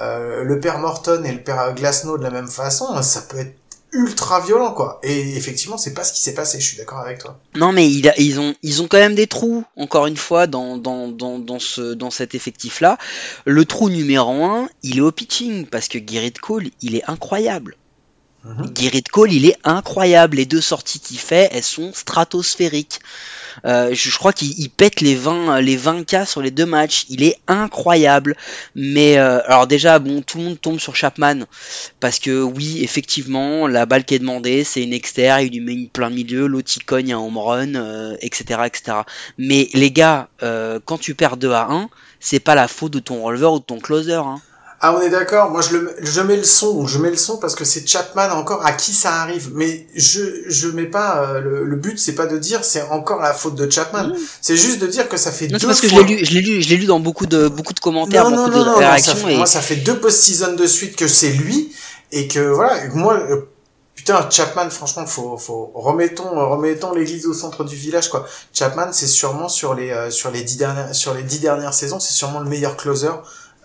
euh, 0.00 0.44
le 0.44 0.60
père 0.60 0.78
Morton 0.78 1.22
et 1.24 1.32
le 1.32 1.42
père 1.42 1.72
Glasnow 1.74 2.18
de 2.18 2.22
la 2.22 2.30
même 2.30 2.48
façon, 2.48 3.02
ça 3.02 3.22
peut 3.22 3.38
être 3.38 3.54
ultra 3.96 4.40
violent 4.40 4.72
quoi. 4.72 5.00
Et 5.02 5.36
effectivement, 5.36 5.78
c'est 5.78 5.94
pas 5.94 6.04
ce 6.04 6.12
qui 6.12 6.20
s'est 6.20 6.34
passé, 6.34 6.60
je 6.60 6.66
suis 6.66 6.76
d'accord 6.76 6.98
avec 6.98 7.18
toi. 7.18 7.38
Non 7.54 7.72
mais 7.72 7.90
il 7.90 8.08
a- 8.08 8.18
ils 8.18 8.38
ont 8.38 8.54
ils 8.62 8.82
ont 8.82 8.88
quand 8.88 8.98
même 8.98 9.14
des 9.14 9.26
trous 9.26 9.64
encore 9.76 10.06
une 10.06 10.16
fois 10.16 10.46
dans 10.46 10.76
dans 10.76 11.08
dans 11.08 11.38
dans 11.38 11.58
ce 11.58 11.94
dans 11.94 12.10
cet 12.10 12.34
effectif 12.34 12.80
là. 12.80 12.98
Le 13.44 13.64
trou 13.64 13.88
numéro 13.90 14.44
un, 14.44 14.68
il 14.82 14.98
est 14.98 15.00
au 15.00 15.12
pitching 15.12 15.66
parce 15.66 15.88
que 15.88 15.98
Gerrit 16.06 16.32
Cole, 16.32 16.66
il 16.82 16.94
est 16.94 17.08
incroyable. 17.08 17.76
Mhm. 18.44 18.70
Gerrit 18.78 19.02
Cole, 19.02 19.32
il 19.32 19.44
est 19.46 19.56
incroyable. 19.64 20.36
Les 20.36 20.46
deux 20.46 20.60
sorties 20.60 21.00
qu'il 21.00 21.18
fait, 21.18 21.48
elles 21.52 21.64
sont 21.64 21.92
stratosphériques. 21.92 23.00
Euh, 23.64 23.90
je, 23.92 24.16
crois 24.16 24.32
qu'il 24.32 24.58
il 24.58 24.70
pète 24.70 25.00
les 25.00 25.14
20 25.14 25.60
les 25.60 25.76
20 25.76 26.04
k 26.04 26.26
sur 26.26 26.42
les 26.42 26.50
deux 26.50 26.66
matchs. 26.66 27.06
Il 27.08 27.22
est 27.22 27.38
incroyable. 27.46 28.36
Mais 28.74 29.18
euh, 29.18 29.40
alors 29.46 29.66
déjà, 29.66 29.98
bon, 29.98 30.22
tout 30.22 30.38
le 30.38 30.44
monde 30.44 30.60
tombe 30.60 30.78
sur 30.78 30.94
Chapman 30.94 31.44
parce 32.00 32.18
que 32.18 32.42
oui, 32.42 32.82
effectivement, 32.82 33.66
la 33.66 33.86
balle 33.86 34.04
qui 34.04 34.14
est 34.14 34.18
demandée, 34.18 34.64
c'est 34.64 34.82
une 34.82 34.92
externe. 34.92 35.42
Il 35.42 35.52
lui 35.52 35.60
met 35.60 35.72
une 35.72 35.88
plein 35.88 36.10
milieu, 36.10 36.46
l'autre 36.46 36.70
il 36.76 36.84
cogne 36.84 37.12
un 37.12 37.18
home 37.18 37.38
run, 37.38 37.74
euh, 37.74 38.16
etc., 38.20 38.60
etc. 38.66 38.98
Mais 39.38 39.68
les 39.74 39.90
gars, 39.90 40.28
quand 40.84 40.98
tu 40.98 41.14
perds 41.14 41.36
2 41.36 41.52
à 41.52 41.66
1, 41.70 41.88
c'est 42.20 42.40
pas 42.40 42.54
la 42.54 42.68
faute 42.68 42.92
de 42.92 42.98
ton 42.98 43.22
releveur 43.22 43.54
ou 43.54 43.58
de 43.58 43.64
ton 43.64 43.78
closer. 43.78 44.14
Hein. 44.14 44.40
Ah, 44.80 44.94
on 44.94 45.00
est 45.00 45.08
d'accord. 45.08 45.50
Moi, 45.50 45.62
je 45.62 45.76
le, 45.76 45.96
je 46.02 46.20
mets 46.20 46.36
le 46.36 46.44
son. 46.44 46.86
Je 46.86 46.98
mets 46.98 47.08
le 47.10 47.16
son 47.16 47.38
parce 47.38 47.54
que 47.54 47.64
c'est 47.64 47.86
Chapman 47.88 48.28
encore 48.32 48.64
à 48.64 48.72
qui 48.72 48.92
ça 48.92 49.22
arrive. 49.22 49.50
Mais 49.54 49.86
je, 49.94 50.20
je 50.48 50.68
mets 50.68 50.84
pas. 50.84 51.22
euh, 51.22 51.40
le, 51.40 51.64
le 51.64 51.76
but, 51.76 51.98
c'est 51.98 52.14
pas 52.14 52.26
de 52.26 52.36
dire 52.36 52.62
c'est 52.62 52.82
encore 52.90 53.20
la 53.22 53.32
faute 53.32 53.54
de 53.54 53.70
Chapman. 53.70 54.12
C'est 54.42 54.56
juste 54.56 54.78
de 54.78 54.86
dire 54.86 55.08
que 55.08 55.16
ça 55.16 55.32
fait 55.32 55.48
Non, 55.48 55.56
deux 55.58 55.66
parce 55.66 55.80
que 55.80 55.88
je 55.88 55.94
fois. 55.94 56.02
l'ai 56.04 56.16
lu, 56.16 56.24
je 56.24 56.32
l'ai 56.32 56.42
lu, 56.42 56.62
je 56.62 56.68
l'ai 56.68 56.76
lu 56.76 56.84
dans 56.86 57.00
beaucoup 57.00 57.24
de 57.26 57.48
beaucoup 57.48 57.72
de 57.72 57.80
commentaires, 57.80 58.24
Non, 58.24 58.30
non, 58.36 58.44
beaucoup 58.44 58.50
non, 58.50 58.58
de 58.60 58.64
non, 58.64 58.72
non, 58.72 58.80
ça 58.80 58.88
réactions 58.90 59.16
fait- 59.16 59.32
et 59.32 59.36
moi, 59.36 59.46
ça 59.46 59.60
fait 59.62 59.76
deux 59.76 59.98
post-season 59.98 60.52
de 60.54 60.66
suite 60.66 60.94
que 60.96 61.08
c'est 61.08 61.30
lui 61.30 61.74
et 62.12 62.28
que 62.28 62.40
voilà. 62.40 62.86
moi, 62.94 63.14
euh, 63.14 63.48
putain, 63.94 64.28
Chapman, 64.30 64.68
franchement, 64.68 65.06
faut, 65.06 65.38
faut 65.38 65.72
remettons, 65.74 66.38
euh, 66.38 66.44
remettons 66.44 66.92
l'église 66.94 67.26
au 67.26 67.32
centre 67.32 67.64
du 67.64 67.76
village, 67.76 68.10
quoi. 68.10 68.26
Chapman, 68.52 68.88
c'est 68.92 69.06
sûrement 69.06 69.48
sur 69.48 69.74
les, 69.74 69.90
euh, 69.90 70.10
sur 70.10 70.30
les 70.30 70.42
dix 70.42 70.58
dernières, 70.58 70.94
sur 70.94 71.14
les 71.14 71.22
dix 71.22 71.38
dernières 71.40 71.72
saisons, 71.74 71.98
c'est 71.98 72.12
sûrement 72.12 72.40
le 72.40 72.48
meilleur 72.48 72.76
closer. 72.76 73.08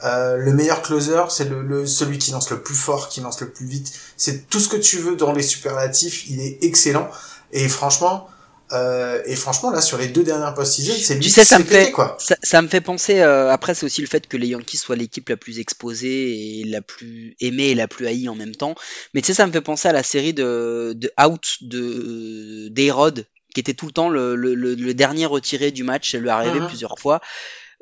Euh, 0.04 0.38
le 0.38 0.52
meilleur 0.54 0.82
closer, 0.82 1.22
c'est 1.30 1.48
le, 1.50 1.62
le, 1.62 1.86
celui 1.86 2.18
qui 2.18 2.32
lance 2.32 2.50
le 2.50 2.62
plus 2.62 2.76
fort, 2.76 3.08
qui 3.10 3.22
lance 3.22 3.40
le 3.42 3.50
plus 3.52 3.66
vite. 3.68 3.92
C'est 4.18 4.50
tout 4.50 4.60
ce 4.60 4.68
que 4.68 4.78
tu 4.78 4.98
veux 4.98 5.16
dans 5.16 5.32
les 5.32 5.44
superlatifs. 5.44 6.28
Il 6.30 6.40
est 6.42 6.64
excellent. 6.64 7.10
Et 7.52 7.68
franchement, 7.70 8.28
euh, 8.72 9.22
et 9.26 9.36
franchement, 9.36 9.70
là, 9.70 9.82
sur 9.82 9.98
les 9.98 10.08
deux 10.08 10.24
dernières 10.24 10.54
post-season, 10.54 10.94
c'est 10.98 11.16
lui 11.16 11.22
Tu 11.22 11.30
sais, 11.30 11.42
qui 11.42 11.48
ça 11.48 11.60
me 11.60 11.66
fait- 11.66 11.92
quoi. 11.92 12.16
ça, 12.20 12.36
ça 12.42 12.62
me 12.62 12.68
fait 12.70 12.80
penser. 12.82 13.20
euh, 13.20 13.52
après, 13.52 13.76
c'est 13.76 13.86
aussi 13.86 14.02
le 14.02 14.08
fait 14.08 14.28
que 14.28 14.38
les 14.38 14.48
Yankees 14.48 14.78
soient 14.78 14.96
l'équipe 14.96 15.28
la 15.30 15.38
plus 15.38 15.60
exposée 15.60 16.62
et 16.62 16.64
la 16.64 16.82
plus 16.82 17.36
aimée 17.42 17.68
et 17.72 17.76
la 17.76 17.88
plus 17.90 18.08
haïe 18.08 18.30
en 18.30 18.36
même 18.36 18.56
temps. 18.56 18.74
Mais 19.14 19.22
tu 19.22 19.28
sais, 19.28 19.34
ça 19.34 19.46
me 19.46 19.52
fait 19.52 19.62
penser 19.62 19.88
à 19.90 19.92
la 19.94 20.04
série 20.04 20.34
de, 20.34 20.94
de 20.96 21.12
Out 21.22 21.44
de 21.62 22.70
d'Ayrod, 22.70 23.26
qui 23.54 23.60
était 23.60 23.74
tout 23.74 23.86
le 23.88 23.92
temps 23.92 24.10
le, 24.10 24.36
le, 24.36 24.56
le, 24.56 24.76
le 24.76 24.94
dernier 24.94 25.26
retiré 25.26 25.72
du 25.72 25.84
match. 25.84 26.12
Ça 26.14 26.18
lui 26.18 26.28
est 26.28 26.32
arrivé 26.32 26.60
Mhm. 26.62 26.68
plusieurs 26.68 26.98
fois. 26.98 27.20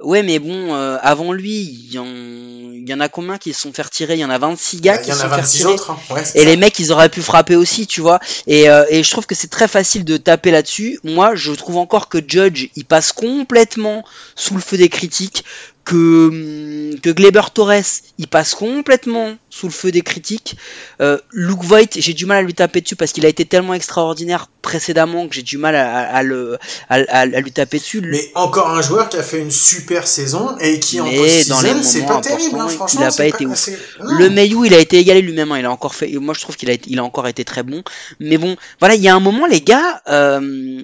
Ouais, 0.01 0.23
mais 0.23 0.39
bon, 0.39 0.73
euh, 0.73 0.97
avant 1.01 1.33
lui, 1.33 1.59
il 1.59 1.91
y, 1.93 1.99
en, 1.99 2.05
il 2.05 2.87
y 2.87 2.93
en 2.93 3.01
a 3.01 3.09
combien 3.09 3.37
qui 3.37 3.51
se 3.53 3.59
sont 3.61 3.73
fait 3.73 3.81
retirer 3.81 4.13
Il 4.13 4.19
y 4.21 4.23
en 4.25 4.29
a 4.29 4.37
26 4.37 4.79
gars 4.79 4.93
Bah, 4.95 4.97
qui 4.99 5.09
y 5.09 5.13
en 5.13 5.15
se 5.17 5.19
a 5.19 5.23
sont 5.23 5.29
fait 5.35 5.41
26 5.41 5.57
retirer. 5.65 5.73
autres, 5.73 5.91
hein. 5.91 5.99
Ouais, 6.09 6.21
Et 6.35 6.39
ça. 6.39 6.45
les 6.45 6.55
mecs, 6.55 6.79
ils 6.79 6.93
auraient 6.93 7.09
pu 7.09 7.21
frapper 7.21 7.57
aussi, 7.57 7.85
tu 7.85 7.99
vois. 7.99 8.19
Et, 8.47 8.69
euh, 8.69 8.85
et 8.89 9.03
je 9.03 9.11
trouve 9.11 9.25
que 9.25 9.35
c'est 9.35 9.49
très 9.49 9.67
facile 9.67 10.05
de 10.05 10.15
taper 10.15 10.51
là-dessus. 10.51 10.99
Moi, 11.03 11.35
je 11.35 11.51
trouve 11.51 11.75
encore 11.75 12.07
que 12.07 12.17
Judge, 12.25 12.67
il 12.77 12.85
passe 12.85 13.11
complètement 13.11 14.05
sous 14.35 14.55
le 14.55 14.61
feu 14.61 14.77
des 14.77 14.87
critiques. 14.87 15.43
Que, 15.89 16.27
hum, 16.27 16.99
que 17.01 17.09
Gleber 17.09 17.51
Torres, 17.53 17.83
il 18.17 18.27
passe 18.27 18.53
complètement 18.53 19.35
sous 19.49 19.67
le 19.67 19.71
feu 19.73 19.91
des 19.91 20.01
critiques. 20.01 20.55
Euh, 21.01 21.17
Luke 21.31 21.63
Voigt, 21.63 21.89
j'ai 21.95 22.13
du 22.13 22.25
mal 22.25 22.37
à 22.37 22.41
lui 22.43 22.53
taper 22.53 22.81
dessus 22.81 22.95
parce 22.95 23.11
qu'il 23.11 23.25
a 23.25 23.29
été 23.29 23.45
tellement 23.45 23.73
extraordinaire 23.73 24.47
précédemment 24.61 25.27
que 25.27 25.33
j'ai 25.35 25.41
du 25.41 25.57
mal 25.57 25.75
à, 25.75 26.01
à 26.01 26.21
le, 26.23 26.57
à, 26.89 26.95
à- 26.95 27.19
à 27.21 27.25
lui 27.25 27.51
taper 27.51 27.79
dessus. 27.79 28.01
Mais 28.01 28.31
encore 28.35 28.69
un 28.69 28.81
joueur 28.81 29.09
qui 29.09 29.17
a 29.17 29.23
fait 29.23 29.39
une 29.39 29.51
super 29.51 30.05
saison 30.07 30.57
et 30.59 30.79
qui 30.79 30.99
en 31.01 31.05
Mais 31.05 31.43
dans 31.45 31.61
les 31.61 31.69
post-season, 31.71 31.83
c'est 31.83 32.05
pas 32.05 32.21
terrible, 32.21 32.59
hein, 32.59 32.67
franchement. 32.67 33.01
il 33.01 33.05
a 33.07 33.11
pas 33.11 33.25
été 33.25 33.45
ouf. 33.47 33.69
Le 33.99 34.29
Mayu, 34.29 34.65
il 34.67 34.73
a 34.75 34.79
été 34.79 34.97
égalé 34.97 35.21
lui-même. 35.21 35.51
hein, 35.51 35.59
Il 35.59 35.65
a 35.65 35.71
encore 35.71 35.95
fait. 35.95 36.11
Moi, 36.13 36.33
je 36.35 36.41
trouve 36.41 36.55
qu'il 36.57 36.69
a, 36.69 36.73
été- 36.73 36.89
il 36.91 36.99
a 36.99 37.03
encore 37.03 37.27
été 37.27 37.43
très 37.45 37.63
bon. 37.63 37.83
Mais 38.19 38.37
bon, 38.37 38.55
voilà, 38.79 38.95
il 38.95 39.01
y 39.01 39.07
a 39.09 39.15
un 39.15 39.19
moment, 39.19 39.47
les 39.47 39.61
gars. 39.61 40.01
euh, 40.09 40.83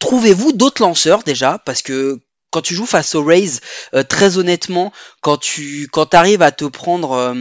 Trouvez-vous 0.00 0.52
d'autres 0.52 0.82
lanceurs 0.82 1.22
déjà, 1.22 1.58
parce 1.64 1.80
que 1.82 2.18
quand 2.54 2.62
tu 2.62 2.74
joues 2.74 2.86
face 2.86 3.14
aux 3.14 3.24
Rays, 3.24 3.60
euh, 3.94 4.02
très 4.02 4.38
honnêtement, 4.38 4.92
quand 5.20 5.36
tu 5.38 5.88
quand 5.92 6.14
arrives 6.14 6.42
à 6.42 6.52
te 6.52 6.64
prendre 6.64 7.12
euh, 7.12 7.34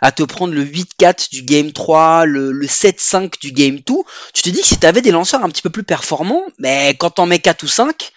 à 0.00 0.12
te 0.12 0.22
prendre 0.22 0.54
le 0.54 0.64
8-4 0.64 1.30
du 1.30 1.42
game 1.42 1.72
3, 1.72 2.24
le, 2.26 2.52
le 2.52 2.66
7-5 2.66 3.40
du 3.40 3.52
game 3.52 3.80
2, 3.80 3.94
tu 4.34 4.42
te 4.42 4.48
dis 4.50 4.60
que 4.60 4.66
si 4.66 4.78
tu 4.78 4.86
avais 4.86 5.02
des 5.02 5.10
lanceurs 5.10 5.44
un 5.44 5.48
petit 5.50 5.62
peu 5.62 5.70
plus 5.70 5.84
performants, 5.84 6.44
mais 6.58 6.94
quand 6.98 7.10
t'en 7.10 7.26
mets 7.26 7.38
4 7.40 7.62
ou 7.64 7.68
5, 7.68 8.10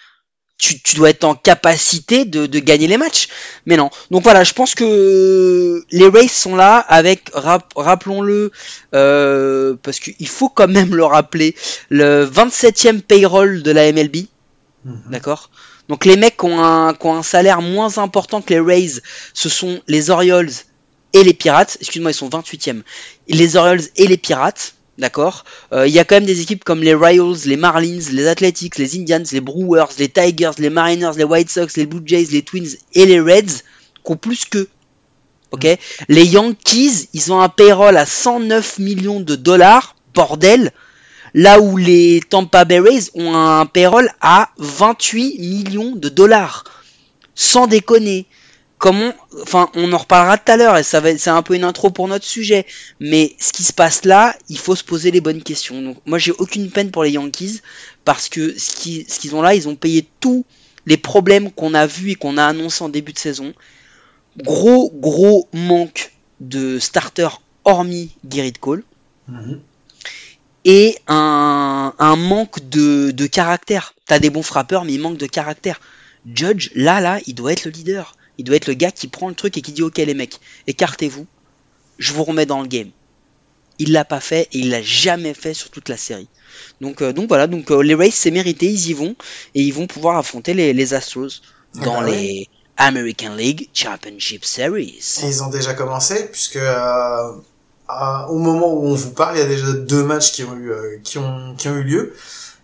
tu, 0.57 0.79
tu 0.81 0.95
dois 0.95 1.09
être 1.09 1.23
en 1.23 1.33
capacité 1.33 2.23
de, 2.25 2.45
de 2.45 2.59
gagner 2.59 2.87
les 2.87 2.97
matchs. 2.97 3.27
Mais 3.65 3.77
non. 3.77 3.89
Donc 4.11 4.23
voilà, 4.23 4.43
je 4.43 4.53
pense 4.53 4.75
que 4.75 5.83
les 5.91 6.07
Rays 6.07 6.27
sont 6.27 6.55
là 6.55 6.77
avec, 6.77 7.29
rap- 7.33 7.73
rappelons-le, 7.75 8.51
euh, 8.93 9.75
parce 9.81 9.99
qu'il 9.99 10.27
faut 10.27 10.49
quand 10.49 10.67
même 10.67 10.95
le 10.95 11.03
rappeler, 11.05 11.55
le 11.89 12.25
27e 12.25 13.01
payroll 13.01 13.63
de 13.63 13.71
la 13.71 13.91
MLB. 13.91 14.27
Mhm. 14.85 15.01
D'accord? 15.09 15.49
Donc 15.91 16.05
les 16.05 16.15
mecs 16.15 16.37
qui 16.37 16.45
ont, 16.45 16.63
un, 16.63 16.93
qui 16.93 17.05
ont 17.05 17.15
un 17.15 17.21
salaire 17.21 17.61
moins 17.61 17.97
important 17.97 18.41
que 18.41 18.53
les 18.53 18.61
Rays, 18.61 19.01
ce 19.33 19.49
sont 19.49 19.81
les 19.89 20.09
Orioles 20.09 20.49
et 21.11 21.21
les 21.21 21.33
Pirates. 21.33 21.77
Excuse-moi, 21.81 22.11
ils 22.11 22.13
sont 22.13 22.29
28e. 22.29 22.83
Les 23.27 23.57
Orioles 23.57 23.81
et 23.97 24.07
les 24.07 24.15
Pirates. 24.15 24.75
D'accord 24.97 25.43
Euh, 25.73 25.85
Il 25.85 25.93
y 25.93 25.99
a 25.99 26.05
quand 26.05 26.15
même 26.15 26.25
des 26.25 26.39
équipes 26.39 26.63
comme 26.63 26.81
les 26.81 26.93
Royals, 26.93 27.41
les 27.45 27.57
Marlins, 27.57 27.99
les 28.13 28.25
Athletics, 28.27 28.77
les 28.77 28.97
Indians, 28.97 29.21
les 29.33 29.41
Brewers, 29.41 29.89
les 29.99 30.07
Tigers, 30.07 30.51
les 30.59 30.69
Mariners, 30.69 31.11
les 31.17 31.25
White 31.25 31.49
Sox, 31.49 31.75
les 31.75 31.85
Blue 31.85 32.03
Jays, 32.05 32.27
les 32.31 32.43
Twins 32.43 32.77
et 32.93 33.05
les 33.05 33.19
Reds 33.19 33.59
qui 34.05 34.11
ont 34.13 34.15
plus 34.15 34.45
que. 34.45 34.69
Ok 35.51 35.67
Les 36.07 36.25
Yankees, 36.25 37.09
ils 37.13 37.33
ont 37.33 37.41
un 37.41 37.49
payroll 37.49 37.97
à 37.97 38.05
109 38.05 38.79
millions 38.79 39.19
de 39.19 39.35
dollars. 39.35 39.97
Bordel 40.13 40.71
Là 41.33 41.59
où 41.61 41.77
les 41.77 42.21
Tampa 42.29 42.65
Bay 42.65 42.79
Rays 42.79 43.09
ont 43.15 43.33
un 43.33 43.65
payroll 43.65 44.09
à 44.21 44.49
28 44.57 45.39
millions 45.39 45.95
de 45.95 46.09
dollars. 46.09 46.63
Sans 47.35 47.67
déconner. 47.67 48.27
Comment, 48.77 49.13
enfin, 49.43 49.69
on 49.75 49.93
en 49.93 49.97
reparlera 49.97 50.39
tout 50.39 50.51
à 50.51 50.57
l'heure 50.57 50.75
et 50.75 50.83
ça 50.83 50.99
va, 50.99 51.15
c'est 51.15 51.29
un 51.29 51.43
peu 51.43 51.53
une 51.55 51.63
intro 51.63 51.91
pour 51.91 52.07
notre 52.07 52.25
sujet. 52.25 52.65
Mais 52.99 53.35
ce 53.39 53.53
qui 53.53 53.63
se 53.63 53.73
passe 53.73 54.05
là, 54.05 54.35
il 54.49 54.57
faut 54.57 54.75
se 54.75 54.83
poser 54.83 55.11
les 55.11 55.21
bonnes 55.21 55.43
questions. 55.43 55.81
Donc, 55.81 55.97
moi, 56.05 56.17
j'ai 56.17 56.31
aucune 56.31 56.71
peine 56.71 56.89
pour 56.89 57.03
les 57.03 57.11
Yankees 57.11 57.61
parce 58.05 58.27
que 58.27 58.57
ce 58.57 58.75
qu'ils, 58.75 59.35
ont 59.35 59.41
là, 59.43 59.53
ils 59.53 59.67
ont 59.67 59.75
payé 59.75 60.07
tous 60.19 60.45
les 60.87 60.97
problèmes 60.97 61.51
qu'on 61.51 61.75
a 61.75 61.85
vus 61.85 62.11
et 62.11 62.15
qu'on 62.15 62.37
a 62.37 62.45
annoncés 62.45 62.83
en 62.83 62.89
début 62.89 63.13
de 63.13 63.19
saison. 63.19 63.53
Gros, 64.37 64.91
gros 64.95 65.47
manque 65.53 66.11
de 66.39 66.79
starter 66.79 67.29
hormis 67.65 68.11
Gerrit 68.27 68.53
Cole 68.53 68.83
Mhm. 69.27 69.61
Et 70.65 70.97
un, 71.07 71.93
un 71.97 72.15
manque 72.15 72.69
de, 72.69 73.11
de 73.11 73.27
caractère. 73.27 73.93
T'as 74.05 74.19
des 74.19 74.29
bons 74.29 74.43
frappeurs, 74.43 74.85
mais 74.85 74.93
il 74.93 75.01
manque 75.01 75.17
de 75.17 75.25
caractère. 75.25 75.79
Judge, 76.33 76.69
là, 76.75 76.99
là, 77.01 77.19
il 77.25 77.35
doit 77.35 77.53
être 77.53 77.65
le 77.65 77.71
leader. 77.71 78.15
Il 78.37 78.45
doit 78.45 78.55
être 78.55 78.67
le 78.67 78.73
gars 78.73 78.91
qui 78.91 79.07
prend 79.07 79.29
le 79.29 79.35
truc 79.35 79.57
et 79.57 79.61
qui 79.61 79.71
dit 79.71 79.83
Ok, 79.83 79.97
les 79.97 80.13
mecs, 80.13 80.39
écartez-vous, 80.67 81.25
je 81.97 82.13
vous 82.13 82.23
remets 82.23 82.45
dans 82.45 82.61
le 82.61 82.67
game. 82.67 82.89
Il 83.79 83.91
l'a 83.91 84.05
pas 84.05 84.19
fait 84.19 84.47
et 84.51 84.59
il 84.59 84.69
l'a 84.69 84.81
jamais 84.81 85.33
fait 85.33 85.53
sur 85.53 85.71
toute 85.71 85.89
la 85.89 85.97
série. 85.97 86.27
Donc, 86.81 87.01
euh, 87.01 87.13
donc 87.13 87.27
voilà, 87.27 87.47
donc 87.47 87.71
euh, 87.71 87.81
les 87.81 87.95
Rays 87.95 88.11
c'est 88.11 88.31
mérité, 88.31 88.67
ils 88.67 88.89
y 88.89 88.93
vont 88.93 89.15
et 89.55 89.61
ils 89.61 89.73
vont 89.73 89.87
pouvoir 89.87 90.17
affronter 90.17 90.53
les, 90.53 90.73
les 90.73 90.93
Astros 90.93 91.41
dans 91.75 92.01
Ah 92.01 92.03
bah 92.03 92.09
les 92.11 92.47
American 92.77 93.35
League 93.35 93.69
Championship 93.73 94.45
Series. 94.45 94.99
Et 95.23 95.27
ils 95.27 95.43
ont 95.43 95.49
déjà 95.49 95.73
commencé, 95.73 96.29
puisque 96.31 96.57
euh, 96.57 97.31
à- 97.91 98.29
au 98.29 98.37
moment 98.37 98.73
où 98.73 98.85
on 98.87 98.95
vous 98.95 99.11
parle, 99.11 99.37
il 99.37 99.39
y 99.39 99.43
a 99.43 99.47
déjà 99.47 99.71
deux 99.73 100.03
matchs 100.03 100.31
qui 100.31 100.43
ont 100.43 100.55
eu, 100.55 100.71
euh, 100.71 100.97
qui 101.03 101.17
ont, 101.17 101.55
qui 101.57 101.67
ont 101.67 101.75
eu 101.75 101.83
lieu. 101.83 102.13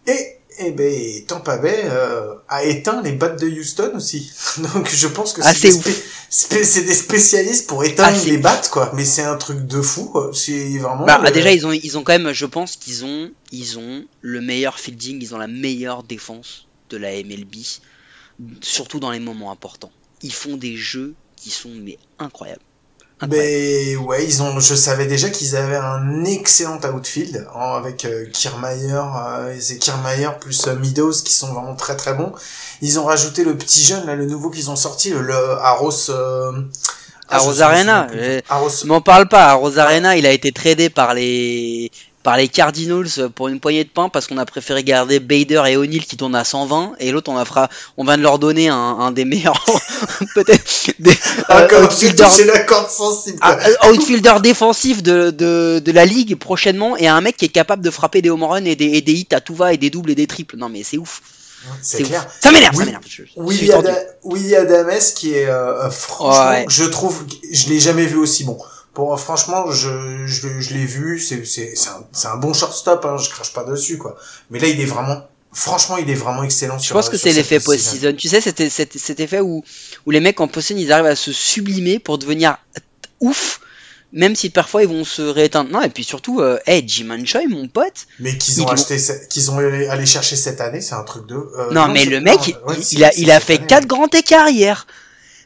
Et, 0.07 0.37
et 0.59 0.71
ben, 0.71 1.25
Tampa 1.27 1.57
Bay 1.57 1.81
euh, 1.85 2.33
a 2.49 2.63
éteint 2.63 3.01
les 3.03 3.11
battes 3.11 3.39
de 3.39 3.47
Houston 3.47 3.91
aussi. 3.95 4.31
Donc 4.73 4.89
je 4.89 5.07
pense 5.07 5.33
que 5.33 5.41
Ah, 5.43 5.53
c'est 5.53 5.67
des, 5.69 5.73
spé- 5.73 6.03
spé- 6.29 6.63
c'est 6.63 6.83
des 6.83 6.93
spécialistes 6.95 7.67
pour 7.67 7.83
éteindre 7.83 8.17
Ah, 8.19 8.25
les 8.25 8.37
battes, 8.37 8.69
quoi. 8.71 8.91
Mais 8.95 9.05
c'est 9.05 9.23
un 9.23 9.35
truc 9.37 9.67
de 9.67 9.81
fou. 9.81 10.11
C'est 10.33 10.77
vraiment. 10.79 11.05
Bah, 11.05 11.19
le- 11.23 11.29
déjà 11.31 11.51
ils 11.51 11.67
ont 11.67 11.71
ils 11.71 11.97
ont 11.97 12.03
quand 12.03 12.17
même 12.17 12.31
je 12.33 12.45
pense 12.45 12.75
qu'ils 12.75 13.05
ont 13.05 13.29
ils 13.51 13.77
ont 13.77 14.05
le 14.21 14.41
meilleur 14.41 14.79
fielding, 14.79 15.19
ils 15.21 15.35
ont 15.35 15.37
la 15.37 15.47
meilleure 15.47 16.03
défense 16.03 16.65
de 16.89 16.97
la 16.97 17.11
MLB 17.11 17.55
surtout 18.61 18.99
dans 18.99 19.11
les 19.11 19.19
moments 19.19 19.51
importants. 19.51 19.91
Ils 20.23 20.33
font 20.33 20.57
des 20.57 20.75
jeux 20.75 21.13
qui 21.35 21.49
sont 21.51 21.69
mais 21.69 21.97
incroyables. 22.19 22.61
Mais 23.27 23.95
ouais, 23.95 24.23
ils 24.25 24.43
ont. 24.43 24.59
Je 24.59 24.75
savais 24.75 25.07
déjà 25.07 25.29
qu'ils 25.29 25.55
avaient 25.55 25.75
un 25.77 26.23
excellent 26.25 26.79
outfield 26.93 27.47
hein, 27.55 27.73
avec 27.75 28.05
euh, 28.05 28.25
Kiermaier, 28.31 28.91
euh, 28.93 29.55
c'est 29.59 29.79
Kiermaier 29.79 30.29
plus 30.39 30.67
euh, 30.67 30.75
Meadows 30.75 31.13
qui 31.25 31.33
sont 31.33 31.51
vraiment 31.51 31.75
très 31.75 31.95
très 31.97 32.13
bons. 32.13 32.31
Ils 32.81 32.99
ont 32.99 33.05
rajouté 33.05 33.43
le 33.43 33.57
petit 33.57 33.83
jeune 33.83 34.05
là, 34.05 34.15
le 34.15 34.27
nouveau 34.27 34.51
qu'ils 34.51 34.69
ont 34.69 34.75
sorti, 34.75 35.09
le, 35.09 35.21
le 35.21 35.33
Aros. 35.33 36.11
Euh... 36.11 36.61
ah, 37.29 37.39
Arena, 37.61 38.03
plus. 38.03 38.19
euh, 38.19 38.41
Aros. 38.49 38.85
M'en 38.85 39.01
parle 39.01 39.27
pas, 39.27 39.51
Rosarena, 39.53 40.15
il 40.15 40.27
a 40.27 40.31
été 40.31 40.51
tradé 40.51 40.91
par 40.91 41.15
les 41.15 41.91
par 42.27 42.35
les 42.35 42.49
Cardinals 42.49 43.29
pour 43.33 43.47
une 43.47 43.61
poignée 43.61 43.85
de 43.85 43.89
pain 43.89 44.09
parce 44.09 44.27
qu'on 44.27 44.37
a 44.37 44.45
préféré 44.45 44.83
garder 44.83 45.21
Bader 45.21 45.63
et 45.67 45.77
O'Neill 45.77 46.05
qui 46.05 46.17
tournent 46.17 46.35
à 46.35 46.43
120 46.43 46.95
et 46.99 47.11
l'autre 47.11 47.31
on 47.31 47.45
fera 47.45 47.69
on 47.95 48.03
vient 48.03 48.17
de 48.17 48.21
leur 48.21 48.37
donner 48.37 48.67
un, 48.67 48.75
un 48.75 49.11
des 49.11 49.23
meilleurs 49.23 49.63
peut-être 50.35 50.91
des 50.99 51.17
Ah, 51.47 51.59
euh, 51.61 51.67
comme 51.69 51.87
tu 51.87 52.07
outfielder- 52.07 52.23
touches 52.25 52.45
la 52.45 52.59
corde 52.59 52.89
sensible. 52.89 53.39
quoi. 53.39 53.57
un 53.81 53.89
outfielder 53.93 54.33
défensif 54.43 55.01
de, 55.03 55.31
de, 55.31 55.79
de 55.79 55.91
la 55.93 56.03
ligue 56.03 56.35
prochainement 56.35 56.97
et 56.97 57.07
un 57.07 57.21
mec 57.21 57.37
qui 57.37 57.45
est 57.45 57.49
capable 57.61 57.81
de 57.81 57.89
frapper 57.91 58.21
des 58.21 58.29
home 58.29 58.43
runs 58.43 58.65
et 58.65 58.75
des, 58.75 58.87
et 58.87 59.01
des 59.01 59.13
hits 59.13 59.27
à 59.31 59.39
tout 59.39 59.55
va 59.55 59.71
et 59.71 59.77
des 59.77 59.89
doubles 59.89 60.11
et 60.11 60.15
des 60.15 60.27
triples. 60.27 60.57
Non 60.57 60.67
mais 60.67 60.83
c'est 60.83 60.97
ouf. 60.97 61.21
c'est 61.81 62.03
clair. 62.03 62.25
ouf. 62.27 62.33
Ça 62.41 62.51
m'énerve, 62.51 62.75
Oui. 62.75 62.83
ça 62.83 63.77
m'énerve. 63.81 63.95
Willy, 64.25 64.53
Adames 64.53 64.99
qui 65.15 65.33
est 65.33 65.45
euh, 65.45 65.85
euh, 65.85 65.89
franchement, 65.89 66.49
Ouais. 66.49 66.65
je 66.67 66.83
trouve, 66.83 67.23
je 67.53 67.69
l'ai 67.69 67.79
jamais 67.79 68.05
vu 68.05 68.17
aussi 68.17 68.43
bon. 68.43 68.57
Pour 68.97 69.13
euh, 69.13 69.17
franchement, 69.17 69.69
je 69.69 70.25
je, 70.25 70.59
je 70.59 70.73
l'ai 70.73 70.87
vu, 70.87 71.19
c'est 71.19 71.45
c'est 71.45 71.75
c'est 71.75 72.27
un, 72.27 72.37
bon 72.37 72.51
shortstop, 72.51 73.05
hein, 73.05 73.15
je 73.17 73.29
crache 73.29 73.53
pas 73.53 73.63
dessus 73.63 73.99
quoi. 73.99 74.17
Mais 74.49 74.57
là, 74.57 74.67
il 74.67 74.81
est 74.81 74.85
vraiment, 74.85 75.21
franchement, 75.53 75.97
il 75.97 76.09
est 76.09 76.15
vraiment 76.15 76.41
excellent. 76.41 76.79
Je 76.79 76.85
sur, 76.85 76.95
pense 76.95 77.07
que 77.07 77.15
sur 77.15 77.29
c'est 77.29 77.35
l'effet 77.35 77.59
post-season. 77.59 78.13
Tu 78.13 78.27
sais, 78.27 78.41
c'était 78.41 78.71
cet, 78.71 78.97
cet 78.97 79.19
effet 79.19 79.39
où, 79.39 79.63
où 80.07 80.09
les 80.09 80.19
mecs 80.19 80.41
en 80.41 80.47
post-season, 80.47 80.79
ils 80.79 80.91
arrivent 80.91 81.05
à 81.05 81.15
se 81.15 81.31
sublimer 81.31 81.99
pour 81.99 82.17
devenir 82.17 82.57
ouf, 83.19 83.61
même 84.13 84.35
si 84.35 84.49
parfois 84.49 84.81
ils 84.81 84.89
vont 84.89 85.05
se 85.05 85.21
rééteindre. 85.21 85.69
Non, 85.69 85.83
et 85.83 85.89
puis 85.89 86.03
surtout, 86.03 86.41
euh, 86.41 86.57
hey, 86.65 86.83
Jiman 86.87 87.23
Choi, 87.23 87.41
mon 87.47 87.67
pote. 87.67 88.07
Mais 88.19 88.35
qu'ils 88.35 88.63
ont 88.63 88.65
Ils 88.65 88.73
acheté, 88.73 88.97
qu'ils 89.29 89.51
ont 89.51 89.59
allé 89.59 89.87
allé 89.89 90.07
chercher 90.07 90.37
cette 90.37 90.59
année, 90.59 90.81
c'est 90.81 90.95
un 90.95 91.03
truc 91.03 91.27
de. 91.27 91.35
euh, 91.35 91.71
non, 91.71 91.87
mais 91.89 92.05
le 92.05 92.19
mec, 92.19 92.39
non, 92.65 92.73
il, 92.91 92.97
ouais, 92.97 93.05
a, 93.05 93.11
il 93.15 93.29
a 93.29 93.39
fait 93.39 93.59
année, 93.59 93.67
4 93.67 93.85
grands 93.85 94.07
écarts 94.07 94.49
hier. 94.49 94.87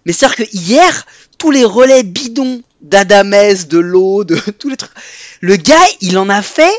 Mais 0.05 0.13
c'est-à-dire 0.13 0.37
que 0.37 0.55
hier, 0.55 1.05
tous 1.41 1.49
les 1.49 1.65
relais 1.65 2.03
bidons 2.03 2.61
d'Adamès, 2.81 3.67
de 3.67 3.79
l'eau, 3.79 4.23
de 4.23 4.35
tous 4.59 4.69
les 4.69 4.77
trucs. 4.77 4.91
Le 5.39 5.55
gars, 5.55 5.75
il 5.99 6.19
en 6.19 6.29
a 6.29 6.43
fait. 6.43 6.71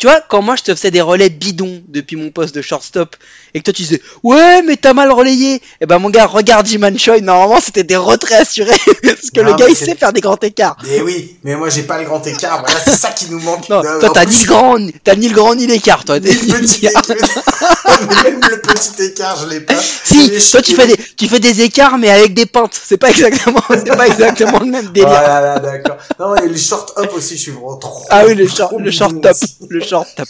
Tu 0.00 0.08
vois, 0.08 0.20
quand 0.20 0.42
moi 0.42 0.56
je 0.56 0.64
te 0.64 0.74
faisais 0.74 0.90
des 0.90 1.00
relais 1.00 1.30
bidons 1.30 1.84
depuis 1.86 2.16
mon 2.16 2.30
poste 2.30 2.52
de 2.52 2.60
shortstop 2.60 3.14
et 3.54 3.60
que 3.60 3.64
toi 3.64 3.72
tu 3.72 3.82
disais 3.82 4.00
ouais 4.22 4.62
mais 4.62 4.76
t'as 4.76 4.92
mal 4.92 5.10
relayé, 5.12 5.60
et 5.80 5.86
ben 5.86 5.98
mon 5.98 6.10
gars 6.10 6.26
regarde 6.26 6.66
Jiman 6.66 6.98
Choi, 6.98 7.20
normalement 7.20 7.60
c'était 7.60 7.84
des 7.84 7.96
retraits 7.96 8.40
assurés 8.40 8.72
parce 9.02 9.30
que 9.30 9.40
Non, 9.40 9.50
le 9.50 9.56
gars 9.56 9.66
il 9.68 9.76
fait 9.76 9.94
faire 9.94 10.12
des 10.12 10.20
grands 10.20 10.36
écarts. 10.36 10.76
Mais 10.86 11.00
oui, 11.00 11.38
mais 11.44 11.56
moi 11.56 11.68
j'ai 11.68 11.82
pas 11.82 11.98
le 11.98 12.04
grand 12.04 12.24
écart. 12.26 12.60
Voilà, 12.60 12.80
c'est 12.84 12.96
ça 12.96 13.10
qui 13.10 13.30
nous 13.30 13.40
manque. 13.40 13.68
Non, 13.68 13.82
toi 13.82 14.10
t'as 14.12 14.24
ni 14.24 14.38
le 14.40 14.46
grand, 14.46 14.76
t'as 15.04 15.14
ni 15.14 15.28
le 15.28 15.34
grand 15.34 15.54
ni 15.54 15.66
l'écart 15.66 16.04
toi. 16.04 16.18
ni 16.18 16.26
le 16.26 16.60
petit 16.60 16.86
écart. 16.86 17.02
Mais 17.08 18.30
même 18.30 18.40
le 18.48 18.60
petit 18.60 19.02
écart, 19.02 19.38
je 19.42 19.48
l'ai 19.48 19.60
pas. 19.60 19.74
Si, 20.04 20.32
Et 20.32 20.40
toi 20.40 20.62
tu 20.62 20.74
fais 20.74 20.86
des, 20.86 20.96
tu 21.16 21.28
fais 21.28 21.40
des 21.40 21.62
écarts 21.62 21.98
mais 21.98 22.10
avec 22.10 22.34
des 22.34 22.46
pentes. 22.46 22.78
C'est 22.80 22.96
pas 22.96 23.10
exactement, 23.10 23.60
c'est 23.70 23.96
pas 23.96 24.06
exactement 24.06 24.58
le 24.60 24.66
même 24.66 24.88
délire. 24.88 25.08
Voilà, 25.08 25.40
là, 25.40 25.58
d'accord. 25.58 25.96
Non, 26.18 26.34
et 26.36 26.48
les 26.48 26.58
short 26.58 26.92
up 26.98 27.10
aussi, 27.14 27.36
je 27.36 27.42
suis 27.42 27.50
vraiment 27.52 27.76
trop. 27.76 28.04
Ah 28.10 28.24
oui, 28.26 28.34
le 28.34 28.46
short, 28.48 28.72
le 28.78 28.90
short 28.90 29.20
top, 29.20 29.36
le 29.68 29.80
short 29.80 30.08
top. 30.16 30.28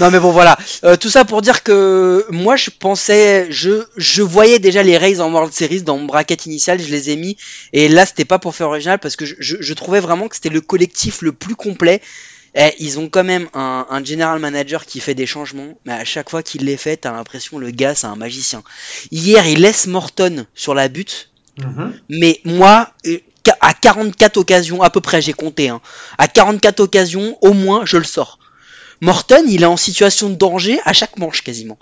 Non 0.00 0.10
mais 0.10 0.18
bon 0.18 0.30
voilà, 0.32 0.56
Euh, 0.84 0.96
tout 0.96 1.10
ça 1.10 1.24
pour 1.24 1.42
dire 1.42 1.62
que 1.62 2.24
moi 2.30 2.56
je 2.56 2.70
pensais, 2.70 3.46
je 3.50 3.84
je 3.96 4.22
voyais 4.22 4.58
déjà 4.58 4.82
les 4.82 4.96
Rays 4.96 5.20
en 5.20 5.30
World 5.32 5.52
Series 5.52 5.82
dans 5.82 5.98
mon 5.98 6.06
bracket 6.06 6.46
initial, 6.46 6.80
je 6.80 6.88
les 6.88 7.10
ai 7.10 7.16
mis 7.16 7.36
et 7.72 7.88
là 7.88 8.06
c'était 8.06 8.24
pas 8.24 8.38
pour 8.38 8.54
faire 8.54 8.68
original 8.68 8.98
parce 8.98 9.16
que 9.16 9.26
je, 9.26 9.34
je, 9.38 9.56
je 9.60 9.74
trouvais 9.74 10.00
vraiment 10.00 10.28
que 10.28 10.36
c'était 10.36 10.48
le 10.48 10.60
collectif 10.62 11.20
le 11.22 11.32
plus 11.32 11.54
complet. 11.54 12.00
Eh, 12.56 12.70
ils 12.80 12.98
ont 12.98 13.08
quand 13.08 13.22
même 13.22 13.48
un, 13.54 13.86
un 13.90 14.02
general 14.04 14.40
manager 14.40 14.84
qui 14.86 14.98
fait 15.00 15.14
des 15.14 15.26
changements, 15.26 15.78
mais 15.84 15.92
à 15.92 16.04
chaque 16.04 16.30
fois 16.30 16.42
qu'il 16.42 16.64
les 16.64 16.76
fait, 16.76 16.96
t'as 16.96 17.12
l'impression 17.12 17.58
le 17.58 17.70
gars 17.70 17.94
c'est 17.94 18.08
un 18.08 18.16
magicien. 18.16 18.62
Hier, 19.12 19.46
il 19.46 19.60
laisse 19.60 19.86
Morton 19.86 20.46
sur 20.54 20.74
la 20.74 20.88
butte, 20.88 21.28
Mhm. 21.58 21.92
mais 22.08 22.40
moi, 22.44 22.90
euh, 23.06 23.18
à 23.60 23.74
44 23.74 24.36
occasions, 24.38 24.82
à 24.82 24.88
peu 24.90 25.00
près, 25.00 25.20
j'ai 25.20 25.32
compté, 25.34 25.68
hein, 25.68 25.80
à 26.18 26.26
44 26.28 26.80
occasions, 26.80 27.36
au 27.42 27.52
moins, 27.52 27.84
je 27.84 27.98
le 27.98 28.04
sors. 28.04 28.38
Morton, 29.00 29.44
il 29.48 29.62
est 29.62 29.66
en 29.66 29.76
situation 29.76 30.28
de 30.30 30.34
danger 30.34 30.80
à 30.84 30.92
chaque 30.92 31.18
manche 31.18 31.42
quasiment. 31.42 31.78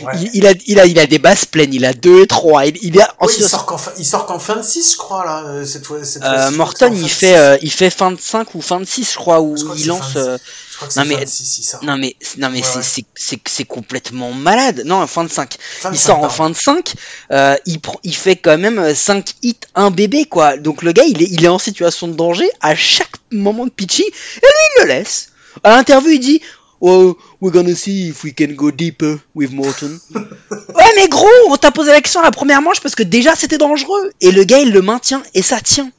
Ouais. 0.00 0.12
Il, 0.22 0.30
il 0.32 0.46
a, 0.46 0.52
il, 0.66 0.80
a, 0.80 0.86
il 0.86 0.98
a 0.98 1.06
des 1.06 1.18
bases 1.18 1.44
pleines, 1.44 1.74
il 1.74 1.84
a 1.84 1.92
2 1.92 2.26
3, 2.26 2.64
il, 2.64 2.78
il 2.80 2.98
en 2.98 3.02
Oui, 3.02 3.06
il 3.24 3.28
situation- 3.28 3.48
sort 3.58 3.66
qu'en 3.66 3.76
fin, 3.76 3.92
il 3.98 4.06
sort 4.06 4.24
qu'en 4.24 4.38
fin 4.38 4.56
de 4.56 4.62
6, 4.62 4.92
je 4.92 4.96
crois, 4.96 5.22
là, 5.26 5.44
euh, 5.46 5.66
cette 5.66 5.84
fois. 5.84 6.02
Cette 6.02 6.22
Euh, 6.22 6.34
fois-ci, 6.34 6.56
Morton, 6.56 6.92
il 6.94 7.10
fait, 7.10 7.36
euh, 7.36 7.58
il 7.60 7.70
fait 7.70 7.90
fin 7.90 8.10
de 8.10 8.18
5 8.18 8.54
ou 8.54 8.62
fin 8.62 8.80
de 8.80 8.86
6, 8.86 9.10
je 9.12 9.16
crois, 9.18 9.42
où 9.42 9.54
Je 9.54 9.64
crois 9.64 9.76
il 9.76 9.86
lance. 9.88 10.16
euh, 10.16 10.38
Je 10.70 10.76
crois 10.76 10.88
que 10.88 10.98
non, 10.98 11.04
mais- 11.04 11.16
fin 11.16 11.24
de 11.24 11.28
6, 11.28 11.58
il 11.58 11.62
sort. 11.64 11.84
Non 11.84 11.98
mais 11.98 12.16
non 12.38 12.48
mais 12.48 12.60
Ouais, 12.60 12.82
c'est 13.14 13.58
ouais. 13.58 13.64
complètement 13.66 14.32
malade. 14.32 14.82
Non, 14.86 15.06
fin 15.06 15.24
de 15.24 15.30
5. 15.30 15.56
Fin 15.60 15.90
de 15.90 15.94
Il 15.94 15.98
sort 15.98 16.20
en 16.20 16.30
fin 16.30 16.48
de 16.48 16.56
5, 16.56 16.94
euh, 17.30 17.54
il 17.66 17.78
il 18.02 18.16
fait 18.16 18.36
quand 18.36 18.56
même 18.56 18.94
5 18.94 19.34
hits 19.42 19.56
un 19.74 19.90
bébé 19.90 20.24
quoi. 20.24 20.56
Donc 20.56 20.82
le 20.82 20.92
gars, 20.92 21.04
il 21.06 21.20
est 21.22 21.28
il 21.30 21.44
est 21.44 21.48
en 21.48 21.58
situation 21.58 22.08
de 22.08 22.14
danger 22.14 22.50
à 22.62 22.74
chaque 22.74 23.12
moment 23.30 23.66
de 23.66 23.70
pitching 23.70 24.06
et 24.06 24.10
lui 24.40 24.48
il 24.78 24.82
le 24.84 24.88
laisse. 24.88 25.28
À 25.64 25.76
l'interview, 25.76 26.12
il 26.12 26.18
dit 26.18 26.40
Oh, 26.84 27.16
we're 27.40 27.52
gonna 27.52 27.76
see 27.76 28.08
if 28.08 28.24
we 28.24 28.34
can 28.34 28.54
go 28.56 28.72
deeper 28.72 29.16
with 29.36 29.52
Morton. 29.52 30.00
ouais, 30.14 30.92
mais 30.96 31.06
gros, 31.08 31.28
on 31.48 31.56
t'a 31.56 31.70
posé 31.70 31.92
la 31.92 32.00
question 32.00 32.20
à 32.20 32.24
la 32.24 32.32
première 32.32 32.60
manche 32.60 32.80
parce 32.80 32.96
que 32.96 33.04
déjà 33.04 33.36
c'était 33.36 33.56
dangereux. 33.58 34.10
Et 34.20 34.32
le 34.32 34.42
gars, 34.42 34.58
il 34.58 34.72
le 34.72 34.82
maintient 34.82 35.22
et 35.34 35.42
ça 35.42 35.60
tient. 35.60 35.90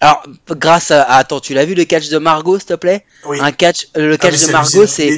Alors, 0.00 0.22
grâce 0.50 0.90
à. 0.92 1.02
Attends, 1.02 1.40
tu 1.40 1.54
l'as 1.54 1.64
vu 1.64 1.74
le 1.74 1.84
catch 1.84 2.08
de 2.10 2.18
Margot, 2.18 2.58
s'il 2.58 2.66
te 2.68 2.74
plaît? 2.74 3.04
Oui. 3.26 3.38
Un 3.40 3.50
catch, 3.50 3.88
le 3.96 4.12
Ah, 4.12 4.16
catch 4.18 4.46
de 4.46 4.52
Margot, 4.52 4.86
c'est 4.86 5.08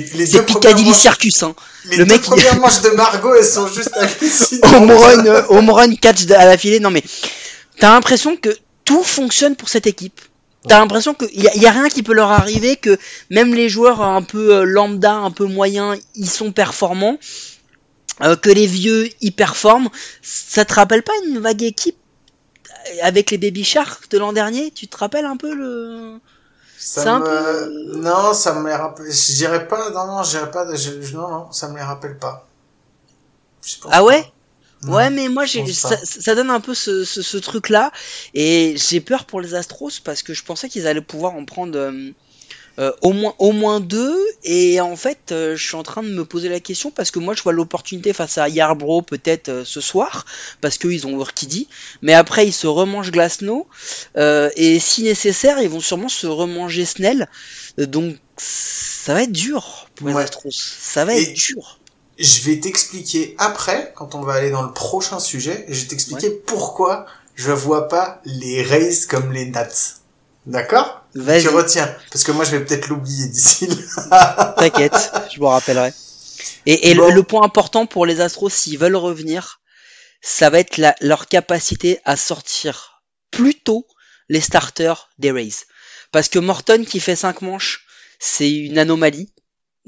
Piccadilly 0.46 0.94
Circus. 0.94 1.42
Hein. 1.42 1.54
Les 1.86 1.96
le 1.98 2.04
deux 2.06 2.12
mec, 2.14 2.22
il- 2.22 2.30
premières 2.30 2.56
manches 2.60 2.80
de 2.82 2.90
Margot, 2.90 3.34
elles 3.34 3.44
sont 3.44 3.66
juste 3.68 3.90
hallucinantes. 3.94 4.64
Home 4.74 4.90
run, 4.92 5.26
euh, 5.26 5.42
home 5.50 5.68
run 5.70 5.94
catch 5.96 6.30
à 6.30 6.46
la 6.46 6.56
filée. 6.56 6.80
Non 6.80 6.90
mais, 6.90 7.02
t'as 7.78 7.90
l'impression 7.92 8.36
que 8.36 8.50
tout 8.86 9.02
fonctionne 9.02 9.54
pour 9.56 9.68
cette 9.68 9.86
équipe. 9.86 10.18
T'as 10.66 10.78
l'impression 10.80 11.14
qu'il 11.14 11.40
y, 11.40 11.48
a- 11.48 11.56
y 11.56 11.66
a 11.66 11.70
rien 11.70 11.88
qui 11.88 12.02
peut 12.02 12.12
leur 12.14 12.30
arriver, 12.30 12.76
que 12.76 12.98
même 13.30 13.54
les 13.54 13.68
joueurs 13.68 14.02
un 14.02 14.22
peu 14.22 14.54
euh, 14.56 14.64
lambda, 14.64 15.14
un 15.14 15.30
peu 15.30 15.44
moyens, 15.46 15.98
ils 16.14 16.28
sont 16.28 16.52
performants, 16.52 17.18
euh, 18.22 18.36
que 18.36 18.50
les 18.50 18.66
vieux 18.66 19.08
ils 19.20 19.32
performent. 19.32 19.88
Ça 20.22 20.64
te 20.64 20.74
rappelle 20.74 21.02
pas 21.02 21.12
une 21.26 21.38
vague 21.38 21.62
équipe 21.62 21.96
avec 23.02 23.30
les 23.30 23.38
Baby 23.38 23.64
Sharks 23.64 24.10
de 24.10 24.18
l'an 24.18 24.32
dernier? 24.32 24.70
Tu 24.70 24.88
te 24.88 24.96
rappelles 24.96 25.26
un 25.26 25.36
peu 25.36 25.54
le 25.54 26.20
Ça 26.78 27.18
me... 27.20 27.96
Non, 27.96 28.34
ça 28.34 28.54
me 28.54 28.68
les 28.68 28.74
rappelle. 28.74 29.06
Je 29.12 29.34
dirais 29.34 29.68
pas, 29.68 29.90
non, 29.90 30.06
non, 30.06 30.22
je 30.22 30.30
dirais 30.30 30.50
pas, 30.50 30.74
je... 30.74 30.90
non, 31.14 31.28
non, 31.28 31.52
ça 31.52 31.68
me 31.68 31.76
les 31.76 31.82
rappelle 31.82 32.18
pas. 32.18 32.48
Ah 33.90 34.02
ouais? 34.04 34.22
pas. 34.22 34.32
Ouais, 34.86 35.10
mais 35.10 35.28
moi, 35.28 35.44
j'ai, 35.44 35.66
ça, 35.72 35.98
ça 36.04 36.34
donne 36.34 36.50
un 36.50 36.60
peu 36.60 36.74
ce, 36.74 37.04
ce, 37.04 37.20
ce 37.22 37.36
truc-là, 37.36 37.90
et 38.34 38.76
j'ai 38.76 39.00
peur 39.00 39.24
pour 39.24 39.40
les 39.40 39.54
Astros 39.54 39.90
parce 40.04 40.22
que 40.22 40.34
je 40.34 40.44
pensais 40.44 40.68
qu'ils 40.68 40.86
allaient 40.86 41.00
pouvoir 41.00 41.34
en 41.34 41.44
prendre 41.44 41.76
euh, 41.76 42.10
euh, 42.78 42.92
au 43.02 43.12
moins 43.12 43.34
au 43.40 43.50
moins 43.50 43.80
deux, 43.80 44.16
et 44.44 44.80
en 44.80 44.94
fait, 44.94 45.32
euh, 45.32 45.56
je 45.56 45.66
suis 45.66 45.74
en 45.74 45.82
train 45.82 46.04
de 46.04 46.08
me 46.10 46.24
poser 46.24 46.48
la 46.48 46.60
question 46.60 46.92
parce 46.92 47.10
que 47.10 47.18
moi, 47.18 47.34
je 47.34 47.42
vois 47.42 47.52
l'opportunité 47.52 48.12
face 48.12 48.38
à 48.38 48.48
Yarbrough 48.48 49.02
peut-être 49.04 49.48
euh, 49.48 49.64
ce 49.64 49.80
soir 49.80 50.24
parce 50.60 50.78
qu'ils 50.78 51.04
ont 51.08 51.18
Urquidy, 51.18 51.66
mais 52.02 52.14
après 52.14 52.46
ils 52.46 52.52
se 52.52 52.68
remangent 52.68 53.10
Glasnow, 53.10 53.66
euh, 54.16 54.48
et 54.54 54.78
si 54.78 55.02
nécessaire, 55.02 55.60
ils 55.60 55.68
vont 55.68 55.80
sûrement 55.80 56.08
se 56.08 56.28
remanger 56.28 56.84
Snell, 56.84 57.26
donc 57.78 58.14
ça 58.36 59.12
va 59.14 59.24
être 59.24 59.32
dur 59.32 59.88
pour 59.96 60.06
les 60.06 60.14
Ouais. 60.14 60.22
Astros, 60.22 60.52
ça 60.52 61.04
va 61.04 61.16
Et- 61.16 61.22
être 61.22 61.34
dur. 61.34 61.77
Je 62.18 62.42
vais 62.42 62.58
t'expliquer 62.58 63.34
après, 63.38 63.92
quand 63.96 64.14
on 64.14 64.22
va 64.22 64.34
aller 64.34 64.50
dans 64.50 64.62
le 64.62 64.72
prochain 64.72 65.20
sujet, 65.20 65.64
je 65.68 65.82
vais 65.82 65.86
t'expliquer 65.88 66.30
pourquoi 66.30 67.06
je 67.36 67.52
vois 67.52 67.88
pas 67.88 68.20
les 68.24 68.62
Rays 68.62 69.06
comme 69.08 69.32
les 69.32 69.46
Nats. 69.46 69.68
D'accord? 70.46 71.04
Vas-y. 71.14 71.42
Tu 71.42 71.48
retiens. 71.48 71.94
Parce 72.10 72.24
que 72.24 72.32
moi, 72.32 72.44
je 72.44 72.52
vais 72.56 72.64
peut-être 72.64 72.88
l'oublier 72.88 73.26
d'ici 73.28 73.68
là. 74.10 74.54
T'inquiète, 74.58 75.12
je 75.32 75.40
me 75.40 75.46
rappellerai. 75.46 75.92
Et, 76.66 76.90
et 76.90 76.94
le- 76.94 77.22
point 77.22 77.44
important 77.44 77.86
pour 77.86 78.06
les 78.06 78.20
Astros, 78.20 78.48
s'ils 78.50 78.78
veulent 78.78 78.96
revenir, 78.96 79.60
ça 80.20 80.50
va 80.50 80.58
être 80.58 80.76
la- 80.78 80.96
leur 81.00 81.28
capacité 81.28 82.00
à 82.04 82.16
sortir 82.16 83.02
plus 83.30 83.54
tôt 83.54 83.86
les 84.28 84.40
starters 84.40 85.08
des 85.18 85.30
Rays. 85.30 85.52
Parce 86.12 86.28
que 86.28 86.38
Morton 86.38 86.84
qui 86.84 87.00
fait 87.00 87.16
5 87.16 87.42
manches, 87.42 87.84
c'est 88.18 88.50
une 88.50 88.78
anomalie. 88.78 89.32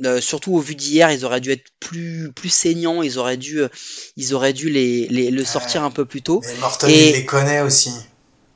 Euh, 0.04 0.20
surtout 0.20 0.54
au 0.54 0.60
vu 0.60 0.74
d'hier, 0.74 1.10
ils 1.10 1.24
auraient 1.26 1.40
dû 1.42 1.50
être 1.50 1.66
plus 1.78 2.32
plus 2.34 2.48
saignants, 2.48 3.02
ils 3.02 3.18
auraient 3.18 3.36
dû 3.36 3.60
euh, 3.60 3.68
ils 4.16 4.32
auraient 4.34 4.54
dû 4.54 4.70
les, 4.70 5.06
les 5.08 5.30
le 5.30 5.44
sortir 5.44 5.82
un 5.84 5.90
peu 5.90 6.06
plus 6.06 6.22
tôt. 6.22 6.40
Mais 6.46 6.54
Morton, 6.54 6.86
Et- 6.88 7.08
il 7.08 7.12
les 7.12 7.24
connaît 7.26 7.60
aussi. 7.60 7.92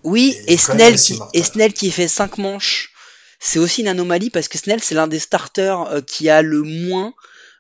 Oui, 0.05 0.37
Et 0.47 0.57
Snell, 0.57 0.95
aussi 0.95 1.13
qui, 1.15 1.19
Morton. 1.19 1.39
et 1.39 1.43
Snell 1.43 1.73
qui 1.73 1.91
fait 1.91 2.09
5 2.09 2.39
manches, 2.39 2.93
c'est 3.41 3.59
aussi 3.59 3.81
une 3.83 3.89
anomalie 3.89 4.31
parce 4.31 4.49
que 4.49 4.59
Snell, 4.59 4.83
c'est 4.83 4.95
l'un 4.95 5.07
des 5.07 5.19
starters 5.19 5.81
euh, 5.91 6.01
qui 6.01 6.29
a 6.31 6.41
le 6.43 6.63
moins 6.63 7.13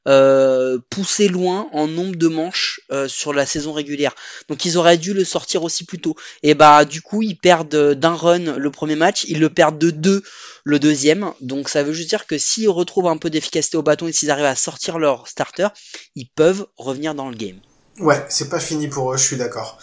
euh, 0.07 0.79
poussé 0.91 1.29
loin 1.29 1.69
en 1.73 1.87
nombre 1.87 2.17
de 2.17 2.29
manches 2.29 2.81
euh, 2.93 3.09
sur 3.09 3.33
la 3.33 3.47
saison 3.47 3.73
régulière. 3.73 4.15
Donc 4.49 4.65
ils 4.65 4.77
auraient 4.77 4.99
dû 4.99 5.15
le 5.15 5.25
sortir 5.25 5.63
aussi 5.63 5.85
plus 5.85 6.01
tôt. 6.01 6.15
Et 6.43 6.55
bah 6.55 6.85
du 6.85 7.03
coup, 7.03 7.23
ils 7.23 7.37
perdent 7.37 7.93
d'un 7.93 8.15
run 8.15 8.57
le 8.57 8.71
premier 8.71 8.97
match, 8.97 9.25
ils 9.29 9.41
le 9.41 9.51
perdent 9.51 9.79
de 9.79 9.91
deux 9.91 10.23
le 10.65 10.79
deuxième. 10.79 11.33
Donc 11.41 11.69
ça 11.69 11.83
veut 11.83 11.93
juste 11.93 12.09
dire 12.09 12.27
que 12.27 12.39
s'ils 12.39 12.69
retrouvent 12.69 13.09
un 13.09 13.17
peu 13.17 13.31
d'efficacité 13.31 13.77
au 13.77 13.83
bâton 13.83 14.09
et 14.09 14.13
s'ils 14.13 14.31
arrivent 14.31 14.45
à 14.45 14.57
sortir 14.57 14.99
leur 14.99 15.29
starter, 15.29 15.69
ils 16.15 16.29
peuvent 16.29 16.67
revenir 16.77 17.15
dans 17.15 17.29
le 17.29 17.37
game. 17.37 17.59
Ouais, 18.01 18.25
c'est 18.29 18.49
pas 18.49 18.61
fini 18.61 18.89
pour 18.89 19.13
eux, 19.13 19.17
je 19.17 19.23
suis 19.23 19.37
d'accord. 19.37 19.79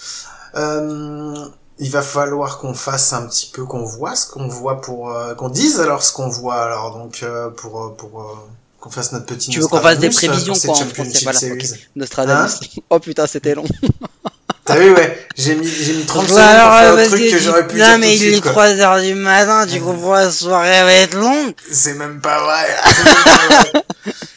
Euh, 0.56 1.48
il 1.80 1.90
va 1.90 2.02
falloir 2.02 2.60
qu'on 2.60 2.74
fasse 2.74 3.14
un 3.14 3.26
petit 3.28 3.50
peu, 3.52 3.66
qu'on 3.66 3.86
voit 3.86 4.16
ce 4.16 4.30
qu'on 4.30 4.48
voit 4.48 4.82
pour, 4.82 5.12
euh, 5.12 5.34
qu'on 5.34 5.50
dise 5.50 5.80
alors 5.80 6.04
ce 6.04 6.12
qu'on 6.12 6.28
voit 6.28 6.62
alors 6.62 6.98
donc 6.98 7.24
euh, 7.24 7.50
pour 7.50 7.84
euh, 7.84 7.90
pour 7.90 8.22
euh, 8.22 8.36
qu'on 8.82 8.90
fasse 8.90 9.14
notre 9.14 9.28
petit. 9.28 9.52
Tu 9.52 9.60
veux 9.60 9.68
qu'on 9.68 9.80
fasse 9.80 10.00
des 10.00 10.08
euh, 10.08 10.12
prévisions, 10.12 10.54
pour 10.54 10.74
quoi, 10.74 10.84
en 10.84 10.88
français, 10.90 11.20
voilà, 11.24 11.40
Series. 11.40 11.72
ok. 11.72 11.80
Nostradamus. 11.96 12.52
oh 12.90 13.00
putain, 13.00 13.28
c'était 13.28 13.56
long. 13.56 13.64
T'as 14.74 14.80
vu 14.80 14.94
ouais, 14.94 15.28
j'ai 15.38 15.56
mis 15.56 15.68
j'ai 15.68 15.94
mis 15.94 16.06
30 16.06 16.24
Ouais, 16.24 16.28
secondes 16.30 16.44
pour 16.44 16.50
alors, 16.50 16.80
faire 16.80 16.92
un 16.92 16.96
vas-y, 16.96 17.08
truc 17.08 17.20
que 17.22 17.26
dis- 17.38 17.40
j'aurais 17.40 17.68
pu 17.68 17.76
Non, 17.78 17.86
dire 17.86 17.98
mais 18.00 18.06
tout 18.08 18.12
il 18.14 18.24
est 18.28 18.32
suite, 18.32 18.42
quoi. 18.44 18.52
3 18.52 18.70
heures 18.80 19.02
du 19.02 19.16
matin, 19.16 19.66
tu 19.68 19.80
comprends, 19.80 20.14
la 20.16 20.32
soirée 20.32 20.70
va 20.84 20.94
être 20.94 21.16
longue. 21.16 21.54
C'est 21.72 21.94
même 21.96 22.20
pas 22.22 22.42
vrai. 22.44 22.68
c'est 22.86 23.04
même 23.04 23.24
pas 23.24 23.56
vrai. 23.72 23.84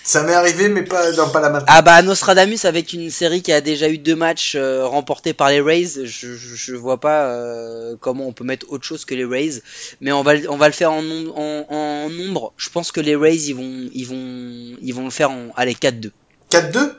Ça 0.07 0.23
m'est 0.23 0.35
arrivé 0.35 0.69
mais 0.69 0.83
pas 0.83 1.13
dans 1.13 1.31
pas 1.31 1.41
la 1.41 1.49
maintenant. 1.49 1.67
Ah 1.71 1.81
bah, 1.81 2.03
Nostradamus 2.03 2.59
avec 2.65 2.93
une 2.93 3.11
série 3.11 3.41
qui 3.41 3.53
a 3.53 3.63
déjà 3.63 3.89
eu 3.89 3.97
deux 3.97 4.15
matchs 4.15 4.53
euh, 4.55 4.85
remportés 4.87 5.33
par 5.33 5.49
les 5.49 5.63
Rays, 5.63 6.05
je, 6.05 6.05
je, 6.05 6.55
je 6.55 6.75
vois 6.75 7.01
pas 7.01 7.25
euh, 7.29 7.97
comment 7.99 8.27
on 8.27 8.33
peut 8.33 8.45
mettre 8.45 8.67
autre 8.71 8.85
chose 8.85 9.07
que 9.07 9.15
les 9.15 9.25
Rays. 9.25 9.63
Mais 10.03 10.13
on 10.13 10.23
va, 10.23 10.35
le- 10.35 10.51
on 10.51 10.59
va 10.59 10.67
le 10.67 10.75
faire 10.75 10.93
en, 10.93 11.01
nom- 11.01 11.33
en, 11.35 11.65
en 11.75 12.11
nombre. 12.11 12.53
Je 12.59 12.69
pense 12.69 12.93
que 12.93 13.01
les 13.01 13.17
Rays, 13.17 13.37
ils 13.47 13.55
vont, 13.55 13.89
ils 13.95 14.05
vont, 14.07 14.77
ils 14.83 14.93
vont 14.95 15.05
le 15.05 15.11
faire 15.11 15.31
en, 15.31 15.49
allez, 15.57 15.73
4-2. 15.75 16.11
4-2 16.51 16.93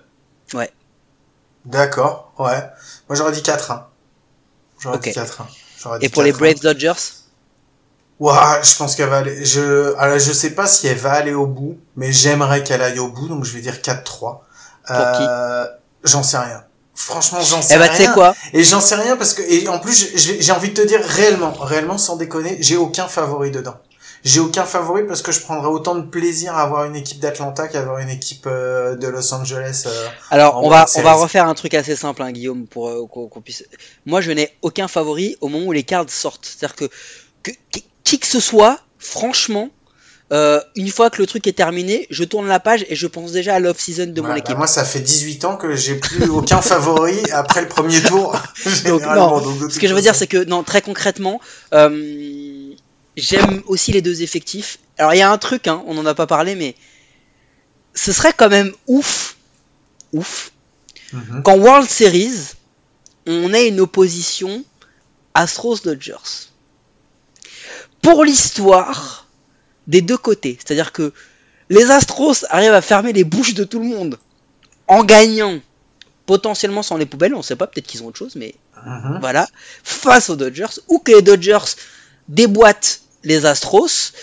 Ouais. 0.56 0.72
D'accord, 1.66 2.34
ouais. 2.39 2.61
Moi 3.09 3.16
j'aurais 3.16 3.32
dit 3.32 3.41
4-1. 3.41 3.82
J'aurais 4.80 4.97
Ok. 4.97 5.03
dit 5.03 5.11
4-1. 5.11 5.43
J'aurais 5.82 5.99
dit 5.99 6.05
Et 6.05 6.09
pour 6.09 6.24
les 6.24 6.32
4-1. 6.32 6.38
Braves 6.38 6.59
Dodgers? 6.61 6.93
Ouah, 8.20 8.61
je 8.63 8.76
pense 8.78 8.95
qu'elle 8.95 9.09
va 9.09 9.18
aller. 9.18 9.43
Je, 9.43 9.93
alors, 9.97 10.18
je 10.20 10.32
sais 10.32 10.51
pas 10.51 10.68
si 10.68 10.88
elle 10.88 10.97
va 10.97 11.11
aller 11.13 11.34
au 11.34 11.47
bout, 11.47 11.78
mais 11.97 12.11
j'aimerais 12.13 12.63
qu'elle 12.63 12.82
aille 12.82 12.99
au 12.99 13.09
bout, 13.09 13.28
donc 13.28 13.43
je 13.43 13.51
vais 13.53 13.59
dire 13.61 13.82
4-3. 13.82 14.39
Euh, 14.91 15.66
j'en 16.03 16.24
sais 16.24 16.38
rien. 16.38 16.63
Franchement, 16.93 17.41
j'en 17.41 17.61
sais 17.61 17.74
Eh 17.76 17.78
bah, 17.78 17.86
rien. 17.88 17.97
tu 17.97 18.03
sais 18.05 18.11
quoi? 18.13 18.34
Et 18.53 18.63
j'en 18.63 18.80
sais 18.80 18.95
rien 18.95 19.18
parce 19.18 19.34
que, 19.34 19.41
et 19.41 19.68
en 19.68 19.80
plus, 19.80 20.16
j'ai 20.16 20.51
envie 20.53 20.70
de 20.70 20.76
te 20.82 20.88
dire 20.88 21.01
réellement, 21.03 21.51
réellement, 21.51 21.97
sans 21.97 22.16
déconner, 22.16 22.57
j'ai 22.61 22.78
aucun 22.78 23.07
favori 23.09 23.51
dedans. 23.51 23.76
J'ai 24.26 24.39
aucun 24.39 24.65
favori 24.65 25.03
parce 25.07 25.21
que 25.21 25.32
je 25.32 25.39
prendrais 25.39 25.67
autant 25.69 25.93
de 25.95 26.01
plaisir 26.07 26.55
à 26.57 26.63
avoir 26.63 26.84
une 26.86 26.95
équipe 26.95 27.19
d'Atlanta 27.19 27.67
qu'à 27.67 27.80
avoir 27.80 27.99
une 27.99 28.09
équipe 28.09 28.47
euh, 28.47 28.95
de 28.95 29.07
Los 29.07 29.32
Angeles. 29.34 29.84
euh. 29.86 30.07
Alors, 30.32 30.63
on 30.63 30.69
va, 30.69 30.86
on 30.95 31.01
va 31.03 31.13
refaire 31.13 31.47
un 31.47 31.53
truc 31.53 31.76
assez 31.76 31.95
simple, 31.95 32.23
hein, 32.23 32.32
Guillaume, 32.32 32.65
pour 32.65 32.89
euh, 32.89 33.05
qu'on 33.07 33.39
puisse. 33.41 33.63
Moi, 34.07 34.21
je 34.21 34.32
n'ai 34.32 34.49
aucun 34.63 34.88
favori 34.88 35.38
au 35.41 35.47
moment 35.47 35.67
où 35.67 35.71
les 35.71 35.84
cartes 35.84 36.09
sortent. 36.09 36.45
C'est-à-dire 36.45 36.76
que, 36.76 36.86
que 37.43 37.51
qui- 38.03 38.19
que 38.19 38.28
ce 38.28 38.39
soit, 38.39 38.80
franchement, 38.97 39.69
une 40.76 40.89
fois 40.89 41.11
que 41.11 41.21
le 41.21 41.28
truc 41.28 41.45
est 41.45 41.53
terminé, 41.55 42.07
je 42.09 42.23
tourne 42.23 42.47
la 42.47 42.59
page 42.59 42.84
et 42.89 42.95
je 42.95 43.05
pense 43.05 43.32
déjà 43.32 43.53
à 43.55 43.59
l'off-season 43.59 44.07
de 44.07 44.21
mon 44.21 44.34
équipe. 44.36 44.47
bah, 44.49 44.57
moi, 44.57 44.67
ça 44.67 44.84
fait 44.84 44.99
18 45.01 45.45
ans 45.45 45.55
que 45.55 45.76
j'ai 45.76 45.95
plus 45.95 46.28
aucun 46.30 46.61
favori 46.73 47.19
après 47.32 47.61
le 47.61 47.67
premier 47.67 48.01
tour. 48.01 48.36
Donc, 48.88 49.03
non, 49.03 49.39
Donc, 49.39 49.71
Ce 49.71 49.78
que 49.80 49.88
je 49.88 49.93
veux 49.93 50.01
dire, 50.01 50.15
c'est 50.15 50.26
que, 50.28 50.43
non, 50.45 50.63
très 50.63 50.82
concrètement, 50.82 51.39
euh, 51.73 51.89
j'aime 53.18 53.61
aussi 53.68 53.91
les 53.91 54.01
deux 54.01 54.22
effectifs. 54.22 54.80
Alors, 54.97 55.13
il 55.13 55.18
y 55.18 55.22
a 55.22 55.32
un 55.32 55.38
truc, 55.38 55.68
hein, 55.68 55.84
on 55.88 55.93
n'en 55.93 56.05
a 56.05 56.16
pas 56.16 56.28
parlé, 56.28 56.55
mais 56.55 56.76
ce 57.93 58.11
serait 58.11 58.34
quand 58.34 58.49
même 58.49 58.72
ouf, 58.88 59.38
ouf, 60.13 60.51
Mhm. 61.13 61.43
qu'en 61.43 61.57
World 61.57 61.89
Series, 61.89 62.53
on 63.28 63.53
ait 63.53 63.68
une 63.68 63.80
opposition 63.80 64.63
Astros-Dodgers. 65.34 66.49
Pour 68.01 68.24
l'histoire, 68.24 69.28
des 69.88 70.01
deux 70.01 70.18
côtés. 70.18 70.57
C'est-à-dire 70.59 70.91
que 70.91 71.13
les 71.70 71.89
Astros 71.91 72.45
arrivent 72.49 72.74
à 72.74 72.82
fermer 72.82 73.13
les 73.13 73.24
bouches 73.24 73.53
de 73.53 73.63
tout 73.63 73.80
le 73.80 73.86
monde 73.86 74.20
en 74.88 75.03
gagnant 75.03 75.59
potentiellement 76.26 76.84
sans 76.84 76.97
les 76.97 77.05
poubelles, 77.05 77.36
on 77.36 77.41
sait 77.43 77.55
pas, 77.55 77.68
peut-être 77.68 77.86
qu'ils 77.88 78.01
ont 78.03 78.07
autre 78.07 78.18
chose, 78.18 78.36
mais 78.36 78.55
Mhm. 78.86 79.20
voilà, 79.20 79.47
face 79.84 80.30
aux 80.30 80.36
Dodgers, 80.36 80.80
ou 80.88 80.99
que 80.99 81.11
les 81.11 81.22
Dodgers 81.22 81.59
déboîtent 82.28 83.01
les 83.26 83.45
Astros 83.45 84.13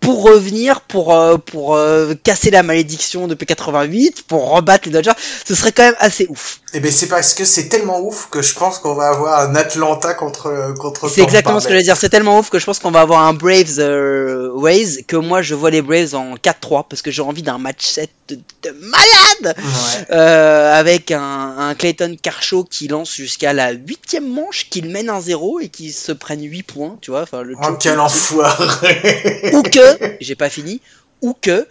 pour 0.00 0.22
revenir, 0.22 0.80
pour, 0.82 1.14
euh, 1.14 1.36
pour 1.38 1.74
euh, 1.74 2.14
casser 2.22 2.50
la 2.50 2.62
malédiction 2.62 3.26
depuis 3.28 3.46
88, 3.46 4.22
pour 4.26 4.50
rebattre 4.50 4.86
les 4.86 4.92
Dodgers, 4.92 5.12
ce 5.44 5.54
serait 5.54 5.72
quand 5.72 5.84
même 5.84 5.96
assez 5.98 6.26
ouf. 6.28 6.60
Eh 6.74 6.80
ben 6.80 6.90
c'est 6.90 7.08
parce 7.08 7.34
que 7.34 7.44
c'est 7.44 7.68
tellement 7.68 8.00
ouf 8.00 8.28
que 8.30 8.40
je 8.40 8.54
pense 8.54 8.78
qu'on 8.78 8.94
va 8.94 9.08
avoir 9.08 9.40
un 9.40 9.54
Atlanta 9.54 10.14
contre 10.14 10.74
contre. 10.78 11.08
C'est 11.10 11.22
exactement 11.22 11.60
ce 11.60 11.66
que 11.66 11.72
je 11.72 11.78
veux 11.78 11.84
dire, 11.84 11.96
c'est 11.96 12.08
tellement 12.08 12.38
ouf 12.38 12.50
que 12.50 12.58
je 12.58 12.64
pense 12.64 12.78
qu'on 12.78 12.90
va 12.90 13.00
avoir 13.00 13.22
un 13.22 13.34
Braves 13.34 13.78
euh, 13.78 14.50
Ways, 14.54 15.04
que 15.06 15.16
moi 15.16 15.42
je 15.42 15.54
vois 15.54 15.70
les 15.70 15.82
Braves 15.82 16.14
en 16.14 16.36
4-3, 16.36 16.84
parce 16.88 17.02
que 17.02 17.10
j'ai 17.10 17.22
envie 17.22 17.42
d'un 17.42 17.58
match 17.58 17.84
7 17.86 18.10
de, 18.28 18.36
de 18.36 18.70
malade 18.80 19.02
Ouais. 19.42 20.06
Euh, 20.10 20.72
avec 20.72 21.10
un, 21.10 21.54
un 21.58 21.74
Clayton 21.74 22.16
Kershaw 22.20 22.64
qui 22.64 22.88
lance 22.88 23.14
jusqu'à 23.14 23.52
la 23.52 23.72
huitième 23.72 24.28
manche, 24.28 24.68
qu'il 24.70 24.88
mène 24.88 25.08
1-0 25.08 25.62
et 25.62 25.68
qui 25.68 25.92
se 25.92 26.12
prenne 26.12 26.42
8 26.42 26.62
points, 26.62 26.96
tu 27.00 27.10
vois. 27.10 27.22
Enfin, 27.22 27.42
le 27.42 27.54
Oh 27.60 27.76
quel 27.78 27.98
enfoiré. 28.00 29.50
ou 29.52 29.62
que, 29.62 29.81
j'ai 30.20 30.34
pas 30.34 30.48
fini, 30.50 30.80
ou 31.22 31.34
que 31.34 31.66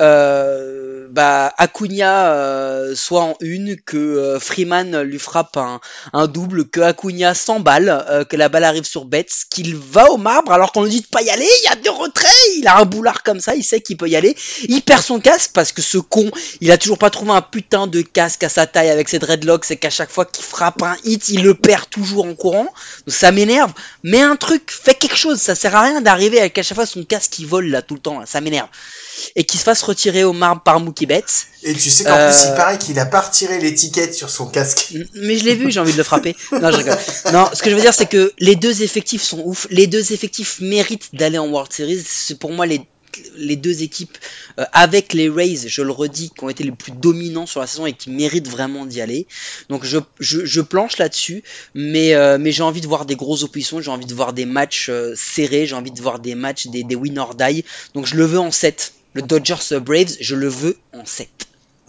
euh, 0.00 1.08
bah, 1.10 1.52
euh, 1.58 2.94
soit 2.94 3.22
en 3.22 3.36
une, 3.40 3.76
que 3.76 3.96
euh, 3.96 4.40
Freeman 4.40 5.02
lui 5.02 5.18
frappe 5.18 5.56
un, 5.56 5.80
un 6.12 6.26
double, 6.26 6.68
que 6.68 6.80
Acuna 6.80 7.34
s'emballe, 7.34 8.04
euh, 8.08 8.24
que 8.24 8.36
la 8.36 8.48
balle 8.48 8.64
arrive 8.64 8.84
sur 8.84 9.04
Betts, 9.04 9.44
qu'il 9.50 9.76
va 9.76 10.10
au 10.10 10.16
marbre 10.16 10.52
alors 10.52 10.72
qu'on 10.72 10.84
lui 10.84 10.90
dit 10.90 11.00
de 11.02 11.06
pas 11.06 11.22
y 11.22 11.30
aller, 11.30 11.48
il 11.64 11.68
y 11.68 11.72
a 11.72 11.76
des 11.76 11.88
retraits, 11.88 12.30
il 12.56 12.66
a 12.66 12.78
un 12.78 12.84
boulard 12.84 13.22
comme 13.22 13.40
ça, 13.40 13.54
il 13.54 13.64
sait 13.64 13.80
qu'il 13.80 13.96
peut 13.96 14.08
y 14.08 14.16
aller, 14.16 14.36
il 14.68 14.80
perd 14.82 15.02
son 15.02 15.20
casque 15.20 15.50
parce 15.52 15.72
que 15.72 15.82
ce 15.82 15.98
con, 15.98 16.30
il 16.60 16.70
a 16.70 16.78
toujours 16.78 16.98
pas 16.98 17.10
trouvé 17.10 17.32
un 17.32 17.42
putain 17.42 17.86
de 17.86 18.00
casque 18.00 18.44
à 18.44 18.48
sa 18.48 18.66
taille 18.66 18.90
avec 18.90 19.08
ses 19.08 19.18
dreadlocks, 19.18 19.64
c'est 19.64 19.76
qu'à 19.76 19.90
chaque 19.90 20.10
fois 20.10 20.24
qu'il 20.24 20.44
frappe 20.44 20.82
un 20.82 20.96
hit, 21.04 21.28
il 21.28 21.42
le 21.42 21.54
perd 21.54 21.90
toujours 21.90 22.24
en 22.24 22.34
courant, 22.34 22.64
donc 23.06 23.14
ça 23.14 23.32
m'énerve, 23.32 23.72
mais 24.02 24.22
un 24.22 24.36
truc, 24.36 24.70
fais 24.70 24.94
quelque 24.94 25.16
chose, 25.16 25.40
ça 25.40 25.54
sert 25.54 25.74
à 25.76 25.82
rien 25.82 26.00
d'arriver 26.00 26.38
avec 26.38 26.56
à 26.58 26.62
chaque 26.62 26.76
fois 26.76 26.86
son 26.86 27.04
casque 27.04 27.32
qui 27.32 27.44
vole 27.44 27.66
là 27.66 27.82
tout 27.82 27.94
le 27.94 28.00
temps, 28.00 28.24
ça 28.24 28.40
m'énerve. 28.40 28.68
Et 29.36 29.44
qu'il 29.44 29.58
se 29.58 29.64
fasse 29.64 29.82
retirer 29.82 30.24
au 30.24 30.32
marbre 30.32 30.62
par 30.62 30.80
Mookie 30.80 31.06
Betts. 31.06 31.46
Et 31.62 31.74
tu 31.74 31.90
sais 31.90 32.04
qu'en 32.04 32.10
Euh. 32.16 32.30
plus 32.30 32.48
il 32.48 32.54
paraît 32.54 32.78
qu'il 32.78 32.98
a 32.98 33.06
pas 33.06 33.20
retiré 33.20 33.58
l'étiquette 33.58 34.14
sur 34.14 34.28
son 34.30 34.46
casque. 34.46 34.92
Mais 35.14 35.36
je 35.38 35.44
l'ai 35.44 35.54
vu, 35.54 35.70
j'ai 35.70 35.80
envie 35.80 35.92
de 35.92 35.96
le 35.98 36.02
frapper. 36.02 36.36
Non, 36.52 36.70
je 36.70 36.76
rigole. 36.78 36.98
Non, 37.32 37.48
ce 37.52 37.62
que 37.62 37.70
je 37.70 37.74
veux 37.74 37.80
dire, 37.80 37.94
c'est 37.94 38.06
que 38.08 38.32
les 38.38 38.56
deux 38.56 38.82
effectifs 38.82 39.22
sont 39.22 39.40
ouf. 39.44 39.66
Les 39.70 39.86
deux 39.86 40.12
effectifs 40.12 40.60
méritent 40.60 41.14
d'aller 41.14 41.38
en 41.38 41.46
World 41.48 41.72
Series. 41.72 42.04
C'est 42.06 42.38
pour 42.38 42.50
moi 42.50 42.66
les 42.66 42.80
les 43.36 43.56
deux 43.56 43.82
équipes 43.82 44.16
euh, 44.58 44.64
avec 44.72 45.12
les 45.12 45.28
Rays, 45.28 45.66
je 45.66 45.82
le 45.82 45.90
redis, 45.90 46.30
qui 46.30 46.44
ont 46.44 46.48
été 46.48 46.64
les 46.64 46.72
plus 46.72 46.92
dominants 46.92 47.46
sur 47.46 47.60
la 47.60 47.66
saison 47.66 47.86
et 47.86 47.92
qui 47.92 48.10
méritent 48.10 48.48
vraiment 48.48 48.86
d'y 48.86 49.00
aller. 49.00 49.26
Donc 49.68 49.84
je, 49.84 49.98
je, 50.20 50.60
planche 50.60 50.98
là-dessus, 50.98 51.42
mais, 51.74 52.14
euh, 52.14 52.38
mais 52.38 52.52
j'ai 52.52 52.62
envie 52.62 52.80
de 52.80 52.86
voir 52.86 53.04
des 53.04 53.16
grosses 53.16 53.42
oppositions, 53.42 53.80
j'ai 53.80 53.90
envie 53.90 54.06
de 54.06 54.14
voir 54.14 54.32
des 54.32 54.46
matchs 54.46 54.88
euh, 54.88 55.14
serrés, 55.16 55.66
j'ai 55.66 55.74
envie 55.74 55.90
de 55.90 56.00
voir 56.00 56.18
des 56.18 56.34
matchs, 56.34 56.66
des, 56.68 56.84
des 56.84 56.94
win 56.94 57.18
or 57.18 57.34
die. 57.34 57.64
Donc 57.94 58.06
je 58.06 58.16
le 58.16 58.24
veux 58.24 58.38
en 58.38 58.50
7. 58.50 58.94
Le 59.14 59.22
Dodgers 59.22 59.78
Braves, 59.80 60.16
je 60.20 60.34
le 60.34 60.48
veux 60.48 60.76
en 60.94 61.04
7. 61.04 61.28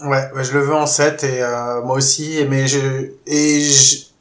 Ouais, 0.03 0.29
je 0.43 0.51
le 0.51 0.59
veux 0.59 0.75
en 0.75 0.85
7 0.85 1.23
et 1.23 1.39
moi 1.85 1.95
aussi, 1.95 2.39
mais 2.49 2.67
je 2.67 3.11
et 3.25 3.69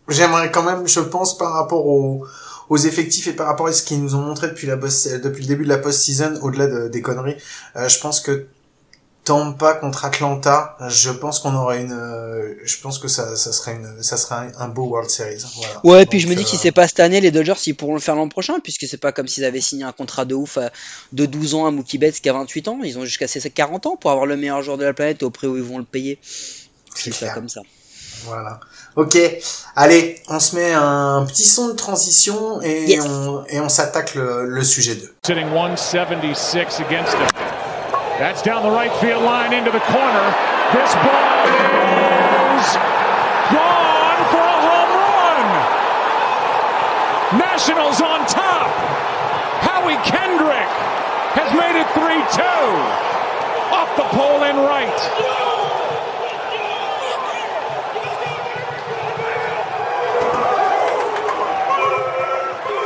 j'aimerais 0.08 0.50
quand 0.50 0.62
même, 0.62 0.86
je 0.86 1.00
pense, 1.00 1.36
par 1.36 1.52
rapport 1.52 1.86
aux, 1.86 2.24
aux 2.68 2.76
effectifs 2.78 3.26
et 3.26 3.32
par 3.32 3.46
rapport 3.46 3.66
à 3.66 3.72
ce 3.72 3.82
qu'ils 3.82 4.02
nous 4.02 4.14
ont 4.14 4.22
montré 4.22 4.48
depuis 4.48 4.66
la 4.66 4.76
post, 4.76 5.08
depuis 5.20 5.42
le 5.42 5.48
début 5.48 5.64
de 5.64 5.68
la 5.68 5.78
post-season, 5.78 6.38
au-delà 6.42 6.66
de- 6.66 6.88
des 6.88 7.02
conneries, 7.02 7.36
euh, 7.76 7.88
je 7.88 7.98
pense 8.00 8.20
que 8.20 8.46
Tampa 9.24 9.74
contre 9.74 10.04
Atlanta, 10.04 10.76
je 10.88 11.10
pense 11.10 11.38
qu'on 11.38 11.54
aurait 11.54 11.80
une, 11.82 11.92
euh, 11.92 12.54
je 12.64 12.76
pense 12.80 12.98
que 12.98 13.06
ça, 13.06 13.36
ça 13.36 13.52
serait 13.52 13.74
une, 13.76 14.02
ça 14.02 14.16
serait 14.16 14.34
un, 14.34 14.50
un 14.58 14.66
beau 14.68 14.82
World 14.86 15.08
Series. 15.10 15.44
Voilà. 15.58 15.80
Ouais, 15.84 16.02
et 16.02 16.06
puis 16.06 16.18
Donc, 16.18 16.26
je 16.26 16.30
me 16.30 16.34
dis 16.34 16.42
que 16.42 16.50
si 16.50 16.56
euh, 16.56 16.58
c'est 16.60 16.72
pas 16.72 16.88
cette 16.88 16.98
année, 16.98 17.20
les 17.20 17.30
Dodgers 17.30 17.54
ils 17.66 17.76
pourront 17.76 17.94
le 17.94 18.00
faire 18.00 18.16
l'an 18.16 18.28
prochain, 18.28 18.54
puisque 18.58 18.84
c'est 18.88 18.96
pas 18.96 19.12
comme 19.12 19.28
s'ils 19.28 19.44
avaient 19.44 19.60
signé 19.60 19.84
un 19.84 19.92
contrat 19.92 20.24
de 20.24 20.34
ouf 20.34 20.58
à- 20.58 20.72
de 21.12 21.24
12 21.26 21.54
ans 21.54 21.66
à 21.66 21.70
Mookie 21.70 21.98
Betts 21.98 22.20
qui 22.20 22.28
a 22.28 22.32
28 22.32 22.66
ans. 22.66 22.80
Ils 22.82 22.98
ont 22.98 23.04
jusqu'à 23.04 23.28
ses 23.28 23.48
40 23.48 23.86
ans 23.86 23.96
pour 23.96 24.10
avoir 24.10 24.26
le 24.26 24.36
meilleur 24.36 24.60
joueur 24.62 24.76
de 24.76 24.84
la 24.84 24.92
planète 24.92 25.22
au 25.22 25.30
prix 25.30 25.46
où 25.46 25.56
ils 25.56 25.62
vont 25.62 25.78
le 25.78 25.84
payer. 25.84 26.18
C'est 26.96 27.12
ça 27.14 27.28
comme 27.34 27.48
ça. 27.48 27.60
Voilà. 28.24 28.60
Ok. 28.96 29.16
Allez, 29.76 30.22
on 30.28 30.38
se 30.38 30.54
met 30.56 30.72
un 30.74 31.24
petit 31.26 31.44
son 31.44 31.68
de 31.68 31.72
transition 31.72 32.60
et 32.62 32.84
Yes. 32.84 33.04
on, 33.04 33.44
et 33.48 33.60
on 33.60 33.68
s'attaque 33.68 34.14
le, 34.14 34.46
le 34.46 34.62
sujet 34.62 34.94
2. 34.94 35.14
Sitting 35.26 35.50
176 35.52 36.80
against 36.80 37.14
him. 37.14 37.28
That's 38.18 38.42
down 38.42 38.62
the 38.62 38.70
right 38.70 38.92
field 39.00 39.22
line 39.24 39.52
into 39.52 39.70
the 39.72 39.80
corner. 39.90 40.34
This 40.72 40.94
ball 40.94 41.46
is 42.60 42.76
gone 43.50 44.22
for 44.30 44.44
a 44.44 44.58
home 44.62 44.92
run. 45.02 45.48
Nationals 47.38 48.00
on 48.00 48.24
top. 48.26 48.68
Howie 49.66 49.96
Kendrick 50.04 50.68
has 51.34 51.50
made 51.54 51.80
it 51.80 51.86
3-2. 51.96 52.42
Off 53.72 53.90
the 53.96 54.04
pole 54.14 54.42
in 54.44 54.56
right. 54.56 55.51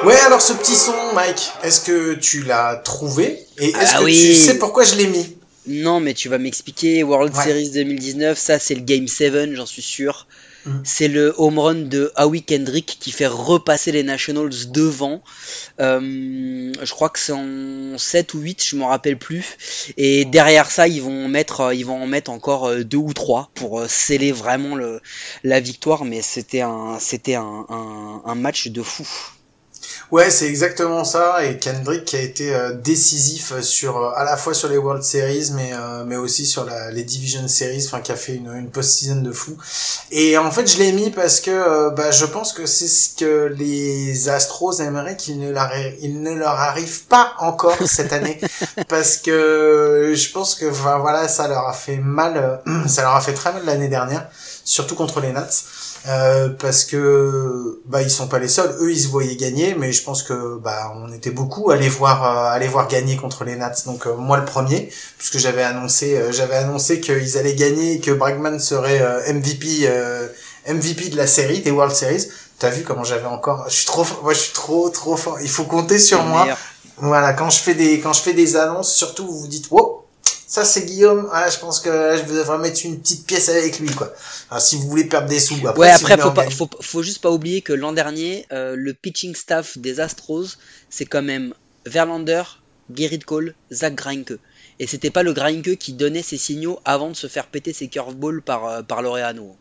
Ouais, 0.06 0.14
alors 0.20 0.40
ce 0.40 0.52
petit 0.52 0.76
son, 0.76 0.94
Mike, 1.14 1.50
est-ce 1.64 1.80
que 1.80 2.14
tu 2.14 2.44
l'as 2.44 2.76
trouvé 2.76 3.44
Et 3.58 3.70
est-ce 3.70 3.92
Ah 3.94 3.98
que 3.98 4.04
oui. 4.04 4.14
tu 4.14 4.34
sais 4.36 4.56
pourquoi 4.56 4.84
je 4.84 4.94
l'ai 4.94 5.08
mis? 5.08 5.36
Non, 5.66 5.98
mais 5.98 6.14
tu 6.14 6.28
vas 6.28 6.38
m'expliquer. 6.38 7.02
World 7.02 7.34
Ouais. 7.36 7.42
Series 7.44 7.70
2019, 7.70 8.38
ça 8.38 8.60
c'est 8.60 8.76
le 8.76 8.82
Game 8.82 9.08
7, 9.08 9.52
j'en 9.54 9.66
suis 9.66 9.82
sûr. 9.82 10.28
Mhm. 10.64 10.82
C'est 10.84 11.08
le 11.08 11.34
home 11.38 11.58
run 11.58 11.74
de 11.74 12.12
Howie 12.16 12.44
Kendrick 12.44 12.98
qui 13.00 13.10
fait 13.10 13.26
repasser 13.26 13.90
les 13.90 14.04
Nationals 14.04 14.70
devant. 14.70 15.22
Euh, 15.80 16.00
je 16.80 16.90
crois 16.92 17.08
que 17.08 17.18
c'est 17.18 17.32
en 17.32 17.98
7 17.98 18.34
ou 18.34 18.38
8, 18.38 18.64
je 18.64 18.76
m'en 18.76 18.86
rappelle 18.88 19.18
plus. 19.18 19.56
Et 19.96 20.24
derrière 20.24 20.70
ça, 20.70 20.86
ils 20.86 21.02
vont 21.02 21.24
en 21.24 21.28
mettre, 21.28 21.60
euh, 21.62 21.74
ils 21.74 21.84
vont 21.86 22.00
en 22.00 22.06
mettre 22.06 22.30
encore 22.30 22.68
euh, 22.68 22.84
deux 22.84 22.96
ou 22.98 23.12
trois 23.12 23.50
pour 23.54 23.80
euh, 23.80 23.88
sceller 23.88 24.30
vraiment 24.30 24.76
le, 24.76 25.00
la 25.42 25.58
victoire. 25.58 26.04
Mais 26.04 26.22
c'était 26.22 26.60
un, 26.60 26.98
c'était 27.00 27.34
un, 27.34 27.66
un, 27.68 28.22
un 28.24 28.34
match 28.36 28.68
de 28.68 28.82
fou. 28.82 29.06
Ouais, 30.12 30.30
c'est 30.30 30.46
exactement 30.46 31.02
ça. 31.02 31.44
Et 31.44 31.58
Kendrick 31.58 32.04
qui 32.04 32.16
a 32.16 32.20
été 32.20 32.54
euh, 32.54 32.72
décisif 32.72 33.60
sur 33.60 33.96
euh, 33.96 34.10
à 34.14 34.22
la 34.24 34.36
fois 34.36 34.54
sur 34.54 34.68
les 34.68 34.78
World 34.78 35.02
Series, 35.02 35.50
mais 35.52 35.72
euh, 35.72 36.04
mais 36.06 36.14
aussi 36.16 36.46
sur 36.46 36.64
la, 36.64 36.92
les 36.92 37.02
Division 37.02 37.48
Series, 37.48 37.84
enfin 37.86 38.00
qui 38.00 38.12
a 38.12 38.16
fait 38.16 38.36
une, 38.36 38.52
une 38.54 38.70
post-season 38.70 39.22
de 39.22 39.32
fou. 39.32 39.56
Et 40.12 40.38
en 40.38 40.50
fait, 40.52 40.66
je 40.68 40.78
l'ai 40.78 40.92
mis 40.92 41.10
parce 41.10 41.40
que 41.40 41.50
euh, 41.50 41.90
bah, 41.90 42.12
je 42.12 42.24
pense 42.24 42.52
que 42.52 42.66
c'est 42.66 42.86
ce 42.86 43.16
que 43.16 43.52
les 43.58 44.28
Astros 44.28 44.80
aimeraient 44.80 45.16
qu'il 45.16 45.40
ne 45.40 45.50
leur 45.50 45.70
il 46.00 46.22
ne 46.22 46.32
leur 46.34 46.54
arrive 46.54 47.04
pas 47.06 47.34
encore 47.40 47.76
cette 47.84 48.12
année, 48.12 48.40
parce 48.88 49.16
que 49.16 50.12
je 50.14 50.30
pense 50.30 50.54
que 50.54 50.70
enfin, 50.70 50.98
voilà, 50.98 51.26
ça 51.26 51.48
leur 51.48 51.66
a 51.66 51.72
fait 51.72 51.96
mal, 51.96 52.62
euh, 52.66 52.86
ça 52.88 53.02
leur 53.02 53.16
a 53.16 53.20
fait 53.20 53.34
très 53.34 53.52
mal 53.52 53.64
l'année 53.64 53.88
dernière, 53.88 54.28
surtout 54.64 54.94
contre 54.94 55.20
les 55.20 55.32
Nats. 55.32 55.48
Euh, 56.08 56.50
parce 56.50 56.84
que 56.84 57.80
bah 57.86 58.00
ils 58.00 58.10
sont 58.10 58.28
pas 58.28 58.38
les 58.38 58.46
seuls, 58.48 58.76
eux 58.80 58.92
ils 58.92 59.00
se 59.00 59.08
voyaient 59.08 59.34
gagner, 59.34 59.74
mais 59.74 59.92
je 59.92 60.04
pense 60.04 60.22
que 60.22 60.56
bah 60.58 60.92
on 60.94 61.12
était 61.12 61.30
beaucoup 61.32 61.70
à 61.70 61.74
aller 61.74 61.88
voir 61.88 62.22
euh, 62.24 62.54
aller 62.54 62.68
voir 62.68 62.86
gagner 62.86 63.16
contre 63.16 63.42
les 63.44 63.56
Nats. 63.56 63.74
Donc 63.86 64.06
euh, 64.06 64.14
moi 64.14 64.36
le 64.36 64.44
premier, 64.44 64.88
puisque 65.18 65.38
j'avais 65.38 65.64
annoncé 65.64 66.20
j'avais 66.30 66.54
annoncé 66.56 67.00
qu'ils 67.00 67.36
allaient 67.38 67.56
gagner 67.56 67.94
et 67.94 68.00
que 68.00 68.12
Bregman 68.12 68.60
serait 68.60 69.00
MVP 69.32 69.88
MVP 70.68 71.08
de 71.10 71.16
la 71.16 71.26
série 71.26 71.60
des 71.60 71.70
World 71.72 71.94
Series. 71.94 72.28
T'as 72.58 72.70
vu 72.70 72.84
comment 72.84 73.04
j'avais 73.04 73.26
encore 73.26 73.64
Je 73.68 73.74
suis 73.74 73.86
trop 73.86 74.04
fort- 74.04 74.22
moi 74.22 74.32
je 74.32 74.38
suis 74.38 74.52
trop 74.52 74.88
trop 74.90 75.16
fort. 75.16 75.38
Il 75.42 75.50
faut 75.50 75.64
compter 75.64 75.98
sur 75.98 76.22
moi. 76.22 76.46
Voilà, 76.98 77.32
quand 77.34 77.50
je 77.50 77.58
fais 77.58 77.74
des 77.74 78.00
quand 78.00 78.12
je 78.14 78.22
fais 78.22 78.32
des 78.32 78.56
annonces, 78.56 78.94
surtout 78.94 79.26
vous 79.26 79.40
vous 79.40 79.46
dites 79.48 79.66
wow, 79.70 80.05
ça 80.56 80.64
c'est 80.64 80.86
Guillaume. 80.86 81.28
Ah, 81.32 81.50
je 81.50 81.58
pense 81.58 81.80
que 81.80 81.90
je 82.16 82.32
devrais 82.32 82.56
mettre 82.56 82.80
une 82.86 82.98
petite 82.98 83.26
pièce 83.26 83.50
avec 83.50 83.78
lui 83.78 83.90
quoi. 83.90 84.10
Alors, 84.50 84.62
si 84.62 84.76
vous 84.76 84.88
voulez 84.88 85.04
perdre 85.04 85.28
des 85.28 85.38
sous, 85.38 85.54
après, 85.66 85.78
Ouais, 85.78 85.88
si 85.88 86.02
après, 86.02 86.16
faut, 86.50 86.66
pas, 86.66 87.02
juste 87.02 87.20
pas 87.20 87.30
oublier 87.30 87.60
que 87.60 87.74
l'an 87.74 87.92
dernier, 87.92 88.46
euh, 88.52 88.74
le 88.74 88.94
pitching 88.94 89.34
staff 89.34 89.76
des 89.76 90.00
Astros, 90.00 90.56
c'est 90.88 91.04
quand 91.04 91.20
même 91.20 91.52
Verlander, 91.84 92.42
Gerrit 92.94 93.18
Cole, 93.18 93.54
Zach 93.70 93.94
Greinke. 93.94 94.38
Et 94.78 94.86
c'était 94.86 95.10
pas 95.10 95.22
le 95.22 95.34
Greinke 95.34 95.76
qui 95.76 95.92
donnait 95.92 96.22
ses 96.22 96.38
signaux 96.38 96.80
avant 96.86 97.10
de 97.10 97.16
se 97.16 97.26
faire 97.26 97.48
péter 97.48 97.74
ses 97.74 97.88
curveballs 97.88 98.40
par, 98.40 98.66
euh, 98.66 98.82
par 98.82 99.02
Laureano. 99.02 99.56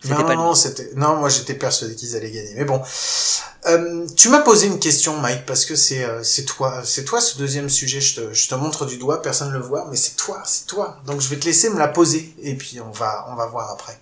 C'était 0.00 0.14
Non, 0.14 0.24
pas 0.24 0.34
non, 0.34 0.54
non, 0.96 1.16
moi 1.16 1.28
j'étais 1.28 1.54
persuadé 1.54 1.94
qu'ils 1.94 2.16
allaient 2.16 2.30
gagner. 2.30 2.54
Mais 2.56 2.64
bon, 2.64 2.80
Euh, 3.66 4.06
tu 4.16 4.28
m'as 4.28 4.40
posé 4.40 4.66
une 4.66 4.80
question, 4.80 5.16
Mike, 5.18 5.46
parce 5.46 5.66
que 5.66 5.76
c'est 5.76 6.02
euh, 6.04 6.24
c'est 6.24 6.44
toi, 6.44 6.82
c'est 6.84 7.04
toi 7.04 7.20
ce 7.20 7.38
deuxième 7.38 7.68
sujet. 7.68 8.00
Je 8.00 8.16
te, 8.16 8.32
je 8.32 8.48
te 8.48 8.56
montre 8.56 8.86
du 8.86 8.96
doigt, 8.96 9.22
personne 9.22 9.48
ne 9.52 9.58
le 9.58 9.62
voit, 9.62 9.86
mais 9.88 9.96
c'est 9.96 10.16
toi, 10.16 10.42
c'est 10.44 10.66
toi. 10.66 11.00
Donc 11.06 11.20
je 11.20 11.28
vais 11.28 11.36
te 11.36 11.44
laisser 11.44 11.70
me 11.70 11.78
la 11.78 11.86
poser 11.88 12.34
et 12.42 12.56
puis 12.56 12.80
on 12.80 12.90
va 12.90 13.26
on 13.30 13.36
va 13.36 13.46
voir 13.46 13.70
après. 13.70 13.96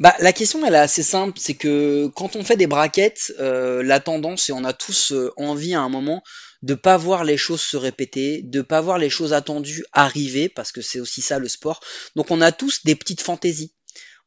Bah, 0.00 0.14
la 0.18 0.32
question 0.32 0.64
elle 0.66 0.74
est 0.74 0.78
assez 0.78 1.02
simple, 1.02 1.38
c'est 1.38 1.54
que 1.54 2.10
quand 2.14 2.36
on 2.36 2.44
fait 2.44 2.56
des 2.56 2.66
braquettes, 2.66 3.32
euh, 3.38 3.82
la 3.82 4.00
tendance, 4.00 4.48
et 4.48 4.52
on 4.52 4.64
a 4.64 4.72
tous 4.72 5.12
euh, 5.12 5.30
envie 5.36 5.74
à 5.74 5.82
un 5.82 5.88
moment, 5.88 6.22
de 6.62 6.74
pas 6.74 6.96
voir 6.96 7.24
les 7.24 7.36
choses 7.36 7.60
se 7.60 7.76
répéter, 7.76 8.40
de 8.42 8.62
pas 8.62 8.80
voir 8.80 8.98
les 8.98 9.10
choses 9.10 9.32
attendues 9.34 9.84
arriver, 9.92 10.48
parce 10.48 10.72
que 10.72 10.80
c'est 10.80 11.00
aussi 11.00 11.20
ça 11.20 11.38
le 11.38 11.48
sport. 11.48 11.80
Donc 12.16 12.30
on 12.30 12.40
a 12.40 12.50
tous 12.50 12.84
des 12.84 12.96
petites 12.96 13.20
fantaisies 13.20 13.72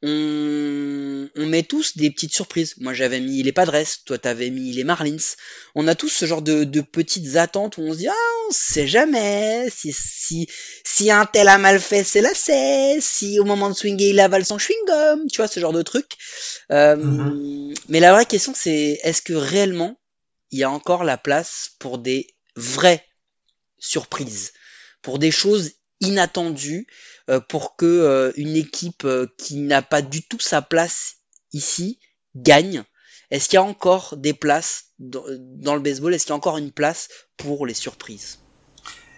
on, 0.04 1.30
on 1.36 1.45
met 1.48 1.64
tous 1.64 1.98
des 1.98 2.12
petites 2.12 2.34
surprises. 2.34 2.76
Moi 2.80 2.93
j'avais 2.93 3.20
mis 3.20 3.41
les 3.43 3.52
Padres, 3.52 3.84
toi 4.06 4.18
t'avais 4.18 4.50
mis 4.50 4.72
les 4.74 4.84
Marlins. 4.84 5.18
On 5.76 5.88
a 5.88 5.95
tous 5.95 6.10
ce 6.10 6.26
genre 6.26 6.41
de, 6.41 6.64
de 6.64 6.82
petites 6.82 7.36
attentes 7.36 7.78
où 7.78 7.82
on 7.82 7.93
se 7.93 7.98
dit 8.00 8.08
ah 8.08 8.14
on 8.48 8.52
sait 8.52 8.88
jamais 8.88 9.68
si 9.70 9.91
si 9.93 10.48
si 10.86 11.12
un 11.12 11.26
tel 11.26 11.48
a 11.48 11.58
mal 11.58 11.80
fait 11.80 12.04
c'est 12.04 12.22
la 12.22 12.34
c'est 12.34 13.00
si 13.02 13.39
au 13.39 13.43
moment 13.43 13.70
de 13.70 13.76
swinger 13.76 14.10
il 14.10 14.20
avale 14.20 14.45
son 14.45 14.58
chewing 14.58 14.78
gum, 14.88 15.28
tu 15.32 15.38
vois 15.38 15.48
ce 15.48 15.60
genre 15.60 15.74
de 15.74 15.82
truc. 15.82 16.18
Euh, 16.72 16.95
Mhm. 16.95 17.74
Mais 17.89 18.00
la 18.00 18.14
vraie 18.14 18.26
question 18.26 18.54
c'est 18.56 19.00
est-ce 19.04 19.22
que 19.22 19.34
réellement 19.34 20.00
il 20.52 20.60
y 20.60 20.64
a 20.64 20.70
encore 20.72 21.04
la 21.04 21.18
place 21.18 21.72
pour 21.80 21.98
des 21.98 22.28
vraies 22.56 23.06
surprises, 23.80 24.54
pour 25.02 25.20
des 25.20 25.32
choses 25.32 25.74
inattendues, 26.02 26.88
euh, 27.30 27.39
pour 27.39 27.76
que 27.76 27.86
euh, 27.86 28.32
une 28.36 28.56
équipe 28.56 29.06
euh, 29.06 29.28
qui 29.38 29.58
n'a 29.58 29.82
pas 29.82 30.02
du 30.02 30.28
tout 30.28 30.39
sa 30.39 30.62
place 30.62 31.16
ici 31.54 32.00
gagne. 32.36 32.84
Est-ce 33.32 33.50
qu'il 33.50 33.56
y 33.56 33.60
a 33.60 33.64
encore 33.64 34.16
des 34.16 34.34
places 34.34 34.86
dans, 35.00 35.26
dans 35.30 35.76
le 35.76 35.82
baseball? 35.82 36.14
Est-ce 36.14 36.26
qu'il 36.26 36.32
y 36.32 36.34
a 36.34 36.38
encore 36.38 36.58
une 36.58 36.72
place 36.72 37.10
pour 37.36 37.66
les 37.66 37.74
surprises? 37.74 38.39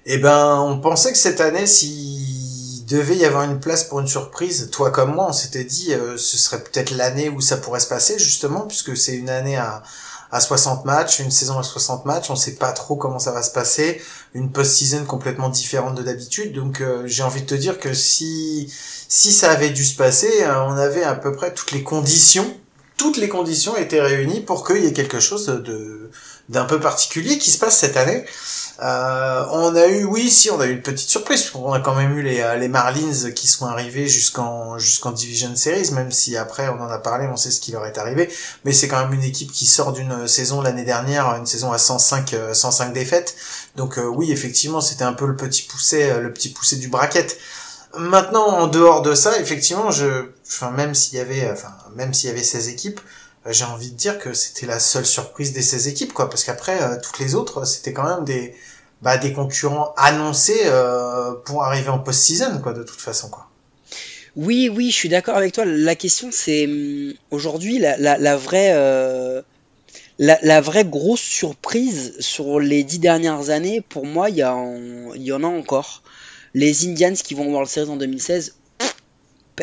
Eh 0.05 0.17
ben, 0.17 0.59
on 0.61 0.79
pensait 0.79 1.11
que 1.11 1.17
cette 1.17 1.41
année, 1.41 1.67
s'il 1.67 2.85
devait 2.85 3.17
y 3.17 3.25
avoir 3.25 3.43
une 3.43 3.59
place 3.59 3.83
pour 3.83 3.99
une 3.99 4.07
surprise, 4.07 4.69
toi 4.71 4.91
comme 4.91 5.13
moi, 5.13 5.27
on 5.29 5.33
s'était 5.33 5.63
dit, 5.63 5.93
euh, 5.93 6.17
ce 6.17 6.37
serait 6.37 6.63
peut-être 6.63 6.91
l'année 6.91 7.29
où 7.29 7.41
ça 7.41 7.57
pourrait 7.57 7.79
se 7.79 7.87
passer, 7.87 8.17
justement, 8.17 8.61
puisque 8.61 8.97
c'est 8.97 9.15
une 9.15 9.29
année 9.29 9.57
à, 9.57 9.83
à 10.31 10.39
60 10.39 10.85
matchs, 10.85 11.19
une 11.19 11.31
saison 11.31 11.57
à 11.57 11.63
60 11.63 12.05
matchs, 12.05 12.29
on 12.29 12.35
sait 12.35 12.55
pas 12.55 12.71
trop 12.71 12.95
comment 12.95 13.19
ça 13.19 13.31
va 13.31 13.41
se 13.41 13.51
passer, 13.51 14.01
une 14.33 14.51
post-season 14.51 15.05
complètement 15.05 15.49
différente 15.49 15.95
de 15.95 16.03
d'habitude, 16.03 16.53
donc 16.53 16.81
euh, 16.81 17.03
j'ai 17.05 17.23
envie 17.23 17.41
de 17.41 17.47
te 17.47 17.55
dire 17.55 17.79
que 17.79 17.93
si, 17.93 18.71
si 19.07 19.31
ça 19.31 19.51
avait 19.51 19.71
dû 19.71 19.83
se 19.83 19.95
passer, 19.95 20.43
euh, 20.43 20.63
on 20.65 20.77
avait 20.77 21.03
à 21.03 21.15
peu 21.15 21.31
près 21.31 21.53
toutes 21.53 21.71
les 21.71 21.83
conditions, 21.83 22.55
toutes 22.97 23.17
les 23.17 23.29
conditions 23.29 23.75
étaient 23.75 24.01
réunies 24.01 24.41
pour 24.41 24.67
qu'il 24.67 24.83
y 24.83 24.87
ait 24.87 24.93
quelque 24.93 25.19
chose 25.19 25.47
de 25.47 26.11
d'un 26.49 26.65
peu 26.65 26.79
particulier 26.79 27.37
qui 27.37 27.51
se 27.51 27.57
passe 27.57 27.77
cette 27.77 27.95
année. 27.95 28.25
Euh, 28.81 29.45
on 29.51 29.75
a 29.75 29.87
eu, 29.87 30.05
oui, 30.05 30.29
si, 30.29 30.49
on 30.49 30.59
a 30.59 30.65
eu 30.65 30.71
une 30.71 30.81
petite 30.81 31.09
surprise, 31.09 31.49
qu'on 31.49 31.73
a 31.73 31.79
quand 31.79 31.95
même 31.95 32.17
eu 32.17 32.21
les, 32.21 32.39
euh, 32.39 32.55
les 32.55 32.69
Marlins 32.69 33.31
qui 33.35 33.47
sont 33.47 33.65
arrivés 33.65 34.07
jusqu'en 34.07 34.77
jusqu'en 34.77 35.11
Division 35.11 35.53
Series, 35.55 35.91
même 35.91 36.11
si 36.11 36.37
après 36.37 36.69
on 36.69 36.81
en 36.81 36.89
a 36.89 36.97
parlé, 36.97 37.27
on 37.27 37.35
sait 37.35 37.51
ce 37.51 37.59
qui 37.59 37.73
leur 37.73 37.85
est 37.85 37.97
arrivé, 37.97 38.29
mais 38.63 38.71
c'est 38.71 38.87
quand 38.87 39.01
même 39.01 39.13
une 39.13 39.23
équipe 39.23 39.51
qui 39.51 39.65
sort 39.65 39.91
d'une 39.91 40.27
saison 40.29 40.61
l'année 40.61 40.85
dernière, 40.85 41.35
une 41.35 41.45
saison 41.45 41.73
à 41.73 41.77
105, 41.77 42.33
euh, 42.33 42.53
105 42.53 42.93
défaites, 42.93 43.35
donc 43.75 43.97
euh, 43.97 44.05
oui, 44.05 44.31
effectivement, 44.31 44.81
c'était 44.81 45.03
un 45.03 45.13
peu 45.13 45.25
le 45.25 45.35
petit 45.35 45.63
poussé, 45.63 46.09
euh, 46.09 46.19
le 46.19 46.33
petit 46.33 46.49
poussé 46.49 46.77
du 46.77 46.89
bracket. 46.89 47.37
Maintenant, 47.97 48.45
en 48.45 48.67
dehors 48.67 49.01
de 49.01 49.15
ça, 49.15 49.39
effectivement, 49.39 49.89
je, 49.89 50.27
enfin, 50.45 50.71
même 50.71 50.93
s'il 50.93 51.17
y 51.17 51.21
avait, 51.21 51.49
enfin, 51.49 51.73
même 51.95 52.13
s'il 52.13 52.29
y 52.29 52.31
avait 52.31 52.43
16 52.43 52.67
équipes, 52.67 52.99
euh, 52.99 53.18
j'ai 53.45 53.65
envie 53.65 53.91
de 53.91 53.95
dire 53.95 54.19
que 54.19 54.33
c'était 54.33 54.65
la 54.65 54.79
seule 54.79 55.05
surprise 55.05 55.53
des 55.53 55.61
16 55.61 55.87
équipes, 55.87 56.13
quoi, 56.13 56.29
parce 56.29 56.43
qu'après, 56.43 56.81
euh, 56.81 56.97
toutes 57.01 57.19
les 57.19 57.35
autres, 57.35 57.65
c'était 57.65 57.93
quand 57.93 58.03
même 58.03 58.25
des, 58.25 58.53
bah, 59.01 59.17
des 59.17 59.33
concurrents 59.33 59.93
annoncés 59.97 60.61
euh, 60.65 61.33
pour 61.45 61.63
arriver 61.63 61.89
en 61.89 61.99
post-season, 61.99 62.59
quoi, 62.61 62.73
de 62.73 62.83
toute 62.83 62.99
façon, 63.01 63.29
quoi. 63.29 63.47
Oui, 64.35 64.69
oui, 64.73 64.91
je 64.91 64.95
suis 64.95 65.09
d'accord 65.09 65.35
avec 65.35 65.53
toi. 65.53 65.65
La 65.65 65.95
question, 65.95 66.29
c'est 66.31 66.65
hum, 66.65 67.13
aujourd'hui 67.31 67.79
la, 67.79 68.37
vraie, 68.37 68.71
euh, 68.73 69.41
la, 70.19 70.61
vraie 70.61 70.85
grosse 70.85 71.19
surprise 71.21 72.15
sur 72.19 72.59
les 72.59 72.83
dix 72.83 72.99
dernières 72.99 73.49
années. 73.49 73.81
Pour 73.81 74.05
moi, 74.05 74.29
il 74.29 74.37
y, 74.37 74.43
en- 74.43 75.13
y 75.15 75.31
en 75.31 75.43
a 75.43 75.47
encore. 75.47 76.03
Les 76.53 76.87
Indians 76.87 77.13
qui 77.13 77.33
vont 77.33 77.49
voir 77.49 77.61
le 77.61 77.67
Series 77.67 77.89
en 77.89 77.95
2016, 77.97 78.49
pff, 78.49 78.55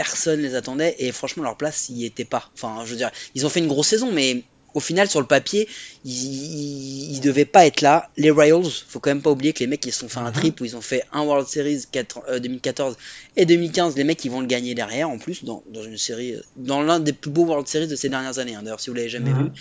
personne 0.00 0.40
les 0.42 0.54
attendait 0.54 0.94
et 0.98 1.10
franchement 1.12 1.42
leur 1.48 1.56
place 1.56 1.88
y 1.88 2.04
était 2.04 2.26
pas. 2.34 2.44
Enfin, 2.54 2.84
je 2.84 2.90
veux 2.92 2.96
dire, 2.96 3.10
ils 3.34 3.46
ont 3.46 3.50
fait 3.54 3.60
une 3.60 3.68
grosse 3.74 3.88
saison, 3.88 4.12
mais 4.12 4.44
au 4.74 4.80
final 4.80 5.08
sur 5.08 5.20
le 5.22 5.26
papier, 5.26 5.68
ils, 6.04 7.12
ils 7.14 7.20
devaient 7.20 7.46
pas 7.56 7.66
être 7.66 7.80
là. 7.80 8.10
Les 8.18 8.30
Royals, 8.30 8.70
faut 8.88 9.00
quand 9.00 9.10
même 9.10 9.22
pas 9.22 9.30
oublier 9.30 9.52
que 9.54 9.60
les 9.60 9.66
mecs 9.66 9.84
ils 9.86 9.92
se 9.92 10.00
sont 10.00 10.08
fait 10.08 10.18
un 10.20 10.26
Mhm. 10.26 10.32
trip 10.40 10.60
où 10.60 10.64
ils 10.66 10.76
ont 10.76 10.82
fait 10.92 11.02
un 11.12 11.22
World 11.22 11.48
Series 11.48 11.84
4 11.90 12.20
euh, 12.28 12.38
2014 12.38 12.96
et 13.36 13.46
2015. 13.46 13.96
Les 13.96 14.04
mecs 14.04 14.22
ils 14.24 14.30
vont 14.30 14.40
le 14.42 14.46
gagner 14.46 14.74
derrière 14.74 15.08
en 15.08 15.18
plus 15.18 15.44
dans, 15.44 15.62
dans 15.70 15.82
une 15.82 15.96
série, 15.98 16.34
euh, 16.34 16.42
dans 16.56 16.82
l'un 16.82 17.00
des 17.00 17.14
plus 17.14 17.30
beaux 17.30 17.44
World 17.46 17.66
Series 17.66 17.88
de 17.88 17.96
ces 17.96 18.08
dernières 18.10 18.38
années. 18.38 18.54
hein. 18.54 18.62
D'ailleurs, 18.62 18.80
si 18.80 18.90
vous 18.90 18.96
l'avez 18.96 19.08
jamais 19.08 19.32
Mhm. 19.32 19.44
vu, 19.46 19.52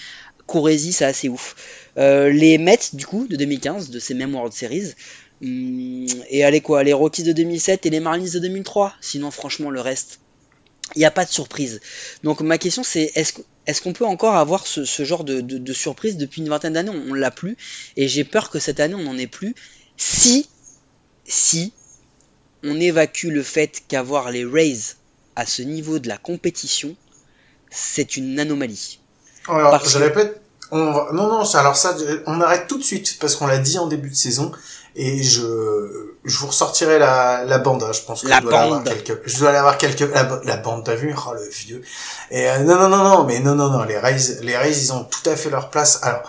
courez-y, 0.47 0.91
c'est 0.93 1.05
assez 1.05 1.29
ouf. 1.29 1.55
Euh, 1.97 2.29
les 2.29 2.57
Mets 2.57 2.77
du 2.93 3.05
coup 3.05 3.27
de 3.27 3.35
2015 3.37 3.89
de 3.89 3.99
ces 3.99 4.13
mêmes 4.13 4.35
World 4.35 4.53
Series. 4.53 4.93
Hum, 5.41 6.07
et 6.29 6.43
allez 6.43 6.61
quoi, 6.61 6.83
les 6.83 6.93
Rockies 6.93 7.23
de 7.23 7.33
2007 7.33 7.85
et 7.85 7.89
les 7.89 7.99
Marlins 7.99 8.29
de 8.33 8.39
2003. 8.39 8.93
Sinon, 9.01 9.31
franchement, 9.31 9.69
le 9.69 9.81
reste, 9.81 10.19
il 10.95 10.99
n'y 10.99 11.05
a 11.05 11.11
pas 11.11 11.25
de 11.25 11.29
surprise. 11.31 11.81
Donc 12.23 12.41
ma 12.41 12.57
question 12.57 12.83
c'est 12.83 13.11
est-ce 13.15 13.33
est-ce 13.65 13.81
qu'on 13.81 13.93
peut 13.93 14.05
encore 14.05 14.35
avoir 14.35 14.67
ce, 14.67 14.85
ce 14.85 15.03
genre 15.03 15.23
de, 15.23 15.41
de- 15.41 15.57
de 15.57 15.73
surprise 15.73 16.17
depuis 16.17 16.41
une 16.41 16.49
vingtaine 16.49 16.73
d'années? 16.73 16.91
On, 16.91 17.11
on 17.11 17.13
l'a 17.15 17.31
plus 17.31 17.57
et 17.97 18.07
j'ai 18.07 18.23
peur 18.23 18.49
que 18.51 18.59
cette 18.59 18.79
année 18.79 18.95
on 18.95 19.03
n'en 19.03 19.17
ait 19.17 19.27
plus. 19.27 19.55
Si 19.97 20.47
si 21.25 21.73
on 22.63 22.79
évacue 22.79 23.27
le 23.27 23.43
fait 23.43 23.83
qu'avoir 23.87 24.31
les 24.31 24.45
Rays 24.45 24.95
à 25.35 25.45
ce 25.45 25.61
niveau 25.61 25.99
de 25.99 26.07
la 26.07 26.17
compétition, 26.17 26.95
c'est 27.69 28.17
une 28.17 28.39
anomalie. 28.39 28.99
Alors, 29.47 29.71
Parce 29.71 29.91
je 29.91 29.97
répète, 29.97 30.41
on 30.71 30.91
va... 30.91 31.09
non, 31.13 31.27
non, 31.27 31.45
ça- 31.45 31.59
alors 31.59 31.75
ça, 31.75 31.95
on 32.25 32.41
arrête 32.41 32.67
tout 32.67 32.77
de 32.77 32.83
suite, 32.83 33.17
parce 33.19 33.35
qu'on 33.35 33.47
l'a 33.47 33.59
dit 33.59 33.77
en 33.77 33.87
début 33.87 34.09
de 34.09 34.15
saison, 34.15 34.51
et 34.95 35.21
je, 35.23 36.15
je 36.23 36.37
vous 36.37 36.47
ressortirai 36.47 36.99
la, 36.99 37.43
la 37.45 37.57
bande, 37.57 37.83
hein, 37.83 37.91
je 37.93 38.01
pense 38.01 38.21
que 38.23 38.27
La 38.27 38.37
je 38.37 38.43
dois 38.43 38.67
bande. 38.67 38.83
quelques, 38.85 39.27
je 39.27 39.39
dois 39.39 39.51
l'avoir 39.51 39.77
quelques, 39.77 39.99
la, 40.13 40.39
la 40.43 40.57
bande, 40.57 40.83
t'as 40.85 40.95
vu, 40.95 41.13
oh, 41.27 41.33
le 41.33 41.49
vieux. 41.49 41.81
Et 42.31 42.49
euh, 42.49 42.59
non, 42.59 42.75
non, 42.77 42.89
non, 42.89 43.03
non, 43.03 43.23
mais 43.25 43.39
non, 43.39 43.55
non, 43.55 43.69
non, 43.69 43.83
les 43.83 43.97
Rays, 43.97 44.39
les 44.41 44.57
Rays, 44.57 44.71
ils 44.71 44.93
ont 44.93 45.03
tout 45.03 45.29
à 45.29 45.35
fait 45.35 45.49
leur 45.49 45.69
place. 45.69 45.99
Alors, 46.03 46.21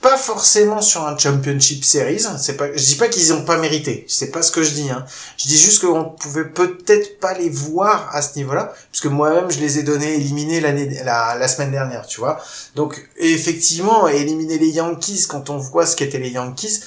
pas 0.00 0.16
forcément 0.16 0.80
sur 0.82 1.06
un 1.06 1.16
Championship 1.16 1.84
Series, 1.84 2.22
je 2.22 2.84
dis 2.84 2.94
pas 2.96 3.08
qu'ils 3.08 3.32
ont 3.32 3.44
pas 3.44 3.56
mérité, 3.58 4.04
c'est 4.08 4.30
pas 4.30 4.42
ce 4.42 4.50
que 4.50 4.62
je 4.62 4.70
dis, 4.70 4.90
hein. 4.90 5.04
Je 5.36 5.48
dis 5.48 5.58
juste 5.58 5.82
qu'on 5.82 6.04
pouvait 6.04 6.48
peut-être 6.48 7.20
pas 7.20 7.34
les 7.34 7.48
voir 7.48 8.08
à 8.12 8.22
ce 8.22 8.36
niveau-là, 8.36 8.72
puisque 8.90 9.06
moi-même 9.06 9.50
je 9.50 9.58
les 9.60 9.78
ai 9.78 9.82
donnés 9.82 10.14
éliminés 10.14 10.60
la 10.60 11.48
semaine 11.48 11.70
dernière, 11.70 12.06
tu 12.06 12.20
vois. 12.20 12.40
Donc 12.74 13.08
effectivement, 13.16 14.08
éliminer 14.08 14.58
les 14.58 14.70
Yankees 14.70 15.26
quand 15.28 15.50
on 15.50 15.58
voit 15.58 15.86
ce 15.86 15.96
qu'étaient 15.96 16.18
les 16.18 16.30
Yankees, 16.30 16.80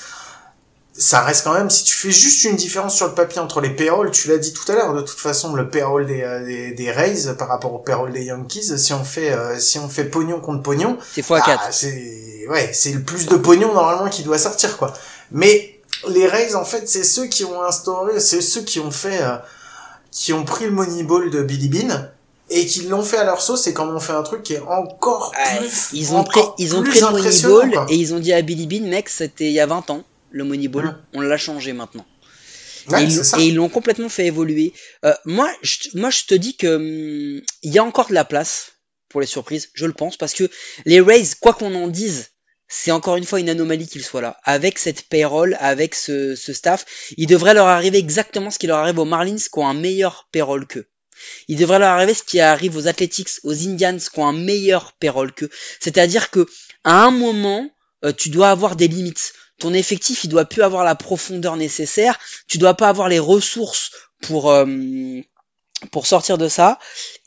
ça 0.96 1.22
reste 1.22 1.44
quand 1.44 1.54
même, 1.54 1.70
si 1.72 1.84
tu 1.84 1.96
fais 1.96 2.12
juste 2.12 2.44
une 2.44 2.56
différence 2.56 2.96
sur 2.96 3.08
le 3.08 3.14
papier 3.16 3.39
entre 3.41 3.62
les 3.62 3.72
payrolls, 3.72 4.12
tu 4.12 4.28
l'as 4.28 4.38
dit 4.38 4.54
tout 4.54 4.72
à 4.72 4.76
l'heure, 4.76 4.94
de 4.94 5.02
toute 5.02 5.20
façon, 5.20 5.54
le 5.56 5.68
payroll 5.70 6.06
des, 6.06 6.22
euh, 6.22 6.46
des, 6.46 6.72
des 6.72 6.91
Rays 6.91 7.34
par 7.38 7.48
rapport 7.48 7.74
au 7.74 7.80
payroll 7.80 8.12
des 8.12 8.26
Yankees, 8.26 8.78
si 8.78 8.94
on 8.94 9.04
fait, 9.04 9.32
euh, 9.32 9.58
si 9.60 9.80
on 9.80 9.89
fait 9.89 10.06
pognon 10.06 10.39
contre 10.39 10.62
pognon, 10.62 10.98
C'est 11.12 11.26
x4. 11.26 11.41
ah, 11.46 11.72
c'est 11.72 12.46
ouais, 12.48 12.70
c'est 12.74 12.91
le 12.91 13.02
plus 13.02 13.26
de 13.26 13.36
pognon 13.38 13.74
normalement 13.74 14.10
qui 14.10 14.22
doit 14.24 14.38
sortir 14.38 14.78
quoi. 14.78 14.94
Mais 15.32 15.80
les 16.10 16.28
Rays 16.28 16.54
en 16.54 16.66
fait, 16.66 16.88
c'est 16.88 17.04
ceux 17.04 17.26
qui 17.26 17.44
ont 17.44 17.64
instauré, 17.64 18.20
c'est 18.20 18.41
ceux 18.41 18.62
qui 18.62 18.80
ont 18.80 18.91
fait 18.91 19.22
euh, 19.24 19.38
qui 20.12 20.32
ont 20.32 20.44
pris 20.46 20.66
le 20.66 20.72
Moneyball 20.72 21.32
de 21.32 21.41
Billy 21.41 21.70
Bean 21.70 22.08
et 22.52 22.68
qui 22.68 22.82
l'ont 22.84 23.02
fait 23.02 23.18
à 23.18 23.24
leur 23.24 23.41
sauce 23.41 23.66
et 23.66 23.74
quand 23.74 23.88
on 23.88 24.00
fait 24.00 24.14
un 24.14 24.22
truc 24.22 24.44
qui 24.44 24.54
est 24.54 24.62
encore 24.62 25.32
plus 25.58 25.89
ils 25.94 26.14
ont 26.14 26.24
pris, 26.24 26.41
ils 26.60 26.76
ont 26.76 26.84
pris 26.84 27.00
le 27.00 27.10
Moneyball 27.10 27.86
et 27.89 27.96
ils 27.96 28.14
ont 28.14 28.20
dit 28.20 28.32
à 28.34 28.44
Billy 28.44 28.68
Bean, 28.68 28.88
mec, 28.88 29.10
c'était 29.10 29.46
il 29.46 29.54
y 29.54 29.60
a 29.60 29.66
20 29.66 29.89
ans, 29.89 30.04
le 30.34 30.43
Moneyball, 30.43 30.97
on 31.13 31.21
l'a 31.21 31.38
changé 31.38 31.71
maintenant. 31.71 32.05
Ouais, 32.89 33.05
et, 33.05 33.45
ils, 33.47 33.55
l'ont 33.55 33.69
complètement 33.69 34.09
fait 34.09 34.25
évoluer. 34.25 34.73
Euh, 35.05 35.13
moi, 35.23 35.49
je, 35.61 35.77
moi, 35.93 36.09
je 36.09 36.25
te 36.25 36.36
dis 36.36 36.57
que 36.57 36.75
hum, 37.38 37.41
il 37.61 37.71
y 37.71 37.77
a 37.77 37.84
encore 37.84 38.09
de 38.09 38.13
la 38.13 38.25
place 38.25 38.73
pour 39.07 39.21
les 39.21 39.27
surprises, 39.27 39.69
je 39.73 39.86
le 39.86 39.93
pense, 39.93 40.17
parce 40.17 40.34
que 40.34 40.49
les 40.86 40.99
Rays, 40.99 41.23
quoi 41.39 41.53
qu'on 41.53 41.73
en 41.75 41.88
dise, 41.88 42.31
c'est 42.67 42.91
encore 42.91 43.15
une 43.15 43.25
fois 43.25 43.39
une 43.39 43.49
anomalie 43.49 43.88
qu'ils 43.88 44.03
soient 44.03 44.21
là. 44.21 44.38
Avec 44.43 44.79
cette 44.79 45.03
payroll, 45.03 45.55
avec 45.59 45.95
ce, 45.95 46.36
ce 46.36 46.51
staff, 46.51 46.86
il 47.15 47.27
devrait 47.27 47.53
leur 47.53 47.67
arriver 47.67 47.99
exactement 47.99 48.49
ce 48.49 48.57
qui 48.57 48.67
leur 48.67 48.79
arrive 48.79 48.99
aux 48.99 49.05
Marlins 49.05 49.38
qui 49.38 49.59
ont 49.59 49.67
un 49.67 49.75
meilleur 49.75 50.27
payroll 50.31 50.65
qu'eux. 50.65 50.88
Il 51.47 51.57
devrait 51.57 51.79
leur 51.79 51.91
arriver 51.91 52.15
ce 52.15 52.23
qui 52.23 52.39
arrive 52.39 52.75
aux 52.75 52.88
Athletics, 52.88 53.29
aux 53.43 53.53
Indians 53.53 53.97
qui 53.97 54.19
ont 54.19 54.27
un 54.27 54.34
meilleur 54.34 54.93
payroll 54.93 55.31
qu'eux. 55.31 55.49
C'est-à-dire 55.79 56.31
que 56.31 56.47
à 56.84 57.03
un 57.03 57.11
moment, 57.11 57.69
euh, 58.03 58.11
tu 58.11 58.29
dois 58.29 58.49
avoir 58.49 58.75
des 58.75 58.88
limites. 58.88 59.34
Ton 59.60 59.74
effectif, 59.74 60.24
il 60.24 60.30
doit 60.30 60.45
plus 60.45 60.64
avoir 60.64 60.84
la 60.84 60.95
profondeur 60.95 61.56
nécessaire. 61.58 62.20
Tu 62.47 62.58
dois 62.58 62.76
pas 62.76 62.89
avoir 62.89 63.10
les 63.10 63.20
ressources 63.20 63.91
pour 64.22 64.51
euh, 64.51 64.66
pour 65.91 66.08
sortir 66.08 66.38
de 66.38 66.47
ça. 66.47 66.80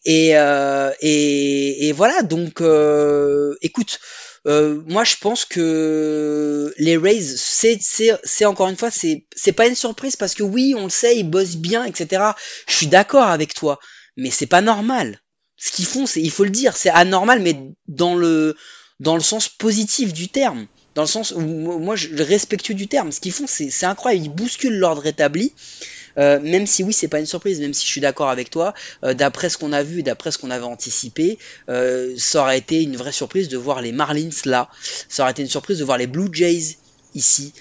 Et 0.05 0.37
euh, 0.37 0.93
et, 1.01 1.89
et 1.89 1.93
voilà. 1.93 2.23
Donc, 2.23 2.61
euh, 2.61 3.55
écoute. 3.63 3.99
euh, 4.47 4.83
moi, 4.87 5.05
je 5.05 5.17
pense 5.21 5.45
que 5.45 6.73
les 6.79 6.97
Rays, 6.97 7.21
c'est, 7.37 7.79
c'est, 7.81 8.13
c'est 8.25 8.45
encore 8.45 8.69
une 8.69 8.77
fois, 8.77 8.91
c'est, 8.93 9.27
c'est 9.35 9.53
pas 9.53 9.67
une 9.67 9.75
surprise 9.75 10.17
parce 10.17 10.35
que 10.35 10.45
oui, 10.45 10.75
on 10.77 10.85
le 10.85 10.91
sait, 10.91 11.17
ils 11.19 11.29
bossent 11.29 11.57
bien, 11.57 11.85
etc. 11.85 12.23
Je 12.69 12.75
suis 12.75 12.87
d'accord 12.87 13.25
avec 13.27 13.55
toi, 13.55 13.81
mais 14.17 14.31
c'est 14.31 14.47
pas 14.47 14.61
normal. 14.63 15.21
Ce 15.57 15.73
qu'ils 15.73 15.87
font, 15.87 16.07
c'est, 16.07 16.23
il 16.23 16.31
faut 16.31 16.45
le 16.45 16.51
dire, 16.51 16.77
c'est 16.77 16.91
anormal, 16.91 17.41
mais 17.41 17.57
dans 17.89 18.15
le, 18.17 18.57
dans 19.01 19.17
le 19.17 19.23
sens 19.23 19.49
positif 19.49 20.13
du 20.13 20.29
terme. 20.29 20.67
Dans 20.97 21.03
le 21.03 21.09
sens 21.09 21.31
où 21.31 21.41
moi 21.41 21.95
je 21.95 22.09
respectueux 22.23 22.75
du 22.75 22.89
terme. 22.89 23.13
Ce 23.13 23.21
qu'ils 23.21 23.33
font, 23.33 23.47
c'est 23.47 23.85
incroyable. 23.85 24.25
Ils 24.25 24.31
bousculent 24.31 24.79
l'ordre 24.79 25.07
établi. 25.07 25.53
Euh, 26.19 26.41
même 26.41 26.67
si 26.67 26.83
oui, 26.83 26.95
c'est 26.95 27.09
pas 27.09 27.21
une 27.21 27.27
surprise, 27.27 27.61
même 27.61 27.75
si 27.75 27.85
je 27.85 27.91
suis 27.91 28.01
d'accord 28.01 28.31
avec 28.31 28.49
toi, 28.49 28.73
euh, 29.05 29.13
d'après 29.13 29.51
ce 29.51 29.59
qu'on 29.59 29.75
a 29.75 29.83
vu, 29.83 30.03
d'après 30.03 30.31
ce 30.31 30.39
qu'on 30.39 30.51
avait 30.51 30.65
anticipé, 30.65 31.39
euh, 31.69 32.15
ça 32.17 32.41
aurait 32.41 32.57
été 32.57 32.83
une 32.83 32.97
vraie 32.97 33.13
surprise 33.13 33.49
de 33.49 33.59
voir 33.59 33.83
les 33.83 33.93
Marlins 33.93 34.31
là, 34.47 34.71
ça 35.11 35.25
aurait 35.25 35.33
été 35.33 35.43
une 35.43 35.51
surprise 35.51 35.79
de 35.79 35.85
voir 35.85 35.99
les 35.99 36.07
Blue 36.07 36.31
Jays 36.33 36.79
ici, 37.15 37.53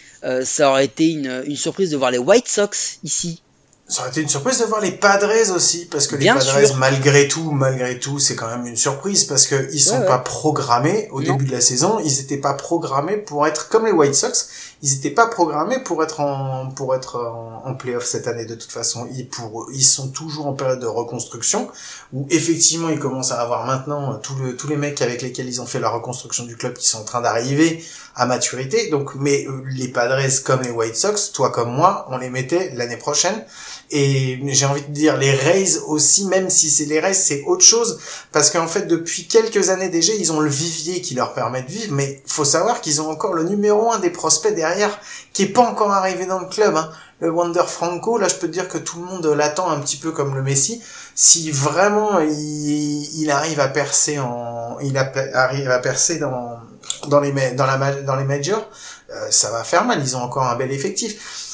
ça 0.43 0.69
aurait 0.69 0.85
été 0.85 1.09
une 1.11 1.55
surprise 1.57 1.89
de 1.89 1.97
voir 1.97 2.11
les 2.11 2.17
White 2.17 2.47
Sox 2.47 2.99
ici, 3.03 3.41
ça 3.87 4.01
aurait 4.01 4.09
été 4.09 4.21
une 4.21 4.29
surprise 4.29 4.59
de 4.59 4.65
voir 4.65 4.81
les 4.81 4.93
Padres 4.93 5.53
aussi, 5.55 5.85
parce 5.85 6.07
que 6.07 6.15
les 6.15 6.25
Padres, 6.25 6.75
malgré 6.77 7.27
tout, 7.27 7.51
malgré 7.51 7.99
tout, 7.99 8.17
c'est 8.17 8.35
quand 8.35 8.47
même 8.47 8.65
une 8.65 8.75
surprise, 8.75 9.25
parce 9.25 9.45
que 9.45 9.69
ils 9.73 9.79
sont 9.79 10.01
pas 10.01 10.17
programmés 10.17 11.07
au 11.11 11.21
début 11.21 11.45
de 11.45 11.51
la 11.51 11.61
saison, 11.61 11.99
ils 12.03 12.19
étaient 12.19 12.37
pas 12.37 12.55
programmés 12.55 13.17
pour 13.17 13.45
être 13.45 13.69
comme 13.69 13.85
les 13.85 13.91
White 13.91 14.15
Sox, 14.15 14.49
ils 14.81 14.93
étaient 14.93 15.11
pas 15.11 15.27
programmés 15.27 15.79
pour 15.79 16.03
être 16.03 16.19
en 16.19 16.69
pour 16.69 16.95
être 16.95 17.17
en, 17.17 17.63
en 17.63 17.75
playoff 17.75 18.05
cette 18.05 18.27
année 18.27 18.45
de 18.45 18.55
toute 18.55 18.71
façon. 18.71 19.07
Ils 19.11 19.27
pour 19.27 19.67
ils 19.71 19.83
sont 19.83 20.09
toujours 20.09 20.47
en 20.47 20.53
période 20.53 20.79
de 20.79 20.87
reconstruction, 20.87 21.69
où 22.11 22.25
effectivement 22.31 22.89
ils 22.89 22.99
commencent 22.99 23.31
à 23.31 23.39
avoir 23.39 23.65
maintenant 23.65 24.15
tous 24.15 24.35
le, 24.35 24.55
tous 24.55 24.67
les 24.67 24.77
mecs 24.77 25.01
avec 25.03 25.21
lesquels 25.21 25.47
ils 25.47 25.61
ont 25.61 25.65
fait 25.67 25.79
la 25.79 25.89
reconstruction 25.89 26.45
du 26.45 26.57
club 26.57 26.73
qui 26.73 26.87
sont 26.87 26.99
en 26.99 27.03
train 27.03 27.21
d'arriver 27.21 27.83
à 28.15 28.25
maturité. 28.25 28.89
Donc, 28.89 29.15
mais 29.15 29.45
euh, 29.47 29.63
les 29.69 29.89
Padres 29.89 30.21
comme 30.43 30.61
les 30.61 30.71
White 30.71 30.95
Sox, 30.95 31.31
toi 31.33 31.51
comme 31.51 31.71
moi, 31.71 32.07
on 32.09 32.17
les 32.17 32.29
mettait 32.29 32.71
l'année 32.73 32.97
prochaine. 32.97 33.45
Et 33.91 34.39
j'ai 34.47 34.65
envie 34.65 34.81
de 34.81 34.91
dire 34.91 35.15
les 35.15 35.31
Rays 35.31 35.77
aussi, 35.87 36.25
même 36.25 36.49
si 36.49 36.69
c'est 36.69 36.85
les 36.85 36.99
Rays, 36.99 37.13
c'est 37.13 37.43
autre 37.45 37.63
chose, 37.63 37.99
parce 38.31 38.49
qu'en 38.49 38.67
fait 38.67 38.87
depuis 38.87 39.27
quelques 39.27 39.69
années 39.69 39.89
déjà, 39.89 40.13
ils 40.13 40.31
ont 40.31 40.39
le 40.39 40.49
vivier 40.49 41.01
qui 41.01 41.13
leur 41.13 41.33
permet 41.33 41.61
de 41.61 41.71
vivre, 41.71 41.93
mais 41.93 42.23
faut 42.25 42.45
savoir 42.45 42.81
qu'ils 42.81 42.99
ont 43.01 43.09
encore 43.09 43.33
le 43.33 43.43
numéro 43.43 43.91
un 43.91 43.99
des 43.99 44.09
prospects 44.09 44.55
derrière, 44.55 44.99
qui 45.33 45.43
est 45.43 45.47
pas 45.47 45.61
encore 45.61 45.91
arrivé 45.91 46.25
dans 46.25 46.39
le 46.39 46.47
club. 46.47 46.75
Hein. 46.75 46.89
Le 47.19 47.29
Wander 47.29 47.63
Franco, 47.67 48.17
là 48.17 48.27
je 48.27 48.35
peux 48.35 48.47
te 48.47 48.51
dire 48.51 48.67
que 48.67 48.77
tout 48.77 48.99
le 48.99 49.05
monde 49.05 49.25
l'attend 49.27 49.69
un 49.69 49.79
petit 49.79 49.97
peu 49.97 50.11
comme 50.11 50.35
le 50.35 50.41
Messi. 50.41 50.81
Si 51.13 51.49
vraiment 51.51 52.19
il, 52.19 53.21
il 53.21 53.31
arrive 53.31 53.59
à 53.59 53.67
percer 53.67 54.19
en, 54.19 54.77
il 54.81 54.97
arrive 54.97 55.69
à 55.69 55.79
percer 55.79 56.17
dans 56.17 56.59
dans 57.07 57.19
les 57.19 57.31
dans 57.51 57.65
la 57.65 58.01
dans 58.01 58.15
les 58.15 58.25
majors, 58.25 58.67
euh, 59.11 59.27
ça 59.29 59.51
va 59.51 59.63
faire 59.63 59.85
mal. 59.85 60.01
Ils 60.01 60.17
ont 60.17 60.21
encore 60.21 60.43
un 60.43 60.55
bel 60.55 60.71
effectif 60.71 61.44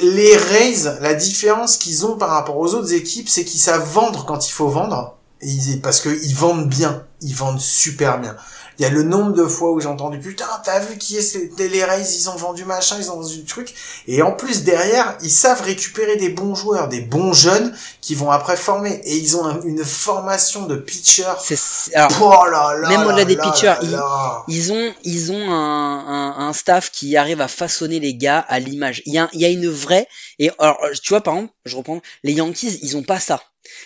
les 0.00 0.36
Rays, 0.36 0.98
la 1.00 1.14
différence 1.14 1.76
qu'ils 1.76 2.06
ont 2.06 2.16
par 2.16 2.30
rapport 2.30 2.58
aux 2.58 2.74
autres 2.74 2.92
équipes, 2.92 3.28
c'est 3.28 3.44
qu'ils 3.44 3.60
savent 3.60 3.88
vendre 3.92 4.24
quand 4.24 4.48
il 4.48 4.52
faut 4.52 4.68
vendre, 4.68 5.16
parce 5.82 6.00
qu'ils 6.00 6.34
vendent 6.34 6.68
bien, 6.68 7.04
ils 7.20 7.34
vendent 7.34 7.60
super 7.60 8.20
bien. 8.20 8.36
Il 8.78 8.82
y 8.82 8.84
a 8.84 8.90
le 8.90 9.02
nombre 9.02 9.32
de 9.32 9.46
fois 9.46 9.72
où 9.72 9.80
j'ai 9.80 9.88
entendu 9.88 10.18
putain 10.18 10.46
t'as 10.64 10.80
vu 10.80 10.98
qui 10.98 11.16
est 11.16 11.58
les 11.58 11.84
Rays 11.84 12.02
ils 12.02 12.28
ont 12.28 12.36
vendu 12.36 12.64
machin 12.64 12.96
ils 12.98 13.10
ont 13.10 13.20
vendu 13.20 13.36
du 13.38 13.44
truc. 13.44 13.74
Et 14.06 14.22
en 14.22 14.32
plus 14.32 14.64
derrière 14.64 15.16
ils 15.22 15.30
savent 15.30 15.62
récupérer 15.62 16.16
des 16.16 16.28
bons 16.28 16.54
joueurs 16.54 16.88
des 16.88 17.00
bons 17.00 17.32
jeunes 17.32 17.74
qui 18.00 18.14
vont 18.14 18.30
après 18.30 18.56
former. 18.56 19.00
Et 19.04 19.16
ils 19.16 19.36
ont 19.36 19.62
une 19.62 19.84
formation 19.84 20.66
de 20.66 20.76
pitchers. 20.76 21.24
Oh 22.20 22.44
là 22.50 22.76
là 22.76 22.88
même 22.88 23.06
au-delà 23.06 23.24
des 23.24 23.36
pitchers 23.36 23.74
ils, 24.48 24.72
ont 24.72 24.92
ils 25.04 25.32
ont 25.32 25.50
un, 25.50 26.34
un, 26.38 26.52
staff 26.52 26.90
qui 26.90 27.16
arrive 27.16 27.40
à 27.40 27.48
façonner 27.48 28.00
les 28.00 28.14
gars 28.14 28.38
à 28.40 28.58
l'image. 28.58 29.02
Il 29.06 29.14
y 29.14 29.18
a, 29.18 29.28
il 29.32 29.40
y 29.40 29.44
a 29.44 29.48
une 29.48 29.68
vraie 29.68 30.06
et 30.38 30.50
alors 30.58 30.78
tu 31.02 31.10
vois 31.10 31.20
par 31.20 31.34
exemple 31.34 31.52
je 31.64 31.76
reprends 31.76 32.00
les 32.22 32.32
Yankees 32.32 32.78
ils 32.82 32.96
ont 32.96 33.02
pas 33.02 33.20
ça. 33.20 33.40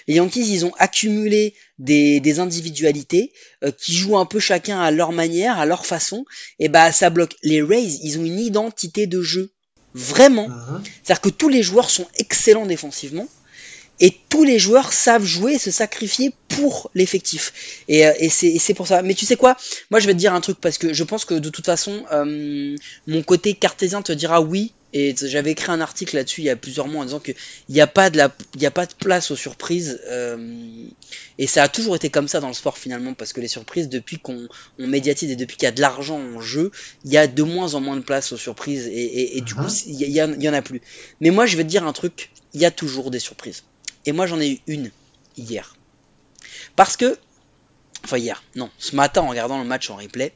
Les 0.07 0.15
Yankees, 0.15 0.53
ils 0.53 0.65
ont 0.65 0.73
accumulé 0.79 1.55
des, 1.79 2.21
des 2.21 2.41
individualités 2.41 3.33
euh, 3.65 3.71
qui 3.71 3.95
jouent 3.95 4.19
un 4.19 4.27
peu 4.27 4.41
chacun 4.41 4.81
à 4.81 4.91
leur 4.91 5.13
manière, 5.13 5.59
à 5.59 5.67
leur 5.67 5.87
façon, 5.87 6.25
et 6.59 6.69
bah 6.69 6.93
ça 6.93 7.11
bloque. 7.11 7.37
Les 7.43 7.63
Rays, 7.63 7.99
ils 8.03 8.19
ont 8.19 8.25
une 8.25 8.41
identité 8.41 9.07
de 9.07 9.23
jeu. 9.23 9.51
Vraiment. 9.95 10.49
Uh-huh. 10.49 10.81
C'est-à-dire 11.03 11.21
que 11.23 11.29
tous 11.31 11.49
les 11.49 11.63
joueurs 11.63 11.91
sont 11.91 12.07
excellents 12.19 12.67
défensivement. 12.67 13.27
Et 14.01 14.17
tous 14.29 14.45
les 14.45 14.61
joueurs 14.61 14.93
savent 14.93 15.25
jouer 15.25 15.55
et 15.55 15.59
se 15.59 15.73
sacrifier 15.73 16.33
pour 16.47 16.89
l'effectif. 16.95 17.83
Et, 17.89 18.07
euh, 18.07 18.13
et 18.21 18.29
c'est 18.29 18.75
pour 18.75 18.87
ça. 18.87 19.03
Mais 19.03 19.15
tu 19.15 19.27
sais 19.27 19.35
quoi? 19.35 19.57
Moi, 19.91 19.99
je 19.99 20.07
vais 20.07 20.13
te 20.13 20.19
dire 20.19 20.35
un 20.35 20.41
truc 20.41 20.61
parce 20.61 20.79
que 20.79 20.93
je 20.93 21.03
pense 21.03 21.25
que 21.25 21.35
de 21.35 21.49
toute 21.49 21.67
façon, 21.67 22.05
euh, 22.13 22.77
mon 23.09 23.23
côté 23.25 23.55
cartésien 23.55 24.03
te 24.03 24.13
dira 24.13 24.41
oui, 24.41 24.73
et 24.93 25.15
j'avais 25.21 25.51
écrit 25.51 25.71
un 25.71 25.81
article 25.81 26.17
là-dessus 26.17 26.41
il 26.41 26.45
y 26.45 26.51
a 26.51 26.57
plusieurs 26.57 26.89
mois 26.89 27.03
en 27.03 27.05
disant 27.05 27.21
qu'il 27.21 27.35
n'y 27.69 27.81
a 27.81 27.87
pas 27.87 28.09
de 28.09 28.17
la, 28.17 28.35
il 28.55 28.63
y 28.63 28.67
a 28.67 28.71
pas 28.71 28.87
de 28.87 28.95
place 28.95 29.31
aux 29.31 29.37
surprises. 29.37 30.01
Euh, 30.07 30.87
et 31.37 31.47
ça 31.47 31.63
a 31.63 31.69
toujours 31.69 31.95
été 31.95 32.09
comme 32.09 32.27
ça 32.27 32.41
dans 32.41 32.49
le 32.49 32.55
sport 32.55 32.79
finalement, 32.79 33.13
parce 33.13 33.33
que 33.33 33.41
les 33.41 33.49
surprises, 33.49 33.89
depuis 33.89 34.19
qu'on 34.19 34.49
on 34.79 34.87
médiatise 34.87 35.31
et 35.31 35.37
depuis 35.37 35.57
qu'il 35.57 35.67
y 35.67 35.69
a 35.69 35.73
de 35.73 35.81
l'argent 35.81 36.19
en 36.19 36.41
jeu, 36.41 36.71
il 37.05 37.13
y 37.13 37.19
a 37.19 37.27
de 37.27 37.43
moins 37.43 37.75
en 37.75 37.81
moins 37.81 37.97
de 37.97 38.03
place 38.03 38.33
aux 38.33 38.39
surprises 38.39 38.87
et, 38.87 39.37
et, 39.37 39.41
du 39.43 39.55
coup, 39.55 39.63
uh-huh. 39.63 39.85
il 39.87 40.01
y, 40.01 40.45
y, 40.45 40.49
en 40.49 40.55
a 40.55 40.63
plus. 40.63 40.81
Mais 41.21 41.31
moi, 41.31 41.45
je 41.45 41.57
vais 41.57 41.65
te 41.65 41.69
dire 41.69 41.87
un 41.87 41.93
truc, 41.93 42.31
il 42.55 42.61
y 42.61 42.65
a 42.65 42.71
toujours 42.71 43.11
des 43.11 43.19
surprises. 43.19 43.65
Et 44.07 44.13
moi, 44.13 44.27
j'en 44.27 44.41
ai 44.41 44.53
eu 44.53 44.59
une 44.67 44.91
hier. 45.37 45.77
Parce 46.77 46.97
que, 46.97 47.19
enfin 48.05 48.17
hier, 48.17 48.43
non, 48.57 48.71
ce 48.79 48.97
matin 48.97 49.21
en 49.21 49.29
regardant 49.29 49.59
le 49.59 49.65
match 49.65 49.91
en 49.91 49.97
replay, 49.97 50.33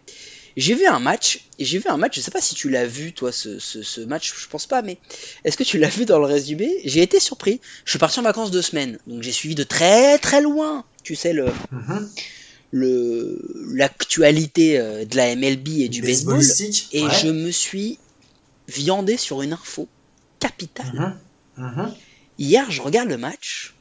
j'ai 0.57 0.75
vu 0.75 0.87
un 0.87 0.99
match, 0.99 1.49
et 1.59 1.65
j'ai 1.65 1.79
vu 1.79 1.85
un 1.89 1.97
match, 1.97 2.17
je 2.17 2.21
sais 2.21 2.31
pas 2.31 2.41
si 2.41 2.55
tu 2.55 2.69
l'as 2.69 2.87
vu, 2.87 3.13
toi, 3.13 3.33
ce, 3.33 3.59
ce, 3.59 4.01
match, 4.01 4.33
je 4.37 4.49
pense 4.49 4.67
pas, 4.67 4.83
mais 4.83 4.99
est-ce 5.45 5.57
que 5.57 5.63
tu 5.63 5.79
l'as 5.79 5.89
vu 5.89 6.05
dans 6.05 6.19
le 6.19 6.27
résumé 6.27 6.71
J'ai 6.85 7.03
été 7.03 7.21
surpris. 7.21 7.61
Je 7.85 7.91
suis 7.91 7.99
parti 7.99 8.21
en 8.21 8.23
vacances 8.23 8.51
deux 8.51 8.63
semaines, 8.63 8.99
donc 9.07 9.23
j'ai 9.23 9.33
suivi 9.33 9.55
de 9.55 9.65
très 9.65 10.19
très 10.19 10.41
loin, 10.41 10.85
tu 11.03 11.15
sais, 11.15 11.33
le. 11.33 11.47
Mhm. 11.71 12.09
le 12.71 13.39
l'actualité 13.75 14.79
euh, 14.79 15.05
de 15.05 15.17
la 15.17 15.35
MLB 15.37 15.69
et 15.81 15.89
du 15.89 16.01
baseball 16.03 16.43
et 16.93 17.05
je 17.23 17.29
me 17.29 17.51
suis 17.51 17.99
viandé 18.69 19.17
sur 19.17 19.43
une 19.43 19.53
info 19.53 19.89
capitale. 20.39 21.19
Mhm. 21.57 21.67
Mhm. 21.67 21.95
Hier, 22.39 22.71
je 22.71 22.83
regarde 22.83 23.09
le 23.09 23.19
match. 23.19 23.75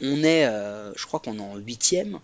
On 0.00 0.22
est, 0.22 0.46
euh, 0.46 0.92
je 0.96 1.06
crois 1.06 1.20
qu'on 1.20 1.38
est 1.38 1.42
en 1.42 1.56
huitième. 1.56 2.18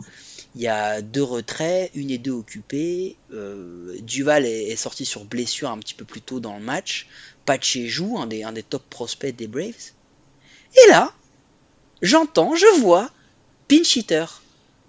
Il 0.54 0.62
y 0.62 0.68
a 0.68 1.02
deux 1.02 1.22
retraits, 1.22 1.90
une 1.94 2.10
et 2.10 2.18
deux 2.18 2.30
occupés. 2.30 3.16
Euh, 3.32 3.98
Duval 4.02 4.46
est, 4.46 4.76
sorti 4.76 5.04
sur 5.04 5.24
blessure 5.24 5.70
un 5.70 5.78
petit 5.78 5.94
peu 5.94 6.04
plus 6.04 6.20
tôt 6.20 6.38
dans 6.38 6.56
le 6.56 6.62
match. 6.62 7.08
Pache 7.44 7.78
joue, 7.86 8.18
un 8.18 8.26
des, 8.26 8.62
top 8.62 8.84
prospects 8.88 9.34
des 9.34 9.48
Braves. 9.48 9.92
Et 10.76 10.90
là, 10.90 11.12
j'entends, 12.02 12.54
je 12.54 12.80
vois 12.80 13.10
pinch 13.68 13.96
hitter. 13.96 14.26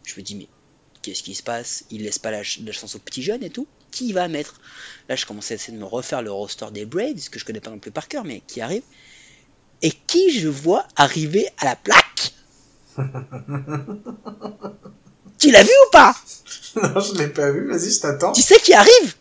Je 0.04 0.16
me 0.18 0.22
dis, 0.22 0.36
mais 0.36 0.48
qu'est-ce 1.02 1.24
qui 1.24 1.34
se 1.34 1.42
passe? 1.42 1.86
Il 1.90 2.04
laisse 2.04 2.20
pas 2.20 2.30
la, 2.30 2.44
chance 2.44 2.96
aux 2.96 3.00
petits 3.00 3.24
jeunes 3.24 3.44
et 3.44 3.50
tout. 3.50 3.68
Qui 3.90 4.14
va 4.14 4.28
mettre? 4.28 4.62
Là, 5.10 5.16
je 5.16 5.26
commence 5.26 5.50
à 5.50 5.56
essayer 5.56 5.76
de 5.76 5.82
me 5.82 5.88
refaire 5.88 6.22
le 6.22 6.32
roster 6.32 6.68
des 6.72 6.86
Braves, 6.86 7.30
que 7.32 7.40
je 7.40 7.46
connais 7.46 7.62
pas 7.62 7.72
non 7.72 7.80
plus 7.80 7.92
par 7.92 8.08
cœur, 8.08 8.24
mais 8.24 8.44
qui 8.46 8.62
arrive. 8.62 8.84
Et 9.82 9.92
qui 9.92 10.32
je 10.32 10.48
vois 10.48 10.88
arriver 10.96 11.48
à 11.58 11.66
la 11.66 11.76
plaque? 11.76 12.34
Tu 15.40 15.52
l'as 15.52 15.64
vu 15.64 15.70
ou 15.88 15.92
pas 15.92 16.16
Non, 16.76 17.00
je 17.00 17.14
l'ai 17.16 17.28
pas 17.28 17.52
vu. 17.52 17.68
Vas-y, 17.70 17.92
je 17.92 18.00
t'attends. 18.00 18.32
Tu 18.32 18.42
sais 18.42 18.60
qui 18.60 18.74
arrive 18.74 19.14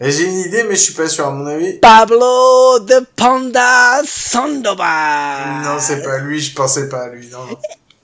J'ai 0.00 0.24
une 0.24 0.40
idée, 0.40 0.64
mais 0.64 0.74
je 0.74 0.80
suis 0.80 0.94
pas 0.94 1.08
sûr, 1.08 1.26
à 1.26 1.30
mon 1.30 1.46
avis. 1.46 1.74
Pablo 1.74 2.78
de 2.80 3.06
Panda 3.16 4.02
Sandoval. 4.06 5.62
Non, 5.62 5.78
c'est 5.78 6.02
pas 6.02 6.18
lui, 6.18 6.40
je 6.40 6.54
pensais 6.54 6.88
pas 6.88 7.04
à 7.04 7.08
lui, 7.08 7.28
non. 7.28 7.46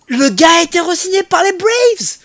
Le 0.08 0.28
gars 0.30 0.58
a 0.58 0.62
été 0.62 0.80
re-signé 0.80 1.22
par 1.22 1.42
les 1.42 1.52
Braves. 1.52 2.18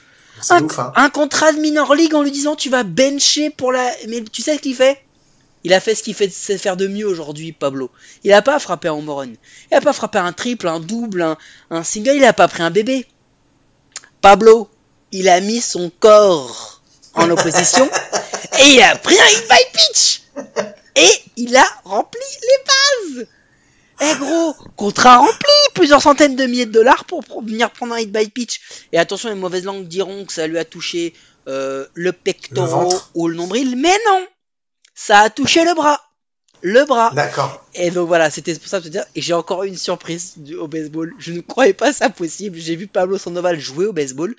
Un, 0.50 0.64
ouf, 0.64 0.80
hein. 0.80 0.92
un 0.96 1.10
contrat 1.10 1.54
de 1.54 1.60
minor 1.60 1.96
league 1.96 2.14
en 2.14 2.22
lui 2.22 2.32
disant 2.32 2.56
tu 2.56 2.70
vas 2.70 2.84
bencher 2.84 3.50
pour 3.50 3.72
la. 3.72 3.90
Mais 4.10 4.24
tu 4.24 4.42
sais 4.42 4.56
ce 4.58 4.62
qu'il 4.62 4.76
fait? 4.76 5.02
Il 5.64 5.74
a 5.74 5.80
fait 5.80 5.96
ce 5.96 6.04
qu'il 6.04 6.14
fait 6.14 6.32
sait 6.32 6.58
faire 6.60 6.78
de 6.78 6.88
mieux 6.88 7.08
aujourd'hui, 7.08 7.52
Pablo. 7.52 7.90
Il 8.24 8.34
a 8.34 8.42
pas 8.42 8.60
frappé 8.60 8.88
un 8.88 8.94
home 8.94 9.10
run. 9.10 9.30
Il 9.72 9.76
a 9.76 9.82
pas 9.82 9.94
frappé 9.94 10.20
un 10.20 10.34
triple, 10.34 10.68
un 10.68 10.80
double, 10.80 11.22
un, 11.22 11.38
un 11.72 11.84
single. 11.84 12.18
Il 12.18 12.26
a 12.26 12.34
pas 12.34 12.48
pris 12.48 12.62
un 12.62 12.70
bébé. 12.70 13.08
Pablo, 14.22 14.70
il 15.16 15.30
a 15.30 15.40
mis 15.40 15.62
son 15.62 15.90
corps 16.00 16.82
en 17.14 17.30
opposition 17.30 17.90
et 18.60 18.66
il 18.74 18.82
a 18.82 18.96
pris 18.98 19.18
un 19.18 19.28
hit 19.28 19.48
by 19.50 19.64
pitch 19.74 20.22
et 20.96 21.12
il 21.38 21.56
a 21.56 21.66
rempli 21.84 22.20
les 22.42 23.16
bases. 23.18 23.28
Eh 24.02 24.16
gros, 24.20 24.54
contrat 24.76 25.20
rempli, 25.20 25.54
plusieurs 25.74 26.02
centaines 26.02 26.36
de 26.36 26.46
milliers 26.46 26.66
de 26.66 26.72
dollars 26.72 27.06
pour, 27.06 27.24
venir 27.42 27.72
prendre 27.72 27.94
un 27.94 28.00
hit 28.00 28.12
by 28.12 28.30
pitch. 28.30 28.60
Et 28.92 29.00
attention, 29.00 29.30
les 29.30 29.36
mauvaises 29.36 29.64
langues 29.64 29.88
diront 29.88 30.26
que 30.26 30.34
ça 30.34 30.48
lui 30.48 30.58
a 30.58 30.66
touché 30.66 31.14
euh, 31.48 31.86
le 31.94 32.12
pectoral 32.12 32.90
ou 33.14 33.30
le 33.30 33.36
nombril, 33.36 33.78
mais 33.78 33.96
non, 34.08 34.28
ça 34.94 35.20
a 35.20 35.30
touché 35.30 35.64
le 35.64 35.74
bras, 35.76 36.02
le 36.62 36.84
bras. 36.84 37.12
D'accord. 37.16 37.64
Et 37.74 37.90
donc 37.90 38.08
voilà, 38.10 38.30
c'était 38.30 38.54
pour 38.56 38.68
ça 38.68 38.80
que 38.80 38.86
je 38.86 38.90
dire. 38.90 39.06
Et 39.16 39.22
j'ai 39.22 39.34
encore 39.34 39.64
une 39.64 39.78
surprise 39.78 40.36
au 40.60 40.68
baseball. 40.68 41.14
Je 41.18 41.32
ne 41.32 41.40
croyais 41.40 41.74
pas 41.74 41.94
ça 41.94 42.10
possible. 42.10 42.58
J'ai 42.58 42.76
vu 42.76 42.88
Pablo 42.88 43.18
Sandoval 43.18 43.60
jouer 43.60 43.86
au 43.86 43.94
baseball 43.94 44.36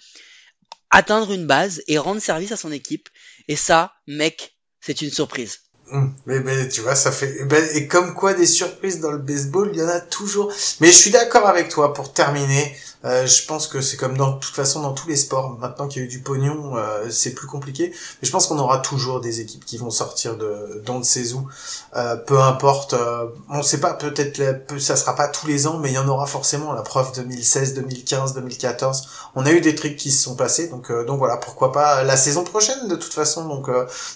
atteindre 0.91 1.33
une 1.33 1.47
base 1.47 1.83
et 1.89 1.99
rendre 1.99 2.21
service 2.21 2.53
à 2.53 2.57
son 2.57 2.73
équipe. 2.73 3.09
Et 3.49 3.57
ça, 3.57 3.93
mec, 4.07 4.57
c'est 4.81 5.03
une 5.03 5.11
surprise. 5.11 5.61
Hum, 5.93 6.13
mais, 6.27 6.41
mais 6.41 6.69
tu 6.69 6.81
vois, 6.81 6.97
ça 6.97 7.13
fait 7.13 7.45
ben, 7.45 7.65
et 7.75 7.87
comme 7.87 8.15
quoi 8.15 8.35
des 8.35 8.47
surprises 8.47 8.99
dans 8.99 9.13
le 9.13 9.19
baseball, 9.19 9.71
il 9.73 9.79
y 9.79 9.83
en 9.83 9.89
a 9.89 10.01
toujours. 10.01 10.53
Mais 10.81 10.89
je 10.89 10.97
suis 10.97 11.11
d'accord 11.11 11.47
avec 11.47 11.69
toi 11.69 11.93
pour 11.93 12.13
terminer. 12.13 12.77
Euh, 13.07 13.27
je 13.27 13.47
pense 13.47 13.69
que 13.69 13.81
c'est 13.81 13.97
comme 13.97 14.17
dans 14.17 14.33
de 14.33 14.39
toute 14.41 14.55
façon 14.55 14.81
dans 14.83 14.93
tous 14.93 15.09
les 15.09 15.17
sports. 15.17 15.57
Maintenant 15.61 15.87
qu'il 15.87 16.03
y 16.03 16.05
a 16.05 16.07
eu 16.07 16.11
du 16.11 16.21
pognon, 16.21 16.77
euh, 16.77 17.09
c'est 17.11 17.35
plus 17.35 17.47
compliqué. 17.47 17.91
Mais 17.91 18.27
je 18.27 18.33
pense 18.33 18.47
qu'on 18.47 18.59
aura 18.59 18.79
toujours 18.79 19.21
des 19.21 19.41
équipes 19.41 19.65
qui 19.65 19.79
vont 19.79 19.91
sortir 19.91 20.37
de 20.37 20.83
ces 21.03 21.33
où. 21.35 21.47
Euh, 21.97 22.17
peu 22.17 22.41
importe. 22.41 22.95
Euh, 22.95 23.27
on 23.49 23.63
sait 23.63 23.79
pas. 23.81 23.95
Peut-être 23.95 24.67
peu- 24.67 24.79
ça 24.79 24.97
sera 24.97 25.15
pas 25.15 25.29
tous 25.29 25.47
les 25.47 25.67
ans, 25.67 25.79
mais 25.79 25.91
il 25.91 25.95
y 25.95 25.99
en 25.99 26.09
aura 26.09 26.27
forcément. 26.27 26.73
La 26.73 26.83
preuve 26.83 27.13
2016, 27.15 27.75
2015, 27.75 28.35
2014. 28.35 29.09
On 29.35 29.47
a 29.47 29.53
eu 29.53 29.61
des 29.61 29.75
trucs 29.75 29.97
qui 29.97 30.11
se 30.11 30.23
sont 30.25 30.35
passés. 30.35 30.69
Donc 30.69 30.91
euh, 30.91 31.05
donc 31.05 31.19
voilà. 31.19 31.37
Pourquoi 31.37 31.73
pas 31.73 32.03
la 32.03 32.17
saison 32.17 32.43
prochaine 32.45 32.89
de 32.89 32.97
toute 32.97 33.15
façon. 33.15 33.47
Donc 33.47 33.71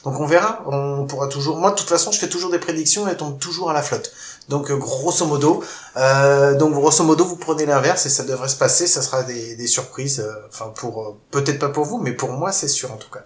donc 0.05 0.19
on 0.21 0.27
verra. 0.27 0.63
On 0.67 1.07
pourra 1.07 1.29
toujours. 1.29 1.59
Moi 1.59 1.71
de 1.71 1.77
toute 1.77 1.89
façon, 1.89 2.11
je 2.11 2.19
fais 2.19 2.29
toujours 2.29 2.51
des 2.51 2.59
prédictions. 2.59 3.07
Elles 3.07 3.17
tombent 3.17 3.39
toujours 3.39 3.71
à 3.71 3.73
la 3.73 3.83
flotte. 3.83 4.13
Donc 4.49 4.73
grosso 4.73 5.25
modo, 5.27 5.63
euh, 5.97 6.57
donc 6.57 6.73
grosso 6.75 7.03
modo, 7.05 7.25
vous 7.25 7.37
prenez 7.37 7.67
l'inverse 7.67 8.07
et 8.07 8.11
ça 8.11 8.25
devrait 8.25 8.49
se 8.49 8.57
passer. 8.57 8.87
Ça 8.87 9.03
sera 9.03 9.23
des, 9.23 9.57
des 9.57 9.67
surprises. 9.67 10.21
euh, 10.21 10.47
Enfin 10.49 10.73
pour 10.75 11.03
euh, 11.03 11.17
peut-être 11.31 11.59
pas 11.59 11.69
pour 11.71 11.85
vous, 11.85 11.99
mais 11.99 12.13
pour 12.13 12.31
moi 12.33 12.53
c'est 12.53 12.69
sûr 12.69 12.93
en 12.93 12.97
tout 12.97 13.11
cas. 13.11 13.25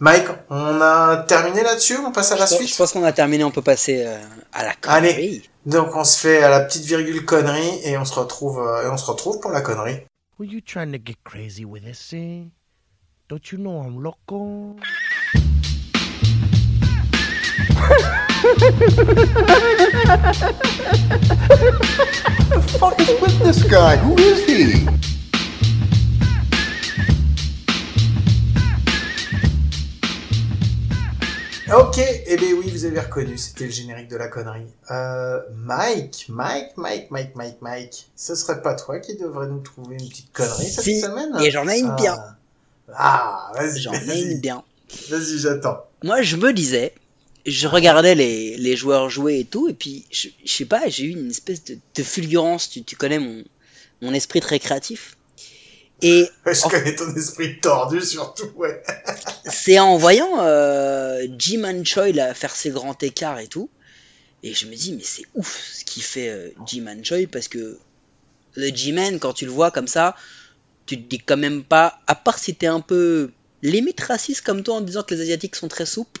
Mike, 0.00 0.26
on 0.50 0.80
a 0.80 1.18
terminé 1.18 1.62
là-dessus? 1.62 1.96
On 2.04 2.10
passe 2.10 2.32
à 2.32 2.36
la 2.36 2.46
Je, 2.46 2.54
suite? 2.56 2.68
je 2.68 2.76
pense 2.76 2.92
qu'on 2.92 3.04
a 3.04 3.12
terminé, 3.12 3.44
on 3.44 3.52
peut 3.52 3.62
passer 3.62 4.02
euh, 4.04 4.18
à 4.52 4.64
la 4.64 4.72
Allez. 4.88 5.10
connerie. 5.12 5.50
Donc 5.66 5.94
on 5.94 6.02
se 6.04 6.18
fait 6.18 6.42
à 6.42 6.50
la 6.50 6.60
petite 6.60 6.84
virgule 6.84 7.24
connerie 7.24 7.80
et 7.84 7.96
on 7.96 8.04
se 8.04 8.14
retrouve 8.14 8.58
euh, 8.60 8.84
et 8.84 8.88
on 8.88 8.96
se 8.96 9.06
retrouve 9.06 9.38
pour 9.40 9.52
la 9.52 9.60
connerie. 9.60 10.00
Were 10.38 10.48
you 10.50 10.60
trying 10.60 10.90
to 10.90 10.98
get 10.98 11.16
crazy 11.24 11.64
with 11.64 11.84
this, 11.84 12.12
eh? 12.12 12.42
Don't 13.28 13.52
you 13.52 13.58
know 13.58 13.80
I'm 13.82 14.02
loco? 14.02 14.74
fuck 22.78 23.00
is 23.00 23.20
with 23.20 23.38
this 23.40 23.62
guy? 23.64 23.96
Who 23.96 24.14
is 24.18 24.44
he? 24.44 24.86
Ok, 31.74 31.98
eh 31.98 32.36
bien 32.36 32.52
oui, 32.52 32.70
vous 32.70 32.84
avez 32.84 33.00
reconnu, 33.00 33.38
c'était 33.38 33.64
le 33.64 33.70
générique 33.70 34.08
de 34.08 34.16
la 34.16 34.28
connerie. 34.28 34.66
Euh, 34.90 35.40
Mike, 35.56 36.26
Mike, 36.28 36.72
Mike, 36.76 37.10
Mike, 37.10 37.34
Mike, 37.34 37.56
Mike, 37.62 38.06
ce 38.16 38.34
serait 38.34 38.60
pas 38.60 38.74
toi 38.74 38.98
qui 39.00 39.16
devrais 39.16 39.46
nous 39.46 39.60
trouver 39.60 39.96
une 39.98 40.06
petite 40.08 40.30
connerie 40.32 40.68
cette 40.70 40.84
Si, 40.84 41.00
semaine? 41.00 41.34
et 41.42 41.50
j'en 41.50 41.66
ai 41.66 41.78
une 41.80 41.88
Ah. 41.90 41.96
bien. 41.98 42.16
Ah, 42.94 43.50
vas-y, 43.54 43.80
J'en 43.80 43.92
ai 43.94 43.96
une 43.96 44.04
vas-y, 44.06 44.40
bien. 44.40 44.62
vas-y, 45.10 45.38
j'attends. 45.38 45.86
Moi, 46.04 46.20
je 46.20 46.36
me 46.36 46.52
disais, 46.52 46.92
je 47.46 47.68
regardais 47.68 48.14
les, 48.14 48.56
les 48.56 48.76
joueurs 48.76 49.10
jouer 49.10 49.40
et 49.40 49.44
tout, 49.44 49.68
et 49.68 49.74
puis, 49.74 50.06
je, 50.10 50.28
je 50.44 50.52
sais 50.52 50.64
pas, 50.66 50.88
j'ai 50.88 51.04
eu 51.04 51.10
une 51.10 51.30
espèce 51.30 51.64
de, 51.64 51.78
de 51.96 52.02
fulgurance, 52.02 52.70
tu, 52.70 52.84
tu 52.84 52.96
connais 52.96 53.18
mon, 53.18 53.44
mon 54.02 54.14
esprit 54.14 54.40
très 54.40 54.58
créatif. 54.60 55.16
Et 56.02 56.28
Je 56.46 56.62
En- 56.62 56.68
connais 56.68 56.94
ton 56.96 57.14
esprit 57.16 57.60
tordu 57.60 58.00
surtout, 58.02 58.50
ouais. 58.56 58.82
c'est 59.44 59.78
en 59.78 59.96
voyant 59.96 60.40
euh, 60.40 61.26
Jim 61.38 61.64
and 61.64 61.84
Choi 61.84 62.12
là, 62.12 62.34
faire 62.34 62.54
ses 62.54 62.70
grands 62.70 62.96
écarts 63.00 63.38
et 63.40 63.48
tout, 63.48 63.70
et 64.42 64.54
je 64.54 64.66
me 64.66 64.74
dis, 64.76 64.92
mais 64.94 65.04
c'est 65.04 65.24
ouf 65.34 65.70
ce 65.74 65.84
qu'il 65.84 66.02
fait 66.02 66.28
euh, 66.30 66.50
Jim 66.66 66.86
and 66.88 67.04
Choi, 67.04 67.26
parce 67.30 67.48
que 67.48 67.78
le 68.54 68.68
G-Man, 68.74 69.18
quand 69.20 69.34
tu 69.34 69.46
le 69.46 69.52
vois 69.52 69.70
comme 69.70 69.88
ça, 69.88 70.16
tu 70.86 71.02
te 71.02 71.08
dis 71.08 71.20
quand 71.20 71.36
même 71.38 71.64
pas, 71.64 72.00
à 72.06 72.14
part 72.16 72.38
si 72.38 72.54
t'es 72.56 72.66
un 72.68 72.80
peu 72.80 73.32
limite 73.64 74.00
raciste 74.00 74.42
comme 74.42 74.62
toi 74.62 74.76
en 74.76 74.80
disant 74.80 75.02
que 75.02 75.14
les 75.14 75.22
Asiatiques 75.22 75.56
sont 75.56 75.68
très 75.68 75.86
souples, 75.86 76.20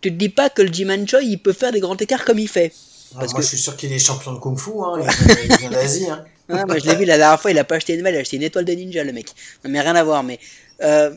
tu 0.00 0.10
te 0.10 0.16
dis 0.16 0.28
pas 0.28 0.48
que 0.48 0.62
le 0.62 0.72
Jiman 0.72 1.06
Choi 1.06 1.22
il 1.22 1.38
peut 1.38 1.52
faire 1.52 1.72
des 1.72 1.80
grands 1.80 1.96
écarts 1.96 2.24
comme 2.24 2.38
il 2.38 2.48
fait. 2.48 2.72
Parce 3.14 3.32
moi, 3.32 3.40
que- 3.40 3.42
je 3.44 3.48
suis 3.48 3.58
sûr 3.58 3.76
qu'il 3.76 3.92
est 3.92 3.98
champion 3.98 4.32
de 4.32 4.38
kung-fu, 4.38 4.70
hein. 4.80 5.04
Il, 5.48 5.56
vient 5.58 5.70
d'Asie, 5.70 6.08
hein. 6.08 6.24
Ah, 6.48 6.64
moi 6.66 6.78
je 6.78 6.86
l'ai 6.86 6.94
vu 6.94 7.04
la 7.04 7.16
dernière 7.16 7.40
fois, 7.40 7.50
il 7.50 7.58
a 7.58 7.64
pas 7.64 7.76
acheté 7.76 7.94
une 7.94 8.02
balle, 8.02 8.14
il 8.14 8.18
a 8.18 8.20
acheté 8.20 8.36
une 8.36 8.42
étoile 8.42 8.64
de 8.64 8.72
ninja 8.72 9.02
le 9.04 9.12
mec. 9.12 9.28
Non 9.64 9.70
mais 9.70 9.80
rien 9.80 9.94
à 9.96 10.04
voir, 10.04 10.22
mais 10.22 10.38
euh, 10.82 11.14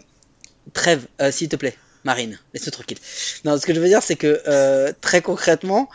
trêve, 0.74 1.06
euh, 1.22 1.32
s'il 1.32 1.50
te 1.50 1.56
plaît, 1.56 1.76
Marine, 2.04 2.40
laisse-moi 2.54 2.72
tranquille. 2.72 2.98
Non, 3.44 3.58
ce 3.60 3.66
que 3.66 3.74
je 3.74 3.80
veux 3.80 3.88
dire 3.88 4.02
c'est 4.04 4.16
que 4.16 4.42
euh, 4.48 4.94
très 5.02 5.22
concrètement, 5.22 5.90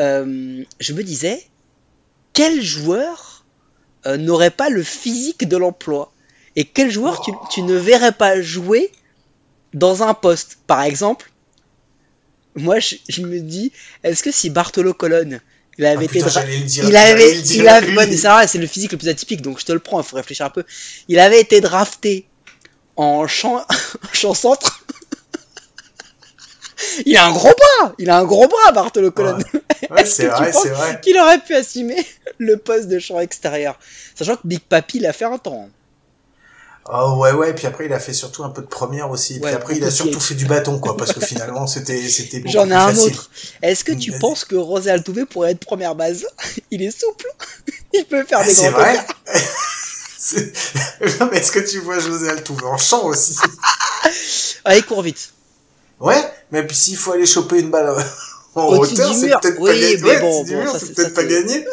euh, 0.00 0.62
je 0.80 0.92
me 0.92 1.02
disais, 1.02 1.42
quel 2.32 2.62
joueur 2.62 3.44
n'aurait 4.06 4.50
pas 4.52 4.70
le 4.70 4.82
physique 4.82 5.46
de 5.48 5.56
l'emploi? 5.56 6.12
Et 6.56 6.64
quel 6.64 6.90
joueur 6.90 7.20
tu, 7.20 7.32
tu 7.50 7.62
ne 7.62 7.74
verrais 7.74 8.12
pas 8.12 8.40
jouer 8.40 8.90
dans 9.74 10.02
un 10.02 10.14
poste 10.14 10.58
Par 10.66 10.82
exemple, 10.82 11.30
moi 12.54 12.78
je, 12.80 12.96
je 13.08 13.22
me 13.22 13.40
dis, 13.40 13.72
est-ce 14.04 14.22
que 14.22 14.30
si 14.32 14.50
Bartolo 14.50 14.94
Colonne 14.94 15.40
il 15.78 15.86
avait 15.86 15.98
Ah, 16.00 16.04
été 16.04 16.18
putain, 16.20 16.26
dra- 16.26 16.42
dire. 16.44 16.88
il 16.88 16.96
avait, 16.96 17.34
le 17.36 17.40
dire, 17.42 17.62
il 17.62 17.68
avait, 17.68 17.86
lui. 17.86 17.96
ouais, 17.96 18.06
mais 18.08 18.16
c'est 18.16 18.26
vrai, 18.28 18.48
c'est 18.48 18.58
le 18.58 18.66
physique 18.66 18.90
le 18.92 18.98
plus 18.98 19.08
atypique, 19.08 19.42
donc 19.42 19.60
je 19.60 19.64
te 19.64 19.70
le 19.72 19.78
prends, 19.78 20.00
il 20.00 20.04
faut 20.04 20.16
réfléchir 20.16 20.44
un 20.46 20.50
peu. 20.50 20.64
Il 21.06 21.20
avait 21.20 21.40
été 21.40 21.60
drafté 21.60 22.26
en 22.96 23.28
champ, 23.28 23.64
champ 24.12 24.34
centre. 24.34 24.84
il 27.06 27.16
a 27.16 27.26
un 27.26 27.30
gros 27.32 27.52
bras, 27.80 27.94
il 27.98 28.10
a 28.10 28.18
un 28.18 28.24
gros 28.24 28.48
bras, 28.48 28.72
Bartolo 28.72 29.12
Colonne. 29.12 29.44
Ouais, 29.90 30.00
Est-ce 30.02 30.22
que 30.22 30.44
tu 30.46 30.52
penses. 30.52 30.66
Qu'il 31.02 31.16
aurait 31.18 31.38
pu 31.38 31.54
assumer 31.54 32.04
le 32.38 32.56
poste 32.56 32.88
de 32.88 32.98
champ 32.98 33.20
extérieur? 33.20 33.78
Sachant 34.16 34.34
que 34.34 34.46
Big 34.46 34.60
Papi 34.60 34.98
l'a 34.98 35.12
fait 35.12 35.26
un 35.26 35.38
temps. 35.38 35.68
Oh 36.90 37.16
ouais 37.20 37.32
ouais 37.32 37.54
puis 37.54 37.66
après 37.66 37.84
il 37.86 37.92
a 37.92 38.00
fait 38.00 38.14
surtout 38.14 38.44
un 38.44 38.48
peu 38.48 38.62
de 38.62 38.66
première 38.66 39.10
aussi 39.10 39.34
Ouais, 39.34 39.40
puis 39.40 39.50
après 39.54 39.76
il 39.76 39.84
a 39.84 39.90
surtout 39.90 40.20
fait 40.20 40.34
du 40.34 40.46
bâton 40.46 40.78
quoi 40.78 40.96
parce 40.96 41.12
que 41.12 41.20
finalement 41.20 41.66
c'était 41.66 42.08
c'était 42.08 42.38
beaucoup 42.40 42.52
J'en 42.52 42.64
ai 42.64 42.68
plus 42.68 42.74
un 42.76 42.88
facile. 42.88 43.12
autre. 43.12 43.30
Est-ce 43.62 43.84
que 43.84 43.92
tu 43.92 44.10
Vas-y. 44.10 44.20
penses 44.20 44.44
que 44.46 44.56
Rosé 44.56 44.90
Altuve 44.90 45.26
pourrait 45.26 45.50
être 45.52 45.60
première 45.60 45.94
base? 45.94 46.24
Il 46.70 46.82
est 46.82 46.90
souple. 46.98 47.26
Il 47.92 48.04
peut 48.06 48.24
faire 48.24 48.38
Ah, 48.40 48.44
des 48.44 48.54
c'est 48.54 48.70
grands 48.70 48.80
vrai. 48.80 48.94
écarts. 48.94 49.06
C'est- 50.18 50.52
non 51.20 51.28
mais 51.30 51.38
est-ce 51.38 51.52
que 51.52 51.60
tu 51.60 51.78
vois 51.80 51.98
José 52.00 52.28
Altuve 52.28 52.64
en 52.64 52.76
champ 52.78 53.04
aussi? 53.04 53.36
Ah, 54.64 54.76
il 54.76 54.84
court 54.84 55.02
vite. 55.02 55.32
Ouais 56.00 56.22
mais 56.50 56.66
puis 56.66 56.76
s'il 56.76 56.96
faut 56.96 57.12
aller 57.12 57.26
choper 57.26 57.60
une 57.60 57.70
balle 57.70 57.94
en 58.54 58.66
hauteur 58.78 59.14
c'est 59.14 59.28
peut-être 59.40 59.58
Oui, 59.60 59.70
pas 59.70 59.76
gagné. 59.78 60.02
Ouais, 60.04 60.20
bon, 60.20 60.44
c'est 60.46 60.78
c'est- 60.86 60.94
peut-être 60.94 61.14
pas 61.14 61.20
c'est- 61.22 61.28
gagné. 61.28 61.64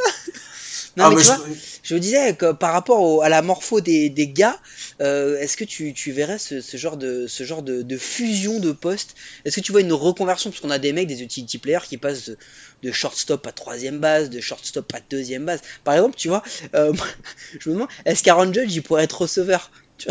Non, 0.98 1.06
Ah, 1.06 1.10
mais 1.10 1.16
mais 1.16 1.22
tu 1.22 1.28
je- 1.28 1.34
vois, 1.34 1.46
je 1.48 1.75
me 1.94 2.00
disais 2.00 2.36
que 2.36 2.52
par 2.52 2.74
rapport 2.74 3.00
au- 3.02 3.22
à 3.22 3.30
la 3.30 3.42
morpho 3.44 3.80
des, 3.82 4.10
des 4.10 4.28
gars, 4.30 4.58
euh, 5.02 5.38
est-ce 5.40 5.56
que 5.58 5.64
tu, 5.64 5.94
tu 5.94 6.12
verrais 6.12 6.40
ce, 6.40 6.62
ce 6.62 6.78
genre 6.78 6.98
de 6.98 7.28
ce 7.28 7.44
genre 7.44 7.62
de, 7.62 7.82
de 7.84 7.98
fusion 7.98 8.60
de 8.60 8.72
postes? 8.72 9.14
Est-ce 9.46 9.58
que 9.58 9.62
tu 9.62 9.72
vois 9.72 9.82
une 9.82 9.94
reconversion? 9.94 10.50
Parce 10.50 10.62
qu'on 10.62 10.72
a 10.72 10.80
des 10.80 10.94
mecs, 10.94 11.08
des 11.08 11.22
utility 11.22 11.58
players 11.60 11.86
qui 11.88 11.98
passent 11.98 12.30
de, 12.30 12.38
de 12.84 12.92
shortstop 12.92 13.46
à 13.46 13.52
troisième 13.52 14.00
base, 14.00 14.30
de 14.30 14.40
shortstop 14.40 14.92
à 14.96 15.00
deuxième 15.10 15.46
base. 15.46 15.62
Par 15.84 15.94
exemple, 15.94 16.16
tu 16.18 16.28
vois, 16.30 16.42
euh, 16.74 16.92
je 17.60 17.70
me 17.70 17.76
demande, 17.76 17.90
est-ce 18.06 18.24
qu'Aaron 18.24 18.52
Judge 18.52 18.74
il 18.74 18.82
pourrait 18.82 19.04
être 19.04 19.22
receveur? 19.22 19.70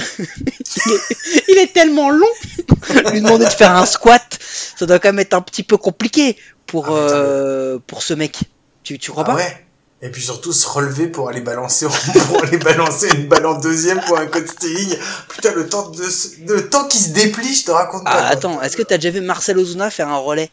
Il, 0.86 0.92
est, 0.92 1.44
il 1.48 1.58
est 1.58 1.72
tellement 1.72 2.10
long. 2.10 2.26
Lui 3.12 3.20
demander 3.20 3.44
de 3.44 3.50
faire 3.50 3.74
un 3.76 3.86
squat, 3.86 4.38
ça 4.40 4.86
doit 4.86 4.98
quand 4.98 5.08
même 5.08 5.18
être 5.18 5.34
un 5.34 5.42
petit 5.42 5.62
peu 5.62 5.76
compliqué 5.76 6.36
pour 6.66 6.86
Ah, 6.86 6.90
euh, 6.96 7.78
pour 7.86 8.02
ce 8.02 8.14
mec. 8.14 8.38
Tu, 8.82 8.98
tu 8.98 9.10
crois 9.10 9.24
Ah 9.24 9.28
pas? 9.28 9.34
ouais. 9.36 9.66
Et 10.02 10.10
puis 10.10 10.22
surtout 10.22 10.52
se 10.52 10.68
relever 10.68 11.06
pour 11.06 11.28
aller 11.28 11.40
balancer 11.40 11.86
pour 12.28 12.42
aller 12.42 12.58
balancer 12.58 13.08
une 13.14 13.26
balle 13.26 13.46
en 13.46 13.58
deuxième 13.58 14.00
pour 14.02 14.18
un 14.18 14.26
code 14.26 14.46
stealing. 14.46 14.96
Putain 15.28 15.52
le 15.52 15.68
temps 15.68 15.88
de 15.88 16.52
le 16.52 16.68
temps 16.68 16.86
qui 16.88 16.98
se 16.98 17.10
déplie, 17.10 17.54
je 17.54 17.64
te 17.64 17.70
raconte 17.70 18.04
pas. 18.04 18.10
Ah, 18.12 18.28
attends, 18.28 18.60
est-ce 18.60 18.76
que 18.76 18.82
t'as 18.82 18.98
déjà 18.98 19.10
vu 19.10 19.20
Marcel 19.22 19.58
Ozuna 19.58 19.90
faire 19.90 20.08
un 20.08 20.18
relais? 20.18 20.50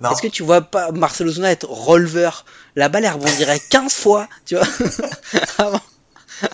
Non. 0.00 0.10
Est-ce 0.10 0.22
que 0.22 0.28
tu 0.28 0.42
vois 0.42 0.62
pas 0.62 0.90
Marcel 0.92 1.28
Ozuna 1.28 1.52
être 1.52 1.68
releveur? 1.68 2.44
La 2.74 2.88
balle 2.88 3.04
elle 3.04 3.12
rebondirait 3.12 3.60
15 3.60 3.92
fois, 3.92 4.28
tu 4.46 4.56
vois, 4.56 4.66
avant, 5.58 5.80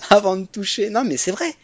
avant 0.09 0.35
de 0.35 0.45
toucher. 0.45 0.89
Non, 0.89 1.03
mais 1.03 1.17
c'est 1.17 1.31
vrai. 1.31 1.55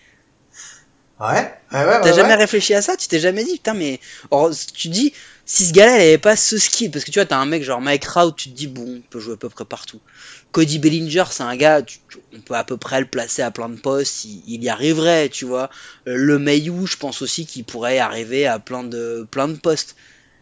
Ouais? 1.20 1.54
Ouais 1.72 1.86
ouais 1.86 1.86
T'as 2.02 2.02
ouais. 2.02 2.10
ouais. 2.10 2.14
jamais 2.14 2.36
réfléchi 2.36 2.74
à 2.74 2.82
ça? 2.82 2.98
Tu 2.98 3.08
t'es 3.08 3.20
jamais 3.20 3.44
dit, 3.44 3.54
putain, 3.54 3.74
mais. 3.74 4.00
Or, 4.32 4.52
tu 4.76 4.90
dis, 4.90 5.14
si 5.46 5.66
ce 5.68 5.74
gars-là, 5.74 5.98
il 5.98 6.02
avait 6.02 6.18
pas 6.18 6.36
ce 6.36 6.58
skill, 6.58 6.92
parce 6.92 7.06
que 7.06 7.12
tu 7.12 7.20
vois, 7.20 7.26
t'as 7.26 7.38
un 7.38 7.46
mec 7.46 7.64
genre 7.64 7.82
Mike 7.82 8.02
Trout, 8.04 8.36
tu 8.36 8.50
te 8.50 8.56
dis, 8.56 8.68
bon, 8.68 8.98
on 8.98 9.02
peut 9.10 9.20
jouer 9.20 9.36
à 9.36 9.38
peu 9.38 9.50
près 9.50 9.64
partout. 9.66 10.02
Cody 10.52 10.80
Bellinger, 10.80 11.26
c'est 11.32 11.44
un 11.44 11.56
gars, 11.56 11.82
tu- 11.82 12.00
tu- 12.10 12.18
on 12.36 12.42
peut 12.42 12.56
à 12.56 12.64
peu 12.64 12.78
près 12.78 13.00
le 13.00 13.06
placer 13.08 13.42
à 13.42 13.52
plein 13.52 13.70
de 13.70 13.80
postes, 13.80 14.26
il, 14.26 14.44
il 14.48 14.64
y 14.64 14.70
arriverait, 14.70 15.30
tu 15.30 15.46
vois. 15.46 15.70
Euh, 16.08 16.16
Le 16.16 16.40
Mayu, 16.40 16.86
je 16.88 16.98
pense 16.98 17.22
aussi 17.22 17.46
qu'il 17.46 17.64
pourrait 17.64 18.00
arriver 18.00 18.46
à 18.48 18.60
plein 18.60 18.84
de, 18.84 19.28
plein 19.30 19.48
de 19.48 19.56
postes. 19.56 19.96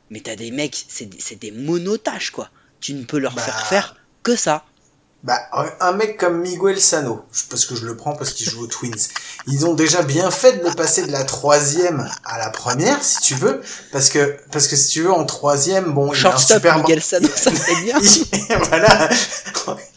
Mais 0.10 0.20
t'as 0.22 0.36
des 0.36 0.52
mecs, 0.52 0.86
c'est 0.88 1.06
des- 1.06 1.36
des 1.36 1.52
monotaches, 1.52 2.32
quoi. 2.32 2.50
Tu 2.82 2.94
ne 2.94 3.04
peux 3.04 3.20
leur 3.20 3.34
Bah. 3.36 3.42
faire 3.42 3.68
faire 3.68 3.96
que 4.24 4.36
ça. 4.36 4.66
Bah, 5.24 5.40
un- 5.82 5.92
mec 5.92 6.18
comme 6.18 6.42
Miguel 6.42 6.82
Sano, 6.82 7.24
parce 7.52 7.66
que 7.66 7.76
je 7.76 7.86
le 7.86 7.96
prends 7.96 8.16
parce 8.16 8.32
qu'il 8.32 8.50
joue 8.50 8.64
aux 8.64 8.68
Twins, 8.68 8.96
ils 9.46 9.68
ont 9.68 9.76
déjà 9.76 10.02
bien 10.02 10.32
fait 10.32 10.54
de 10.54 10.68
le 10.68 10.74
passer 10.74 11.06
de 11.06 11.12
la 11.12 11.24
troisième 11.24 12.10
à 12.26 12.40
la 12.40 12.50
première, 12.50 13.04
si 13.04 13.20
tu 13.20 13.36
veux, 13.36 13.62
parce 13.92 14.10
que, 14.10 14.36
parce 14.52 14.68
que 14.68 14.76
si 14.76 14.88
tu 14.90 15.04
veux, 15.04 15.12
en 15.12 15.24
troisième, 15.26 15.94
bon, 15.94 16.08
il 16.08 16.10
a 16.10 16.12
un 16.14 16.22
Shortstop, 16.32 16.58
super 16.58 16.74
bras. 16.80 16.82
Miguel 16.88 17.04
Sano, 17.04 17.28
ça 17.36 17.52
serait 17.56 17.82
bien. 17.84 18.00
Il- 18.02 18.58
voilà. 18.70 19.10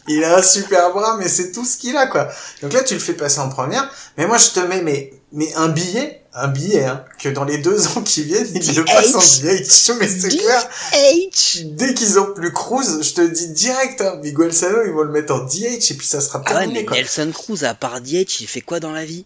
Il 0.07 0.23
a 0.23 0.37
un 0.37 0.41
super 0.43 0.93
bras, 0.93 1.17
mais 1.17 1.27
c'est 1.27 1.51
tout 1.51 1.65
ce 1.65 1.77
qu'il 1.77 1.97
a, 1.97 2.05
quoi. 2.05 2.29
Donc 2.61 2.73
là, 2.73 2.83
tu 2.83 2.93
le 2.93 2.99
fais 2.99 3.13
passer 3.13 3.39
en 3.39 3.49
première, 3.49 3.89
mais 4.17 4.27
moi, 4.27 4.37
je 4.37 4.49
te 4.49 4.59
mets, 4.59 4.83
mais, 4.83 5.11
mais 5.31 5.51
un 5.55 5.69
billet, 5.69 6.21
un 6.37 6.47
billet, 6.49 6.83
hein, 6.83 7.03
que 7.17 7.29
dans 7.29 7.45
les 7.45 7.57
deux 7.59 7.87
ans 7.97 8.01
qui 8.01 8.23
viennent, 8.23 8.47
ils 8.53 8.75
le 8.75 8.83
passent 8.85 9.15
en 9.15 9.19
DH. 9.19 9.99
Mais 9.99 10.07
c'est 10.09 10.29
clair. 10.29 10.69
DH 10.91 11.63
Dès 11.75 11.93
qu'ils 11.93 12.19
ont 12.19 12.33
plus 12.33 12.51
Cruz, 12.51 13.01
je 13.01 13.13
te 13.13 13.21
dis 13.21 13.49
direct, 13.49 14.01
hein, 14.01 14.19
Miguel 14.21 14.53
Sano, 14.53 14.79
ils 14.85 14.91
vont 14.91 15.03
le 15.03 15.11
mettre 15.11 15.33
en 15.33 15.39
DH 15.45 15.91
et 15.91 15.93
puis 15.95 16.05
ça 16.05 16.19
sera 16.21 16.41
Ah 16.45 16.49
ouais, 16.53 16.59
terminé, 16.59 16.79
mais 16.81 16.85
quoi. 16.85 16.97
Nelson 16.97 17.31
Cruz, 17.33 17.63
à 17.63 17.73
part 17.73 18.01
DH, 18.01 18.41
il 18.41 18.47
fait 18.47 18.61
quoi 18.61 18.79
dans 18.79 18.91
la 18.91 19.05
vie? 19.05 19.25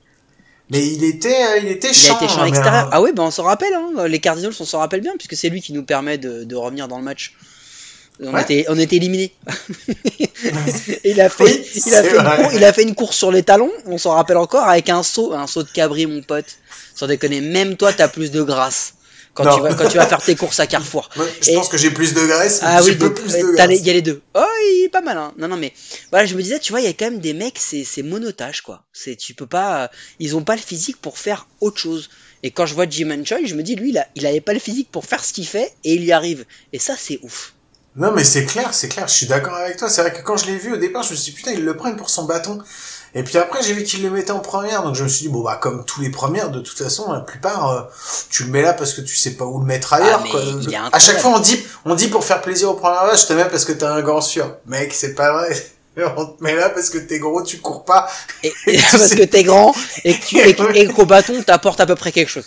Mais 0.71 0.85
il 0.85 1.03
était, 1.03 1.29
euh, 1.33 1.57
il 1.63 1.67
était 1.69 1.87
Il 1.87 1.91
a 1.91 1.93
champ. 2.09 2.17
été 2.17 2.27
champ 2.27 2.41
hein, 2.41 2.45
extérieur. 2.45 2.89
Ah 2.91 3.01
ouais, 3.01 3.11
ben 3.11 3.23
on 3.23 3.31
s'en 3.31 3.43
rappelle, 3.43 3.73
hein. 3.73 4.07
les 4.07 4.19
Cardinals, 4.19 4.53
on 4.59 4.65
s'en 4.65 4.77
rappelle 4.77 5.01
bien, 5.01 5.13
puisque 5.17 5.35
c'est 5.35 5.49
lui 5.49 5.61
qui 5.61 5.73
nous 5.73 5.83
permet 5.83 6.19
de, 6.19 6.43
de 6.43 6.55
revenir 6.55 6.87
dans 6.87 6.99
le 6.99 7.03
match. 7.03 7.33
On, 8.21 8.33
Ouais. 8.33 8.41
était, 8.43 8.65
on 8.67 8.77
était 8.77 8.97
éliminés. 8.97 9.33
il, 11.03 11.21
a 11.21 11.29
fait, 11.29 11.43
Oui, 11.43 11.65
il, 11.85 11.93
a 11.95 12.03
fait 12.03 12.15
une 12.17 12.23
cour- 12.23 12.51
il 12.53 12.63
a 12.65 12.73
fait 12.73 12.83
une 12.83 12.95
course 12.95 13.15
sur 13.15 13.31
les 13.31 13.43
talons, 13.43 13.71
on 13.85 13.97
s'en 13.97 14.11
rappelle 14.11 14.37
encore, 14.37 14.67
avec 14.67 14.89
un 14.89 15.03
saut, 15.03 15.33
un 15.33 15.47
saut 15.47 15.63
de 15.63 15.69
cabri, 15.69 16.05
mon 16.05 16.21
pote. 16.21 16.45
Sans 16.99 17.07
déconner, 17.07 17.39
même 17.39 17.77
toi, 17.77 17.93
t'as 17.93 18.09
plus 18.09 18.29
de 18.29 18.41
grâce 18.43 18.95
quand 19.33 19.45
Non. 19.45 19.55
tu, 19.55 19.61
vas, 19.61 19.73
quand 19.73 19.87
tu 19.87 19.95
vas 19.95 20.05
faire 20.05 20.21
tes 20.21 20.35
courses 20.35 20.59
à 20.59 20.67
Carrefour. 20.67 21.09
je 21.41 21.51
Et- 21.51 21.53
pense 21.55 21.69
que 21.69 21.77
j'ai 21.77 21.91
plus 21.91 22.13
de 22.13 22.19
graisse, 22.25 22.59
Ah 22.61 22.81
oui, 22.83 22.95
donc, 22.97 23.13
plus 23.13 23.31
de 23.31 23.53
graisse. 23.55 23.79
il 23.79 23.85
y 23.87 23.89
a 23.89 23.93
les 23.93 24.01
deux. 24.01 24.21
Oh, 24.33 24.43
il 24.73 24.83
est 24.83 24.89
pas 24.89 24.99
mal, 24.99 25.17
hein. 25.17 25.33
Non, 25.37 25.47
non, 25.47 25.55
mais 25.55 25.71
voilà, 26.11 26.25
je 26.25 26.35
me 26.35 26.41
disais, 26.41 26.59
tu 26.59 26.73
vois, 26.73 26.81
il 26.81 26.85
y 26.85 26.89
a 26.89 26.93
quand 26.93 27.05
même 27.05 27.19
des 27.21 27.33
mecs, 27.33 27.57
c'est, 27.57 27.85
c'est 27.85 28.03
monotage, 28.03 28.59
quoi. 28.61 28.83
C'est, 28.91 29.15
tu 29.15 29.33
peux 29.33 29.47
pas, 29.47 29.83
euh, 29.83 29.87
ils 30.19 30.35
ont 30.35 30.43
pas 30.43 30.57
le 30.57 30.61
physique 30.61 30.97
pour 30.99 31.17
faire 31.17 31.47
autre 31.61 31.79
chose. 31.79 32.09
Et 32.43 32.51
quand 32.51 32.65
je 32.65 32.73
vois 32.73 32.85
Jim 32.89 33.15
Choi, 33.23 33.37
je 33.45 33.55
me 33.55 33.63
dis, 33.63 33.75
lui, 33.75 33.91
il, 33.91 33.97
a, 33.97 34.05
il 34.15 34.25
avait 34.27 34.41
pas 34.41 34.53
le 34.53 34.59
physique 34.59 34.91
pour 34.91 35.05
faire 35.05 35.23
ce 35.23 35.31
qu'il 35.31 35.47
fait 35.47 35.71
et 35.85 35.93
il 35.93 36.03
y 36.03 36.11
arrive. 36.11 36.43
Et 36.73 36.79
ça, 36.79 36.95
c'est 36.97 37.19
ouf. 37.23 37.53
Non, 37.95 38.11
mais 38.11 38.23
c'est 38.25 38.45
clair, 38.45 38.73
c'est 38.73 38.87
clair, 38.89 39.07
je 39.07 39.13
suis 39.13 39.25
d'accord 39.25 39.55
avec 39.55 39.77
toi. 39.77 39.89
C'est 39.89 40.01
vrai 40.01 40.11
que 40.13 40.21
quand 40.21 40.37
je 40.37 40.45
l'ai 40.47 40.57
vu 40.57 40.73
au 40.73 40.77
départ, 40.77 41.03
je 41.03 41.11
me 41.11 41.15
suis 41.15 41.31
dit, 41.31 41.37
putain, 41.37 41.51
ils 41.51 41.63
le 41.63 41.75
prennent 41.77 41.95
pour 41.97 42.09
son 42.09 42.25
bâton. 42.25 42.59
Et 43.15 43.23
puis 43.23 43.37
après, 43.37 43.63
j'ai 43.63 43.73
vu 43.73 43.83
qu'ils 43.83 44.03
le 44.03 44.09
mettaient 44.11 44.31
en 44.31 44.39
première, 44.39 44.83
donc 44.83 44.95
je 44.95 45.03
me 45.03 45.09
suis 45.09 45.25
dit, 45.25 45.31
bon, 45.31 45.41
bah, 45.41 45.57
comme 45.61 45.83
tous 45.85 46.01
les 46.01 46.09
premières, 46.09 46.49
de 46.51 46.59
toute 46.59 46.77
façon, 46.77 47.11
la 47.11 47.21
plupart, 47.21 47.69
euh, 47.69 47.81
tu 48.29 48.43
le 48.43 48.49
mets 48.51 48.61
là 48.61 48.73
parce 48.73 48.93
que 48.93 49.01
tu 49.01 49.15
sais 49.15 49.31
pas 49.31 49.45
où 49.45 49.59
le 49.59 49.65
mettre 49.65 49.93
ailleurs, 49.93 50.21
Ah, 50.23 50.27
quoi. 50.29 50.41
est 50.41 50.75
À 50.91 50.99
chaque 50.99 51.19
fois, 51.19 51.31
on 51.35 51.39
dit, 51.39 51.59
on 51.85 51.95
dit 51.95 52.07
pour 52.07 52.23
faire 52.23 52.41
plaisir 52.41 52.69
aux 52.69 52.75
premières 52.75 53.05
vaches, 53.05 53.23
je 53.23 53.27
te 53.27 53.33
mets 53.33 53.45
parce 53.45 53.65
que 53.65 53.71
t'as 53.73 53.91
un 53.91 54.01
gant 54.01 54.21
sûr. 54.21 54.55
Mec, 54.67 54.93
c'est 54.93 55.15
pas 55.15 55.33
vrai. 55.33 55.49
On 56.17 56.25
te 56.27 56.41
met 56.41 56.55
là 56.55 56.69
parce 56.69 56.89
que 56.89 56.97
t'es 56.97 57.19
gros, 57.19 57.43
tu 57.43 57.57
cours 57.57 57.83
pas. 57.83 58.09
Et, 58.43 58.53
et 58.67 58.77
parce 58.91 59.13
que 59.15 59.23
t'es 59.23 59.43
grand 59.43 59.75
et 60.05 60.17
que 60.17 60.25
tu, 60.25 60.37
et, 60.37 60.55
et 60.75 60.87
qu'au 60.87 61.05
bâton, 61.05 61.41
t'apportes 61.43 61.81
à 61.81 61.85
peu 61.85 61.95
près 61.95 62.11
quelque 62.13 62.29
chose. 62.29 62.45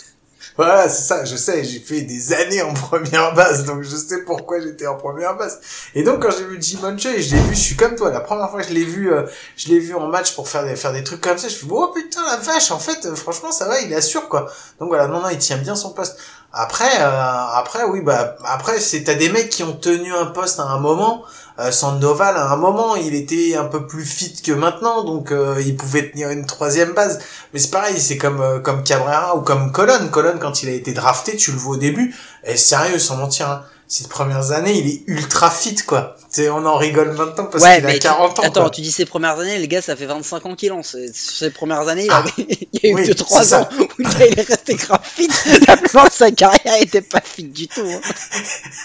Voilà, 0.55 0.87
c'est 0.87 1.01
ça, 1.01 1.25
je 1.25 1.35
sais, 1.35 1.63
j'ai 1.63 1.79
fait 1.79 2.01
des 2.01 2.31
années 2.33 2.61
en 2.61 2.73
première 2.73 3.33
base, 3.33 3.65
donc 3.65 3.81
je 3.81 3.95
sais 3.95 4.23
pourquoi 4.23 4.59
j'étais 4.59 4.85
en 4.85 4.95
première 4.95 5.35
base. 5.35 5.59
Et 5.95 6.03
donc 6.03 6.21
quand 6.21 6.29
j'ai 6.29 6.45
vu 6.45 6.61
Jimon 6.61 6.95
Choi, 6.97 7.11
je 7.17 7.35
l'ai 7.35 7.41
vu, 7.41 7.55
je 7.55 7.59
suis 7.59 7.75
comme 7.75 7.95
toi, 7.95 8.11
la 8.11 8.19
première 8.19 8.49
fois 8.51 8.61
que 8.61 8.67
je 8.67 8.73
l'ai 8.73 8.83
vu, 8.83 9.11
euh, 9.11 9.23
je 9.57 9.69
l'ai 9.69 9.79
vu 9.79 9.95
en 9.95 10.07
match 10.07 10.35
pour 10.35 10.47
faire 10.47 10.63
des, 10.63 10.75
faire 10.75 10.93
des 10.93 11.03
trucs 11.03 11.21
comme 11.21 11.37
ça, 11.37 11.47
je 11.47 11.55
fais, 11.55 11.65
oh 11.69 11.91
putain 11.93 12.21
la 12.25 12.37
vache, 12.37 12.69
en 12.69 12.79
fait, 12.79 13.05
euh, 13.05 13.15
franchement 13.15 13.51
ça 13.51 13.67
va, 13.67 13.79
il 13.81 13.93
assure 13.95 14.29
quoi. 14.29 14.45
Donc 14.79 14.89
voilà, 14.89 15.07
non, 15.07 15.21
non, 15.21 15.29
il 15.29 15.39
tient 15.39 15.57
bien 15.57 15.75
son 15.75 15.91
poste. 15.91 16.17
Après, 16.55 17.01
euh, 17.01 17.45
après, 17.55 17.83
oui, 17.85 18.01
bah, 18.01 18.35
après, 18.45 18.79
c'est, 18.79 19.03
t'as 19.03 19.15
des 19.15 19.29
mecs 19.29 19.49
qui 19.49 19.63
ont 19.63 19.73
tenu 19.73 20.13
un 20.13 20.27
poste 20.27 20.59
à 20.59 20.63
un 20.65 20.77
moment, 20.77 21.23
euh, 21.59 21.71
Sandoval, 21.71 22.35
à 22.35 22.51
un 22.51 22.55
moment, 22.55 22.95
il 22.95 23.13
était 23.13 23.55
un 23.55 23.65
peu 23.65 23.85
plus 23.85 24.05
fit 24.05 24.41
que 24.41 24.51
maintenant, 24.51 25.03
donc 25.03 25.31
euh, 25.31 25.61
il 25.63 25.75
pouvait 25.75 26.09
tenir 26.09 26.29
une 26.29 26.45
troisième 26.45 26.93
base. 26.93 27.19
Mais 27.53 27.59
c'est 27.59 27.69
pareil, 27.69 27.99
c'est 27.99 28.17
comme 28.17 28.41
euh, 28.41 28.59
comme 28.59 28.83
Cabrera 28.83 29.35
ou 29.35 29.41
comme 29.41 29.71
Colon. 29.71 30.07
Colon, 30.11 30.39
quand 30.39 30.63
il 30.63 30.69
a 30.69 30.71
été 30.71 30.93
drafté, 30.93 31.35
tu 31.35 31.51
le 31.51 31.57
vois 31.57 31.75
au 31.75 31.79
début, 31.79 32.15
et 32.43 32.57
sérieux, 32.57 32.97
sans 32.97 33.17
mentir, 33.17 33.49
hein, 33.49 33.63
ces 33.95 34.07
premières 34.07 34.51
années, 34.51 34.73
il 34.75 34.87
est 34.87 35.03
ultra 35.05 35.51
fit, 35.51 35.75
quoi. 35.75 36.15
C'est, 36.27 36.49
on 36.49 36.65
en 36.65 36.77
rigole 36.77 37.11
maintenant 37.11 37.45
parce 37.45 37.63
ouais, 37.63 37.75
qu'il 37.75 37.85
a 37.85 37.87
mais 37.89 37.93
tu- 37.93 38.07
40 38.07 38.39
ans. 38.39 38.41
attends, 38.41 38.61
quoi. 38.61 38.69
tu 38.71 38.81
dis 38.81 38.91
ses 38.91 39.05
premières 39.05 39.37
années, 39.37 39.59
le 39.59 39.67
gars, 39.67 39.83
ça 39.83 39.95
fait 39.95 40.07
25 40.07 40.43
ans 40.47 40.55
qu'il 40.55 40.69
lance. 40.69 40.97
Ses 41.13 41.51
premières 41.51 41.87
années, 41.87 42.05
il, 42.05 42.11
Ah, 42.11 42.23
avait- 42.25 42.31
il 42.73 42.79
y 42.81 42.87
a 42.87 42.89
eu 42.89 42.95
oui, 42.95 43.07
que 43.07 43.13
3 43.13 43.43
c'est 43.43 43.49
ça. 43.49 43.61
ans 43.61 43.69
où 43.77 43.85
le 43.99 44.03
gars, 44.09 44.25
il 44.25 44.39
est 44.39 44.47
resté 44.47 44.73
grave 44.73 44.99
fit. 45.03 45.29
La 45.67 45.77
plupart 45.77 46.07
de 46.07 46.11
sa 46.11 46.31
carrière 46.31 46.81
était 46.81 47.01
pas 47.03 47.21
fit 47.23 47.43
du 47.43 47.67
tout. 47.67 47.81
hein. 47.81 48.01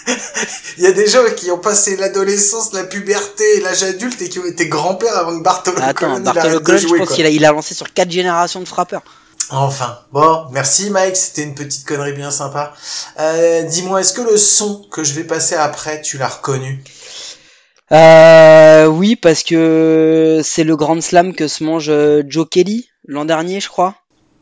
Il 0.77 0.83
y 0.83 0.87
a 0.87 0.91
des 0.91 1.07
gens 1.07 1.23
qui 1.35 1.49
ont 1.49 1.57
passé 1.57 1.97
l'adolescence, 1.97 2.71
la 2.73 2.83
puberté, 2.83 3.43
et 3.57 3.61
l'âge 3.61 3.81
adulte 3.81 4.21
et 4.21 4.29
qui 4.29 4.37
ont 4.37 4.45
été 4.45 4.67
grands-pères 4.67 5.17
avant 5.17 5.35
que 5.37 5.43
Bartolo 5.43 5.77
Attends, 5.81 6.19
Bartolo 6.19 6.59
Colon, 6.61 6.77
je 6.77 6.87
pense 6.97 7.09
qu'il 7.09 7.25
a, 7.25 7.29
il 7.29 7.43
a 7.45 7.51
lancé 7.51 7.73
sur 7.73 7.91
4 7.91 8.11
générations 8.11 8.59
de 8.61 8.67
frappeurs. 8.67 9.01
Enfin, 9.51 9.99
bon, 10.11 10.45
merci 10.51 10.89
Mike, 10.91 11.15
c'était 11.15 11.43
une 11.43 11.55
petite 11.55 11.85
connerie 11.85 12.13
bien 12.13 12.29
sympa. 12.31 12.73
Euh, 13.19 13.63
dis-moi, 13.63 14.01
est-ce 14.01 14.13
que 14.13 14.21
le 14.21 14.37
son 14.37 14.83
que 14.91 15.03
je 15.03 15.13
vais 15.13 15.23
passer 15.23 15.55
après, 15.55 16.01
tu 16.01 16.17
l'as 16.17 16.27
reconnu? 16.27 16.83
Euh, 17.91 18.85
oui, 18.85 19.15
parce 19.15 19.41
que 19.43 20.41
c'est 20.43 20.63
le 20.63 20.75
grand 20.75 21.01
slam 21.01 21.33
que 21.33 21.47
se 21.47 21.63
mange 21.63 21.89
euh, 21.89 22.21
Joe 22.27 22.47
Kelly 22.49 22.89
l'an 23.07 23.25
dernier, 23.25 23.59
je 23.59 23.69
crois. 23.69 23.95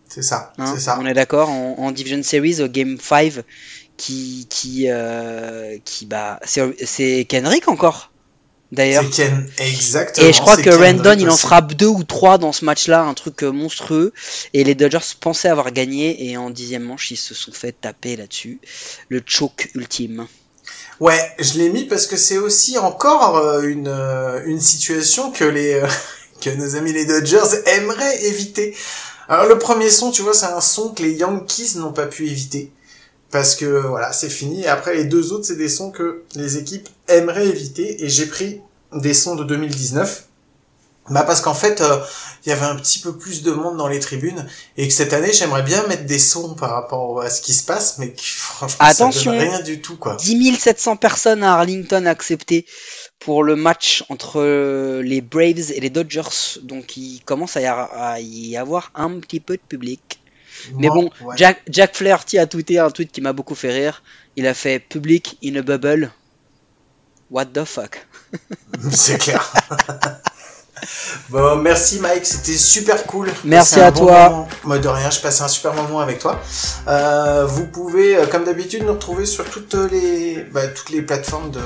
C'est 0.09 0.21
ça, 0.23 0.51
Hein, 0.57 0.73
c'est 0.73 0.81
ça. 0.81 0.97
On 0.99 1.05
est 1.05 1.13
d'accord 1.13 1.49
en, 1.49 1.75
en 1.77 1.91
Division 1.91 2.21
Series 2.23 2.61
au 2.61 2.67
Game 2.67 2.97
5 3.01 3.43
qui 3.95 4.47
qui 4.49 4.85
euh, 4.89 5.77
qui 5.85 6.05
bah 6.05 6.39
c'est 6.43 6.75
c'est 6.85 7.25
Kenrick 7.27 7.67
encore 7.67 8.11
d'ailleurs. 8.71 9.03
Exactement. 9.57 10.27
Et 10.27 10.33
je 10.33 10.39
crois 10.39 10.57
que 10.57 10.69
Randon 10.69 11.15
il 11.17 11.29
en 11.29 11.33
aussi. 11.33 11.41
frappe 11.41 11.73
deux 11.73 11.87
ou 11.87 12.03
trois 12.03 12.37
dans 12.37 12.51
ce 12.51 12.65
match-là, 12.65 13.03
un 13.03 13.13
truc 13.13 13.43
euh, 13.43 13.51
monstrueux. 13.51 14.13
Et 14.53 14.63
les 14.63 14.75
Dodgers 14.75 14.99
pensaient 15.19 15.49
avoir 15.49 15.71
gagné 15.71 16.29
et 16.29 16.37
en 16.37 16.49
dixième 16.49 16.83
manche 16.83 17.11
ils 17.11 17.17
se 17.17 17.33
sont 17.33 17.51
fait 17.51 17.73
taper 17.73 18.15
là-dessus. 18.15 18.59
Le 19.09 19.21
choke 19.25 19.69
ultime. 19.75 20.27
Ouais, 20.99 21.19
je 21.39 21.59
l'ai 21.59 21.69
mis 21.69 21.85
parce 21.85 22.07
que 22.07 22.17
c'est 22.17 22.37
aussi 22.37 22.77
encore 22.77 23.37
euh, 23.37 23.61
une, 23.61 23.87
euh, 23.87 24.41
une 24.45 24.59
situation 24.59 25.31
que 25.31 25.43
les 25.43 25.81
que 26.41 26.49
nos 26.51 26.75
amis 26.75 26.93
les 26.93 27.05
Dodgers 27.05 27.63
aimeraient 27.65 28.25
éviter. 28.25 28.75
Alors 29.29 29.47
le 29.47 29.57
premier 29.59 29.89
son, 29.89 30.11
tu 30.11 30.21
vois, 30.21 30.33
c'est 30.33 30.45
un 30.45 30.61
son 30.61 30.93
que 30.93 31.03
les 31.03 31.13
Yankees 31.13 31.75
n'ont 31.75 31.91
pas 31.91 32.05
pu 32.05 32.27
éviter. 32.27 32.71
Parce 33.31 33.55
que 33.55 33.65
voilà, 33.65 34.13
c'est 34.13 34.29
fini. 34.29 34.63
Et 34.63 34.67
après 34.67 34.95
les 34.95 35.05
deux 35.05 35.33
autres, 35.33 35.45
c'est 35.45 35.57
des 35.57 35.69
sons 35.69 35.91
que 35.91 36.23
les 36.35 36.57
équipes 36.57 36.87
aimeraient 37.07 37.47
éviter. 37.47 38.03
Et 38.03 38.09
j'ai 38.09 38.25
pris 38.25 38.61
des 38.93 39.13
sons 39.13 39.35
de 39.35 39.43
2019. 39.43 40.25
Bah 41.09 41.23
parce 41.23 41.39
qu'en 41.39 41.53
fait, 41.53 41.79
euh, 41.79 41.99
il 42.45 42.49
y 42.49 42.51
avait 42.51 42.65
un 42.65 42.75
petit 42.75 42.99
peu 42.99 43.17
plus 43.17 43.41
de 43.41 43.51
monde 43.51 43.77
dans 43.77 43.87
les 43.87 43.99
tribunes 43.99 44.45
et 44.75 44.89
que 44.89 44.93
cette 44.93 45.13
année, 45.13 45.31
j'aimerais 45.31 45.63
bien 45.63 45.87
mettre 45.87 46.05
des 46.05 46.19
sons 46.19 46.53
par 46.53 46.71
rapport 46.71 47.21
à 47.21 47.29
ce 47.29 47.41
qui 47.41 47.53
se 47.53 47.63
passe, 47.63 47.97
mais 47.97 48.11
que, 48.11 48.21
franchement, 48.21 48.85
Attention. 48.85 49.31
ça 49.31 49.37
donne 49.37 49.47
rien 49.47 49.61
du 49.61 49.81
tout, 49.81 49.95
quoi. 49.95 50.17
10 50.17 50.55
700 50.59 50.97
personnes 50.97 51.43
à 51.43 51.53
Arlington 51.53 52.05
acceptées 52.05 52.65
pour 53.19 53.43
le 53.43 53.55
match 53.55 54.03
entre 54.09 54.41
les 55.01 55.21
Braves 55.21 55.71
et 55.71 55.79
les 55.79 55.89
Dodgers. 55.89 56.59
Donc 56.63 56.97
il 56.97 57.21
commence 57.23 57.55
à 57.55 58.19
y 58.19 58.57
avoir 58.57 58.91
un 58.95 59.19
petit 59.19 59.39
peu 59.39 59.55
de 59.55 59.61
public. 59.61 60.16
Mais 60.75 60.87
bon, 60.87 61.09
ouais. 61.21 61.35
Jack, 61.37 61.61
Jack 61.69 61.95
Flaherty 61.95 62.37
a 62.37 62.47
tweeté 62.47 62.79
un 62.79 62.89
tweet 62.89 63.11
qui 63.11 63.21
m'a 63.21 63.33
beaucoup 63.33 63.55
fait 63.55 63.71
rire. 63.71 64.03
Il 64.35 64.47
a 64.47 64.53
fait 64.53 64.79
public 64.79 65.37
in 65.43 65.55
a 65.55 65.61
bubble. 65.61 66.11
What 67.29 67.45
the 67.45 67.65
fuck? 67.65 68.05
C'est 68.91 69.17
clair. 69.17 69.51
bon, 71.29 71.57
merci 71.57 71.99
Mike, 71.99 72.25
c'était 72.25 72.57
super 72.57 73.05
cool. 73.05 73.29
Merci 73.43 73.79
à 73.79 73.91
bon 73.91 74.05
toi. 74.05 74.29
moment. 74.29 74.47
Moi 74.63 74.79
de 74.79 74.87
rien, 74.87 75.09
je 75.09 75.19
passais 75.19 75.43
un 75.43 75.47
super 75.47 75.73
moment 75.73 75.99
avec 75.99 76.19
toi. 76.19 76.39
Euh, 76.87 77.45
vous 77.45 77.67
pouvez, 77.67 78.15
euh, 78.15 78.25
comme 78.27 78.43
d'habitude, 78.43 78.83
nous 78.83 78.93
retrouver 78.93 79.25
sur 79.25 79.45
toutes 79.45 79.73
les, 79.91 80.45
bah, 80.51 80.67
toutes 80.67 80.89
les 80.89 81.01
plateformes 81.01 81.51
de, 81.51 81.61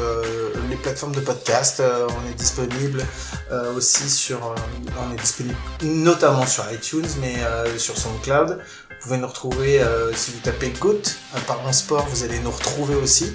les 0.69 0.75
plateformes 0.75 1.13
de 1.13 1.21
podcast. 1.21 1.79
Euh, 1.79 2.07
on 2.09 2.29
est 2.31 2.35
disponible 2.35 3.03
euh, 3.51 3.75
aussi 3.75 4.09
sur, 4.09 4.55
on 4.99 5.13
est 5.13 5.21
disponible 5.21 5.57
notamment 5.83 6.45
sur 6.45 6.63
iTunes, 6.71 7.07
mais 7.19 7.35
sur 7.77 7.97
SoundCloud. 7.97 8.59
Vous 9.01 9.07
pouvez 9.07 9.17
nous 9.17 9.27
retrouver 9.27 9.81
euh, 9.81 10.13
si 10.13 10.29
vous 10.29 10.37
tapez 10.41 10.69
GOAT, 10.79 11.01
un 11.35 11.39
parlant 11.39 11.73
sport, 11.73 12.05
vous 12.11 12.23
allez 12.23 12.37
nous 12.37 12.51
retrouver 12.51 12.93
aussi. 12.93 13.33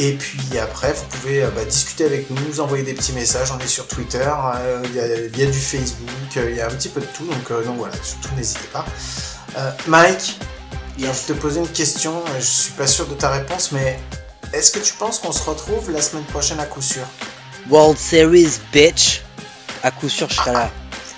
Et 0.00 0.14
puis 0.14 0.40
après, 0.60 0.92
vous 0.94 1.04
pouvez 1.04 1.44
euh, 1.44 1.50
bah, 1.50 1.64
discuter 1.64 2.04
avec 2.06 2.28
nous, 2.28 2.36
nous 2.48 2.58
envoyer 2.58 2.82
des 2.82 2.92
petits 2.92 3.12
messages. 3.12 3.52
On 3.52 3.58
est 3.60 3.68
sur 3.68 3.86
Twitter, 3.86 4.28
euh, 4.28 4.82
il 4.86 4.96
y, 4.96 4.98
a, 5.00 5.06
il 5.06 5.38
y 5.38 5.42
a 5.44 5.46
du 5.46 5.60
Facebook, 5.60 6.08
euh, 6.38 6.50
il 6.50 6.56
y 6.56 6.60
a 6.60 6.66
un 6.66 6.70
petit 6.70 6.88
peu 6.88 7.00
de 7.00 7.06
tout. 7.06 7.24
Donc, 7.24 7.50
euh, 7.52 7.62
donc 7.62 7.76
voilà, 7.76 7.94
surtout 8.02 8.34
n'hésitez 8.34 8.66
pas. 8.72 8.84
Euh, 9.56 9.70
Mike, 9.86 10.40
je 10.98 11.06
vais 11.06 11.12
te 11.12 11.32
poser 11.34 11.60
une 11.60 11.68
question. 11.68 12.24
euh, 12.30 12.40
Je 12.40 12.44
suis 12.44 12.72
pas 12.72 12.88
sûr 12.88 13.06
de 13.06 13.14
ta 13.14 13.30
réponse, 13.30 13.70
mais 13.70 14.00
est-ce 14.52 14.72
que 14.72 14.80
tu 14.80 14.92
penses 14.94 15.20
qu'on 15.20 15.30
se 15.30 15.48
retrouve 15.48 15.92
la 15.92 16.02
semaine 16.02 16.24
prochaine 16.24 16.58
à 16.58 16.66
coup 16.66 16.82
sûr? 16.82 17.04
World 17.70 17.96
Series, 17.96 18.58
bitch 18.72 19.22
À 19.84 19.92
coup 19.92 20.08
sûr, 20.08 20.28
je 20.28 20.34
serai 20.34 20.52
là. 20.52 20.68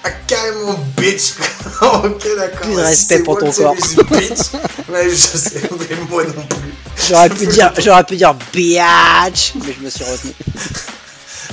Ah, 0.04 0.10
carrément 0.26 0.78
bitch 0.96 1.34
Ok, 1.82 2.26
d'accord. 2.36 2.60
Plus 2.60 2.74
de 2.74 2.80
respect 2.80 3.18
pour 3.20 3.38
ton 3.38 3.50
corps. 3.50 3.74
Bitch, 3.74 4.52
ouais, 4.88 5.10
je 5.10 5.16
sais, 5.16 5.62
mais 5.78 5.96
moi 6.08 6.24
non 6.24 6.42
plus. 6.42 6.74
J'aurais 7.08 7.30
pu 7.30 7.46
dire, 7.46 7.72
j'aurais 7.78 8.04
pu 8.04 8.16
dire 8.16 8.34
biatch, 8.52 9.54
mais 9.56 9.74
je 9.78 9.84
me 9.84 9.90
suis 9.90 10.04
retenu. 10.04 10.32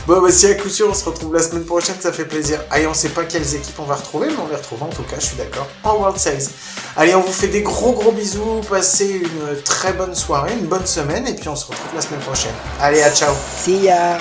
Bon, 0.07 0.21
bah, 0.21 0.31
si 0.31 0.45
à 0.45 0.53
coup 0.53 0.69
sûr 0.69 0.87
on 0.87 0.93
se 0.93 1.03
retrouve 1.05 1.33
la 1.33 1.41
semaine 1.41 1.65
prochaine, 1.65 1.95
ça 1.99 2.11
fait 2.11 2.25
plaisir. 2.25 2.61
Allez, 2.69 2.85
on 2.85 2.93
sait 2.93 3.09
pas 3.09 3.23
quelles 3.23 3.55
équipes 3.55 3.79
on 3.79 3.85
va 3.85 3.95
retrouver, 3.95 4.27
mais 4.27 4.37
on 4.43 4.47
les 4.47 4.55
retrouve 4.55 4.83
en 4.83 4.89
tout 4.89 5.01
cas, 5.01 5.15
je 5.19 5.25
suis 5.25 5.35
d'accord, 5.35 5.67
en 5.83 5.95
World 5.95 6.19
Series. 6.19 6.47
Allez, 6.95 7.15
on 7.15 7.21
vous 7.21 7.33
fait 7.33 7.47
des 7.47 7.63
gros 7.63 7.93
gros 7.93 8.11
bisous, 8.11 8.61
passez 8.69 9.23
une 9.23 9.61
très 9.63 9.93
bonne 9.93 10.13
soirée, 10.13 10.53
une 10.53 10.67
bonne 10.67 10.85
semaine, 10.85 11.25
et 11.27 11.33
puis 11.33 11.49
on 11.49 11.55
se 11.55 11.65
retrouve 11.65 11.95
la 11.95 12.01
semaine 12.01 12.19
prochaine. 12.19 12.53
Allez, 12.79 13.01
à 13.01 13.11
ciao 13.11 13.33
See 13.63 13.85
ya 13.85 14.19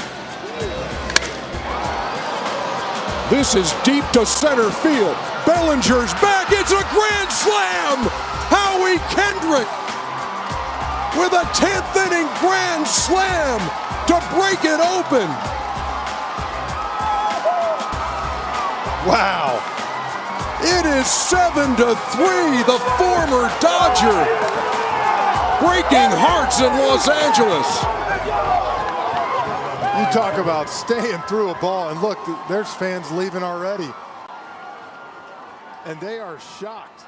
This 3.31 3.55
is 3.55 3.73
deep 3.85 4.05
to 4.13 4.27
center 4.27 4.71
field. 4.71 5.17
Bellinger's 5.47 6.13
back. 6.21 6.53
It's 6.53 6.73
a 6.73 6.85
grand 6.93 7.31
slam. 7.33 8.05
Howie 8.53 9.01
Kendrick 9.13 9.69
with 11.17 11.33
a 11.33 11.45
10th 11.57 11.97
inning 12.05 12.29
grand 12.41 12.87
slam 12.87 13.61
to 14.09 14.17
break 14.37 14.61
it 14.65 14.81
open. 14.81 15.29
Wow. 19.09 19.61
It 20.61 20.87
is 20.87 21.07
7 21.07 21.77
to 21.77 21.95
3, 21.95 22.63
the 22.65 22.79
former 22.99 23.49
Dodger 23.61 24.65
breaking 25.65 26.13
hearts 26.13 26.61
in 26.61 26.69
Los 26.69 27.09
Angeles. 27.09 28.04
You 29.97 30.05
talk 30.07 30.39
about 30.39 30.69
staying 30.69 31.21
through 31.29 31.51
a 31.51 31.61
ball, 31.61 31.91
and 31.91 32.03
look, 32.03 32.19
there's 32.49 32.69
fans 32.75 33.09
leaving 33.13 33.45
already. 33.45 33.89
And 35.85 36.01
they 36.01 36.19
are 36.19 36.41
shocked. 36.59 37.05